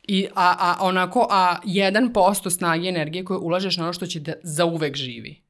I, 0.07 0.27
a, 0.35 0.55
a 0.59 0.85
onako, 0.85 1.27
a 1.29 1.57
1% 1.65 2.49
snage 2.49 2.85
i 2.85 2.89
energije 2.89 3.25
koje 3.25 3.37
ulažeš 3.37 3.77
na 3.77 3.83
ono 3.83 3.93
što 3.93 4.05
će 4.05 4.19
da 4.19 4.33
zauvek 4.43 4.95
živi. 4.95 5.44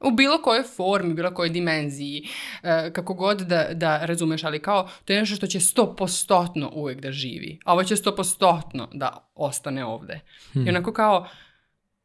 U 0.00 0.10
bilo 0.10 0.42
kojoj 0.42 0.62
formi, 0.62 1.14
bilo 1.14 1.34
kojoj 1.34 1.50
dimenziji, 1.50 2.28
e, 2.62 2.92
kako 2.92 3.14
god 3.14 3.40
da, 3.40 3.68
da 3.74 4.06
razumeš, 4.06 4.44
ali 4.44 4.62
kao, 4.62 4.88
to 5.04 5.12
je 5.12 5.20
nešto 5.20 5.36
što 5.36 5.46
će 5.46 5.60
100% 5.60 6.70
uvek 6.72 7.00
da 7.00 7.12
živi. 7.12 7.58
A 7.64 7.72
ovo 7.72 7.84
će 7.84 7.96
100% 7.96 8.86
da 8.92 9.30
ostane 9.34 9.84
ovde. 9.84 10.20
I 10.54 10.68
onako 10.68 10.92
kao, 10.92 11.28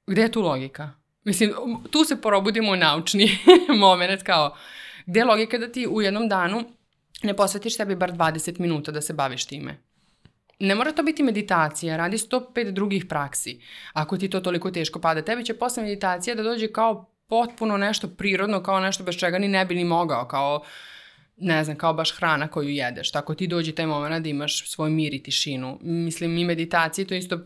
gde 0.08 0.22
je 0.22 0.32
tu 0.32 0.42
logika? 0.42 0.92
Mislim, 1.24 1.54
tu 1.92 2.04
se 2.04 2.22
porobudimo 2.22 2.72
u 2.72 2.76
naučni 2.76 3.38
moment, 3.80 4.24
kao, 4.24 4.56
gde 5.06 5.20
je 5.20 5.26
logika 5.26 5.58
da 5.58 5.72
ti 5.72 5.88
u 5.88 6.02
jednom 6.02 6.30
danu 6.30 6.64
ne 7.24 7.34
posvetiš 7.34 7.78
sebi 7.78 7.96
bar 7.96 8.12
20 8.12 8.60
minuta 8.60 8.92
da 8.92 9.02
se 9.02 9.14
baviš 9.14 9.46
time? 9.46 9.78
Ne 10.60 10.76
mora 10.76 10.92
to 10.92 11.04
biti 11.04 11.24
meditacija, 11.24 11.98
radi 11.98 12.18
105 12.18 12.72
drugih 12.72 13.06
praksi. 13.06 13.62
Ako 13.94 14.18
ti 14.18 14.30
to 14.30 14.40
toliko 14.40 14.72
teško 14.72 15.00
pada, 15.00 15.22
tebi 15.22 15.46
će 15.46 15.54
posle 15.54 15.84
meditacija 15.84 16.36
da 16.36 16.44
dođe 16.44 16.68
kao 16.68 17.13
potpuno 17.28 17.78
nešto 17.78 18.08
prirodno, 18.08 18.64
kao 18.64 18.80
nešto 18.80 19.04
bez 19.04 19.16
čega 19.16 19.40
ni 19.40 19.48
ne 19.48 19.66
bi 19.66 19.76
ni 19.76 19.84
mogao, 19.84 20.28
kao 20.28 20.64
ne 21.38 21.64
znam, 21.64 21.78
kao 21.78 21.94
baš 21.94 22.12
hrana 22.12 22.48
koju 22.48 22.70
jedeš. 22.70 23.12
Tako 23.12 23.36
ti 23.36 23.48
dođe 23.48 23.76
taj 23.76 23.86
moment 23.86 24.24
da 24.24 24.30
imaš 24.30 24.70
svoj 24.70 24.90
mir 24.90 25.14
i 25.14 25.24
tišinu. 25.24 25.80
Mislim, 25.82 26.38
i 26.38 26.46
meditacija 26.46 27.06
to 27.06 27.14
je 27.14 27.18
isto 27.18 27.40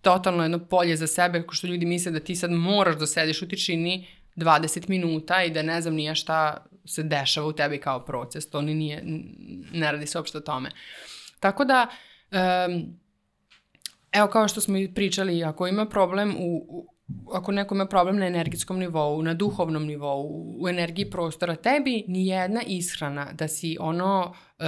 totalno 0.00 0.42
jedno 0.42 0.66
polje 0.66 0.96
za 0.96 1.06
sebe, 1.06 1.42
ko 1.42 1.54
što 1.54 1.66
ljudi 1.66 1.86
misle 1.86 2.12
da 2.12 2.20
ti 2.20 2.36
sad 2.36 2.50
moraš 2.50 2.96
da 2.96 3.06
sediš 3.06 3.42
u 3.42 3.48
tišini 3.48 4.06
20 4.36 4.88
minuta 4.88 5.42
i 5.42 5.50
da 5.50 5.62
ne 5.62 5.80
znam 5.80 5.94
nije 5.94 6.14
šta 6.14 6.66
se 6.84 7.02
dešava 7.02 7.46
u 7.46 7.52
tebi 7.52 7.78
kao 7.78 8.04
proces. 8.04 8.50
To 8.50 8.62
ni 8.62 8.74
nije, 8.74 9.02
ne 9.72 9.92
radi 9.92 10.06
se 10.06 10.18
uopšte 10.18 10.38
o 10.38 10.40
tome. 10.40 10.70
Tako 11.40 11.64
da, 11.64 11.86
um, 12.30 12.98
evo 14.12 14.28
kao 14.28 14.48
što 14.48 14.60
smo 14.60 14.78
i 14.78 14.94
pričali, 14.94 15.44
ako 15.44 15.66
ima 15.66 15.86
problem 15.86 16.36
u, 16.38 16.66
u 16.68 16.97
ako 17.34 17.52
neko 17.52 17.74
ima 17.74 17.86
problem 17.86 18.16
na 18.18 18.26
energetskom 18.26 18.78
nivou, 18.78 19.22
na 19.22 19.34
duhovnom 19.34 19.86
nivou, 19.86 20.44
u 20.60 20.68
energiji 20.68 21.10
prostora, 21.10 21.56
tebi 21.56 22.04
ni 22.08 22.26
jedna 22.26 22.62
ishrana 22.66 23.32
da 23.32 23.48
si 23.48 23.76
ono, 23.80 24.34
uh, 24.58 24.66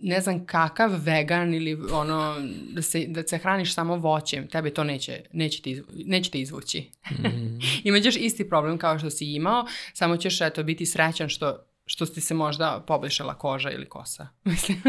ne 0.00 0.20
znam 0.20 0.46
kakav 0.46 0.90
vegan 1.04 1.54
ili 1.54 1.78
ono, 1.92 2.34
da 2.72 2.82
se, 2.82 3.04
da 3.08 3.26
se 3.26 3.38
hraniš 3.38 3.74
samo 3.74 3.96
voćem, 3.96 4.48
tebi 4.48 4.74
to 4.74 4.84
neće, 4.84 5.22
neće, 5.32 5.62
ti, 5.62 5.70
izvu- 5.70 5.86
neće 6.06 6.30
te 6.30 6.40
izvući. 6.40 6.90
Mm. 7.10 7.58
Imaćeš 7.88 8.16
isti 8.16 8.48
problem 8.48 8.78
kao 8.78 8.98
što 8.98 9.10
si 9.10 9.34
imao, 9.34 9.66
samo 9.92 10.16
ćeš 10.16 10.40
eto 10.40 10.62
biti 10.62 10.86
srećan 10.86 11.28
što 11.28 11.66
što 11.86 12.06
ti 12.06 12.20
se 12.20 12.34
možda 12.34 12.84
poboljšala 12.86 13.38
koža 13.38 13.70
ili 13.70 13.88
kosa. 13.88 14.28
Mislim, 14.44 14.82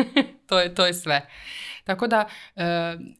to 0.48 0.60
je, 0.60 0.76
to 0.76 0.86
je 0.86 0.94
sve. 0.94 1.30
Tako 1.88 2.08
da, 2.08 2.26
e, 2.56 2.64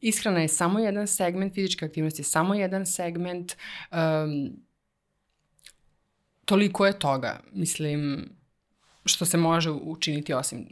ishrana 0.02 0.40
je 0.40 0.48
samo 0.48 0.80
jedan 0.80 1.08
segment, 1.08 1.54
fizička 1.54 1.86
aktivnost 1.86 2.20
je 2.20 2.24
samo 2.24 2.56
jedan 2.56 2.86
segment, 2.86 3.56
um, 3.92 4.52
toliko 6.46 6.86
je 6.86 7.00
toga, 7.00 7.40
mislim, 7.52 8.30
što 9.06 9.26
se 9.26 9.38
može 9.38 9.72
učiniti 9.72 10.34
osim 10.34 10.68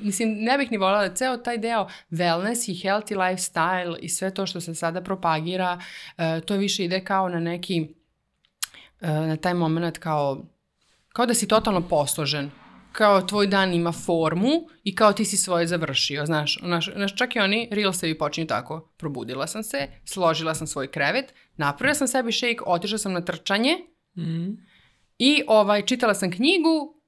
Mislim, 0.00 0.36
ne 0.38 0.58
bih 0.58 0.70
ni 0.70 0.76
voljela 0.76 1.08
da 1.08 1.14
ceo 1.14 1.36
taj 1.36 1.58
deo 1.58 1.88
wellness 2.10 2.70
i 2.70 2.74
healthy 2.74 3.16
lifestyle 3.16 3.96
i 4.00 4.08
sve 4.08 4.34
to 4.34 4.46
što 4.46 4.60
se 4.60 4.74
sada 4.74 5.00
propagira, 5.02 5.80
e, 6.16 6.40
to 6.40 6.56
više 6.56 6.84
ide 6.84 7.04
kao 7.04 7.28
na 7.28 7.40
neki, 7.40 7.88
e, 9.00 9.10
na 9.10 9.36
taj 9.36 9.54
moment 9.54 9.98
kao, 9.98 10.44
kao 11.08 11.26
da 11.26 11.34
si 11.34 11.48
totalno 11.48 11.88
posložen 11.88 12.50
kao 12.94 13.22
tvoj 13.22 13.46
dan 13.46 13.74
ima 13.74 13.92
formu 13.92 14.50
i 14.84 14.94
kao 14.94 15.12
ti 15.12 15.24
si 15.24 15.36
svoje 15.36 15.66
završio, 15.66 16.26
znaš, 16.26 16.58
znaš, 16.62 16.90
znaš 16.96 17.16
čak 17.16 17.36
i 17.36 17.38
oni 17.38 17.68
reelsevi 17.70 18.18
počinju 18.18 18.46
tako, 18.46 18.92
probudila 18.96 19.46
sam 19.46 19.62
se, 19.62 19.88
složila 20.04 20.54
sam 20.54 20.66
svoj 20.66 20.90
krevet, 20.90 21.34
napravila 21.56 21.94
sam 21.94 22.08
sebi 22.08 22.32
shake, 22.32 22.58
otišla 22.66 22.98
sam 22.98 23.12
na 23.12 23.20
trčanje 23.20 23.76
Mm. 24.16 24.56
i 25.18 25.42
ovaj, 25.48 25.82
čitala 25.86 26.14
sam 26.14 26.30
knjigu, 26.30 27.02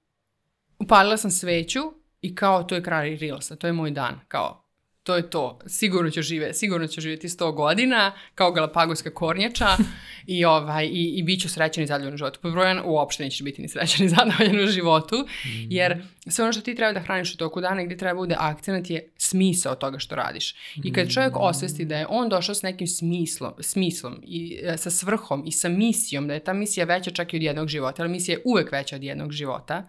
upalila 0.79 1.17
sam 1.17 1.31
sveću 1.31 1.81
i 2.21 2.35
kao 2.35 2.63
to 2.63 2.75
je 2.75 2.83
kraj 2.83 3.17
reelsa, 3.17 3.57
to 3.57 3.67
je 3.67 3.73
moj 3.73 3.91
dan, 3.91 4.21
kao 4.29 4.66
to 5.07 5.17
je 5.17 5.31
to, 5.31 5.59
sigurno 5.67 6.11
ću 6.11 6.23
žive, 6.23 6.55
sigurno 6.55 6.87
ću 6.87 7.01
živjeti 7.01 7.29
100 7.29 7.55
godina, 7.55 8.13
kao 8.35 8.53
galapagoska 8.53 9.11
kornjača 9.11 9.67
i, 10.27 10.45
ovaj, 10.45 10.87
i, 10.87 11.15
i 11.17 11.23
bit 11.23 11.43
ću 11.43 11.49
srećan 11.49 11.85
i 11.85 11.87
zadovoljan 11.87 12.15
u 12.15 12.19
životu. 12.19 12.41
Pod 12.43 12.53
brojan 12.53 12.81
uopšte 12.85 13.25
nećeš 13.25 13.43
biti 13.43 13.63
ni 13.63 13.69
srećan 13.69 14.07
i 14.07 14.09
zadovoljan 14.09 14.65
u 14.65 14.67
životu, 14.67 15.27
jer 15.69 16.03
sve 16.27 16.45
ono 16.45 16.53
što 16.53 16.63
ti 16.63 16.75
treba 16.75 16.93
da 16.93 17.01
hraniš 17.01 17.35
u 17.35 17.37
toku 17.37 17.61
dana 17.61 17.83
i 17.83 17.85
gdje 17.85 17.97
treba 17.97 18.15
bude 18.21 18.37
akcenat 18.39 18.91
je 18.91 19.11
smisao 19.17 19.75
toga 19.75 19.99
što 19.99 20.15
radiš. 20.15 20.55
I 20.85 20.93
kad 20.93 21.13
čovjek 21.13 21.33
osvesti 21.37 21.85
da 21.85 21.97
je 21.97 22.07
on 22.09 22.29
došao 22.29 22.55
s 22.55 22.63
nekim 22.63 22.87
smislom, 22.87 23.53
smislom 23.61 24.21
i 24.23 24.61
e, 24.63 24.77
sa 24.77 24.91
svrhom 24.91 25.43
i 25.47 25.53
sa 25.53 25.69
misijom, 25.69 26.29
da 26.29 26.35
je 26.35 26.45
ta 26.45 26.53
misija 26.53 26.87
veća 26.87 27.11
čak 27.11 27.35
i 27.35 27.37
od 27.37 27.43
jednog 27.43 27.69
života, 27.69 28.03
ali 28.03 28.13
misija 28.13 28.37
je 28.37 28.43
uvek 28.45 28.73
veća 28.73 28.97
od 28.97 29.03
jednog 29.03 29.33
života, 29.33 29.89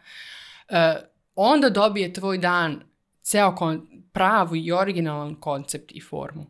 e, 0.70 0.96
onda 1.36 1.70
dobije 1.70 2.14
tvoj 2.14 2.38
dan 2.38 2.82
ceo 3.22 3.56
kon, 3.56 3.97
pravu 4.14 4.56
i 4.56 4.72
originalan 4.72 5.36
koncept 5.36 5.92
i 5.92 6.02
formu. 6.02 6.46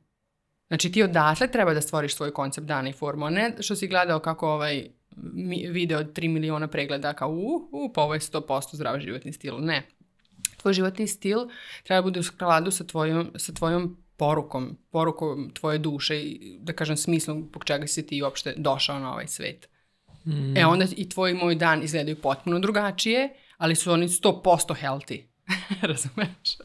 Znači 0.68 0.92
ti 0.92 1.04
odatle 1.04 1.48
treba 1.52 1.74
da 1.74 1.82
stvoriš 1.82 2.16
svoj 2.16 2.34
koncept 2.34 2.68
dana 2.68 2.90
i 2.90 2.94
formu, 2.94 3.26
a 3.26 3.30
ne 3.30 3.54
što 3.60 3.76
si 3.76 3.88
gledao 3.88 4.20
kako 4.20 4.50
ovaj 4.50 4.88
video 5.72 6.00
od 6.00 6.14
3 6.14 6.30
miliona 6.30 6.68
pregleda 6.68 7.14
kao 7.14 7.30
u, 7.30 7.70
u, 7.72 7.94
pa 7.94 8.02
ovo 8.02 8.14
je 8.14 8.20
100% 8.20 8.76
zdrav 8.76 9.00
životni 9.00 9.34
stil. 9.34 9.56
Ne. 9.60 9.88
Tvoj 10.58 10.74
životni 10.74 11.08
stil 11.08 11.40
treba 11.84 12.02
da 12.02 12.04
bude 12.04 12.20
u 12.20 12.24
skladu 12.24 12.72
sa 12.72 12.84
tvojom, 12.84 13.32
sa 13.36 13.54
tvojom 13.54 13.98
porukom, 14.18 14.78
porukom 14.92 15.52
tvoje 15.54 15.78
duše 15.78 16.22
i 16.22 16.58
da 16.62 16.74
kažem 16.74 16.98
smislom 16.98 17.44
zbog 17.50 17.66
čega 17.66 17.88
si 17.88 18.08
ti 18.08 18.22
uopšte 18.24 18.54
došao 18.58 19.00
na 19.00 19.14
ovaj 19.14 19.28
svet. 19.28 19.70
Mm. 20.26 20.58
E 20.58 20.66
onda 20.66 20.86
i 20.98 21.10
tvoj 21.10 21.32
i 21.32 21.34
moj 21.34 21.56
dan 21.56 21.84
izgledaju 21.84 22.22
potpuno 22.22 22.60
drugačije, 22.60 23.34
ali 23.58 23.76
su 23.76 23.92
oni 23.92 24.08
100% 24.08 24.76
healthy. 24.82 25.24
Razumeš? 25.90 26.58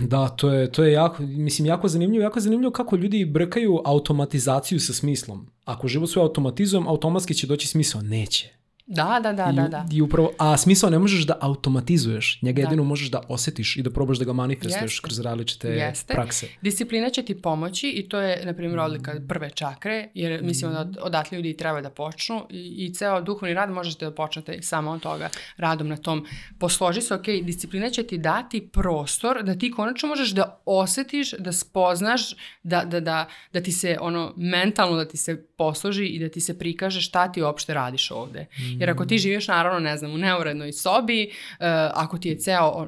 Da, 0.00 0.28
to 0.28 0.52
je, 0.52 0.72
to 0.72 0.84
je 0.84 0.92
jako, 0.92 1.22
mislim, 1.22 1.66
jako 1.66 1.88
zanimljivo, 1.88 2.22
jako 2.22 2.40
zanimljivo 2.40 2.72
kako 2.72 2.96
ljudi 2.96 3.24
brkaju 3.24 3.80
automatizaciju 3.84 4.80
sa 4.80 4.92
smislom. 4.92 5.46
Ako 5.64 5.88
život 5.88 6.10
sve 6.10 6.22
automatizujem, 6.22 6.88
automatski 6.88 7.34
će 7.34 7.46
doći 7.46 7.68
smisao. 7.68 8.02
Neće. 8.02 8.59
Da, 8.92 9.20
da, 9.22 9.32
da, 9.32 9.50
I, 9.52 9.56
da, 9.56 9.68
da. 9.68 9.86
I 9.92 10.02
upravo, 10.02 10.32
a 10.38 10.56
smisao 10.56 10.90
ne 10.90 10.98
možeš 10.98 11.26
da 11.26 11.38
automatizuješ, 11.40 12.38
njega 12.42 12.56
Da. 12.56 12.62
jedino 12.62 12.84
možeš 12.84 13.08
da 13.08 13.22
osetiš 13.28 13.76
i 13.76 13.82
da 13.82 13.90
probaš 13.90 14.18
da 14.18 14.24
ga 14.24 14.32
manifestuješ 14.32 14.82
Jeste. 14.92 15.02
kroz 15.02 15.20
različite 15.20 15.68
Jeste. 15.68 16.14
prakse. 16.14 16.48
Disciplina 16.62 17.10
će 17.10 17.22
ti 17.22 17.42
pomoći 17.42 17.88
i 17.88 18.08
to 18.08 18.20
je, 18.20 18.44
na 18.44 18.52
primjer, 18.54 18.78
odlika 18.78 19.14
prve 19.28 19.50
čakre, 19.50 20.08
jer 20.14 20.42
mislim 20.42 20.72
da 20.72 20.80
od- 20.80 20.98
odatle 21.02 21.38
ljudi 21.38 21.56
treba 21.56 21.80
da 21.80 21.90
počnu 21.90 22.46
i, 22.50 22.86
i 22.86 22.94
ceo 22.94 23.20
duhovni 23.20 23.54
rad 23.54 23.70
možete 23.70 24.04
da 24.04 24.10
počnete 24.10 24.62
samo 24.62 24.90
od 24.90 25.02
toga 25.02 25.28
radom 25.56 25.88
na 25.88 25.96
tom. 25.96 26.26
Posloži 26.58 27.00
se, 27.00 27.14
ok, 27.14 27.24
disciplina 27.42 27.90
će 27.90 28.02
ti 28.02 28.18
dati 28.18 28.68
prostor 28.68 29.42
da 29.42 29.54
ti 29.54 29.70
konačno 29.70 30.08
možeš 30.08 30.30
da 30.30 30.62
osetiš, 30.66 31.32
da 31.32 31.52
spoznaš, 31.52 32.20
da, 32.62 32.84
da, 32.84 33.00
da, 33.00 33.26
da 33.52 33.60
ti 33.60 33.72
se 33.72 33.96
ono 34.00 34.32
mentalno 34.36 34.96
da 34.96 35.04
ti 35.04 35.16
se 35.16 35.42
posloži 35.56 36.04
i 36.06 36.18
da 36.18 36.28
ti 36.28 36.40
se 36.40 36.58
prikaže 36.58 37.00
šta 37.00 37.32
ti 37.32 37.42
uopšte 37.42 37.74
radiš 37.74 38.10
ovde. 38.10 38.46
Jer 38.80 38.90
ako 38.90 39.04
ti 39.04 39.18
živiš 39.18 39.48
naravno, 39.48 39.80
ne 39.80 39.96
znam, 39.96 40.14
u 40.14 40.18
neurednoj 40.18 40.72
sobi, 40.72 41.30
uh, 41.30 41.66
ako 41.94 42.18
ti 42.18 42.28
je 42.28 42.38
ceo 42.38 42.86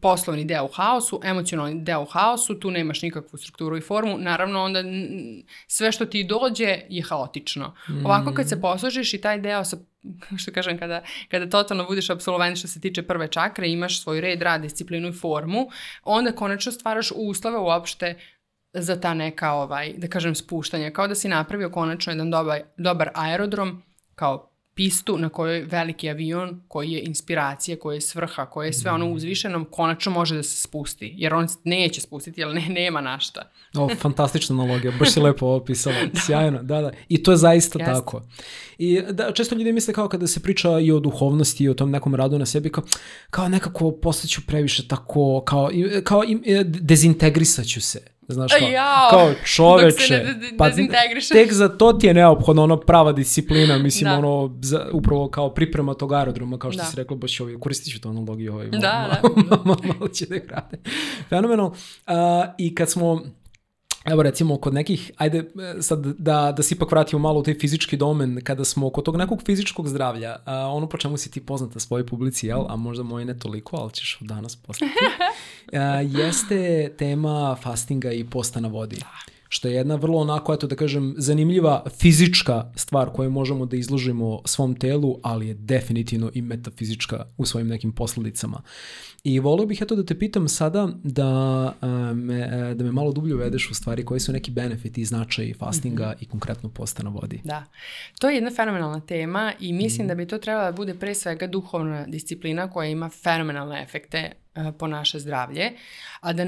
poslovni 0.00 0.44
deo 0.44 0.64
u 0.64 0.68
haosu, 0.68 1.20
emocionalni 1.24 1.82
deo 1.82 2.02
u 2.02 2.04
haosu, 2.04 2.60
tu 2.60 2.70
nemaš 2.70 3.02
nikakvu 3.02 3.38
strukturu 3.38 3.76
i 3.76 3.80
formu, 3.80 4.18
naravno 4.18 4.62
onda 4.62 4.82
sve 5.66 5.92
što 5.92 6.06
ti 6.06 6.24
dođe 6.24 6.80
je 6.88 7.02
haotično. 7.02 7.74
Mm. 7.88 8.06
Ovako 8.06 8.34
kad 8.34 8.48
se 8.48 8.60
posložiš 8.60 9.14
i 9.14 9.20
taj 9.20 9.38
deo 9.38 9.64
sa 9.64 9.76
što 10.40 10.52
kažem, 10.52 10.78
kada, 10.78 11.02
kada 11.28 11.50
totalno 11.50 11.84
budeš 11.84 12.10
absolvent 12.10 12.58
što 12.58 12.68
se 12.68 12.80
tiče 12.80 13.02
prve 13.02 13.28
čakre, 13.28 13.68
imaš 13.68 14.02
svoj 14.02 14.20
red, 14.20 14.42
rad, 14.42 14.60
disciplinu 14.60 15.08
i 15.08 15.12
formu, 15.12 15.68
onda 16.04 16.32
konačno 16.32 16.72
stvaraš 16.72 17.12
uslove 17.14 17.58
uopšte 17.58 18.14
za 18.72 19.00
ta 19.00 19.14
neka, 19.14 19.52
ovaj, 19.52 19.92
da 19.96 20.08
kažem, 20.08 20.34
spuštanja. 20.34 20.90
Kao 20.90 21.08
da 21.08 21.14
si 21.14 21.28
napravio 21.28 21.70
konačno 21.70 22.12
jedan 22.12 22.30
dobar, 22.30 22.60
dobar 22.76 23.10
aerodrom, 23.14 23.82
kao 24.14 24.50
pistu 24.78 25.18
na 25.18 25.28
kojoj 25.28 25.60
veliki 25.60 26.10
avion 26.10 26.60
koji 26.68 26.90
je 26.90 27.02
inspiracija, 27.02 27.78
koji 27.78 27.96
je 27.96 28.00
svrha, 28.00 28.46
koji 28.46 28.68
je 28.68 28.72
sve 28.72 28.90
ono 28.90 29.06
mm. 29.06 29.12
uzvišeno, 29.12 29.64
konačno 29.64 30.12
može 30.12 30.36
da 30.36 30.42
se 30.42 30.56
spusti. 30.62 31.14
Jer 31.16 31.34
on 31.34 31.46
neće 31.64 32.00
spustiti, 32.00 32.40
jer 32.40 32.48
ne, 32.48 32.68
nema 32.80 33.00
našta. 33.00 33.50
o, 33.76 33.88
fantastična 33.94 34.54
analogija, 34.54 34.92
baš 34.98 35.12
si 35.12 35.20
lepo 35.20 35.46
opisala. 35.46 35.96
da. 36.12 36.20
Sjajno, 36.20 36.62
da, 36.62 36.80
da. 36.80 36.90
I 37.08 37.22
to 37.22 37.30
je 37.30 37.36
zaista 37.36 37.78
Jeste. 37.78 37.92
tako. 37.92 38.22
I 38.78 39.02
da, 39.10 39.32
često 39.32 39.54
ljudi 39.54 39.72
misle 39.72 39.94
kao 39.94 40.08
kada 40.08 40.26
se 40.26 40.40
priča 40.40 40.78
i 40.78 40.92
o 40.92 41.00
duhovnosti 41.00 41.64
i 41.64 41.68
o 41.68 41.74
tom 41.74 41.90
nekom 41.90 42.14
radu 42.14 42.38
na 42.38 42.46
sebi, 42.46 42.72
kao, 42.72 42.84
kao 43.30 43.48
nekako 43.48 43.90
postaću 43.90 44.40
previše 44.46 44.88
tako, 44.88 45.42
kao, 45.46 45.70
kao 46.04 46.22
e, 46.24 46.64
dezintegrisaću 46.64 47.80
se 47.80 48.17
Znaš 48.28 48.52
kao, 48.58 48.68
Jao, 48.68 49.10
kao 49.10 49.34
čoveče, 49.44 50.24
pa 50.58 50.70
tek 51.32 51.52
za 51.52 51.68
to 51.68 51.92
ti 51.92 52.06
je 52.06 52.14
neophodno 52.14 52.62
ono 52.62 52.76
prava 52.80 53.12
disciplina, 53.12 53.78
mislim 53.78 54.10
da. 54.10 54.18
ono 54.18 54.58
za, 54.62 54.86
upravo 54.92 55.28
kao 55.28 55.54
priprema 55.54 55.94
tog 55.94 56.12
aerodroma, 56.12 56.58
kao 56.58 56.72
što 56.72 56.82
da. 56.82 56.84
si 56.84 56.96
rekla, 56.96 57.16
baš 57.16 57.40
ovi, 57.40 57.60
koristit 57.60 57.92
ću 57.94 58.00
to 58.00 58.08
analogiju 58.08 58.52
ovaj, 58.52 58.68
da, 58.68 58.78
da. 58.78 59.20
malo, 59.64 59.80
malo 59.82 60.08
će 60.08 60.26
da 60.26 60.38
grade. 60.38 60.78
Fenomenal. 61.28 61.66
Uh, 61.66 61.74
I 62.58 62.74
kad 62.74 62.90
smo 62.90 63.22
Evo 64.04 64.22
recimo 64.22 64.56
kod 64.56 64.74
nekih, 64.74 65.10
ajde 65.16 65.38
e, 65.38 65.82
sad 65.82 66.06
da, 66.06 66.52
da 66.56 66.62
se 66.62 66.74
ipak 66.74 66.90
vratimo 66.90 67.18
malo 67.18 67.40
u 67.40 67.42
taj 67.42 67.54
fizički 67.54 67.96
domen, 67.96 68.40
kada 68.44 68.64
smo 68.64 68.90
kod 68.90 69.04
tog 69.04 69.16
nekog 69.16 69.42
fizičkog 69.46 69.88
zdravlja, 69.88 70.36
a, 70.44 70.56
ono 70.66 70.88
po 70.88 70.96
čemu 70.96 71.16
si 71.16 71.30
ti 71.30 71.40
poznata 71.40 71.80
svojoj 71.80 72.06
publici, 72.06 72.46
jel? 72.46 72.64
a 72.68 72.76
možda 72.76 73.02
moje 73.02 73.24
ne 73.24 73.38
toliko, 73.38 73.76
ali 73.76 73.92
ćeš 73.92 74.18
danas 74.20 74.56
postati, 74.56 74.92
jeste 76.02 76.88
tema 76.98 77.56
fastinga 77.62 78.12
i 78.12 78.24
posta 78.24 78.60
na 78.60 78.68
vodi. 78.68 78.96
Da 78.96 79.37
što 79.48 79.68
je 79.68 79.74
jedna 79.74 79.94
vrlo 79.94 80.18
onako, 80.18 80.54
eto 80.54 80.66
da 80.66 80.76
kažem, 80.76 81.14
zanimljiva 81.16 81.84
fizička 81.98 82.72
stvar 82.74 83.10
koju 83.12 83.30
možemo 83.30 83.66
da 83.66 83.76
izložimo 83.76 84.42
svom 84.44 84.74
telu, 84.74 85.18
ali 85.22 85.48
je 85.48 85.54
definitivno 85.54 86.30
i 86.34 86.42
metafizička 86.42 87.26
u 87.36 87.46
svojim 87.46 87.68
nekim 87.68 87.92
posledicama. 87.92 88.62
I 89.24 89.40
volio 89.40 89.66
bih 89.66 89.82
eto 89.82 89.96
da 89.96 90.04
te 90.04 90.18
pitam 90.18 90.48
sada 90.48 90.88
da 91.02 91.72
me, 92.14 92.74
da 92.74 92.84
me 92.84 92.92
malo 92.92 93.12
dublje 93.12 93.34
uvedeš 93.34 93.70
u 93.70 93.74
stvari 93.74 94.04
koji 94.04 94.20
su 94.20 94.32
neki 94.32 94.50
benefiti 94.50 95.00
i 95.00 95.04
značaji 95.04 95.54
fastinga 95.54 96.06
mm 96.06 96.10
-hmm. 96.10 96.22
i 96.22 96.26
konkretno 96.26 96.68
posta 96.68 97.02
na 97.02 97.10
vodi. 97.10 97.40
Da, 97.44 97.64
to 98.20 98.28
je 98.28 98.34
jedna 98.34 98.50
fenomenalna 98.50 99.00
tema 99.00 99.52
i 99.60 99.72
mislim 99.72 100.06
mm. 100.06 100.08
da 100.08 100.14
bi 100.14 100.26
to 100.26 100.38
trebala 100.38 100.70
da 100.70 100.76
bude 100.76 100.94
pre 100.94 101.14
svega 101.14 101.46
duhovna 101.46 102.06
disciplina 102.06 102.70
koja 102.70 102.88
ima 102.88 103.08
fenomenalne 103.08 103.82
efekte 103.82 104.32
uh, 104.56 104.74
po 104.78 104.86
naše 104.86 105.18
zdravlje, 105.18 105.72
a 106.20 106.32
da 106.32 106.44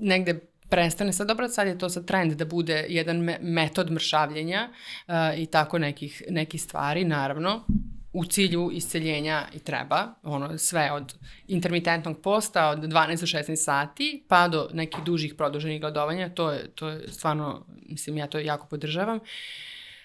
negde 0.00 0.40
prestane 0.68 1.12
sad, 1.12 1.28
dobro 1.28 1.48
sad 1.48 1.66
je 1.66 1.78
to 1.78 1.88
sad 1.88 2.04
trend 2.04 2.32
da 2.32 2.44
bude 2.44 2.86
jedan 2.88 3.18
me 3.18 3.38
metod 3.42 3.90
mršavljenja 3.90 4.68
uh, 4.68 5.14
i 5.36 5.46
tako 5.46 5.78
nekih, 5.78 6.22
nekih 6.28 6.62
stvari, 6.62 7.04
naravno, 7.04 7.64
u 8.12 8.24
cilju 8.24 8.70
isceljenja 8.72 9.46
i 9.54 9.58
treba, 9.58 10.14
ono 10.22 10.58
sve 10.58 10.92
od 10.92 11.14
intermitentnog 11.48 12.22
posta 12.22 12.68
od 12.68 12.78
12 12.78 13.20
do 13.20 13.26
16 13.26 13.56
sati 13.56 14.24
pa 14.28 14.48
do 14.48 14.68
nekih 14.72 15.04
dužih 15.04 15.34
produženih 15.34 15.80
gladovanja, 15.80 16.28
to 16.28 16.50
je, 16.50 16.68
to 16.74 16.88
je 16.88 17.08
stvarno, 17.08 17.66
mislim 17.88 18.16
ja 18.16 18.26
to 18.26 18.38
jako 18.38 18.66
podržavam. 18.66 19.18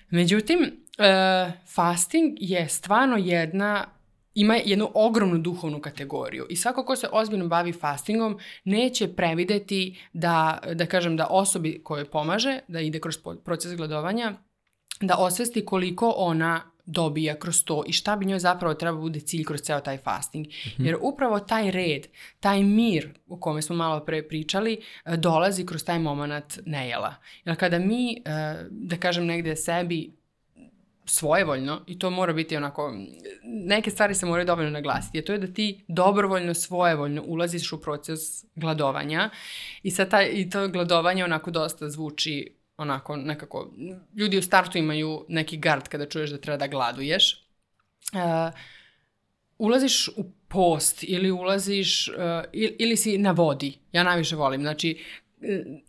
Međutim, 0.10 0.60
uh, 0.62 1.54
fasting 1.76 2.34
je 2.38 2.70
stvarno 2.70 3.18
jedna 3.18 3.86
ima 4.34 4.56
jednu 4.56 4.92
ogromnu 4.94 5.38
duhovnu 5.38 5.82
kategoriju 5.82 6.46
i 6.50 6.56
svako 6.56 6.86
ko 6.86 6.96
se 6.96 7.08
ozbiljno 7.12 7.48
bavi 7.48 7.74
fastingom 7.74 8.40
neće 8.64 9.08
prevideti 9.08 10.00
da, 10.14 10.60
da 10.74 10.86
kažem, 10.86 11.18
da 11.18 11.28
osobi 11.30 11.82
kojoj 11.84 12.06
pomaže, 12.06 12.60
da 12.68 12.80
ide 12.80 13.00
kroz 13.00 13.18
proces 13.44 13.76
gladovanja, 13.76 14.34
da 15.02 15.18
osvesti 15.18 15.66
koliko 15.66 16.14
ona 16.18 16.74
dobija 16.86 17.40
kroz 17.40 17.64
to 17.64 17.84
i 17.88 17.92
šta 17.92 18.16
bi 18.16 18.26
njoj 18.26 18.40
zapravo 18.40 18.74
treba 18.74 18.98
bude 18.98 19.20
cilj 19.20 19.44
kroz 19.44 19.62
ceo 19.62 19.80
taj 19.80 19.98
fasting. 19.98 20.48
-hmm. 20.48 20.86
Jer 20.86 20.98
upravo 21.02 21.40
taj 21.40 21.72
red, 21.72 22.08
taj 22.40 22.64
mir 22.64 23.14
o 23.28 23.38
kome 23.38 23.62
smo 23.62 23.76
malo 23.76 24.06
pre 24.06 24.28
pričali, 24.28 24.82
e, 25.06 25.18
dolazi 25.18 25.66
kroz 25.66 25.84
taj 25.84 26.00
moment 26.00 26.60
nejela. 26.66 27.16
Jer 27.46 27.58
kada 27.58 27.80
mi, 27.80 28.14
e, 28.14 28.20
da 28.70 28.98
kažem 28.98 29.26
negde 29.26 29.56
sebi, 29.56 30.14
svojevoljno 31.06 31.82
i 31.88 32.00
to 32.00 32.10
mora 32.10 32.34
biti 32.34 32.58
onako, 32.58 32.94
neke 33.44 33.92
stvari 33.92 34.16
se 34.16 34.26
moraju 34.26 34.46
dovoljno 34.46 34.72
naglasiti, 34.72 35.20
a 35.20 35.26
to 35.26 35.34
je 35.34 35.40
da 35.40 35.54
ti 35.54 35.86
dobrovoljno, 35.88 36.54
svojevoljno 36.54 37.24
ulaziš 37.26 37.72
u 37.72 37.82
proces 37.82 38.20
gladovanja 38.56 39.30
i, 39.84 39.92
sad 39.92 40.10
taj, 40.10 40.30
i 40.34 40.50
to 40.50 40.68
gladovanje 40.68 41.24
onako 41.24 41.52
dosta 41.52 41.90
zvuči 41.90 42.56
onako 42.78 43.16
nekako, 43.16 43.74
ljudi 44.16 44.38
u 44.38 44.42
startu 44.42 44.78
imaju 44.78 45.26
neki 45.30 45.58
gard 45.58 45.88
kada 45.88 46.06
čuješ 46.06 46.30
da 46.30 46.38
treba 46.38 46.58
da 46.58 46.68
gladuješ. 46.68 47.48
Uh, 48.14 48.54
ulaziš 49.58 50.08
u 50.08 50.24
post 50.48 51.04
ili 51.04 51.32
ulaziš 51.32 52.08
uh, 52.08 52.14
ili, 52.54 52.98
si 52.98 53.18
na 53.18 53.32
vodi. 53.32 53.78
Ja 53.92 54.04
najviše 54.04 54.36
volim. 54.36 54.62
Znači, 54.62 55.04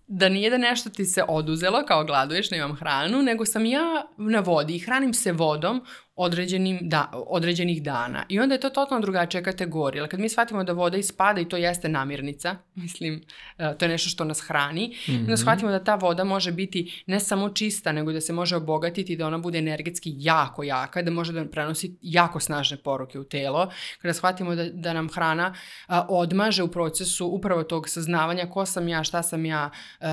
da 0.07 0.29
nije 0.29 0.51
da 0.51 0.59
nešto 0.59 0.91
ti 0.91 1.05
se 1.05 1.25
oduzelo 1.29 1.83
kao 1.87 2.05
gladuješ, 2.05 2.51
nemam 2.51 2.77
hranu, 2.77 3.23
nego 3.23 3.45
sam 3.45 3.67
ja 3.67 4.07
na 4.17 4.41
vodi 4.41 4.77
i 4.77 4.79
hranim 4.79 5.15
se 5.15 5.33
vodom 5.33 5.85
određenim 6.17 6.79
da, 6.83 7.11
određenih 7.13 7.83
dana. 7.83 8.25
I 8.29 8.41
onda 8.41 8.55
je 8.55 8.61
to 8.61 8.71
totalno 8.71 9.03
drugačija 9.03 9.43
kategorija. 9.43 10.07
Kad 10.07 10.21
mi 10.21 10.29
shvatimo 10.29 10.65
da 10.65 10.73
voda 10.73 10.97
ispada 10.97 11.41
i 11.41 11.49
to 11.49 11.57
jeste 11.57 11.89
namirnica, 11.89 12.57
mislim, 12.75 13.23
uh, 13.59 13.77
to 13.79 13.85
je 13.85 13.89
nešto 13.89 14.11
što 14.11 14.25
nas 14.25 14.41
hrani, 14.41 14.87
mm 14.89 15.13
-hmm. 15.13 15.21
onda 15.21 15.37
shvatimo 15.37 15.71
da 15.71 15.85
ta 15.85 15.95
voda 15.95 16.25
može 16.25 16.53
biti 16.53 17.03
ne 17.07 17.21
samo 17.21 17.49
čista, 17.49 17.93
nego 17.93 18.13
da 18.13 18.21
se 18.21 18.33
može 18.33 18.57
obogatiti, 18.57 19.17
da 19.17 19.27
ona 19.27 19.39
bude 19.39 19.59
energetski 19.59 20.13
jako 20.17 20.63
jaka, 20.63 21.03
da 21.03 21.11
može 21.11 21.33
da 21.33 21.45
prenosi 21.45 21.97
jako 22.03 22.41
snažne 22.41 22.77
poruke 22.77 23.19
u 23.19 23.25
telo. 23.25 23.71
Kada 24.03 24.15
shvatimo 24.15 24.55
da, 24.55 24.69
da 24.71 24.93
nam 24.93 25.09
hrana 25.09 25.55
uh, 25.89 25.95
odmaže 26.09 26.63
u 26.63 26.69
procesu 26.69 27.27
upravo 27.27 27.63
tog 27.63 27.89
saznavanja 27.89 28.51
ko 28.51 28.67
sam 28.67 28.89
ja, 28.89 29.05
šta 29.05 29.23
sam 29.23 29.47
ja, 29.47 29.71
uh, 30.01 30.07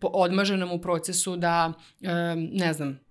odmaže 0.00 0.56
nam 0.56 0.72
u 0.72 0.80
procesu 0.80 1.36
da, 1.36 1.72
uh, 2.00 2.08
ne 2.52 2.72
znam, 2.72 3.05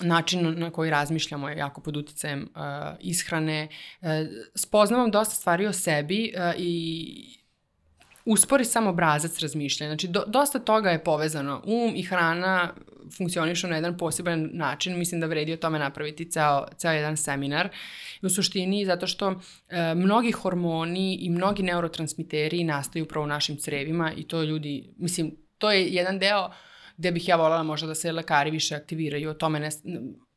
način 0.00 0.54
na 0.58 0.70
koji 0.70 0.90
razmišljamo 0.90 1.48
je 1.48 1.58
jako 1.58 1.80
pod 1.80 1.96
uticajem 1.96 2.48
uh, 2.54 2.62
ishrane. 3.00 3.68
Uh, 4.00 4.08
spoznavam 4.54 5.10
dosta 5.10 5.34
stvari 5.34 5.66
o 5.66 5.72
sebi 5.72 6.32
uh, 6.36 6.54
i 6.58 7.38
uspori 8.24 8.64
sam 8.64 8.86
obrazac 8.86 9.38
razmišljanja. 9.38 9.90
Znači, 9.90 10.08
do, 10.08 10.24
dosta 10.26 10.58
toga 10.58 10.90
je 10.90 11.04
povezano. 11.04 11.62
Um 11.64 11.96
i 11.96 12.02
hrana 12.02 12.74
funkcionišu 13.16 13.68
na 13.68 13.74
jedan 13.74 13.98
poseban 13.98 14.50
način. 14.52 14.98
Mislim 14.98 15.20
da 15.20 15.26
vredi 15.26 15.52
o 15.52 15.56
tome 15.56 15.78
napraviti 15.78 16.30
ceo, 16.30 16.66
ceo 16.76 16.92
jedan 16.92 17.16
seminar. 17.16 17.68
U 18.22 18.28
suštini, 18.28 18.84
zato 18.84 19.06
što 19.06 19.40
e, 19.68 19.94
mnogi 19.94 20.32
hormoni 20.32 21.14
i 21.14 21.30
mnogi 21.30 21.62
neurotransmiteri 21.62 22.64
nastaju 22.64 23.04
upravo 23.04 23.24
u 23.24 23.28
našim 23.28 23.56
crevima 23.56 24.12
i 24.16 24.22
to 24.22 24.42
ljudi, 24.42 24.94
mislim, 24.96 25.36
to 25.58 25.70
je 25.70 25.86
jedan 25.86 26.18
deo 26.18 26.50
gde 26.98 27.12
bih 27.12 27.28
ja 27.28 27.36
voljela 27.36 27.62
možda 27.62 27.86
da 27.86 27.94
se 27.94 28.12
lekari 28.12 28.50
više 28.50 28.74
aktiviraju 28.74 29.30
o 29.30 29.34
tome 29.34 29.60
ne, 29.60 29.70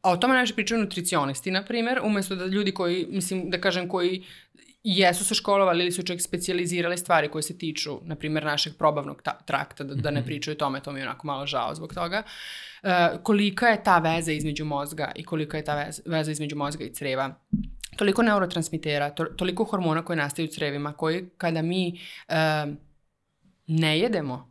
a 0.02 0.12
o 0.12 0.18
tome 0.18 0.34
najviše 0.34 0.56
pričaju 0.56 0.82
nutricionisti, 0.82 1.52
na 1.52 1.66
primer, 1.66 2.00
umesto 2.04 2.36
da 2.36 2.46
ljudi 2.46 2.72
koji, 2.72 3.08
mislim, 3.10 3.50
da 3.50 3.62
kažem, 3.62 3.90
koji 3.90 4.24
jesu 4.84 5.26
se 5.26 5.36
školovali 5.36 5.84
ili 5.84 5.92
su 5.92 6.04
čak 6.04 6.22
specializirali 6.22 6.98
stvari 6.98 7.30
koje 7.30 7.42
se 7.42 7.58
tiču, 7.58 8.00
na 8.04 8.16
primjer, 8.16 8.46
našeg 8.46 8.74
probavnog 8.78 9.22
trakta, 9.46 9.84
da, 9.84 9.96
da 9.96 10.12
ne 10.12 10.20
mhm. 10.20 10.28
pričaju 10.28 10.56
o 10.56 10.58
tome, 10.58 10.82
to 10.82 10.92
mi 10.92 11.00
je 11.00 11.06
onako 11.06 11.28
malo 11.28 11.46
žao 11.46 11.76
zbog 11.76 11.94
toga. 11.94 12.24
Uh, 12.84 12.90
kolika 13.24 13.68
je 13.68 13.84
ta 13.84 14.00
veza 14.00 14.32
između 14.32 14.66
mozga 14.66 15.12
i 15.16 15.24
kolika 15.24 15.58
je 15.58 15.64
ta 15.64 15.76
veza, 15.84 16.02
veza 16.06 16.32
između 16.32 16.56
mozga 16.56 16.84
i 16.84 16.94
creva 16.94 17.36
toliko 17.98 18.24
neurotransmitera, 18.24 19.10
to, 19.10 19.26
toliko 19.26 19.64
hormona 19.64 20.06
koje 20.06 20.18
nastaju 20.18 20.48
u 20.48 20.52
crevima, 20.52 20.94
koji 20.94 21.30
kada 21.38 21.62
mi 21.62 22.00
uh, 22.30 22.74
ne 23.68 24.00
jedemo, 24.00 24.51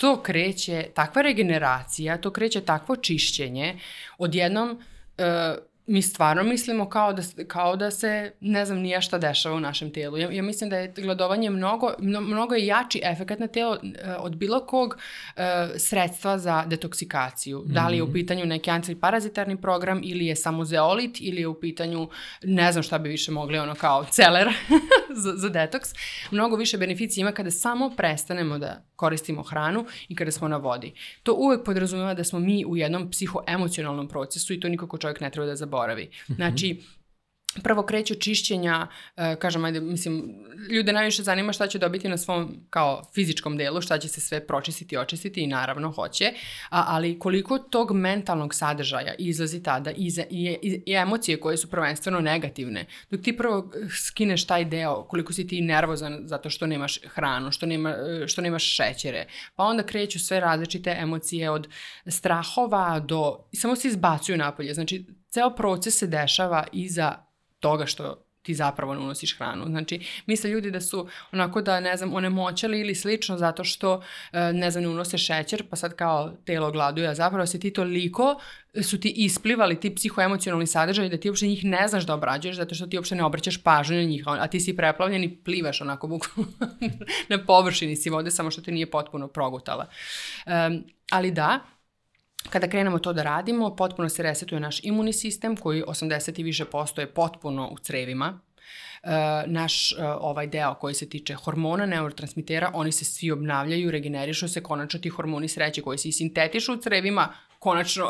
to 0.00 0.22
kreće, 0.22 0.86
takva 0.94 1.22
regeneracija, 1.22 2.18
to 2.18 2.30
kreće 2.30 2.60
takvo 2.60 2.96
čišćenje, 2.96 3.78
odjednom 4.18 4.70
uh, 4.70 5.64
mi 5.86 6.02
stvarno 6.02 6.42
mislimo 6.42 6.88
kao 6.88 7.12
da, 7.12 7.22
kao 7.48 7.76
da 7.76 7.90
se 7.90 8.32
ne 8.40 8.64
znam 8.64 8.78
nija 8.78 9.00
šta 9.00 9.18
dešava 9.18 9.56
u 9.56 9.60
našem 9.60 9.92
telu. 9.92 10.18
Ja, 10.18 10.30
ja 10.30 10.42
mislim 10.42 10.70
da 10.70 10.76
je 10.76 10.92
gladovanje 10.96 11.50
mnogo, 11.50 11.94
mnogo 11.98 12.54
je 12.54 12.66
jači 12.66 13.00
efekat 13.04 13.38
na 13.38 13.46
telo 13.46 13.72
uh, 13.72 13.78
od 14.18 14.36
bilo 14.36 14.66
kog 14.66 14.96
uh, 14.96 15.42
sredstva 15.76 16.38
za 16.38 16.64
detoksikaciju. 16.66 17.58
Mm 17.58 17.62
-hmm. 17.62 17.72
Da 17.72 17.88
li 17.88 17.96
je 17.96 18.02
u 18.02 18.06
mhm. 18.06 18.12
pitanju 18.12 18.46
neki 18.46 18.70
antiparazitarni 18.70 19.60
program 19.60 20.00
ili 20.04 20.26
je 20.26 20.36
samo 20.36 20.64
zeolit 20.64 21.16
ili 21.20 21.40
je 21.40 21.48
u 21.48 21.60
pitanju 21.60 22.08
ne 22.42 22.72
znam 22.72 22.82
šta 22.82 22.98
bi 22.98 23.08
više 23.08 23.32
mogli 23.32 23.58
ono 23.58 23.74
kao 23.74 24.04
celer 24.04 24.48
za, 25.22 25.32
za 25.36 25.48
detoks, 25.48 25.88
mnogo 26.30 26.56
više 26.56 26.78
beneficija 26.78 27.22
ima 27.22 27.32
kada 27.32 27.50
samo 27.50 27.94
prestanemo 27.96 28.58
da 28.58 28.89
koristimo 29.00 29.42
hranu 29.42 29.84
i 30.08 30.14
kada 30.14 30.32
smo 30.32 30.48
na 30.48 30.56
vodi. 30.56 30.92
To 31.22 31.34
uvek 31.34 31.64
podrazumeva 31.64 32.14
da 32.14 32.24
smo 32.24 32.38
mi 32.38 32.64
u 32.64 32.76
jednom 32.76 33.10
psihoemocionalnom 33.10 34.08
procesu 34.08 34.52
i 34.54 34.60
to 34.60 34.68
nikako 34.68 34.98
čovjek 34.98 35.20
ne 35.20 35.30
treba 35.30 35.46
da 35.46 35.56
zaboravi. 35.56 36.10
Znači, 36.28 36.76
prvo 37.62 37.82
kreću 37.82 38.14
čišćenja, 38.14 38.86
uh, 39.16 39.24
kažem, 39.38 39.64
ajde, 39.64 39.80
mislim, 39.80 40.34
ljude 40.70 40.92
najviše 40.92 41.22
zanima 41.22 41.52
šta 41.52 41.66
će 41.66 41.78
dobiti 41.78 42.08
na 42.08 42.16
svom 42.16 42.56
kao 42.70 43.02
fizičkom 43.14 43.56
delu, 43.56 43.80
šta 43.80 43.98
će 43.98 44.08
se 44.08 44.20
sve 44.20 44.46
pročistiti, 44.46 44.96
očistiti 44.96 45.40
i 45.40 45.46
naravno 45.46 45.90
hoće, 45.90 46.32
a, 46.70 46.84
ali 46.88 47.18
koliko 47.18 47.58
tog 47.58 47.92
mentalnog 47.92 48.54
sadržaja 48.54 49.14
izlazi 49.18 49.62
tada 49.62 49.90
i, 49.90 50.10
za, 50.10 50.24
i, 50.30 50.58
i, 50.86 50.94
emocije 50.94 51.40
koje 51.40 51.56
su 51.56 51.70
prvenstveno 51.70 52.20
negativne. 52.20 52.86
Dok 53.10 53.20
ti 53.20 53.36
prvo 53.36 53.70
skineš 54.06 54.46
taj 54.46 54.64
deo, 54.64 55.02
koliko 55.02 55.32
si 55.32 55.46
ti 55.46 55.60
nervozan 55.60 56.20
zato 56.24 56.50
što 56.50 56.66
nemaš 56.66 56.98
hranu, 57.06 57.52
što, 57.52 57.66
nema, 57.66 57.94
što 58.26 58.42
nemaš 58.42 58.64
šećere, 58.76 59.26
pa 59.56 59.64
onda 59.64 59.82
kreću 59.82 60.18
sve 60.18 60.40
različite 60.40 60.96
emocije 60.98 61.50
od 61.50 61.68
strahova 62.06 63.00
do, 63.00 63.48
samo 63.54 63.76
se 63.76 63.88
izbacuju 63.88 64.38
napolje. 64.38 64.74
Znači, 64.74 65.04
ceo 65.28 65.50
proces 65.50 65.98
se 65.98 66.06
dešava 66.06 66.66
iza 66.72 67.29
toga 67.60 67.86
što 67.86 68.24
ti 68.42 68.54
zapravo 68.54 68.94
ne 68.94 69.00
unosiš 69.00 69.36
hranu. 69.38 69.64
Znači, 69.66 70.00
misle 70.26 70.50
ljudi 70.50 70.70
da 70.70 70.80
su 70.80 71.08
onako 71.32 71.62
da, 71.62 71.80
ne 71.80 71.96
znam, 71.96 72.14
onemoćali 72.14 72.80
ili 72.80 72.94
slično 72.94 73.38
zato 73.38 73.64
što, 73.64 74.02
e, 74.32 74.52
ne 74.52 74.70
znam, 74.70 74.84
ne 74.84 74.88
unose 74.88 75.18
šećer, 75.18 75.68
pa 75.70 75.76
sad 75.76 75.94
kao 75.94 76.32
telo 76.44 76.70
gladuje, 76.70 77.08
a 77.08 77.14
zapravo 77.14 77.46
se 77.46 77.60
ti 77.60 77.72
toliko 77.72 78.40
su 78.82 79.00
ti 79.00 79.12
isplivali 79.16 79.80
ti 79.80 79.94
psihoemocionalni 79.94 80.66
sadržaj 80.66 81.08
da 81.08 81.16
ti 81.16 81.28
uopšte 81.28 81.46
njih 81.46 81.64
ne 81.64 81.88
znaš 81.88 82.06
da 82.06 82.14
obrađuješ 82.14 82.56
zato 82.56 82.74
što 82.74 82.86
ti 82.86 82.96
uopšte 82.96 83.14
ne 83.14 83.24
obraćaš 83.24 83.62
pažnju 83.62 83.96
na 83.96 84.02
njih, 84.02 84.24
a 84.26 84.46
ti 84.46 84.60
si 84.60 84.76
preplavljen 84.76 85.24
i 85.24 85.36
plivaš 85.36 85.80
onako 85.80 86.06
bukvalno 86.06 86.52
na 87.28 87.44
površini 87.46 87.96
si 87.96 88.10
vode, 88.10 88.30
samo 88.30 88.50
što 88.50 88.62
te 88.62 88.72
nije 88.72 88.90
potpuno 88.90 89.28
progutala. 89.28 89.86
Um, 90.46 90.84
ali 91.10 91.30
da, 91.30 91.60
Kada 92.48 92.68
krenemo 92.68 92.98
to 92.98 93.12
da 93.12 93.22
radimo, 93.22 93.76
potpuno 93.76 94.08
se 94.08 94.22
resetuje 94.22 94.60
naš 94.60 94.84
imunni 94.84 95.12
sistem 95.12 95.56
koji 95.56 95.82
80 95.82 96.40
i 96.40 96.42
više 96.42 96.64
posto 96.64 97.00
je 97.00 97.14
potpuno 97.14 97.68
u 97.72 97.78
crevima. 97.78 98.40
E, 99.02 99.10
naš 99.46 99.92
e, 99.92 99.96
ovaj 100.04 100.46
deo 100.46 100.74
koji 100.74 100.94
se 100.94 101.08
tiče 101.08 101.34
hormona, 101.34 101.86
neurotransmitera, 101.86 102.70
oni 102.74 102.92
se 102.92 103.04
svi 103.04 103.30
obnavljaju, 103.30 103.90
regenerišu 103.90 104.48
se, 104.48 104.62
konačno 104.62 105.00
ti 105.00 105.08
hormoni 105.08 105.48
sreće 105.48 105.82
koji 105.82 105.98
se 105.98 106.08
i 106.08 106.12
sintetišu 106.12 106.74
u 106.74 106.76
crevima, 106.76 107.28
konačno 107.58 108.08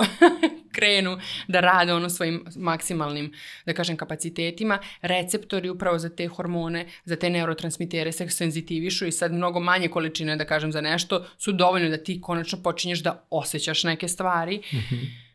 krenu 0.73 1.19
da 1.49 1.61
rade 1.61 1.95
ono 1.95 2.11
svojim 2.11 2.45
maksimalnim, 2.57 3.33
da 3.67 3.75
kažem, 3.75 3.97
kapacitetima. 3.97 4.79
Receptori 5.03 5.69
upravo 5.69 5.99
za 5.99 6.09
te 6.09 6.29
hormone, 6.29 6.87
za 7.05 7.17
te 7.17 7.31
neurotransmitere 7.31 8.13
se 8.13 8.29
senzitivišu 8.29 9.07
i 9.07 9.13
sad 9.13 9.33
mnogo 9.33 9.61
manje 9.61 9.89
količine, 9.89 10.37
da 10.37 10.45
kažem, 10.45 10.73
za 10.73 10.81
nešto 10.81 11.27
su 11.39 11.53
dovoljne 11.53 11.89
da 11.89 11.97
ti 12.05 12.21
konačno 12.21 12.63
počinješ 12.63 13.03
da 13.03 13.27
osjećaš 13.31 13.85
neke 13.85 14.09
stvari. 14.09 14.63
Mm 14.73 15.30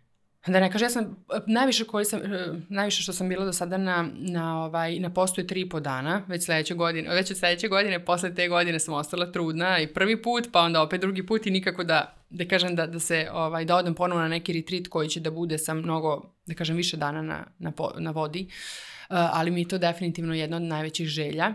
Da 0.48 0.60
ne 0.60 0.72
kaže, 0.72 0.86
ja 0.86 0.90
sam, 0.90 1.26
najviše, 1.48 1.86
koji 1.86 2.06
sam, 2.06 2.22
najviše 2.70 3.04
što 3.04 3.14
sam 3.14 3.30
bila 3.30 3.46
do 3.46 3.54
sada 3.54 3.78
na, 3.78 4.10
na, 4.14 4.64
ovaj, 4.64 5.00
na 5.00 5.10
postu 5.14 5.42
je 5.42 5.48
tri 5.48 5.62
i 5.62 5.70
po 5.70 5.80
dana, 5.80 6.22
već 6.28 6.46
sledeće 6.46 6.74
godine, 6.74 7.14
već 7.14 7.32
od 7.32 7.38
sledeće 7.38 7.68
godine, 7.68 8.06
posle 8.06 8.36
te 8.36 8.48
godine 8.48 8.80
sam 8.80 8.94
ostala 8.94 9.32
trudna 9.32 9.80
i 9.80 9.88
prvi 9.88 10.22
put, 10.22 10.50
pa 10.52 10.62
onda 10.62 10.82
opet 10.82 11.02
drugi 11.02 11.26
put 11.26 11.48
i 11.48 11.52
nikako 11.52 11.84
da, 11.84 12.16
da 12.30 12.48
kažem 12.48 12.76
da, 12.76 12.88
da 12.88 13.00
se, 13.00 13.30
ovaj, 13.32 13.66
da 13.66 13.76
odem 13.76 13.94
ponovo 13.94 14.22
na 14.22 14.28
neki 14.28 14.54
retreat 14.54 14.88
koji 14.88 15.10
će 15.10 15.20
da 15.20 15.32
bude 15.32 15.58
sa 15.58 15.74
mnogo, 15.74 16.34
da 16.46 16.54
kažem, 16.54 16.76
više 16.76 16.98
dana 16.98 17.22
na, 17.22 17.46
na, 17.60 17.72
na 17.98 18.12
vodi, 18.12 18.48
uh, 18.50 19.18
ali 19.18 19.52
mi 19.52 19.62
je 19.62 19.68
to 19.68 19.78
definitivno 19.78 20.34
jedna 20.34 20.58
od 20.58 20.64
najvećih 20.64 21.08
želja, 21.08 21.54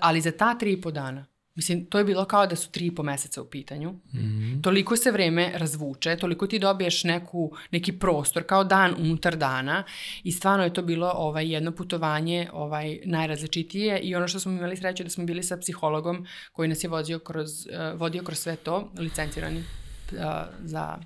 ali 0.00 0.20
za 0.20 0.32
ta 0.32 0.58
tri 0.58 0.72
i 0.72 0.80
po 0.80 0.90
dana, 0.90 1.26
Mislim, 1.54 1.86
to 1.86 1.98
je 1.98 2.04
bilo 2.04 2.24
kao 2.24 2.46
da 2.46 2.56
su 2.56 2.70
tri 2.70 2.86
i 2.86 2.94
po 2.94 3.02
meseca 3.02 3.42
u 3.42 3.44
pitanju. 3.44 3.90
Mm 3.92 4.18
-hmm. 4.18 4.62
Toliko 4.62 4.96
se 4.96 5.10
vreme 5.10 5.52
razvuče, 5.54 6.16
toliko 6.16 6.46
ti 6.46 6.58
dobiješ 6.58 7.04
neku, 7.04 7.52
neki 7.70 7.92
prostor, 7.92 8.42
kao 8.46 8.64
dan 8.64 8.94
unutar 8.98 9.36
dana 9.36 9.84
i 10.22 10.32
stvarno 10.32 10.64
je 10.64 10.74
to 10.74 10.82
bilo 10.82 11.12
ovaj, 11.16 11.52
jedno 11.52 11.72
putovanje 11.72 12.48
ovaj, 12.52 12.98
najrazličitije 13.04 13.98
i 13.98 14.14
ono 14.14 14.28
što 14.28 14.40
smo 14.40 14.52
imali 14.52 14.76
sreće 14.76 15.04
da 15.04 15.10
smo 15.10 15.24
bili 15.24 15.42
sa 15.42 15.56
psihologom 15.56 16.26
koji 16.52 16.68
nas 16.68 16.84
je 16.84 16.88
vodio 16.88 17.18
kroz, 17.18 17.50
uh, 17.50 18.00
vodio 18.00 18.22
kroz 18.22 18.38
sve 18.38 18.56
to, 18.56 18.92
licencirani 18.98 19.58
uh, 19.58 20.24
za, 20.64 20.98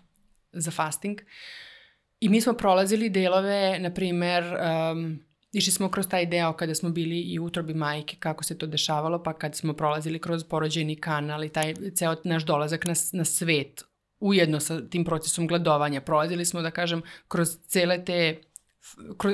za 0.53 0.71
fasting. 0.71 1.19
I 2.21 2.29
mi 2.29 2.41
smo 2.41 2.53
prolazili 2.53 3.11
delove, 3.11 3.79
na 3.79 3.91
primer, 3.91 4.45
um, 4.45 5.26
Išli 5.57 5.73
smo 5.73 5.89
kroz 5.89 6.09
taj 6.09 6.27
deo 6.27 6.53
kada 6.53 6.75
smo 6.75 6.91
bili 6.91 7.21
i 7.21 7.39
utrobi 7.39 7.75
majke, 7.75 8.17
kako 8.21 8.45
se 8.45 8.59
to 8.59 8.67
dešavalo, 8.67 9.23
pa 9.23 9.33
kad 9.33 9.55
smo 9.55 9.73
prolazili 9.73 10.19
kroz 10.19 10.45
porođajni 10.45 10.97
kanal 10.97 11.45
i 11.45 11.49
taj 11.49 11.75
ceo 11.95 12.17
naš 12.25 12.45
dolazak 12.45 12.85
na, 12.85 12.95
na 13.13 13.25
svet, 13.25 13.83
ujedno 14.21 14.61
sa 14.61 14.89
tim 14.89 15.05
procesom 15.05 15.47
gladovanja. 15.47 16.01
Prolazili 16.01 16.45
smo, 16.45 16.63
da 16.63 16.71
kažem, 16.71 17.03
kroz 17.29 17.57
cele 17.67 18.05
te 18.05 18.41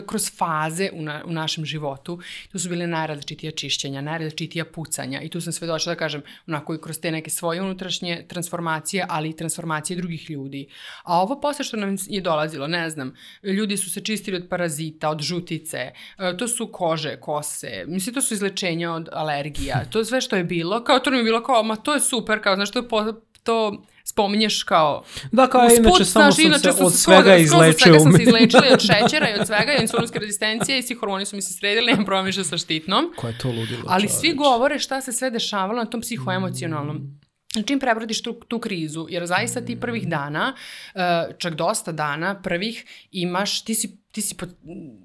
kroz 0.07 0.31
faze 0.37 0.91
u, 0.93 1.03
na, 1.03 1.23
u 1.27 1.33
našem 1.33 1.65
životu. 1.65 2.21
Tu 2.53 2.59
su 2.59 2.69
bile 2.69 2.87
najrazličitija 2.87 3.53
čišćenja, 3.53 4.01
najrazličitija 4.01 4.65
pucanja 4.65 5.21
i 5.21 5.29
tu 5.29 5.41
sam 5.41 5.53
sve 5.53 5.67
došla 5.67 5.95
da 5.95 5.99
kažem 5.99 6.23
onako 6.47 6.75
i 6.75 6.81
kroz 6.81 7.01
te 7.01 7.11
neke 7.11 7.31
svoje 7.31 7.63
unutrašnje 7.63 8.25
transformacije, 8.29 9.07
ali 9.09 9.29
i 9.29 9.37
transformacije 9.37 9.97
drugih 9.97 10.31
ljudi. 10.31 10.67
A 11.03 11.21
ovo 11.21 11.41
posle 11.41 11.65
što 11.65 11.77
nam 11.77 11.97
je 12.07 12.21
dolazilo, 12.21 12.67
ne 12.67 12.91
znam, 12.91 13.15
ljudi 13.43 13.77
su 13.77 13.91
se 13.91 14.01
čistili 14.01 14.37
od 14.37 14.47
parazita, 14.49 15.11
od 15.11 15.21
žutice, 15.21 15.79
e, 15.79 15.93
to 16.39 16.49
su 16.49 16.73
kože, 16.73 17.17
kose, 17.21 17.85
mislim 17.87 18.15
to 18.15 18.23
su 18.23 18.35
izlečenja 18.35 18.93
od 18.93 19.09
alergija, 19.13 19.85
to 19.91 20.05
sve 20.05 20.21
što 20.21 20.37
je 20.37 20.45
bilo, 20.45 20.85
kao 20.85 20.99
to 20.99 21.11
mi 21.11 21.17
je 21.17 21.23
bilo 21.23 21.43
kao, 21.43 21.63
ma 21.63 21.77
to 21.77 21.95
je 21.95 22.01
super, 22.01 22.43
kao 22.43 22.55
znaš, 22.55 22.71
to 22.71 22.79
je 22.79 22.89
po, 22.89 23.13
to 23.43 23.85
spominješ 24.05 24.63
kao... 24.63 25.05
Da, 25.33 25.47
kao 25.47 25.67
usput, 25.67 25.79
inače 25.79 26.05
samo 26.05 26.25
znaš, 26.25 26.35
sam 26.35 26.45
inače 26.45 26.73
se 26.73 26.85
od 26.85 26.95
svega 26.95 27.37
izlečio. 27.37 27.69
Od 27.69 27.79
svega 27.79 27.99
sam 27.99 28.13
se 28.13 28.23
izlečila 28.29 28.67
i 28.71 28.73
od 28.73 28.81
šećera 28.81 29.31
i 29.31 29.41
od 29.41 29.47
svega 29.47 29.73
i 29.73 29.83
insulinske 29.83 30.19
rezistencije 30.19 30.79
i 30.79 30.83
svi 30.83 30.95
hormoni 30.95 31.27
su 31.27 31.37
mi 31.37 31.43
se 31.43 31.53
sredili, 31.53 31.87
nemam 31.87 32.05
problem 32.05 32.27
više 32.27 32.45
sa 32.45 32.59
štitnom. 32.59 33.13
Ko 33.17 33.29
je 33.29 33.39
to 33.39 33.49
ludilo? 33.49 33.83
Ali 33.87 34.09
svi 34.09 34.35
govore 34.35 34.79
šta 34.79 35.01
se 35.01 35.13
sve 35.13 35.31
dešavalo 35.31 35.79
na 35.79 35.91
tom 35.91 36.01
psihoemocionalnom. 36.01 36.97
Mm. 36.97 37.21
Čim 37.67 37.81
prebrodiš 37.81 38.23
tu, 38.23 38.33
tu 38.33 38.59
krizu, 38.59 39.07
jer 39.11 39.27
zaista 39.27 39.61
ti 39.61 39.81
prvih 39.81 40.09
dana, 40.09 40.55
eh, 40.95 41.35
čak 41.39 41.55
dosta 41.55 41.93
dana 41.93 42.43
prvih, 42.43 42.85
imaš, 43.11 43.65
ti 43.65 43.75
si, 43.75 43.99
ti 44.13 44.23
si, 44.23 44.37
po, 44.37 44.47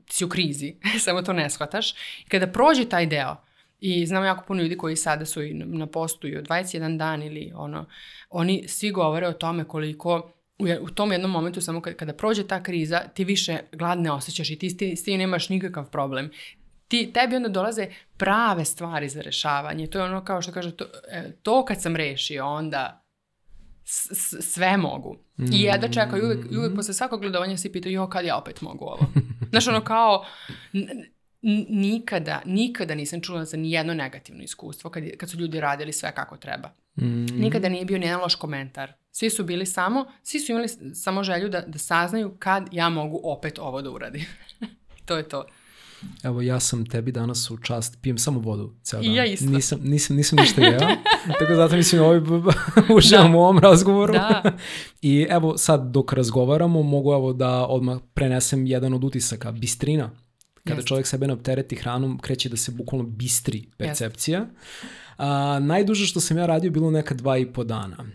ti 0.06 0.14
si 0.14 0.26
u 0.26 0.30
krizi, 0.30 0.76
samo 1.06 1.22
to 1.22 1.34
ne 1.34 1.50
shvataš. 1.50 1.92
I 2.26 2.30
kada 2.30 2.48
prođe 2.48 2.86
taj 2.86 3.06
deo, 3.06 3.36
I 3.80 4.06
znam 4.06 4.26
jako 4.26 4.44
puno 4.48 4.62
ljudi 4.62 4.78
koji 4.78 4.96
sada 4.96 5.26
su 5.26 5.44
i 5.44 5.54
na 5.54 5.88
postu 5.88 6.28
i 6.28 6.38
od 6.38 6.48
21 6.48 6.98
dan 6.98 7.24
ili 7.24 7.52
ono, 7.56 7.86
oni 8.30 8.68
svi 8.68 8.92
govore 8.92 9.28
o 9.28 9.34
tome 9.34 9.64
koliko 9.64 10.32
u, 10.82 10.90
tom 10.90 11.12
jednom 11.12 11.32
momentu 11.32 11.62
samo 11.62 11.82
kada, 11.82 11.98
kada 11.98 12.14
prođe 12.14 12.48
ta 12.48 12.64
kriza 12.64 13.00
ti 13.14 13.24
više 13.24 13.60
gladne 13.72 14.12
osjećaš 14.12 14.50
i 14.50 14.56
ti, 14.56 14.78
ti, 14.78 14.96
ti 15.06 15.18
nemaš 15.18 15.50
nikakav 15.50 15.90
problem. 15.90 16.32
Ti, 16.88 17.12
tebi 17.14 17.36
onda 17.36 17.50
dolaze 17.50 17.88
prave 18.18 18.66
stvari 18.66 19.10
za 19.10 19.22
rešavanje. 19.22 19.88
To 19.88 19.98
je 20.00 20.06
ono 20.06 20.26
kao 20.26 20.42
što 20.42 20.52
kaže, 20.52 20.72
to, 20.76 20.86
e, 21.12 21.32
to 21.44 21.66
kad 21.66 21.82
sam 21.82 21.96
rešio, 21.96 22.46
onda 22.46 23.04
s, 23.84 24.54
sve 24.54 24.78
mogu. 24.78 25.18
I 25.52 25.62
jedva 25.62 25.88
čekaju, 25.88 26.26
uvijek, 26.26 26.46
uvijek 26.58 26.76
posle 26.76 26.94
svakog 26.94 27.22
gledovanja 27.22 27.58
se 27.58 27.72
pitaju, 27.72 27.94
jo, 27.96 28.10
kad 28.10 28.26
ja 28.26 28.38
opet 28.38 28.62
mogu 28.62 28.86
ovo? 28.86 29.08
Znaš, 29.50 29.68
ono 29.68 29.82
kao, 29.82 30.26
nikada, 31.42 32.42
nikada 32.46 32.96
nisam 32.96 33.22
čula 33.22 33.46
za 33.46 33.58
nijedno 33.58 33.94
negativno 33.94 34.44
iskustvo 34.44 34.90
kad, 34.90 35.04
kad 35.18 35.30
su 35.30 35.38
ljudi 35.38 35.60
radili 35.60 35.94
sve 35.94 36.12
kako 36.16 36.38
treba. 36.38 36.74
Mm. 36.96 37.26
Nikada 37.26 37.70
nije 37.70 37.86
bio 37.86 37.98
nijedan 37.98 38.22
loš 38.22 38.36
komentar. 38.36 38.94
Svi 39.12 39.30
su 39.30 39.44
bili 39.44 39.66
samo, 39.66 40.06
svi 40.24 40.40
su 40.40 40.52
imali 40.52 40.68
samo 40.94 41.24
želju 41.24 41.50
da, 41.50 41.62
da 41.62 41.80
saznaju 41.80 42.36
kad 42.40 42.70
ja 42.72 42.90
mogu 42.90 43.20
opet 43.24 43.60
ovo 43.60 43.82
da 43.82 43.92
uradim. 43.92 44.26
to 45.06 45.18
je 45.18 45.30
to. 45.30 45.46
Evo, 46.24 46.42
ja 46.42 46.60
sam 46.60 46.86
tebi 46.86 47.12
danas 47.12 47.52
u 47.52 47.58
čast, 47.58 47.98
pijem 48.02 48.18
samo 48.18 48.40
vodu 48.40 48.74
ceo 48.84 49.02
dan. 49.02 49.12
I 49.12 49.16
ja 49.16 49.26
isto. 49.26 49.46
Nisam, 49.46 49.80
nisam, 49.84 50.16
nisam 50.16 50.40
ništa 50.40 50.62
jeo, 50.62 50.80
tako 51.40 51.56
zato 51.56 51.76
mislim 51.76 52.02
ovaj 52.02 52.22
uživam 52.98 53.32
da. 53.32 53.38
u 53.38 53.42
ovom 53.42 53.60
razgovoru. 53.60 54.14
Da. 54.14 54.58
I 55.02 55.28
evo, 55.30 55.58
sad 55.58 55.92
dok 55.92 56.14
razgovaramo, 56.14 56.84
mogu 56.84 57.14
evo 57.14 57.34
da 57.34 57.66
odmah 57.66 58.00
prenesem 58.14 58.66
jedan 58.66 58.94
od 58.94 59.04
utisaka, 59.04 59.52
bistrina 59.52 60.12
Kada 60.68 60.80
Jeste. 60.80 60.88
čovjek 60.88 61.08
sebe 61.08 61.28
ne 61.28 61.34
optereti 61.34 61.76
hranom, 61.76 62.20
kreće 62.20 62.50
da 62.50 62.58
se 62.58 62.72
bukvalno 62.72 63.08
bistri 63.08 63.70
percepcija. 63.78 64.46
A, 65.18 65.60
najduže 65.60 66.06
što 66.06 66.20
sam 66.20 66.38
ja 66.38 66.46
radio 66.46 66.72
bilo 66.72 66.92
neka 66.92 67.16
dva 67.16 67.38
i 67.38 67.46
po 67.46 67.64
dana. 67.64 68.06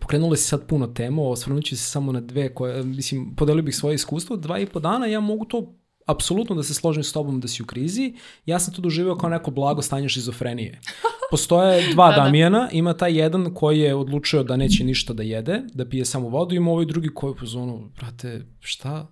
Pokrenulo 0.00 0.36
se 0.36 0.42
sad 0.42 0.66
puno 0.66 0.86
tema, 0.86 1.22
osvrnut 1.22 1.64
ću 1.64 1.76
se 1.76 1.82
samo 1.82 2.12
na 2.12 2.20
dve 2.20 2.54
koje, 2.54 2.82
mislim, 2.82 3.34
podelio 3.36 3.62
bih 3.62 3.76
svoje 3.76 3.94
iskustvo, 3.94 4.36
dva 4.36 4.58
i 4.58 4.66
po 4.66 4.80
dana 4.80 5.06
ja 5.06 5.20
mogu 5.20 5.44
to 5.44 5.74
apsolutno 6.06 6.56
da 6.56 6.62
se 6.62 6.74
složim 6.74 7.02
s 7.02 7.12
tobom 7.12 7.40
da 7.40 7.48
si 7.48 7.62
u 7.62 7.66
krizi, 7.66 8.14
ja 8.46 8.58
sam 8.58 8.74
to 8.74 8.82
doživio 8.82 9.16
kao 9.16 9.30
neko 9.30 9.50
blago 9.50 9.82
stanje 9.82 10.08
šizofrenije. 10.08 10.80
Postoje 11.30 11.92
dva 11.92 12.10
da, 12.10 12.16
da. 12.16 12.22
Damijana, 12.22 12.68
ima 12.72 12.94
taj 12.94 13.18
jedan 13.18 13.54
koji 13.54 13.80
je 13.80 13.94
odlučio 13.94 14.42
da 14.42 14.56
neće 14.56 14.84
ništa 14.84 15.12
da 15.12 15.22
jede, 15.22 15.62
da 15.74 15.88
pije 15.88 16.04
samo 16.04 16.28
vodu, 16.28 16.54
ima 16.54 16.70
ovaj 16.70 16.84
drugi 16.84 17.08
koji 17.14 17.30
je 17.30 17.42
u 17.42 17.46
zonu, 17.46 17.90
brate, 17.96 18.46
šta? 18.60 19.06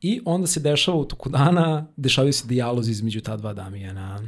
I 0.00 0.20
onda 0.24 0.46
se 0.46 0.60
dešava 0.60 0.96
u 0.98 1.04
toku 1.04 1.28
dana, 1.28 1.86
dešavaju 1.96 2.32
se 2.32 2.46
dijalozi 2.46 2.90
između 2.90 3.20
ta 3.20 3.36
dva 3.36 3.52
Damijana. 3.52 4.22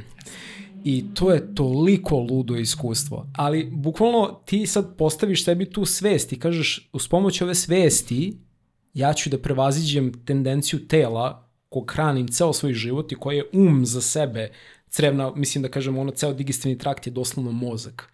I 0.83 1.05
to 1.13 1.31
je 1.31 1.55
toliko 1.55 2.17
ludo 2.17 2.55
iskustvo. 2.55 3.27
Ali 3.35 3.69
bukvalno 3.71 4.41
ti 4.45 4.65
sad 4.67 4.97
postaviš 4.97 5.45
sebi 5.45 5.71
tu 5.71 5.85
svest 5.85 6.33
i 6.33 6.39
kažeš 6.39 6.89
uz 6.93 7.07
pomoć 7.07 7.41
ove 7.41 7.55
svesti 7.55 8.37
ja 8.93 9.13
ću 9.13 9.29
da 9.29 9.37
prevaziđem 9.37 10.13
tendenciju 10.25 10.87
tela 10.87 11.47
kog 11.69 11.91
hranim 11.91 12.27
ceo 12.27 12.53
svoj 12.53 12.73
život 12.73 13.11
i 13.11 13.15
koji 13.15 13.37
je 13.37 13.49
um 13.53 13.85
za 13.85 14.01
sebe, 14.01 14.51
crevna, 14.89 15.31
mislim 15.35 15.61
da 15.61 15.69
kažem, 15.69 15.97
ono, 15.97 16.11
ceo 16.11 16.33
digestivni 16.33 16.77
trakt 16.77 17.07
je 17.07 17.11
doslovno 17.11 17.51
mozak. 17.51 18.13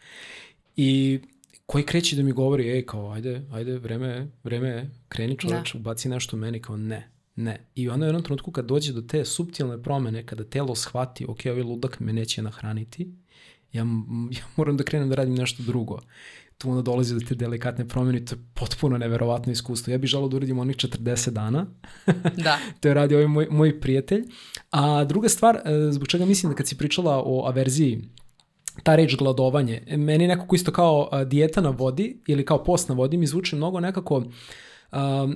I 0.75 1.19
koji 1.65 1.83
kreće 1.83 2.15
da 2.15 2.23
mi 2.23 2.31
govori, 2.31 2.69
ej, 2.69 2.85
kao, 2.85 3.11
ajde, 3.11 3.41
ajde, 3.51 3.77
vreme, 3.77 4.27
vreme, 4.43 4.89
kreni 5.09 5.37
čoveč, 5.37 5.73
da. 5.73 5.79
ubaci 5.79 6.09
nešto 6.09 6.35
u 6.35 6.39
meni, 6.39 6.61
kao, 6.61 6.77
ne, 6.77 7.09
ne. 7.37 7.57
I 7.75 7.89
onda 7.89 8.05
u 8.05 8.07
jednom 8.07 8.23
trenutku 8.23 8.51
kad 8.51 8.65
dođe 8.65 8.93
do 8.93 9.01
te 9.01 9.25
subtilne 9.25 9.83
promene, 9.83 10.25
kada 10.25 10.43
telo 10.43 10.75
shvati, 10.75 11.25
ok, 11.29 11.39
ovaj 11.45 11.63
ludak 11.63 11.99
me 11.99 12.13
neće 12.13 12.41
nahraniti, 12.41 13.11
ja, 13.73 13.85
ja 14.31 14.43
moram 14.55 14.77
da 14.77 14.83
krenem 14.83 15.09
da 15.09 15.15
radim 15.15 15.35
nešto 15.35 15.63
drugo 15.63 15.99
tu 16.57 16.69
onda 16.69 16.81
dolazi 16.81 17.13
do 17.13 17.19
te 17.19 17.35
delikatne 17.35 17.87
promjene 17.87 18.25
to 18.25 18.35
je 18.35 18.39
potpuno 18.53 18.97
neverovatno 18.97 19.51
iskustvo. 19.51 19.91
Ja 19.91 19.97
bih 19.97 20.09
želao 20.09 20.27
da 20.27 20.35
uradim 20.35 20.59
onih 20.59 20.75
40 20.75 21.29
dana. 21.29 21.65
da. 22.45 22.57
to 22.79 22.87
je 22.87 22.93
radi 22.93 23.15
ovaj 23.15 23.27
moj, 23.27 23.47
moj 23.51 23.79
prijatelj. 23.81 24.23
A 24.71 25.03
druga 25.03 25.29
stvar, 25.29 25.55
e, 25.55 25.91
zbog 25.91 26.07
čega 26.07 26.25
mislim 26.25 26.51
da 26.51 26.55
kad 26.55 26.67
si 26.67 26.77
pričala 26.77 27.21
o 27.25 27.45
averziji, 27.47 28.01
ta 28.83 28.95
reč 28.95 29.15
gladovanje, 29.17 29.83
meni 29.97 30.27
nekako 30.27 30.55
isto 30.55 30.71
kao 30.71 31.09
dijeta 31.25 31.61
na 31.61 31.69
vodi 31.69 32.21
ili 32.27 32.45
kao 32.45 32.63
post 32.63 32.89
na 32.89 32.95
vodi 32.95 33.17
mi 33.17 33.27
zvuči 33.27 33.55
mnogo 33.55 33.79
nekako 33.79 34.17
Uh, 34.17 34.23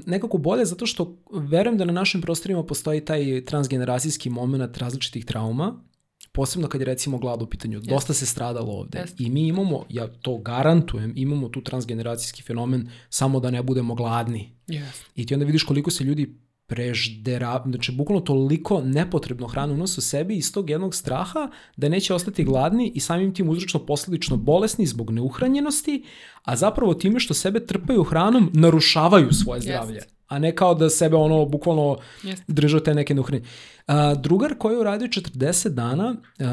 nekako 0.05 0.37
bolje 0.37 0.65
zato 0.65 0.85
što 0.85 1.17
verujem 1.31 1.77
da 1.77 1.85
na 1.85 1.93
našim 1.93 2.21
prostorima 2.21 2.63
postoji 2.63 3.05
taj 3.05 3.45
transgeneracijski 3.45 4.29
moment 4.29 4.77
različitih 4.77 5.25
trauma 5.25 5.83
posebno 6.31 6.67
kad 6.67 6.81
je 6.81 6.85
recimo 6.85 7.17
glad 7.17 7.41
u 7.41 7.47
pitanju. 7.47 7.79
Yes. 7.79 7.89
Dosta 7.89 8.13
se 8.13 8.25
stradalo 8.25 8.73
ovde 8.73 8.99
yes. 8.99 9.25
i 9.25 9.29
mi 9.29 9.47
imamo, 9.47 9.85
ja 9.89 10.07
to 10.07 10.37
garantujem, 10.37 11.13
imamo 11.15 11.49
tu 11.49 11.61
transgeneracijski 11.63 12.41
fenomen 12.41 12.89
samo 13.09 13.39
da 13.39 13.51
ne 13.51 13.63
budemo 13.63 13.95
gladni. 13.95 14.55
Yes. 14.67 15.03
I 15.15 15.25
ti 15.25 15.33
onda 15.33 15.45
vidiš 15.45 15.63
koliko 15.63 15.91
se 15.91 16.03
ljudi 16.03 16.35
preždera, 16.67 17.63
znači 17.65 17.91
bukvalno 17.91 18.21
toliko 18.21 18.81
nepotrebno 18.81 19.47
hranu 19.47 19.73
unose 19.73 19.99
u 19.99 20.01
sebi 20.01 20.35
iz 20.35 20.53
tog 20.53 20.69
jednog 20.69 20.95
straha 20.95 21.49
da 21.77 21.89
neće 21.89 22.13
ostati 22.13 22.43
gladni 22.43 22.91
i 22.95 22.99
samim 22.99 23.33
tim 23.33 23.49
uzročno 23.49 23.85
posledično 23.85 24.37
bolesni 24.37 24.85
zbog 24.85 25.11
neuhranjenosti, 25.11 26.03
a 26.43 26.55
zapravo 26.55 26.93
time 26.93 27.19
što 27.19 27.33
sebe 27.33 27.65
trpaju 27.65 28.03
hranom 28.03 28.51
narušavaju 28.53 29.31
svoje 29.31 29.61
zdravlje. 29.61 29.99
Yes 29.99 30.21
a 30.31 30.39
ne 30.39 30.55
kao 30.55 30.75
da 30.75 30.89
sebe 30.89 31.15
ono 31.15 31.45
bukvalno 31.45 31.97
yes. 32.23 32.41
držao 32.47 32.79
te 32.79 32.93
neke 32.93 33.15
nuhrine. 33.15 33.45
A, 33.87 34.15
drugar 34.15 34.55
koji 34.57 34.73
je 34.73 34.79
uradio 34.79 35.07
40 35.07 35.69
dana, 35.69 36.15
a, 36.39 36.45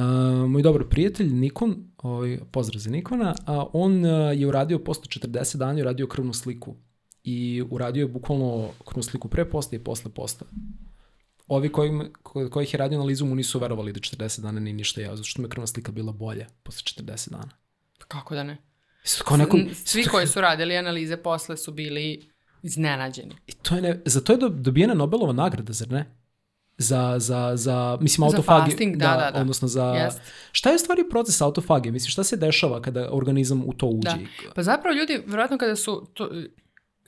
moj 0.48 0.62
dobar 0.62 0.84
prijatelj 0.88 1.26
Nikon, 1.34 1.76
ovaj, 1.98 2.38
pozdrav 2.50 2.80
za 2.80 2.90
Nikona, 2.90 3.34
a, 3.46 3.64
on 3.72 4.04
a, 4.04 4.08
je 4.32 4.46
uradio 4.46 4.78
posle 4.78 5.02
40 5.02 5.56
dana 5.56 5.78
i 5.78 5.82
uradio 5.82 6.06
krvnu 6.06 6.32
sliku. 6.32 6.74
I 7.30 7.62
uradio 7.70 8.00
je 8.00 8.08
bukvalno 8.08 8.70
krvnu 8.84 9.02
sliku 9.02 9.28
pre 9.28 9.44
posta 9.44 9.76
i 9.76 9.78
posle 9.78 10.10
posta. 10.10 10.44
Ovi 11.48 11.68
koji, 11.72 11.90
kojih 12.50 12.74
je 12.74 12.78
radio 12.78 12.98
analizu 12.98 13.26
mu 13.26 13.34
nisu 13.34 13.58
verovali 13.58 13.92
da 13.92 14.00
40 14.00 14.40
dana 14.40 14.60
ni 14.60 14.72
ništa 14.72 15.00
jeo, 15.00 15.16
zato 15.16 15.28
što 15.28 15.42
me 15.42 15.48
krvna 15.48 15.66
slika 15.66 15.92
bila 15.92 16.12
bolja 16.12 16.46
posle 16.62 17.02
40 17.02 17.30
dana. 17.30 17.50
Kako 18.08 18.34
da 18.34 18.42
ne? 18.42 18.56
Kao 19.24 19.36
nekom... 19.36 19.68
Svi 19.84 20.04
koji 20.04 20.26
su 20.26 20.40
radili 20.40 20.76
analize 20.76 21.16
posle 21.16 21.56
su 21.56 21.72
bili 21.72 22.28
Iznenađeni. 22.62 23.36
I 23.46 23.52
to 23.52 23.74
je 23.74 23.82
ne, 23.82 24.02
za 24.04 24.20
to 24.20 24.32
je 24.32 24.38
dobijena 24.50 24.94
Nobelova 24.94 25.32
nagrada, 25.32 25.72
zar 25.72 25.90
ne? 25.90 26.14
Za, 26.78 27.14
za, 27.18 27.52
za 27.56 27.98
mislim, 28.00 28.24
autofagiju. 28.24 28.70
Za 28.70 28.70
fasting, 28.70 28.96
da, 28.96 29.16
da, 29.16 29.30
da. 29.30 29.40
Odnosno 29.40 29.68
za... 29.68 29.84
Yes. 29.84 30.18
Šta 30.52 30.70
je 30.70 30.78
stvari 30.78 31.04
proces 31.10 31.40
autofagije? 31.40 31.92
Mislim, 31.92 32.10
šta 32.10 32.24
se 32.24 32.36
dešava 32.36 32.82
kada 32.82 33.08
organizam 33.12 33.62
u 33.66 33.72
to 33.72 33.86
uđe? 33.86 34.10
Da. 34.10 34.52
Pa 34.54 34.62
zapravo 34.62 34.96
ljudi, 34.96 35.22
vjerojatno 35.26 35.58
kada 35.58 35.76
su 35.76 36.06
to, 36.14 36.30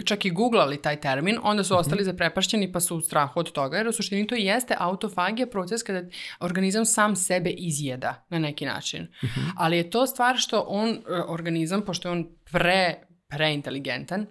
čak 0.05 0.25
i 0.25 0.31
googlali 0.31 0.83
taj 0.83 1.01
termin, 1.01 1.39
onda 1.43 1.65
su 1.65 1.75
mhm. 1.75 1.81
ostali 1.81 2.05
zaprepašćeni 2.05 2.73
pa 2.73 2.81
su 2.81 2.97
u 2.97 3.01
strahu 3.01 3.41
od 3.41 3.53
toga, 3.53 3.77
jer 3.77 3.89
u 3.89 3.93
suštini 3.93 4.27
to 4.27 4.35
jeste 4.35 4.75
autofagija, 4.79 5.47
proces 5.47 5.83
kada 5.83 6.09
organizam 6.41 6.85
sam 6.85 7.17
sebe 7.17 7.51
izjeda 7.51 8.27
na 8.29 8.39
neki 8.39 8.67
način. 8.67 9.09
-hmm. 9.23 9.53
Ali 9.57 9.77
je 9.77 9.91
to 9.91 10.07
stvar 10.07 10.37
što 10.37 10.61
on, 10.61 10.89
e, 10.89 11.01
organizam, 11.29 11.83
pošto 11.83 12.09
je 12.09 12.12
on 12.12 12.29
pre, 12.53 12.95
preinteligentan, 13.29 14.27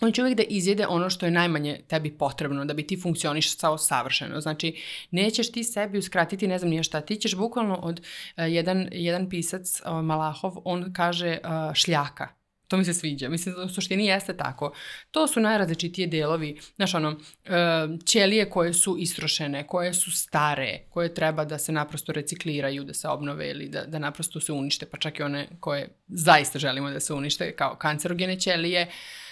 on 0.00 0.12
će 0.12 0.22
uvijek 0.22 0.36
da 0.36 0.42
izjede 0.48 0.86
ono 0.86 1.10
što 1.10 1.26
je 1.26 1.32
najmanje 1.32 1.80
tebi 1.88 2.18
potrebno 2.18 2.64
da 2.64 2.74
bi 2.74 2.86
ti 2.86 3.00
funkcionisao 3.00 3.78
savršeno. 3.78 4.40
Znači, 4.40 4.76
nećeš 5.10 5.52
ti 5.52 5.64
sebi 5.64 5.98
uskratiti 5.98 6.46
ne 6.46 6.58
znam 6.58 6.70
nije 6.70 6.82
šta. 6.82 7.00
Ti 7.00 7.16
ćeš 7.16 7.36
bukvalno 7.36 7.76
od 7.82 8.00
uh, 8.00 8.44
jedan, 8.48 8.88
jedan 8.92 9.28
pisac, 9.28 9.80
uh, 9.80 10.04
Malahov, 10.04 10.52
on 10.64 10.92
kaže 10.92 11.38
uh, 11.44 11.74
šljaka. 11.74 12.37
To 12.68 12.76
mi 12.76 12.84
se 12.84 12.94
sviđa. 12.94 13.28
Mislim 13.28 13.54
u 13.64 13.68
suštini 13.68 14.06
jeste 14.06 14.36
tako. 14.36 14.72
To 15.10 15.26
su 15.26 15.40
najrazličitije 15.40 16.06
delovi, 16.06 16.60
znaš 16.76 16.94
ono, 16.94 17.16
ćelije 18.06 18.50
koje 18.50 18.74
su 18.74 18.96
istrošene, 18.98 19.66
koje 19.66 19.94
su 19.94 20.10
stare, 20.10 20.78
koje 20.90 21.14
treba 21.14 21.44
da 21.44 21.58
se 21.58 21.72
naprosto 21.72 22.12
recikliraju, 22.12 22.84
da 22.84 22.94
se 22.94 23.08
obnove 23.08 23.50
ili 23.50 23.68
da, 23.68 23.84
da 23.84 23.98
naprosto 23.98 24.40
se 24.40 24.52
unište, 24.52 24.86
pa 24.86 24.98
čak 24.98 25.18
i 25.18 25.22
one 25.22 25.48
koje 25.60 25.88
zaista 26.08 26.58
želimo 26.58 26.90
da 26.90 27.00
se 27.00 27.14
unište 27.14 27.56
kao 27.56 27.76
kancerogene 27.76 28.40
ćelije. 28.40 28.82
Uh, 28.82 28.92
E, 28.92 29.27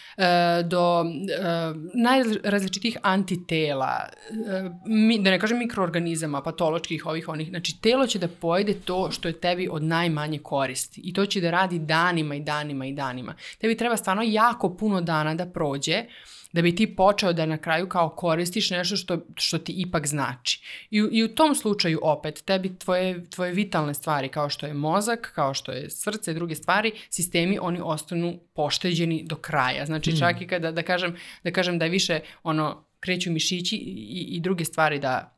do 0.65 1.05
e, 1.05 1.75
najrazličitih 1.95 2.97
antitela, 3.03 4.09
e, 4.31 5.19
da 5.21 5.31
ne 5.31 5.41
kažem 5.41 5.59
mikroorganizama, 5.59 6.43
patoločkih 6.43 7.07
ovih 7.07 7.29
onih, 7.29 7.49
znači 7.49 7.81
telo 7.81 8.07
će 8.07 8.19
da 8.19 8.29
pojede 8.29 8.75
to 8.75 9.11
što 9.11 9.29
je 9.29 9.41
tebi 9.41 9.69
od 9.71 9.83
najmanje 9.83 10.39
koristi 10.39 11.01
i 11.05 11.13
to 11.13 11.27
će 11.27 11.41
da 11.41 11.51
radi 11.51 11.79
danima 11.79 12.35
i 12.35 12.41
danima 12.41 12.87
i 12.87 12.93
danima. 12.93 13.35
Tebi 13.59 13.77
treba 13.77 13.97
stvarno 13.97 14.23
jako 14.27 14.77
puno 14.77 15.01
dana 15.01 15.35
da 15.35 15.47
prođe 15.47 15.99
uh, 15.99 16.36
da 16.52 16.62
bi 16.62 16.74
ti 16.74 16.97
počeo 16.97 17.32
da 17.32 17.47
na 17.47 17.59
kraju 17.59 17.89
kao 17.89 18.09
koristiš 18.09 18.70
nešto 18.70 18.97
što, 18.97 19.18
što 19.36 19.59
ti 19.59 19.73
ipak 19.77 20.06
znači. 20.06 20.60
I, 20.90 20.98
I 21.12 21.24
u 21.24 21.35
tom 21.35 21.55
slučaju 21.55 21.98
opet, 22.02 22.43
tebi 22.44 22.78
tvoje, 22.78 23.31
tvoje 23.31 23.52
vitalne 23.52 23.94
stvari 23.94 24.28
kao 24.28 24.48
što 24.48 24.66
je 24.66 24.74
mozak, 24.74 25.32
kao 25.35 25.55
što 25.55 25.73
je 25.73 25.90
srce 25.90 26.31
i 26.31 26.35
druge 26.35 26.55
stvari, 26.55 26.93
sistemi 27.10 27.59
oni 27.60 27.81
ostanu 27.82 28.39
pošteđeni 28.55 29.23
do 29.24 29.36
kraja. 29.36 29.86
Znači 29.86 30.18
čak 30.18 30.40
i 30.40 30.47
kada 30.47 30.73
da 30.73 30.82
kažem, 30.82 31.16
da 31.44 31.51
kažem 31.51 31.78
da 31.78 31.85
više 31.85 32.20
ono 32.43 32.85
kreću 33.01 33.31
mišići 33.31 33.77
i, 33.77 34.27
i 34.31 34.40
druge 34.40 34.64
stvari 34.64 34.98
da 34.98 35.36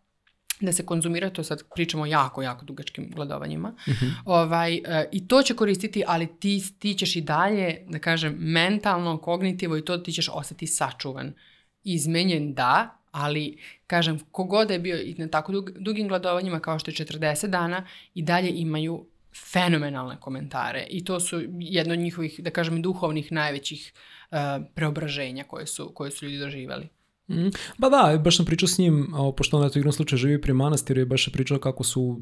da 0.61 0.73
se 0.73 0.87
konzumira, 0.87 1.31
to 1.31 1.45
sad 1.45 1.63
pričamo 1.75 2.03
o 2.03 2.07
jako, 2.07 2.43
jako 2.43 2.65
dugačkim 2.65 3.11
gladovanjima, 3.15 3.69
uh 3.69 3.89
mhm. 3.89 4.07
-huh. 4.07 4.13
ovaj, 4.25 4.75
e, 4.75 5.09
i 5.13 5.29
to 5.29 5.43
će 5.43 5.55
koristiti, 5.55 6.05
ali 6.07 6.29
ti, 6.41 6.63
ti 6.79 6.95
ćeš 6.95 7.17
i 7.17 7.21
dalje, 7.21 7.85
da 7.89 7.99
kažem, 7.99 8.37
mentalno, 8.39 9.19
kognitivo 9.19 9.77
i 9.77 9.85
to 9.85 9.99
ti 9.99 10.13
ćeš 10.13 10.29
ostati 10.33 10.67
sačuvan. 10.67 11.33
Izmenjen 11.85 12.55
da, 12.55 12.99
ali, 13.11 13.59
kažem, 13.87 14.19
kogod 14.31 14.71
je 14.71 14.79
bio 14.79 15.01
i 15.01 15.15
na 15.19 15.29
tako 15.29 15.53
dug, 15.53 15.71
dugim 15.71 16.09
gladovanjima 16.09 16.61
kao 16.61 16.79
što 16.79 16.91
je 16.91 16.95
40 16.95 17.47
dana, 17.47 17.87
i 18.15 18.23
dalje 18.23 18.51
imaju 18.51 19.07
fenomenalne 19.53 20.17
komentare 20.21 20.87
i 20.91 21.05
to 21.05 21.21
su 21.21 21.43
jedno 21.59 21.93
od 21.93 21.99
njihovih, 21.99 22.41
da 22.43 22.51
kažem, 22.51 22.83
duhovnih 22.83 23.33
najvećih 23.33 23.93
uh, 24.31 24.39
preobraženja 24.75 25.45
koje 25.45 25.67
su, 25.67 25.93
koje 25.95 26.11
su 26.11 26.25
ljudi 26.25 26.39
doživali. 26.39 26.89
Mm. 27.29 27.49
Ba 27.79 27.89
da, 27.89 28.19
baš 28.25 28.37
sam 28.37 28.47
pričao 28.47 28.69
s 28.69 28.79
njim, 28.79 29.15
o, 29.15 29.33
pošto 29.33 29.59
on 29.59 29.67
eto 29.67 29.79
igrom 29.79 29.93
slučaju 29.93 30.19
živi 30.19 30.41
pri 30.41 30.53
manastiru 30.53 31.01
i 31.01 31.05
baš 31.05 31.27
je 31.27 31.33
pričao 31.33 31.59
kako 31.59 31.85
su, 31.85 32.21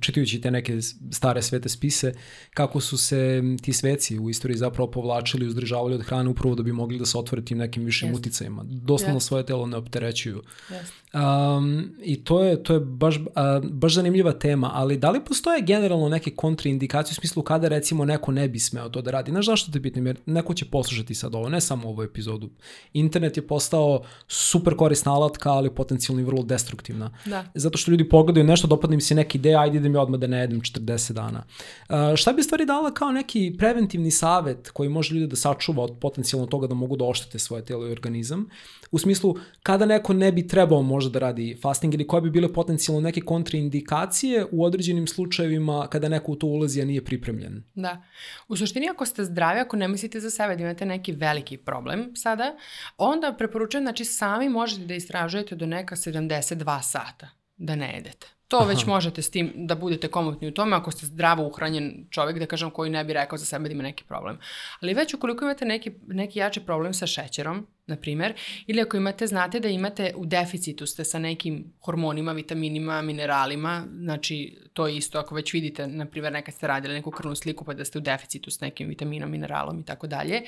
čitajući 0.00 0.40
te 0.40 0.50
neke 0.50 0.78
stare 1.10 1.42
svete 1.42 1.68
spise, 1.68 2.14
kako 2.54 2.80
su 2.80 2.98
se 2.98 3.42
ti 3.62 3.72
sveci 3.72 4.18
u 4.18 4.30
istoriji 4.30 4.56
zapravo 4.58 4.90
povlačili, 4.90 5.46
uzdržavali 5.46 5.94
od 5.94 6.02
hrane 6.02 6.28
upravo 6.28 6.54
da 6.54 6.62
bi 6.62 6.72
mogli 6.72 6.98
da 6.98 7.06
se 7.06 7.18
otvore 7.18 7.44
tim 7.44 7.58
nekim 7.58 7.84
višim 7.84 8.08
yes. 8.08 8.16
uticajima. 8.16 8.64
Doslovno 8.66 9.20
yes. 9.20 9.24
svoje 9.24 9.46
telo 9.46 9.66
ne 9.66 9.76
opterećuju. 9.76 10.42
Yes. 10.70 11.09
Um, 11.14 11.94
I 12.02 12.24
to 12.24 12.42
je, 12.42 12.62
to 12.62 12.74
je 12.74 12.80
baš, 12.80 13.16
uh, 13.16 13.24
baš 13.70 13.94
zanimljiva 13.94 14.32
tema, 14.32 14.70
ali 14.74 14.96
da 14.96 15.10
li 15.10 15.24
postoje 15.24 15.62
generalno 15.62 16.08
neke 16.08 16.30
kontraindikacije 16.30 17.12
u 17.12 17.14
smislu 17.14 17.42
kada 17.42 17.68
recimo 17.68 18.04
neko 18.04 18.32
ne 18.32 18.48
bi 18.48 18.58
smeo 18.58 18.88
to 18.88 19.02
da 19.02 19.10
radi? 19.10 19.30
Znaš 19.30 19.46
zašto 19.46 19.72
te 19.72 19.82
pitam? 19.82 20.06
Jer 20.06 20.16
neko 20.26 20.54
će 20.54 20.64
poslušati 20.64 21.14
sad 21.14 21.34
ovo, 21.34 21.48
ne 21.48 21.60
samo 21.60 21.88
ovu 21.88 22.02
epizodu. 22.02 22.50
Internet 22.92 23.36
je 23.36 23.46
postao 23.46 24.02
super 24.28 24.76
korisna 24.76 25.14
alatka, 25.14 25.50
ali 25.50 25.74
potencijalno 25.74 26.22
i 26.22 26.24
vrlo 26.24 26.42
destruktivna. 26.42 27.10
Da. 27.26 27.44
Zato 27.54 27.78
što 27.78 27.90
ljudi 27.90 28.08
pogledaju 28.08 28.46
nešto, 28.46 28.66
dopadne 28.66 28.94
im 28.94 29.00
se 29.00 29.14
neka 29.14 29.38
ideja, 29.38 29.60
ajde 29.60 29.76
idem 29.78 29.94
ja 29.94 30.00
odmah 30.00 30.20
da 30.20 30.26
ne 30.26 30.38
jedem 30.38 30.60
40 30.60 31.12
dana. 31.12 31.42
Uh, 31.88 32.16
šta 32.16 32.32
bi 32.32 32.42
stvari 32.42 32.66
dala 32.66 32.94
kao 32.94 33.12
neki 33.12 33.54
preventivni 33.58 34.10
savet 34.10 34.70
koji 34.70 34.88
može 34.88 35.14
ljudi 35.14 35.26
da 35.26 35.36
sačuva 35.36 35.84
od 35.84 35.96
potencijalno 36.00 36.46
toga 36.46 36.66
da 36.66 36.74
mogu 36.74 36.96
da 36.96 37.04
oštete 37.04 37.38
svoje 37.38 37.64
telo 37.64 37.88
i 37.88 37.92
organizam? 37.92 38.46
U 38.90 38.98
smislu 38.98 39.34
kada 39.62 39.86
neko 39.86 40.12
ne 40.12 40.32
bi 40.32 40.48
trebao 40.48 40.82
možda 40.82 41.10
da 41.10 41.18
radi 41.18 41.58
fasting 41.62 41.94
ili 41.94 42.06
koje 42.06 42.22
bi 42.22 42.30
bile 42.30 42.52
potencijalno 42.52 43.00
neke 43.00 43.20
kontraindikacije 43.20 44.46
u 44.50 44.64
određenim 44.64 45.06
slučajevima 45.06 45.86
kada 45.90 46.08
neko 46.08 46.32
u 46.32 46.36
to 46.36 46.46
ulazi, 46.46 46.82
a 46.82 46.84
nije 46.84 47.04
pripremljen. 47.04 47.62
Da. 47.74 48.02
U 48.48 48.56
suštini 48.56 48.88
ako 48.90 49.06
ste 49.06 49.24
zdravi, 49.24 49.60
ako 49.60 49.76
ne 49.76 49.88
mislite 49.88 50.20
za 50.20 50.30
sebe 50.30 50.56
da 50.56 50.62
imate 50.62 50.86
neki 50.86 51.12
veliki 51.12 51.56
problem 51.56 52.16
sada, 52.16 52.56
onda 52.98 53.34
preporučujem, 53.38 53.84
znači 53.84 54.04
sami 54.04 54.48
možete 54.48 54.84
da 54.84 54.94
istražujete 54.94 55.56
do 55.56 55.66
neka 55.66 55.96
72 55.96 56.82
sata 56.82 57.28
da 57.56 57.74
ne 57.76 57.94
jedete. 57.94 58.39
To 58.50 58.56
Aha. 58.56 58.66
već 58.66 58.86
možete 58.86 59.22
s 59.22 59.30
tim 59.30 59.52
da 59.54 59.74
budete 59.74 60.08
komotni 60.08 60.48
u 60.48 60.54
tome 60.54 60.76
ako 60.76 60.90
ste 60.90 61.06
zdravo 61.06 61.46
uhranjen 61.46 62.06
čovjek, 62.10 62.38
da 62.38 62.46
kažem, 62.46 62.70
koji 62.70 62.90
ne 62.90 63.04
bi 63.04 63.12
rekao 63.12 63.38
za 63.38 63.44
sebe 63.46 63.68
da 63.68 63.72
ima 63.72 63.82
neki 63.82 64.04
problem. 64.04 64.38
Ali 64.80 64.94
već 64.94 65.14
ukoliko 65.14 65.44
imate 65.44 65.64
neki, 65.64 65.92
neki 66.06 66.38
jači 66.38 66.60
problem 66.60 66.94
sa 66.94 67.06
šećerom, 67.06 67.66
na 67.86 67.96
primer, 67.96 68.34
ili 68.66 68.80
ako 68.80 68.96
imate, 68.96 69.26
znate 69.26 69.60
da 69.60 69.68
imate 69.68 70.12
u 70.16 70.26
deficitu 70.26 70.86
ste 70.86 71.04
sa 71.04 71.18
nekim 71.18 71.72
hormonima, 71.80 72.32
vitaminima, 72.32 73.02
mineralima, 73.02 73.84
znači 74.02 74.58
to 74.72 74.86
je 74.86 74.96
isto 74.96 75.18
ako 75.18 75.34
već 75.34 75.52
vidite, 75.52 75.86
na 75.86 76.06
primer, 76.06 76.32
nekad 76.32 76.54
ste 76.54 76.66
radili 76.66 76.94
neku 76.94 77.10
krvnu 77.10 77.34
sliku 77.34 77.64
pa 77.64 77.74
da 77.74 77.84
ste 77.84 77.98
u 77.98 78.02
deficitu 78.02 78.50
s 78.50 78.60
nekim 78.60 78.88
vitaminom, 78.88 79.30
mineralom 79.30 79.80
i 79.80 79.84
tako 79.84 80.06
dalje, 80.06 80.42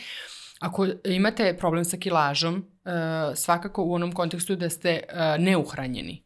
Ako 0.63 0.87
imate 1.05 1.57
problem 1.59 1.85
sa 1.85 1.97
kilažom, 1.97 2.55
uh, 2.57 2.93
svakako 3.35 3.83
u 3.83 3.95
onom 3.95 4.13
kontekstu 4.13 4.57
da 4.57 4.69
ste 4.71 5.01
uh, 5.09 5.45
neuhranjeni, 5.45 6.23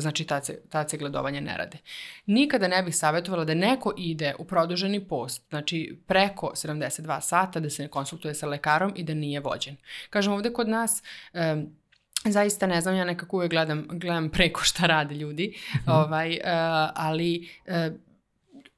znači 0.00 0.24
tad 0.24 0.46
se, 0.46 0.60
tad 0.68 0.90
se 0.90 0.96
gledovanje 0.96 1.40
ne 1.40 1.56
rade. 1.56 1.78
Nikada 2.26 2.68
ne 2.68 2.82
bih 2.82 2.96
savjetovala 2.96 3.44
da 3.44 3.54
neko 3.54 3.94
ide 3.96 4.34
u 4.38 4.44
produženi 4.44 5.08
post, 5.08 5.42
znači 5.48 5.98
preko 6.06 6.52
72 6.54 7.20
sata, 7.20 7.60
da 7.60 7.70
se 7.70 7.82
ne 7.82 7.88
konsultuje 7.88 8.34
sa 8.34 8.46
lekarom 8.46 8.92
i 8.96 9.02
da 9.02 9.14
nije 9.14 9.40
vođen. 9.40 9.76
Kažem 10.10 10.32
ovde 10.32 10.52
kod 10.52 10.68
nas, 10.68 11.02
um, 11.32 11.66
zaista 12.24 12.66
ne 12.66 12.80
znam, 12.80 12.96
ja 12.96 13.04
nekako 13.04 13.36
uvek 13.36 13.50
gledam, 13.50 13.86
gledam 13.90 14.30
preko 14.30 14.60
šta 14.60 14.86
rade 14.86 15.14
ljudi, 15.14 15.48
mm 15.48 15.78
-hmm. 15.78 16.04
ovaj, 16.04 16.30
uh, 16.30 16.40
ali 16.94 17.48
uh, 17.66 17.98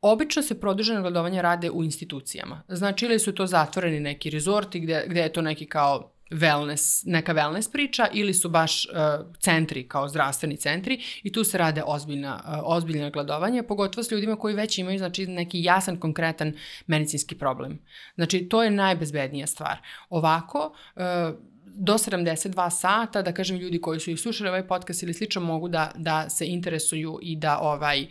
Obično 0.02 0.42
se 0.42 0.60
produženo 0.60 1.02
gledovanje 1.02 1.42
rade 1.42 1.70
u 1.70 1.84
institucijama. 1.84 2.62
Znači 2.68 3.04
ili 3.04 3.18
su 3.18 3.34
to 3.34 3.46
zatvoreni 3.46 4.00
neki 4.00 4.30
rezorti 4.30 4.80
gde, 4.80 5.04
gde 5.06 5.20
je 5.20 5.32
to 5.32 5.42
neki 5.42 5.66
kao 5.66 6.12
wellness, 6.30 7.02
neka 7.06 7.34
wellness 7.34 7.72
priča 7.72 8.08
ili 8.12 8.34
su 8.34 8.48
baš 8.48 8.84
uh, 8.84 9.26
centri 9.38 9.88
kao 9.88 10.08
zdravstveni 10.08 10.56
centri 10.56 11.00
i 11.22 11.32
tu 11.32 11.44
se 11.44 11.58
rade 11.58 11.82
ozbiljna, 11.86 12.42
uh, 12.44 12.76
ozbiljna 12.76 13.10
gladovanja, 13.10 13.62
pogotovo 13.62 14.04
s 14.04 14.10
ljudima 14.10 14.36
koji 14.36 14.54
već 14.54 14.78
imaju 14.78 14.98
znači, 14.98 15.26
neki 15.26 15.62
jasan, 15.62 15.96
konkretan 15.96 16.52
medicinski 16.86 17.38
problem. 17.38 17.78
Znači, 18.14 18.48
to 18.48 18.62
je 18.62 18.70
najbezbednija 18.70 19.46
stvar. 19.46 19.78
Ovako, 20.08 20.72
uh, 20.96 21.02
do 21.64 21.92
72 21.92 22.70
sata, 22.70 23.22
da 23.22 23.32
kažem 23.32 23.56
ljudi 23.56 23.80
koji 23.80 24.00
su 24.00 24.10
ih 24.10 24.20
slušali 24.20 24.48
ovaj 24.48 24.66
podcast 24.66 25.02
ili 25.02 25.14
slično 25.14 25.40
mogu 25.40 25.68
da, 25.68 25.92
da 25.94 26.30
se 26.30 26.46
interesuju 26.46 27.18
i 27.22 27.36
da 27.36 27.58
ovaj 27.58 28.02
uh, 28.02 28.08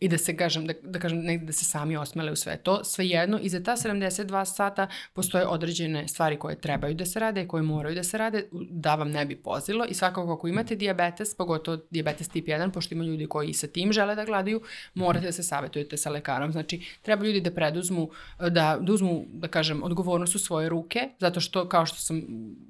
i 0.00 0.08
da 0.08 0.18
se 0.18 0.36
kažem, 0.36 0.66
da, 0.66 0.72
da 0.82 0.98
kažem 0.98 1.18
negde 1.18 1.46
da 1.46 1.52
se 1.52 1.64
sami 1.64 1.96
osmele 1.96 2.32
u 2.32 2.36
sve 2.36 2.56
to. 2.56 2.84
Svejedno, 2.84 3.38
i 3.42 3.48
za 3.48 3.62
ta 3.62 3.76
72 3.76 4.44
sata 4.44 4.88
postoje 5.12 5.46
određene 5.46 6.08
stvari 6.08 6.38
koje 6.38 6.60
trebaju 6.60 6.94
da 6.94 7.06
se 7.06 7.20
rade 7.20 7.42
i 7.42 7.48
koje 7.48 7.62
moraju 7.62 7.94
da 7.94 8.02
se 8.02 8.18
rade, 8.18 8.48
da 8.70 8.94
vam 8.94 9.10
ne 9.10 9.26
bi 9.26 9.36
pozilo 9.36 9.86
i 9.88 9.94
svakako 9.94 10.32
ako 10.32 10.48
imate 10.48 10.76
diabetes, 10.76 11.36
pogotovo 11.36 11.78
diabetes 11.90 12.28
tip 12.28 12.46
1, 12.46 12.70
pošto 12.70 12.94
ima 12.94 13.04
ljudi 13.04 13.26
koji 13.26 13.52
sa 13.52 13.66
tim 13.66 13.92
žele 13.92 14.14
da 14.14 14.24
gledaju, 14.24 14.60
morate 14.94 15.26
da 15.26 15.32
se 15.32 15.42
savjetujete 15.42 15.96
sa 15.96 16.10
lekarom. 16.10 16.52
Znači, 16.52 16.98
treba 17.02 17.24
ljudi 17.24 17.40
da 17.40 17.50
preduzmu, 17.50 18.10
da, 18.38 18.78
da 18.80 18.92
uzmu, 18.92 19.24
da 19.28 19.48
kažem, 19.48 19.82
odgovornost 19.82 20.34
u 20.34 20.38
svoje 20.38 20.68
ruke, 20.68 21.08
zato 21.18 21.40
što 21.40 21.68
kao 21.68 21.86
što 21.86 21.96
sam 21.96 22.22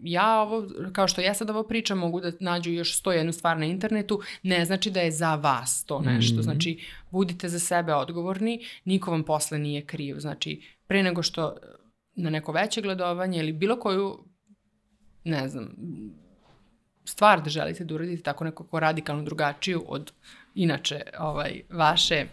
ja 0.03 0.41
ovo, 0.41 0.69
kao 0.93 1.09
što 1.09 1.21
ja 1.21 1.35
sad 1.35 1.51
ovo 1.51 1.63
pričam, 1.63 1.99
mogu 1.99 2.21
da 2.21 2.33
nađu 2.41 2.71
još 2.71 3.03
101 3.03 3.33
stvar 3.33 3.59
na 3.59 3.67
internetu, 3.67 4.21
ne 4.43 4.65
znači 4.65 4.91
da 4.91 5.01
je 5.01 5.11
za 5.11 5.35
vas 5.35 5.85
to 5.85 6.01
nešto. 6.01 6.37
-hmm. 6.37 6.43
Znači, 6.43 6.79
budite 7.17 7.49
za 7.49 7.59
sebe 7.59 7.95
odgovorni, 7.95 8.61
niko 8.85 9.11
vam 9.11 9.25
posle 9.25 9.59
nije 9.59 9.87
kriv. 9.87 10.19
Znači, 10.19 10.61
pre 10.87 11.03
nego 11.03 11.23
što 11.23 11.57
na 12.15 12.31
neko 12.31 12.53
veće 12.53 12.83
gledovanje 12.83 13.39
ili 13.39 13.53
bilo 13.53 13.79
koju, 13.81 14.19
ne 15.25 15.49
znam, 15.49 15.73
stvar 17.05 17.43
da 17.43 17.51
želite 17.51 17.85
da 17.85 17.95
uradite 17.95 18.23
tako 18.23 18.45
nekako 18.45 18.81
radikalno 18.81 19.25
drugačiju 19.25 19.85
od 19.89 20.13
inače 20.55 21.03
ovaj, 21.19 21.61
vaše 21.71 22.27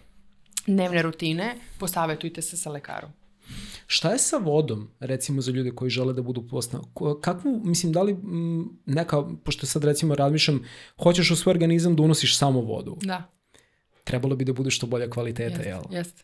dnevne 0.67 1.01
rutine, 1.01 1.55
posavetujte 1.79 2.41
se 2.41 2.57
sa 2.57 2.71
lekarom. 2.71 3.11
Šta 3.87 4.11
je 4.11 4.19
sa 4.19 4.37
vodom, 4.37 4.87
recimo 4.99 5.41
za 5.41 5.51
ljude 5.51 5.71
koji 5.71 5.91
žele 5.91 6.13
da 6.13 6.21
budu 6.21 6.47
postna? 6.47 6.79
Kakvu, 7.21 7.61
mislim, 7.63 7.91
da 7.91 8.01
li 8.01 8.17
neka, 8.85 9.23
pošto 9.43 9.65
sad 9.65 9.83
recimo 9.83 10.15
razmišljam, 10.15 10.63
hoćeš 11.03 11.31
u 11.31 11.35
svoj 11.35 11.51
organizam 11.51 11.95
da 11.95 12.03
unosiš 12.03 12.37
samo 12.37 12.61
vodu. 12.61 12.97
Da 13.01 13.29
trebalo 14.03 14.35
bi 14.35 14.45
da 14.45 14.53
bude 14.53 14.71
što 14.71 14.87
bolja 14.87 15.09
kvaliteta, 15.09 15.61
jel? 15.61 15.81
Jeste. 15.91 16.23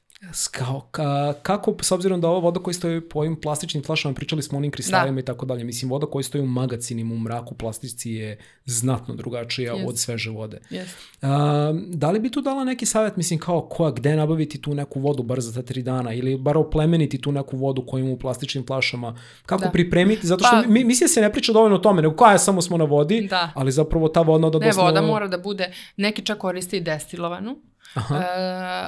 Kao, 0.52 0.82
ka, 0.92 1.34
kako, 1.42 1.76
s 1.82 1.92
obzirom 1.92 2.22
da 2.22 2.28
ova 2.28 2.40
voda 2.40 2.60
koja 2.60 2.74
stoji 2.74 3.02
po 3.02 3.20
ovim 3.20 3.42
plastičnim 3.42 3.84
flašama, 3.84 4.14
pričali 4.14 4.44
smo 4.44 4.58
o 4.58 4.60
onim 4.60 4.72
kristalima 4.72 5.16
da. 5.16 5.20
i 5.20 5.26
tako 5.26 5.46
dalje, 5.46 5.64
mislim, 5.64 5.92
voda 5.92 6.06
koja 6.06 6.24
stoji 6.24 6.44
u 6.44 6.48
magacinima, 6.48 7.14
u 7.14 7.18
mraku, 7.18 7.56
plastici 7.56 8.12
je 8.12 8.38
znatno 8.66 9.16
drugačija 9.16 9.74
yes. 9.74 9.88
od 9.88 10.00
sveže 10.00 10.30
vode. 10.30 10.60
Yes. 10.72 10.86
A, 11.22 11.74
da 11.88 12.12
li 12.12 12.20
bi 12.20 12.32
tu 12.32 12.42
dala 12.42 12.64
neki 12.64 12.86
savjet, 12.86 13.18
mislim, 13.18 13.40
kao 13.40 13.62
koja, 13.62 13.92
gde 13.92 14.16
nabaviti 14.16 14.62
tu 14.62 14.76
neku 14.76 15.00
vodu 15.00 15.24
bar 15.24 15.42
za 15.42 15.54
ta 15.54 15.68
tri 15.68 15.82
dana 15.82 16.14
ili 16.14 16.38
bar 16.38 16.58
oplemeniti 16.58 17.22
tu 17.22 17.32
neku 17.32 17.58
vodu 17.58 17.86
koju 17.86 18.06
ima 18.06 18.14
u 18.14 18.20
plastičnim 18.20 18.66
flašama, 18.68 19.16
kako 19.46 19.64
da. 19.64 19.72
pripremiti, 19.72 20.28
zato 20.28 20.44
što 20.44 20.62
pa, 20.64 20.68
mi, 20.68 20.84
mislim 20.84 21.06
da 21.06 21.14
se 21.14 21.22
ne 21.22 21.32
priča 21.32 21.54
dovoljno 21.54 21.76
o 21.76 21.80
tome, 21.80 22.02
nego 22.02 22.16
koja 22.16 22.32
je 22.32 22.40
samo 22.40 22.62
smo 22.62 22.78
na 22.78 22.86
vodi, 22.86 23.28
da. 23.30 23.52
ali 23.56 23.72
zapravo 23.72 24.08
ta 24.08 24.22
vodna 24.22 24.50
da 24.50 24.60
Ne, 24.60 24.72
voda 24.72 25.02
mora 25.02 25.28
da 25.28 25.38
bude, 25.38 25.74
neki 25.98 26.26
čak 26.26 26.38
koriste 26.38 26.78
i 26.78 26.82
destilovanu, 26.82 27.70
Aha. 27.94 28.16
Uh, 28.16 28.22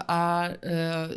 a 0.08 0.50
uh, 0.50 1.16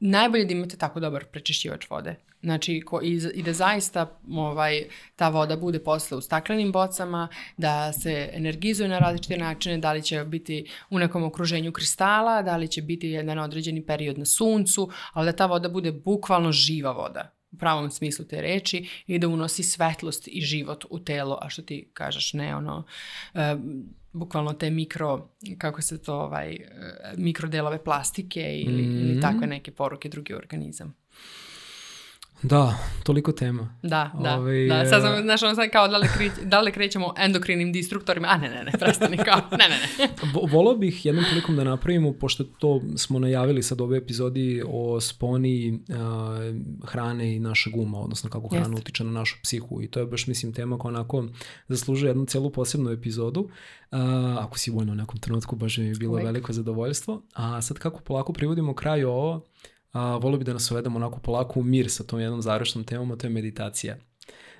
najbolje 0.00 0.44
da 0.44 0.52
imate 0.52 0.76
tako 0.76 1.00
dobar 1.00 1.24
prečišćivač 1.24 1.90
vode. 1.90 2.16
Znači, 2.44 2.82
ko, 2.86 3.00
i, 3.02 3.20
i 3.34 3.42
da 3.42 3.52
zaista 3.52 4.18
ovaj, 4.30 4.84
ta 5.16 5.28
voda 5.28 5.56
bude 5.56 5.78
posle 5.84 6.16
u 6.16 6.20
staklenim 6.20 6.72
bocama, 6.72 7.28
da 7.56 7.92
se 7.92 8.30
energizuje 8.32 8.88
na 8.88 8.98
različite 8.98 9.36
načine, 9.36 9.78
da 9.78 9.92
li 9.92 10.02
će 10.02 10.24
biti 10.24 10.70
u 10.90 10.98
nekom 10.98 11.24
okruženju 11.24 11.72
kristala, 11.72 12.42
da 12.42 12.56
li 12.56 12.68
će 12.68 12.82
biti 12.82 13.08
jedan 13.08 13.38
određeni 13.38 13.86
period 13.86 14.18
na 14.18 14.24
suncu, 14.24 14.90
ali 15.12 15.26
da 15.26 15.36
ta 15.36 15.46
voda 15.46 15.68
bude 15.68 15.92
bukvalno 15.92 16.52
živa 16.52 16.92
voda 16.92 17.30
u 17.52 17.56
pravom 17.56 17.90
smislu 17.90 18.24
te 18.24 18.42
reči 18.42 18.88
i 19.06 19.18
da 19.18 19.28
unosi 19.28 19.62
svetlost 19.62 20.28
i 20.28 20.40
život 20.40 20.84
u 20.90 20.98
telo, 20.98 21.38
a 21.42 21.48
što 21.48 21.62
ti 21.62 21.90
kažeš 21.92 22.32
ne 22.32 22.56
ono, 22.56 22.84
uh, 23.34 23.40
bukvalno 24.14 24.52
te 24.52 24.70
mikro, 24.70 25.28
kako 25.58 25.82
se 25.82 26.02
to, 26.02 26.14
ovaj, 26.14 26.52
e, 26.52 26.58
mikrodelove 27.16 27.84
plastike 27.84 28.58
ili, 28.58 28.82
mm 28.82 28.92
-hmm. 28.92 29.00
ili 29.00 29.20
takve 29.20 29.46
neke 29.46 29.70
poruke 29.70 30.08
drugi 30.08 30.34
organizam. 30.34 30.94
Da, 32.44 32.78
toliko 33.02 33.32
tema. 33.32 33.74
Da, 33.82 34.10
da, 34.22 34.38
Ove, 34.38 34.66
da. 34.66 34.86
Sad 34.86 35.02
sam, 35.02 35.22
znaš, 35.22 35.42
ono 35.42 35.54
sad 35.54 35.70
kao 35.70 35.88
da 35.88 35.98
li, 35.98 36.08
kreć, 36.16 36.32
da 36.42 36.60
li 36.60 36.72
krećemo 36.72 37.14
endokrinim 37.18 37.72
disruptorima, 37.72 38.28
a 38.30 38.36
ne, 38.36 38.48
ne, 38.50 38.64
ne, 38.64 38.72
prestani 38.80 39.16
kao, 39.16 39.40
ne, 39.50 39.68
ne, 39.68 39.78
ne. 39.98 40.08
Volao 40.52 40.74
bih 40.76 41.06
jednom 41.06 41.24
prilikom 41.30 41.56
da 41.56 41.64
napravimo, 41.64 42.12
pošto 42.12 42.44
to 42.44 42.80
smo 42.96 43.18
najavili 43.18 43.62
sad 43.62 43.80
u 43.80 43.84
ovoj 43.84 43.98
epizodi 43.98 44.62
o 44.66 45.00
sponi 45.00 45.72
uh, 45.72 45.96
hrane 46.88 47.36
i 47.36 47.40
našeg 47.40 47.76
uma, 47.76 48.00
odnosno 48.00 48.30
kako 48.30 48.48
hrana 48.48 48.66
Jest. 48.66 48.78
utiče 48.78 49.04
na 49.04 49.10
našu 49.10 49.36
psihu 49.42 49.82
i 49.82 49.88
to 49.88 50.00
je 50.00 50.06
baš, 50.06 50.26
mislim, 50.26 50.52
tema 50.52 50.78
koja 50.78 50.88
onako 50.88 51.24
zaslužuje 51.68 52.10
jednu 52.10 52.24
celu 52.26 52.50
posebnu 52.50 52.90
epizodu. 52.90 53.40
Uh, 53.40 53.98
ako 54.38 54.58
si 54.58 54.70
vojno 54.70 54.92
u 54.92 54.96
nekom 54.96 55.20
trenutku, 55.20 55.56
baš 55.56 55.78
mi 55.78 55.84
je 55.84 55.94
bilo 55.94 56.12
Uvijek. 56.12 56.26
veliko 56.26 56.52
zadovoljstvo. 56.52 57.22
A 57.34 57.62
sad 57.62 57.78
kako 57.78 58.00
polako 58.00 58.32
privodimo 58.32 58.74
kraju 58.74 59.08
ovo, 59.08 59.44
a, 59.94 60.16
volio 60.16 60.38
bi 60.38 60.44
da 60.44 60.52
nas 60.52 60.70
uvedemo 60.70 60.96
onako 60.96 61.18
polako 61.18 61.60
u 61.60 61.62
mir 61.62 61.90
sa 61.90 62.04
tom 62.04 62.20
jednom 62.20 62.42
završnom 62.42 62.84
temom, 62.84 63.12
a 63.12 63.16
to 63.16 63.26
je 63.26 63.30
meditacija. 63.30 63.96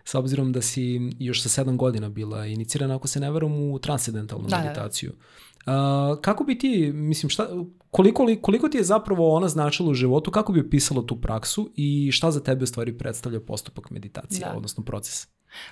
S 0.05 0.15
obzirom 0.15 0.52
da 0.52 0.62
si 0.62 1.11
još 1.19 1.43
sa 1.43 1.48
sedam 1.48 1.77
godina 1.77 2.09
bila 2.09 2.47
inicirana, 2.47 2.97
ako 2.97 3.09
se 3.09 3.20
ne 3.20 3.31
veram, 3.31 3.52
u 3.52 3.78
transcendentalnu 3.78 4.48
da, 4.48 4.59
meditaciju. 4.59 5.11
Da, 5.11 5.16
da. 5.16 6.12
Uh, 6.12 6.20
kako 6.20 6.44
bi 6.44 6.59
ti, 6.59 6.93
mislim, 6.93 7.31
šta, 7.31 7.48
koliko, 7.90 8.27
koliko 8.43 8.69
ti 8.69 8.78
je 8.78 8.85
zapravo 8.85 9.35
ona 9.35 9.48
značila 9.48 9.90
u 9.90 9.94
životu, 9.94 10.31
kako 10.31 10.52
bi 10.52 10.61
opisala 10.61 11.06
tu 11.06 11.20
praksu 11.20 11.70
i 11.77 12.12
šta 12.12 12.31
za 12.31 12.40
tebe 12.40 12.62
u 12.62 12.66
stvari 12.66 12.98
predstavlja 12.98 13.40
postupak 13.40 13.90
meditacije, 13.90 14.40
da. 14.40 14.56
odnosno 14.56 14.85
proces? 14.85 15.27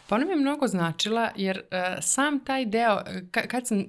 Pa 0.08 0.14
ona 0.14 0.24
mi 0.24 0.32
je 0.32 0.36
mnogo 0.36 0.66
značila 0.66 1.30
jer 1.36 1.58
uh, 1.58 2.02
sam 2.02 2.44
taj 2.44 2.66
deo, 2.66 2.98
kad 3.30 3.66
sam 3.66 3.84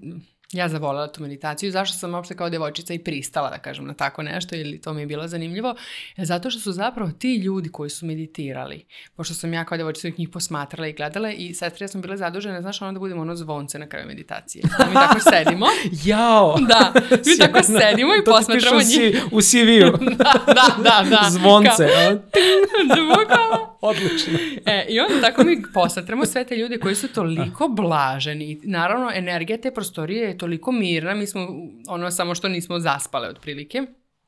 ja 0.54 0.70
zavolela 0.70 1.08
tu 1.08 1.22
meditaciju. 1.22 1.72
Zašto 1.72 1.98
sam 1.98 2.14
uopšte 2.14 2.36
kao 2.36 2.50
devojčica 2.50 2.94
i 2.94 3.00
pristala 3.00 3.50
da 3.50 3.58
kažem 3.58 3.86
na 3.86 3.94
tako 3.94 4.24
nešto 4.24 4.56
ili 4.56 4.82
to 4.82 4.94
mi 4.94 5.02
je 5.02 5.06
bilo 5.06 5.28
zanimljivo? 5.28 5.76
E, 6.18 6.26
zato 6.26 6.50
što 6.50 6.62
su 6.62 6.72
zapravo 6.72 7.12
ti 7.12 7.36
ljudi 7.36 7.70
koji 7.70 7.90
su 7.90 8.06
meditirali, 8.06 8.86
pošto 9.16 9.34
sam 9.34 9.54
ja 9.54 9.66
kao 9.66 9.78
devojčica 9.78 10.10
njih 10.18 10.30
posmatrala 10.30 10.88
i 10.88 10.94
gledala 10.94 11.32
i 11.32 11.54
sestre 11.54 11.84
ja 11.84 11.88
sam 11.88 12.02
bila 12.02 12.18
zadužena, 12.18 12.62
znaš, 12.62 12.82
ono 12.82 12.92
da 12.92 13.00
budemo 13.00 13.22
ono 13.22 13.36
zvonce 13.36 13.80
na 13.80 13.88
kraju 13.90 14.08
meditacije. 14.08 14.64
Da 14.78 14.86
mi 14.86 14.94
tako 14.94 15.20
sedimo. 15.20 15.66
Jao! 16.06 16.58
Da, 16.68 16.94
mi 17.12 17.38
tako 17.48 17.64
sedimo 17.64 18.16
i 18.16 18.26
posmatramo 18.26 18.80
njih. 18.80 19.24
u 19.32 19.42
CV-u. 19.42 19.98
da, 20.24 20.34
da, 20.48 20.76
da, 20.78 21.06
da. 21.10 21.30
Zvonce. 21.30 21.88
Zvukala. 22.96 23.74
Odlično. 23.82 24.40
E, 24.66 24.86
I 24.90 25.00
onda 25.00 25.22
tako 25.22 25.44
mi 25.44 25.64
posmatramo 25.74 26.26
sve 26.26 26.46
te 26.46 26.56
ljude 26.56 26.78
koji 26.78 26.96
su 26.96 27.08
toliko 27.08 27.68
blaženi. 27.68 28.60
Naravno, 28.64 29.12
energija 29.14 29.58
te 29.58 29.72
prostorije 29.72 30.28
je 30.28 30.38
toliko 30.44 30.72
mirna, 30.72 31.14
mi 31.14 31.28
smo 31.28 31.48
ono 31.88 32.12
samo 32.12 32.36
što 32.36 32.50
nismo 32.50 32.80
zaspale 32.80 33.28
otprilike. 33.28 33.82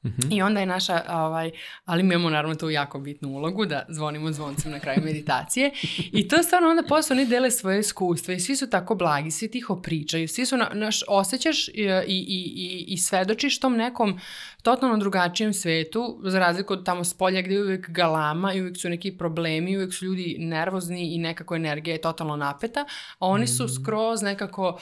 Mm-hmm. 0.06 0.32
I 0.32 0.42
onda 0.42 0.60
je 0.60 0.66
naša, 0.66 1.02
ovaj, 1.10 1.52
ali 1.86 2.04
mi 2.04 2.14
imamo 2.14 2.30
naravno 2.30 2.56
tu 2.56 2.70
jako 2.70 3.00
bitnu 3.00 3.30
ulogu 3.30 3.66
da 3.66 3.86
zvonimo 3.90 4.32
zvoncem 4.32 4.72
na 4.72 4.80
kraju 4.80 5.02
meditacije 5.04 5.72
i 6.12 6.28
to 6.28 6.44
stvarno 6.44 6.70
onda 6.70 6.84
posle 6.84 7.14
oni 7.14 7.26
dele 7.26 7.52
svoje 7.52 7.80
iskustva 7.80 8.34
i 8.34 8.40
svi 8.40 8.56
su 8.56 8.70
tako 8.70 8.96
blagi, 8.96 9.32
svi 9.32 9.52
tiho 9.52 9.82
pričaju, 9.82 10.28
svi 10.28 10.46
su, 10.46 10.58
na, 10.58 10.70
naš, 10.74 11.04
osjećaš 11.08 11.68
i, 11.68 11.72
i, 12.08 12.08
i, 12.08 12.86
i 12.88 12.98
svedočiš 12.98 13.60
tom 13.60 13.78
nekom 13.78 14.20
totalno 14.64 14.98
drugačijem 14.98 15.54
svetu, 15.54 16.20
za 16.24 16.40
razliku 16.40 16.74
od 16.74 16.86
tamo 16.86 17.04
s 17.04 17.14
polja 17.14 17.42
gde 17.42 17.56
je 17.56 17.64
uvijek 17.64 17.90
galama 17.90 18.54
i 18.54 18.62
uvijek 18.62 18.78
su 18.78 18.90
neki 18.90 19.18
problemi, 19.18 19.78
uvijek 19.78 19.94
su 19.94 20.06
ljudi 20.06 20.36
nervozni 20.40 21.16
i 21.16 21.18
nekako 21.18 21.56
energija 21.56 21.94
je 21.94 22.02
totalno 22.02 22.36
napeta, 22.36 22.86
a 23.20 23.28
oni 23.28 23.48
su 23.48 23.64
mm-hmm. 23.64 23.84
skroz 23.84 24.22
nekako 24.22 24.80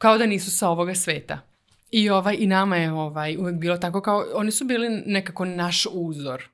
kao 0.00 0.18
da 0.18 0.26
nisu 0.26 0.50
sa 0.50 0.68
ovoga 0.68 0.94
sveta. 0.94 1.38
I, 1.90 2.10
ovaj, 2.10 2.36
I 2.38 2.46
nama 2.46 2.76
je 2.76 2.92
ovaj, 2.92 3.36
uvek 3.36 3.54
bilo 3.54 3.76
tako 3.76 4.00
kao, 4.00 4.26
oni 4.34 4.50
su 4.50 4.64
bili 4.64 5.02
nekako 5.06 5.44
naš 5.44 5.86
uzor 5.92 6.48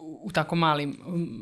u 0.00 0.30
tako 0.32 0.56
malim, 0.56 0.96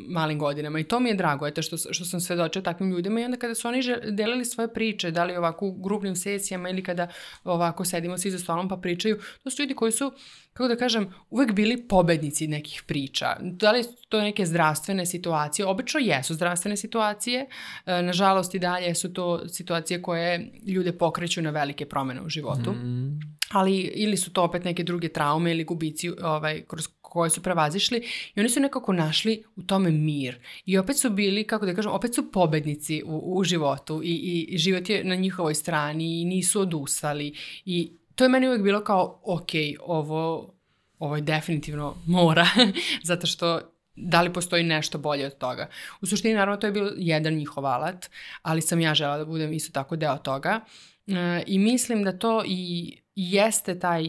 malim 0.09 0.39
godinama 0.39 0.79
i 0.79 0.85
to 0.85 1.01
mi 1.01 1.09
je 1.09 1.15
drago, 1.15 1.47
eto 1.47 1.62
što, 1.62 1.77
što 1.77 2.05
sam 2.05 2.20
svedočila 2.20 2.62
takvim 2.62 2.91
ljudima 2.91 3.20
i 3.20 3.24
onda 3.24 3.37
kada 3.37 3.55
su 3.55 3.69
oni 3.69 3.83
delili 4.11 4.45
svoje 4.45 4.74
priče, 4.74 5.11
da 5.11 5.24
li 5.24 5.37
ovako 5.37 5.66
u 5.66 5.73
grupnim 5.73 6.16
sesijama 6.16 6.70
ili 6.70 6.83
kada 6.83 7.09
ovako 7.45 7.85
sedimo 7.85 8.19
svi 8.19 8.31
za 8.31 8.39
stolom 8.39 8.69
pa 8.69 8.77
pričaju, 8.77 9.19
to 9.45 9.51
su 9.51 9.62
ljudi 9.62 9.74
koji 9.74 9.93
su, 9.93 10.12
kako 10.53 10.69
da 10.69 10.77
kažem, 10.77 11.15
uvek 11.31 11.53
bili 11.53 11.89
pobednici 11.89 12.47
nekih 12.47 12.83
priča. 12.87 13.27
Da 13.41 13.73
li 13.73 13.85
to 14.09 14.20
neke 14.20 14.47
zdravstvene 14.47 15.07
situacije? 15.07 15.66
Obično 15.66 16.01
jesu 16.01 16.35
zdravstvene 16.35 16.77
situacije, 16.77 17.47
e, 17.87 18.03
nažalost 18.03 18.55
i 18.55 18.59
dalje 18.59 18.95
su 18.95 19.12
to 19.12 19.49
situacije 19.49 20.03
koje 20.03 20.53
ljude 20.66 20.93
pokreću 20.99 21.43
na 21.43 21.51
velike 21.51 21.87
promene 21.87 22.23
u 22.23 22.29
životu. 22.29 22.73
Mm. 22.73 23.20
Ali 23.53 23.77
ili 23.81 24.16
su 24.16 24.33
to 24.33 24.43
opet 24.43 24.65
neke 24.65 24.83
druge 24.83 25.09
traume 25.09 25.51
ili 25.51 25.65
gubici 25.65 26.11
ovaj, 26.23 26.62
kroz 26.69 26.89
koje 27.01 27.31
su 27.31 27.43
prevazišli 27.43 28.03
i 28.35 28.41
oni 28.41 28.49
su 28.49 28.61
nekako 28.61 28.93
našli 28.93 29.45
u 29.57 29.62
tome 29.62 29.91
mir. 29.91 30.39
I 30.65 30.79
opet 30.79 30.97
su 30.99 31.11
bili, 31.11 31.45
kako 31.45 31.66
da 31.66 31.74
kažem, 31.74 31.93
opet 31.93 32.15
su 32.15 32.33
pobednici 32.33 33.03
u, 33.07 33.39
u 33.39 33.45
životu 33.45 34.01
i, 34.05 34.11
i, 34.11 34.55
i 34.55 34.59
život 34.59 34.91
je 34.91 35.05
na 35.05 35.15
njihovoj 35.15 35.55
strani 35.55 36.20
i 36.20 36.24
nisu 36.24 36.61
odustali 36.61 37.35
i 37.65 37.93
to 38.15 38.24
je 38.24 38.29
meni 38.29 38.49
uvek 38.49 38.62
bilo 38.62 38.85
kao, 38.85 39.20
ok, 39.24 39.51
ovo, 39.81 40.55
ovo 40.99 41.16
je 41.16 41.23
definitivno 41.23 41.97
mora, 42.07 42.47
zato 43.11 43.27
što 43.27 43.61
da 43.97 44.23
li 44.23 44.33
postoji 44.33 44.65
nešto 44.65 44.99
bolje 44.99 45.27
od 45.27 45.39
toga. 45.39 45.69
U 46.01 46.07
suštini, 46.07 46.35
naravno, 46.35 46.57
to 46.57 46.66
je 46.66 46.73
bio 46.73 46.93
jedan 46.97 47.35
njihov 47.35 47.66
alat, 47.66 48.11
ali 48.43 48.62
sam 48.62 48.81
ja 48.81 48.95
žela 48.95 49.19
da 49.19 49.24
budem 49.24 49.53
isto 49.53 49.73
tako 49.73 49.97
deo 49.97 50.16
toga. 50.16 50.61
E, 51.07 51.43
I 51.47 51.59
mislim 51.59 52.05
da 52.05 52.19
to 52.19 52.43
i 52.47 52.97
jeste 53.15 53.79
taj 53.79 54.07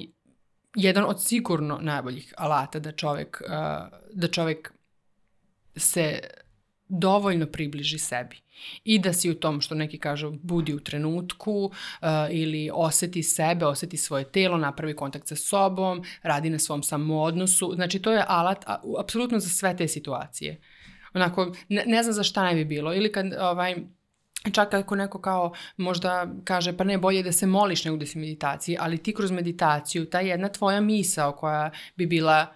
jedan 0.76 1.04
od 1.04 1.24
sigurno 1.24 1.80
najboljih 1.82 2.34
alata 2.38 2.80
da 2.80 2.92
čovek, 2.92 3.42
uh, 3.46 4.00
da 4.14 4.28
čovek 4.28 4.74
se 5.76 6.20
dovoljno 6.88 7.46
približi 7.46 7.98
sebi 7.98 8.38
i 8.84 9.00
da 9.00 9.14
si 9.14 9.32
u 9.32 9.36
tom 9.36 9.62
što 9.62 9.76
neki 9.76 9.98
kažu 9.98 10.32
budi 10.32 10.74
u 10.74 10.80
trenutku 10.80 11.64
uh, 11.64 11.72
ili 12.32 12.70
oseti 12.74 13.24
sebe, 13.24 13.66
oseti 13.66 13.98
svoje 13.98 14.32
telo, 14.32 14.58
napravi 14.58 14.96
kontakt 14.96 15.28
sa 15.28 15.36
sobom, 15.36 16.04
radi 16.22 16.50
na 16.50 16.60
svom 16.60 16.84
samoodnosu. 16.84 17.72
Znači 17.76 18.00
to 18.00 18.12
je 18.12 18.26
alat 18.28 18.64
a, 18.68 18.82
apsolutno 19.00 19.40
za 19.40 19.50
sve 19.50 19.78
te 19.78 19.88
situacije. 19.88 20.62
Onako, 21.14 21.54
ne, 21.70 21.84
ne 21.88 22.04
znam 22.04 22.14
za 22.14 22.24
šta 22.24 22.44
ne 22.44 22.56
bi 22.56 22.66
bilo. 22.66 22.94
Ili 22.94 23.12
kad 23.12 23.34
ovaj, 23.40 23.76
Čak 24.52 24.74
ako 24.74 24.96
neko 24.96 25.22
kao 25.22 25.54
možda 25.78 26.28
kaže 26.44 26.78
pa 26.78 26.84
ne 26.84 26.98
bolje 26.98 27.24
da 27.24 27.32
se 27.32 27.48
moliš 27.48 27.86
nego 27.86 27.98
da 27.98 28.06
si 28.06 28.20
meditaciji, 28.20 28.78
ali 28.80 28.98
ti 28.98 29.14
kroz 29.14 29.32
meditaciju, 29.32 30.10
ta 30.10 30.20
jedna 30.20 30.50
tvoja 30.50 30.82
misao 30.82 31.32
koja 31.32 31.72
bi 31.96 32.06
bila 32.06 32.56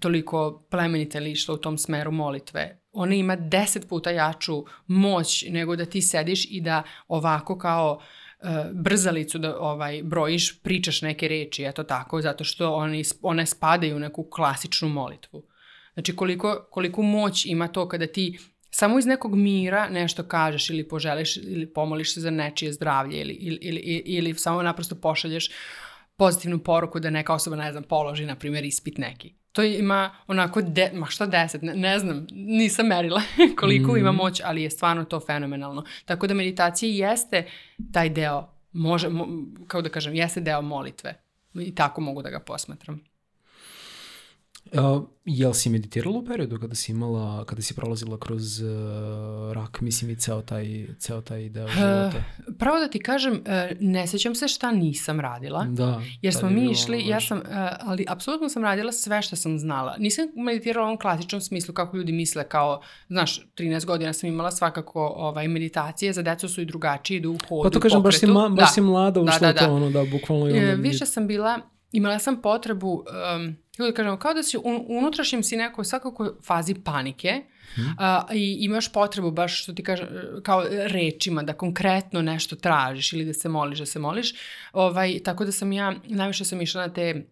toliko 0.00 0.66
plemenita 0.70 1.18
ili 1.18 1.30
išla 1.30 1.54
u 1.54 1.58
tom 1.58 1.78
smeru 1.78 2.12
molitve, 2.12 2.80
ona 2.92 3.14
ima 3.14 3.36
deset 3.36 3.88
puta 3.88 4.10
jaču 4.10 4.64
moć 4.86 5.44
nego 5.50 5.76
da 5.76 5.84
ti 5.84 6.02
sediš 6.02 6.44
i 6.50 6.60
da 6.60 6.82
ovako 7.08 7.58
kao 7.58 8.00
uh, 8.40 8.48
brzalicu 8.72 9.38
da 9.38 9.58
ovaj 9.60 10.02
brojiš, 10.02 10.62
pričaš 10.62 11.02
neke 11.02 11.28
reči, 11.28 11.64
eto 11.64 11.84
tako, 11.84 12.22
zato 12.22 12.44
što 12.44 12.74
one, 12.74 13.02
one 13.22 13.46
spadaju 13.46 13.96
u 13.96 13.98
neku 13.98 14.30
klasičnu 14.30 14.88
molitvu. 14.88 15.42
Znači 15.94 16.16
koliko, 16.16 16.66
koliko 16.70 17.02
moć 17.02 17.46
ima 17.46 17.68
to 17.68 17.88
kada 17.88 18.06
ti 18.06 18.38
samo 18.78 18.98
iz 18.98 19.06
nekog 19.06 19.34
mira 19.36 19.88
nešto 19.88 20.22
kažeš 20.22 20.70
ili 20.70 20.88
poželiš 20.88 21.36
ili 21.36 21.66
pomoliš 21.66 22.14
se 22.14 22.20
za 22.20 22.30
nečije 22.30 22.72
zdravlje 22.72 23.20
ili, 23.20 23.34
ili, 23.34 23.58
ili, 23.62 24.02
ili 24.06 24.34
samo 24.34 24.62
naprosto 24.62 24.94
pošalješ 24.94 25.50
pozitivnu 26.16 26.58
poruku 26.58 27.00
da 27.00 27.10
neka 27.10 27.34
osoba, 27.34 27.56
ne 27.56 27.72
znam, 27.72 27.82
položi, 27.82 28.26
na 28.26 28.36
primjer, 28.36 28.64
ispit 28.64 28.98
neki. 28.98 29.34
To 29.52 29.62
ima 29.62 30.10
onako, 30.26 30.62
de, 30.62 30.90
ma 30.94 31.06
šta 31.06 31.26
deset, 31.26 31.62
ne, 31.62 31.74
ne 31.74 31.98
znam, 31.98 32.26
nisam 32.30 32.86
merila 32.86 33.22
koliko 33.60 33.92
mm. 33.92 33.96
ima 33.96 34.12
moć, 34.12 34.40
ali 34.44 34.62
je 34.62 34.70
stvarno 34.70 35.04
to 35.04 35.20
fenomenalno. 35.20 35.84
Tako 36.04 36.26
da 36.26 36.34
meditacija 36.34 37.08
jeste 37.08 37.46
taj 37.92 38.08
deo, 38.10 38.46
može, 38.72 39.08
mo, 39.08 39.26
kao 39.66 39.82
da 39.82 39.88
kažem, 39.88 40.14
jeste 40.14 40.40
deo 40.40 40.62
molitve. 40.62 41.14
I 41.54 41.74
tako 41.74 42.00
mogu 42.00 42.22
da 42.22 42.30
ga 42.30 42.40
posmatram. 42.40 43.04
Uh, 44.72 45.02
jel 45.24 45.52
si 45.52 45.70
meditirala 45.70 46.18
u 46.18 46.24
periodu 46.24 46.58
kada 46.58 46.74
si 46.74 46.92
imala, 46.92 47.44
kada 47.44 47.62
si 47.62 47.74
prolazila 47.74 48.18
kroz 48.18 48.60
uh, 48.60 48.68
rak, 49.52 49.80
mislim 49.80 50.10
i 50.10 50.16
ceo 50.16 50.42
taj, 50.42 50.86
ceo 50.98 51.20
taj 51.20 51.48
deo 51.48 51.68
života? 51.68 52.24
Uh, 52.48 52.54
pravo 52.58 52.78
da 52.78 52.88
ti 52.88 52.98
kažem, 52.98 53.32
uh, 53.32 53.40
ne 53.80 54.06
sećam 54.06 54.34
se 54.34 54.48
šta 54.48 54.72
nisam 54.72 55.20
radila. 55.20 55.64
Da. 55.64 56.02
Jer 56.22 56.34
smo 56.34 56.50
mi 56.50 56.70
išli, 56.70 57.06
ja 57.06 57.20
sam, 57.20 57.38
uh, 57.38 57.44
ali 57.80 58.04
apsolutno 58.08 58.48
sam 58.48 58.62
radila 58.62 58.92
sve 58.92 59.22
što 59.22 59.36
sam 59.36 59.58
znala. 59.58 59.96
Nisam 59.98 60.24
meditirala 60.36 60.84
u 60.84 60.88
ovom 60.88 60.98
klasičnom 60.98 61.40
smislu 61.40 61.74
kako 61.74 61.96
ljudi 61.96 62.12
misle 62.12 62.48
kao, 62.48 62.80
znaš, 63.08 63.46
13 63.56 63.84
godina 63.84 64.12
sam 64.12 64.28
imala 64.28 64.50
svakako 64.50 65.06
ovaj, 65.16 65.48
meditacije, 65.48 66.12
za 66.12 66.22
decu 66.22 66.48
su 66.48 66.60
i 66.60 66.64
drugačije, 66.64 67.18
idu 67.18 67.30
u 67.30 67.38
hodu, 67.48 67.62
Pa 67.62 67.70
to 67.70 67.80
kažem, 67.80 68.02
baš 68.02 68.18
si, 68.18 68.26
ma, 68.26 68.48
baš 68.48 68.58
da. 68.58 68.66
si 68.66 68.80
mlada 68.80 69.20
ušla 69.20 69.38
da, 69.38 69.46
da, 69.46 69.52
da. 69.52 69.66
to, 69.66 69.74
ono, 69.74 69.90
da, 69.90 70.04
bukvalno. 70.04 70.48
I 70.48 70.58
onda... 70.58 70.74
Više 70.74 71.06
sam 71.06 71.26
bila, 71.26 71.60
imala 71.92 72.18
sam 72.18 72.42
potrebu... 72.42 73.04
Um, 73.36 73.56
kako 73.76 73.90
da 73.90 73.94
kažemo, 73.94 74.16
kao 74.16 74.34
da 74.34 74.42
si 74.42 74.58
un, 74.64 74.84
unutrašnjem 74.88 75.42
si 75.42 75.56
nekoj 75.56 75.84
svakako 75.84 76.36
fazi 76.46 76.74
panike 76.84 77.42
hmm. 77.74 77.94
a, 77.98 78.26
i 78.34 78.56
imaš 78.60 78.92
potrebu 78.92 79.30
baš 79.30 79.62
što 79.62 79.72
ti 79.72 79.82
kažem, 79.82 80.08
kao 80.42 80.64
rečima 80.70 81.42
da 81.42 81.52
konkretno 81.52 82.22
nešto 82.22 82.56
tražiš 82.56 83.12
ili 83.12 83.24
da 83.24 83.32
se 83.32 83.48
moliš, 83.48 83.78
da 83.78 83.86
se 83.86 83.98
moliš. 83.98 84.34
Ovaj, 84.72 85.18
tako 85.24 85.44
da 85.44 85.52
sam 85.52 85.72
ja, 85.72 85.94
najviše 86.04 86.44
sam 86.44 86.60
išla 86.60 86.86
na 86.86 86.92
te 86.92 87.26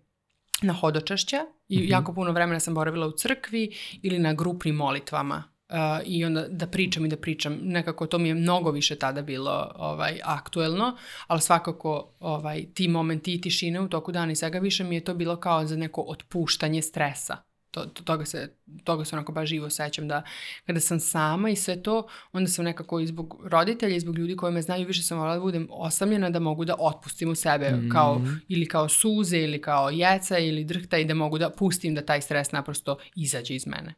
na 0.62 0.72
hodočašća 0.72 1.36
i 1.68 1.78
mm 1.78 1.82
-hmm. 1.82 1.90
jako 1.90 2.14
puno 2.14 2.32
vremena 2.32 2.60
sam 2.60 2.74
boravila 2.74 3.06
u 3.06 3.12
crkvi 3.12 3.74
ili 4.02 4.18
na 4.18 4.34
grupnim 4.34 4.74
molitvama 4.74 5.55
Uh, 5.68 5.76
i 6.04 6.24
onda 6.24 6.48
da 6.48 6.66
pričam 6.66 7.04
i 7.04 7.08
da 7.08 7.16
pričam. 7.16 7.58
Nekako 7.62 8.06
to 8.06 8.18
mi 8.18 8.28
je 8.28 8.34
mnogo 8.34 8.70
više 8.70 8.96
tada 8.96 9.22
bilo 9.22 9.72
ovaj, 9.74 10.20
aktuelno, 10.24 10.96
ali 11.26 11.40
svakako 11.40 12.12
ovaj, 12.20 12.66
ti 12.74 12.88
momenti 12.88 13.34
i 13.34 13.40
tišine 13.40 13.80
u 13.80 13.88
toku 13.88 14.12
dana 14.12 14.32
i 14.32 14.36
svega 14.36 14.58
više 14.58 14.84
mi 14.84 14.94
je 14.94 15.04
to 15.04 15.14
bilo 15.14 15.36
kao 15.36 15.66
za 15.66 15.76
neko 15.76 16.04
otpuštanje 16.08 16.82
stresa. 16.82 17.36
To, 17.70 17.84
to, 17.86 18.02
toga, 18.02 18.24
se, 18.24 18.56
toga 18.84 19.04
se 19.04 19.16
onako 19.16 19.32
baš 19.32 19.48
živo 19.48 19.70
sećam 19.70 20.08
da 20.08 20.22
kada 20.66 20.80
sam 20.80 21.00
sama 21.00 21.50
i 21.50 21.56
sve 21.56 21.82
to, 21.82 22.06
onda 22.32 22.50
sam 22.50 22.64
nekako 22.64 23.00
i 23.00 23.06
zbog 23.06 23.40
roditelja 23.44 23.96
i 23.96 24.00
zbog 24.00 24.18
ljudi 24.18 24.36
koji 24.36 24.52
me 24.52 24.62
znaju 24.62 24.86
više 24.86 25.02
sam 25.02 25.18
volila 25.18 25.34
da 25.34 25.40
budem 25.40 25.68
osamljena 25.70 26.30
da 26.30 26.38
mogu 26.38 26.64
da 26.64 26.76
otpustim 26.78 27.30
u 27.30 27.34
sebe 27.34 27.70
mm. 27.70 27.90
kao, 27.92 28.20
ili 28.48 28.68
kao 28.68 28.88
suze 28.88 29.38
ili 29.38 29.60
kao 29.60 29.90
jeca 29.90 30.38
ili 30.38 30.64
drhta 30.64 30.98
i 30.98 31.04
da 31.04 31.14
mogu 31.14 31.38
da 31.38 31.50
pustim 31.50 31.94
da 31.94 32.06
taj 32.06 32.20
stres 32.20 32.52
naprosto 32.52 32.98
izađe 33.14 33.54
iz 33.54 33.66
mene. 33.66 33.94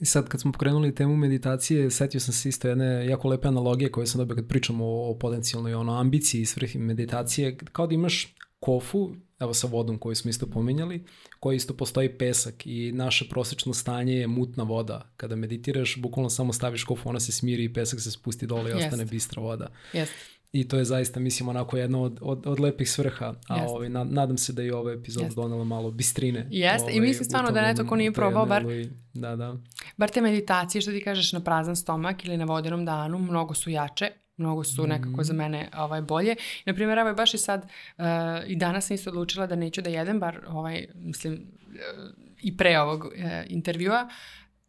I 0.00 0.04
sad 0.04 0.28
kad 0.28 0.40
smo 0.40 0.52
pokrenuli 0.52 0.94
temu 0.94 1.16
meditacije, 1.16 1.90
setio 1.90 2.20
sam 2.20 2.34
se 2.34 2.48
isto 2.48 2.68
jedne 2.68 3.06
jako 3.06 3.28
lepe 3.28 3.48
analogije 3.48 3.92
koje 3.92 4.06
sam 4.06 4.18
dobio 4.18 4.36
kad 4.36 4.48
pričamo 4.48 4.84
o, 4.84 5.10
o 5.10 5.18
potencijalnoj 5.18 5.74
ono, 5.74 6.00
ambiciji 6.00 6.40
i 6.40 6.46
svrhi 6.46 6.78
meditacije, 6.78 7.56
kao 7.56 7.86
da 7.86 7.94
imaš 7.94 8.34
kofu, 8.60 9.14
evo 9.40 9.54
sa 9.54 9.66
vodom 9.66 9.98
koju 9.98 10.14
smo 10.14 10.30
isto 10.30 10.46
pominjali, 10.46 11.04
koji 11.40 11.56
isto 11.56 11.74
postoji 11.74 12.18
pesak 12.18 12.66
i 12.66 12.92
naše 12.92 13.28
prosečno 13.28 13.74
stanje 13.74 14.14
je 14.14 14.26
mutna 14.26 14.62
voda. 14.62 15.12
Kada 15.16 15.36
meditiraš, 15.36 15.96
bukvalno 15.96 16.30
samo 16.30 16.52
staviš 16.52 16.84
kofu, 16.84 17.08
ona 17.08 17.20
se 17.20 17.32
smiri 17.32 17.64
i 17.64 17.72
pesak 17.72 18.00
se 18.00 18.10
spusti 18.10 18.46
dole 18.46 18.70
i 18.70 18.74
ostane 18.74 19.02
Jest. 19.02 19.10
bistra 19.10 19.42
voda. 19.42 19.68
Jest. 19.92 20.12
I 20.52 20.68
to 20.68 20.78
je 20.78 20.84
zaista, 20.84 21.20
mislim, 21.20 21.48
onako 21.48 21.76
jedna 21.76 22.00
od, 22.00 22.18
od, 22.22 22.46
od 22.46 22.60
lepih 22.60 22.90
svrha. 22.90 23.34
A 23.48 23.54
Jeste. 23.54 23.68
ovaj, 23.68 23.88
na, 23.88 24.04
nadam 24.04 24.38
se 24.38 24.52
da 24.52 24.62
je 24.62 24.74
ova 24.74 24.92
epizoda 24.92 25.26
Jeste. 25.26 25.40
donela 25.40 25.64
malo 25.64 25.90
bistrine. 25.90 26.46
Jeste, 26.50 26.86
i 26.86 26.94
ovaj, 26.94 27.00
mislim 27.00 27.22
u 27.22 27.24
stvarno 27.24 27.50
da 27.50 27.60
jednom 27.60 27.86
ko 27.86 27.96
nije 27.96 28.12
probao, 28.12 28.46
bar- 28.46 28.70
i- 28.72 28.90
Da, 29.14 29.36
da. 29.36 29.56
Bar 29.96 30.08
te 30.08 30.20
meditacije 30.20 30.82
što 30.82 30.90
ti 30.90 31.00
kažeš 31.00 31.32
na 31.32 31.40
prazan 31.40 31.76
stomak 31.76 32.24
ili 32.24 32.36
na 32.36 32.44
vodenom 32.44 32.84
danu, 32.84 33.18
mnogo 33.18 33.54
su 33.54 33.70
jače, 33.70 34.06
mnogo 34.36 34.64
su 34.64 34.82
Mhm. 34.82 34.90
nekako 34.90 35.24
za 35.24 35.32
mene 35.32 35.68
ovaj, 35.76 36.02
bolje. 36.02 36.34
Naprimjer, 36.66 36.98
evo 36.98 37.14
baš 37.14 37.34
i 37.34 37.38
sad, 37.38 37.62
uh, 37.98 38.04
i 38.46 38.56
danas 38.56 38.86
sam 38.86 38.94
isto 38.94 39.10
odlučila 39.10 39.46
da 39.46 39.56
neću 39.56 39.82
da 39.82 39.90
jedem, 39.90 40.20
bar 40.20 40.40
ovaj, 40.48 40.86
mislim, 40.94 41.32
uh, 41.34 41.38
i 42.40 42.56
pre 42.56 42.80
ovog 42.80 43.04
uh, 43.04 43.12
intervjua, 43.46 44.08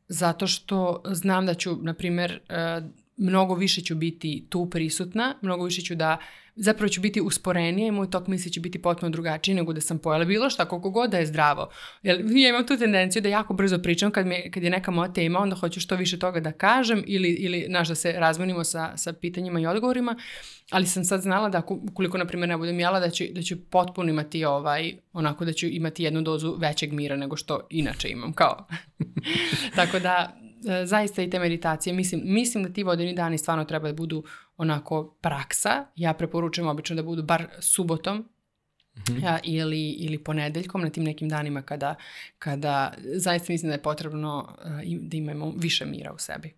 zato 0.07 0.47
što 0.47 1.01
znam 1.05 1.45
da 1.45 1.53
ću, 1.53 1.77
na 1.77 1.93
primjer, 1.93 2.39
uh, 2.79 2.89
mnogo 3.19 3.55
više 3.55 3.81
ću 3.81 3.95
biti 3.95 4.45
tu 4.49 4.69
prisutna, 4.69 5.35
mnogo 5.41 5.65
više 5.65 5.81
ću 5.81 5.95
da 5.95 6.17
zapravo 6.61 6.89
ću 6.89 7.01
biti 7.01 7.21
usporenija 7.21 7.87
i 7.87 7.91
moj 7.91 8.09
tok 8.09 8.27
misli 8.27 8.51
će 8.51 8.59
biti 8.59 8.81
potpuno 8.81 9.09
drugačiji 9.09 9.55
nego 9.55 9.73
da 9.73 9.81
sam 9.81 9.99
pojela 9.99 10.25
bilo 10.25 10.49
šta, 10.49 10.65
koliko 10.65 10.89
god 10.89 11.11
da 11.11 11.17
je 11.17 11.25
zdravo. 11.25 11.69
Jer 12.03 12.25
ja 12.31 12.49
imam 12.49 12.67
tu 12.67 12.77
tendenciju 12.77 13.21
da 13.21 13.29
jako 13.29 13.53
brzo 13.53 13.79
pričam 13.79 14.11
kad, 14.11 14.27
me, 14.27 14.51
kad 14.51 14.63
je 14.63 14.69
neka 14.69 14.91
moja 14.91 15.13
tema, 15.13 15.39
onda 15.39 15.55
hoću 15.55 15.79
što 15.79 15.95
više 15.95 16.19
toga 16.19 16.39
da 16.39 16.51
kažem 16.51 17.03
ili, 17.07 17.29
ili 17.29 17.65
naš, 17.69 17.87
da 17.87 17.95
se 17.95 18.11
razmenimo 18.11 18.63
sa, 18.63 18.97
sa 18.97 19.13
pitanjima 19.13 19.59
i 19.59 19.65
odgovorima, 19.65 20.15
ali 20.71 20.85
sam 20.85 21.05
sad 21.05 21.21
znala 21.21 21.49
da 21.49 21.61
ukoliko, 21.69 22.17
na 22.17 22.25
primjer, 22.25 22.49
ne 22.49 22.57
budem 22.57 22.79
jela, 22.79 22.99
da 22.99 23.09
ću, 23.09 23.23
da 23.31 23.41
ću 23.41 23.55
potpuno 23.69 24.09
imati 24.09 24.45
ovaj, 24.45 24.93
onako 25.13 25.45
da 25.45 25.53
ću 25.53 25.67
imati 25.67 26.03
jednu 26.03 26.21
dozu 26.21 26.55
većeg 26.57 26.93
mira 26.93 27.15
nego 27.15 27.35
što 27.35 27.67
inače 27.69 28.09
imam, 28.09 28.33
kao. 28.33 28.67
Tako 29.75 29.99
da, 29.99 30.39
zaista 30.85 31.21
i 31.21 31.29
te 31.29 31.39
meditacije, 31.39 31.93
mislim, 31.93 32.21
mislim 32.23 32.63
da 32.63 32.73
ti 32.73 32.83
vodeni 32.83 33.13
dani 33.15 33.37
stvarno 33.37 33.65
treba 33.65 33.87
da 33.87 33.93
budu 33.93 34.23
onako 34.57 35.17
praksa. 35.21 35.85
Ja 35.95 36.13
preporučujem 36.13 36.67
obično 36.67 36.95
da 36.95 37.03
budu 37.03 37.23
bar 37.23 37.47
subotom, 37.59 38.25
ja, 39.23 39.39
ili, 39.43 39.89
ili 39.89 40.23
ponedeljkom 40.23 40.81
na 40.81 40.89
tim 40.89 41.03
nekim 41.03 41.29
danima 41.29 41.61
kada, 41.61 41.95
kada 42.39 42.93
zaista 43.15 43.53
mislim 43.53 43.69
da 43.69 43.73
je 43.73 43.81
potrebno 43.81 44.57
e, 44.83 44.97
da 45.01 45.17
imamo 45.17 45.53
više 45.57 45.85
mira 45.85 46.13
u 46.13 46.17
sebi. 46.17 46.53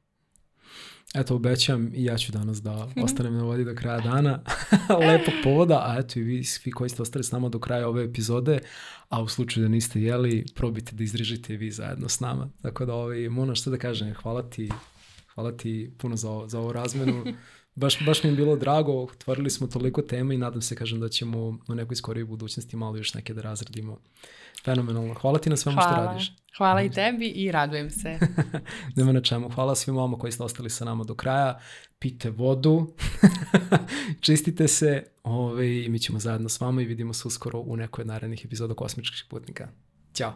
Eto, 1.13 1.35
obećam 1.35 1.91
i 1.95 2.05
ja 2.05 2.17
ću 2.17 2.31
danas 2.31 2.61
da 2.61 2.87
ostanem 3.03 3.33
na 3.33 3.43
vodi 3.43 3.63
do 3.63 3.75
kraja 3.75 3.99
dana. 3.99 4.39
Lepog 5.07 5.33
povoda, 5.43 5.83
a 5.87 5.99
eto 5.99 6.19
i 6.19 6.23
vi 6.23 6.43
svi 6.43 6.71
koji 6.71 6.89
ste 6.89 7.01
ostali 7.01 7.23
s 7.23 7.31
nama 7.31 7.49
do 7.49 7.59
kraja 7.59 7.87
ove 7.87 8.03
epizode, 8.03 8.59
a 9.09 9.21
u 9.21 9.27
slučaju 9.27 9.63
da 9.63 9.69
niste 9.69 10.01
jeli, 10.01 10.45
probajte 10.55 10.95
da 10.95 11.03
izdržite 11.03 11.53
i 11.53 11.57
vi 11.57 11.71
zajedno 11.71 12.09
s 12.09 12.19
nama. 12.19 12.49
Tako 12.61 12.85
da, 12.85 12.93
ovaj, 12.93 13.29
Mona, 13.29 13.55
što 13.55 13.69
da 13.69 13.77
kažem, 13.77 14.13
hvala 14.13 14.49
ti, 14.49 14.69
hvala 15.33 15.57
ti 15.57 15.91
puno 15.97 16.15
za, 16.15 16.43
za 16.47 16.59
ovu 16.59 16.71
razmenu. 16.71 17.23
Baš, 17.75 18.05
baš 18.05 18.23
mi 18.23 18.29
je 18.29 18.35
bilo 18.35 18.55
drago, 18.55 19.03
otvorili 19.03 19.49
smo 19.49 19.67
toliko 19.67 20.01
tema 20.01 20.33
i 20.33 20.37
nadam 20.37 20.61
se, 20.61 20.75
kažem, 20.75 20.99
da 20.99 21.09
ćemo 21.09 21.37
u 21.67 21.75
nekoj 21.75 21.95
skorijoj 21.95 22.25
budućnosti 22.25 22.75
malo 22.75 22.97
još 22.97 23.13
neke 23.13 23.33
da 23.33 23.41
razradimo. 23.41 23.97
Fenomenalno. 24.65 25.13
Hvala 25.13 25.39
ti 25.39 25.49
na 25.49 25.57
svemu 25.57 25.81
što 25.81 25.89
Hvala. 25.89 26.05
radiš. 26.05 26.33
Hvala 26.57 26.81
i 26.81 26.89
tebi 26.89 27.27
i 27.27 27.51
radujem 27.51 27.89
se. 27.89 28.19
Nema 28.95 29.11
na 29.11 29.21
čemu. 29.21 29.49
Hvala 29.49 29.75
svim 29.75 29.95
vama 29.95 30.17
koji 30.17 30.31
ste 30.31 30.43
ostali 30.43 30.69
sa 30.69 30.85
nama 30.85 31.03
do 31.03 31.15
kraja. 31.15 31.59
Pite 31.99 32.29
vodu, 32.29 32.93
čistite 34.25 34.67
se 34.67 35.03
ovaj, 35.23 35.67
i 35.67 35.89
mi 35.89 35.99
ćemo 35.99 36.19
zajedno 36.19 36.49
s 36.49 36.61
vama 36.61 36.81
i 36.81 36.85
vidimo 36.85 37.13
se 37.13 37.27
uskoro 37.27 37.59
u 37.59 37.77
nekoj 37.77 38.01
od 38.01 38.07
narednih 38.07 38.45
epizoda 38.45 38.73
Kosmičkih 38.73 39.25
putnika. 39.29 39.67
Ćao! 40.13 40.33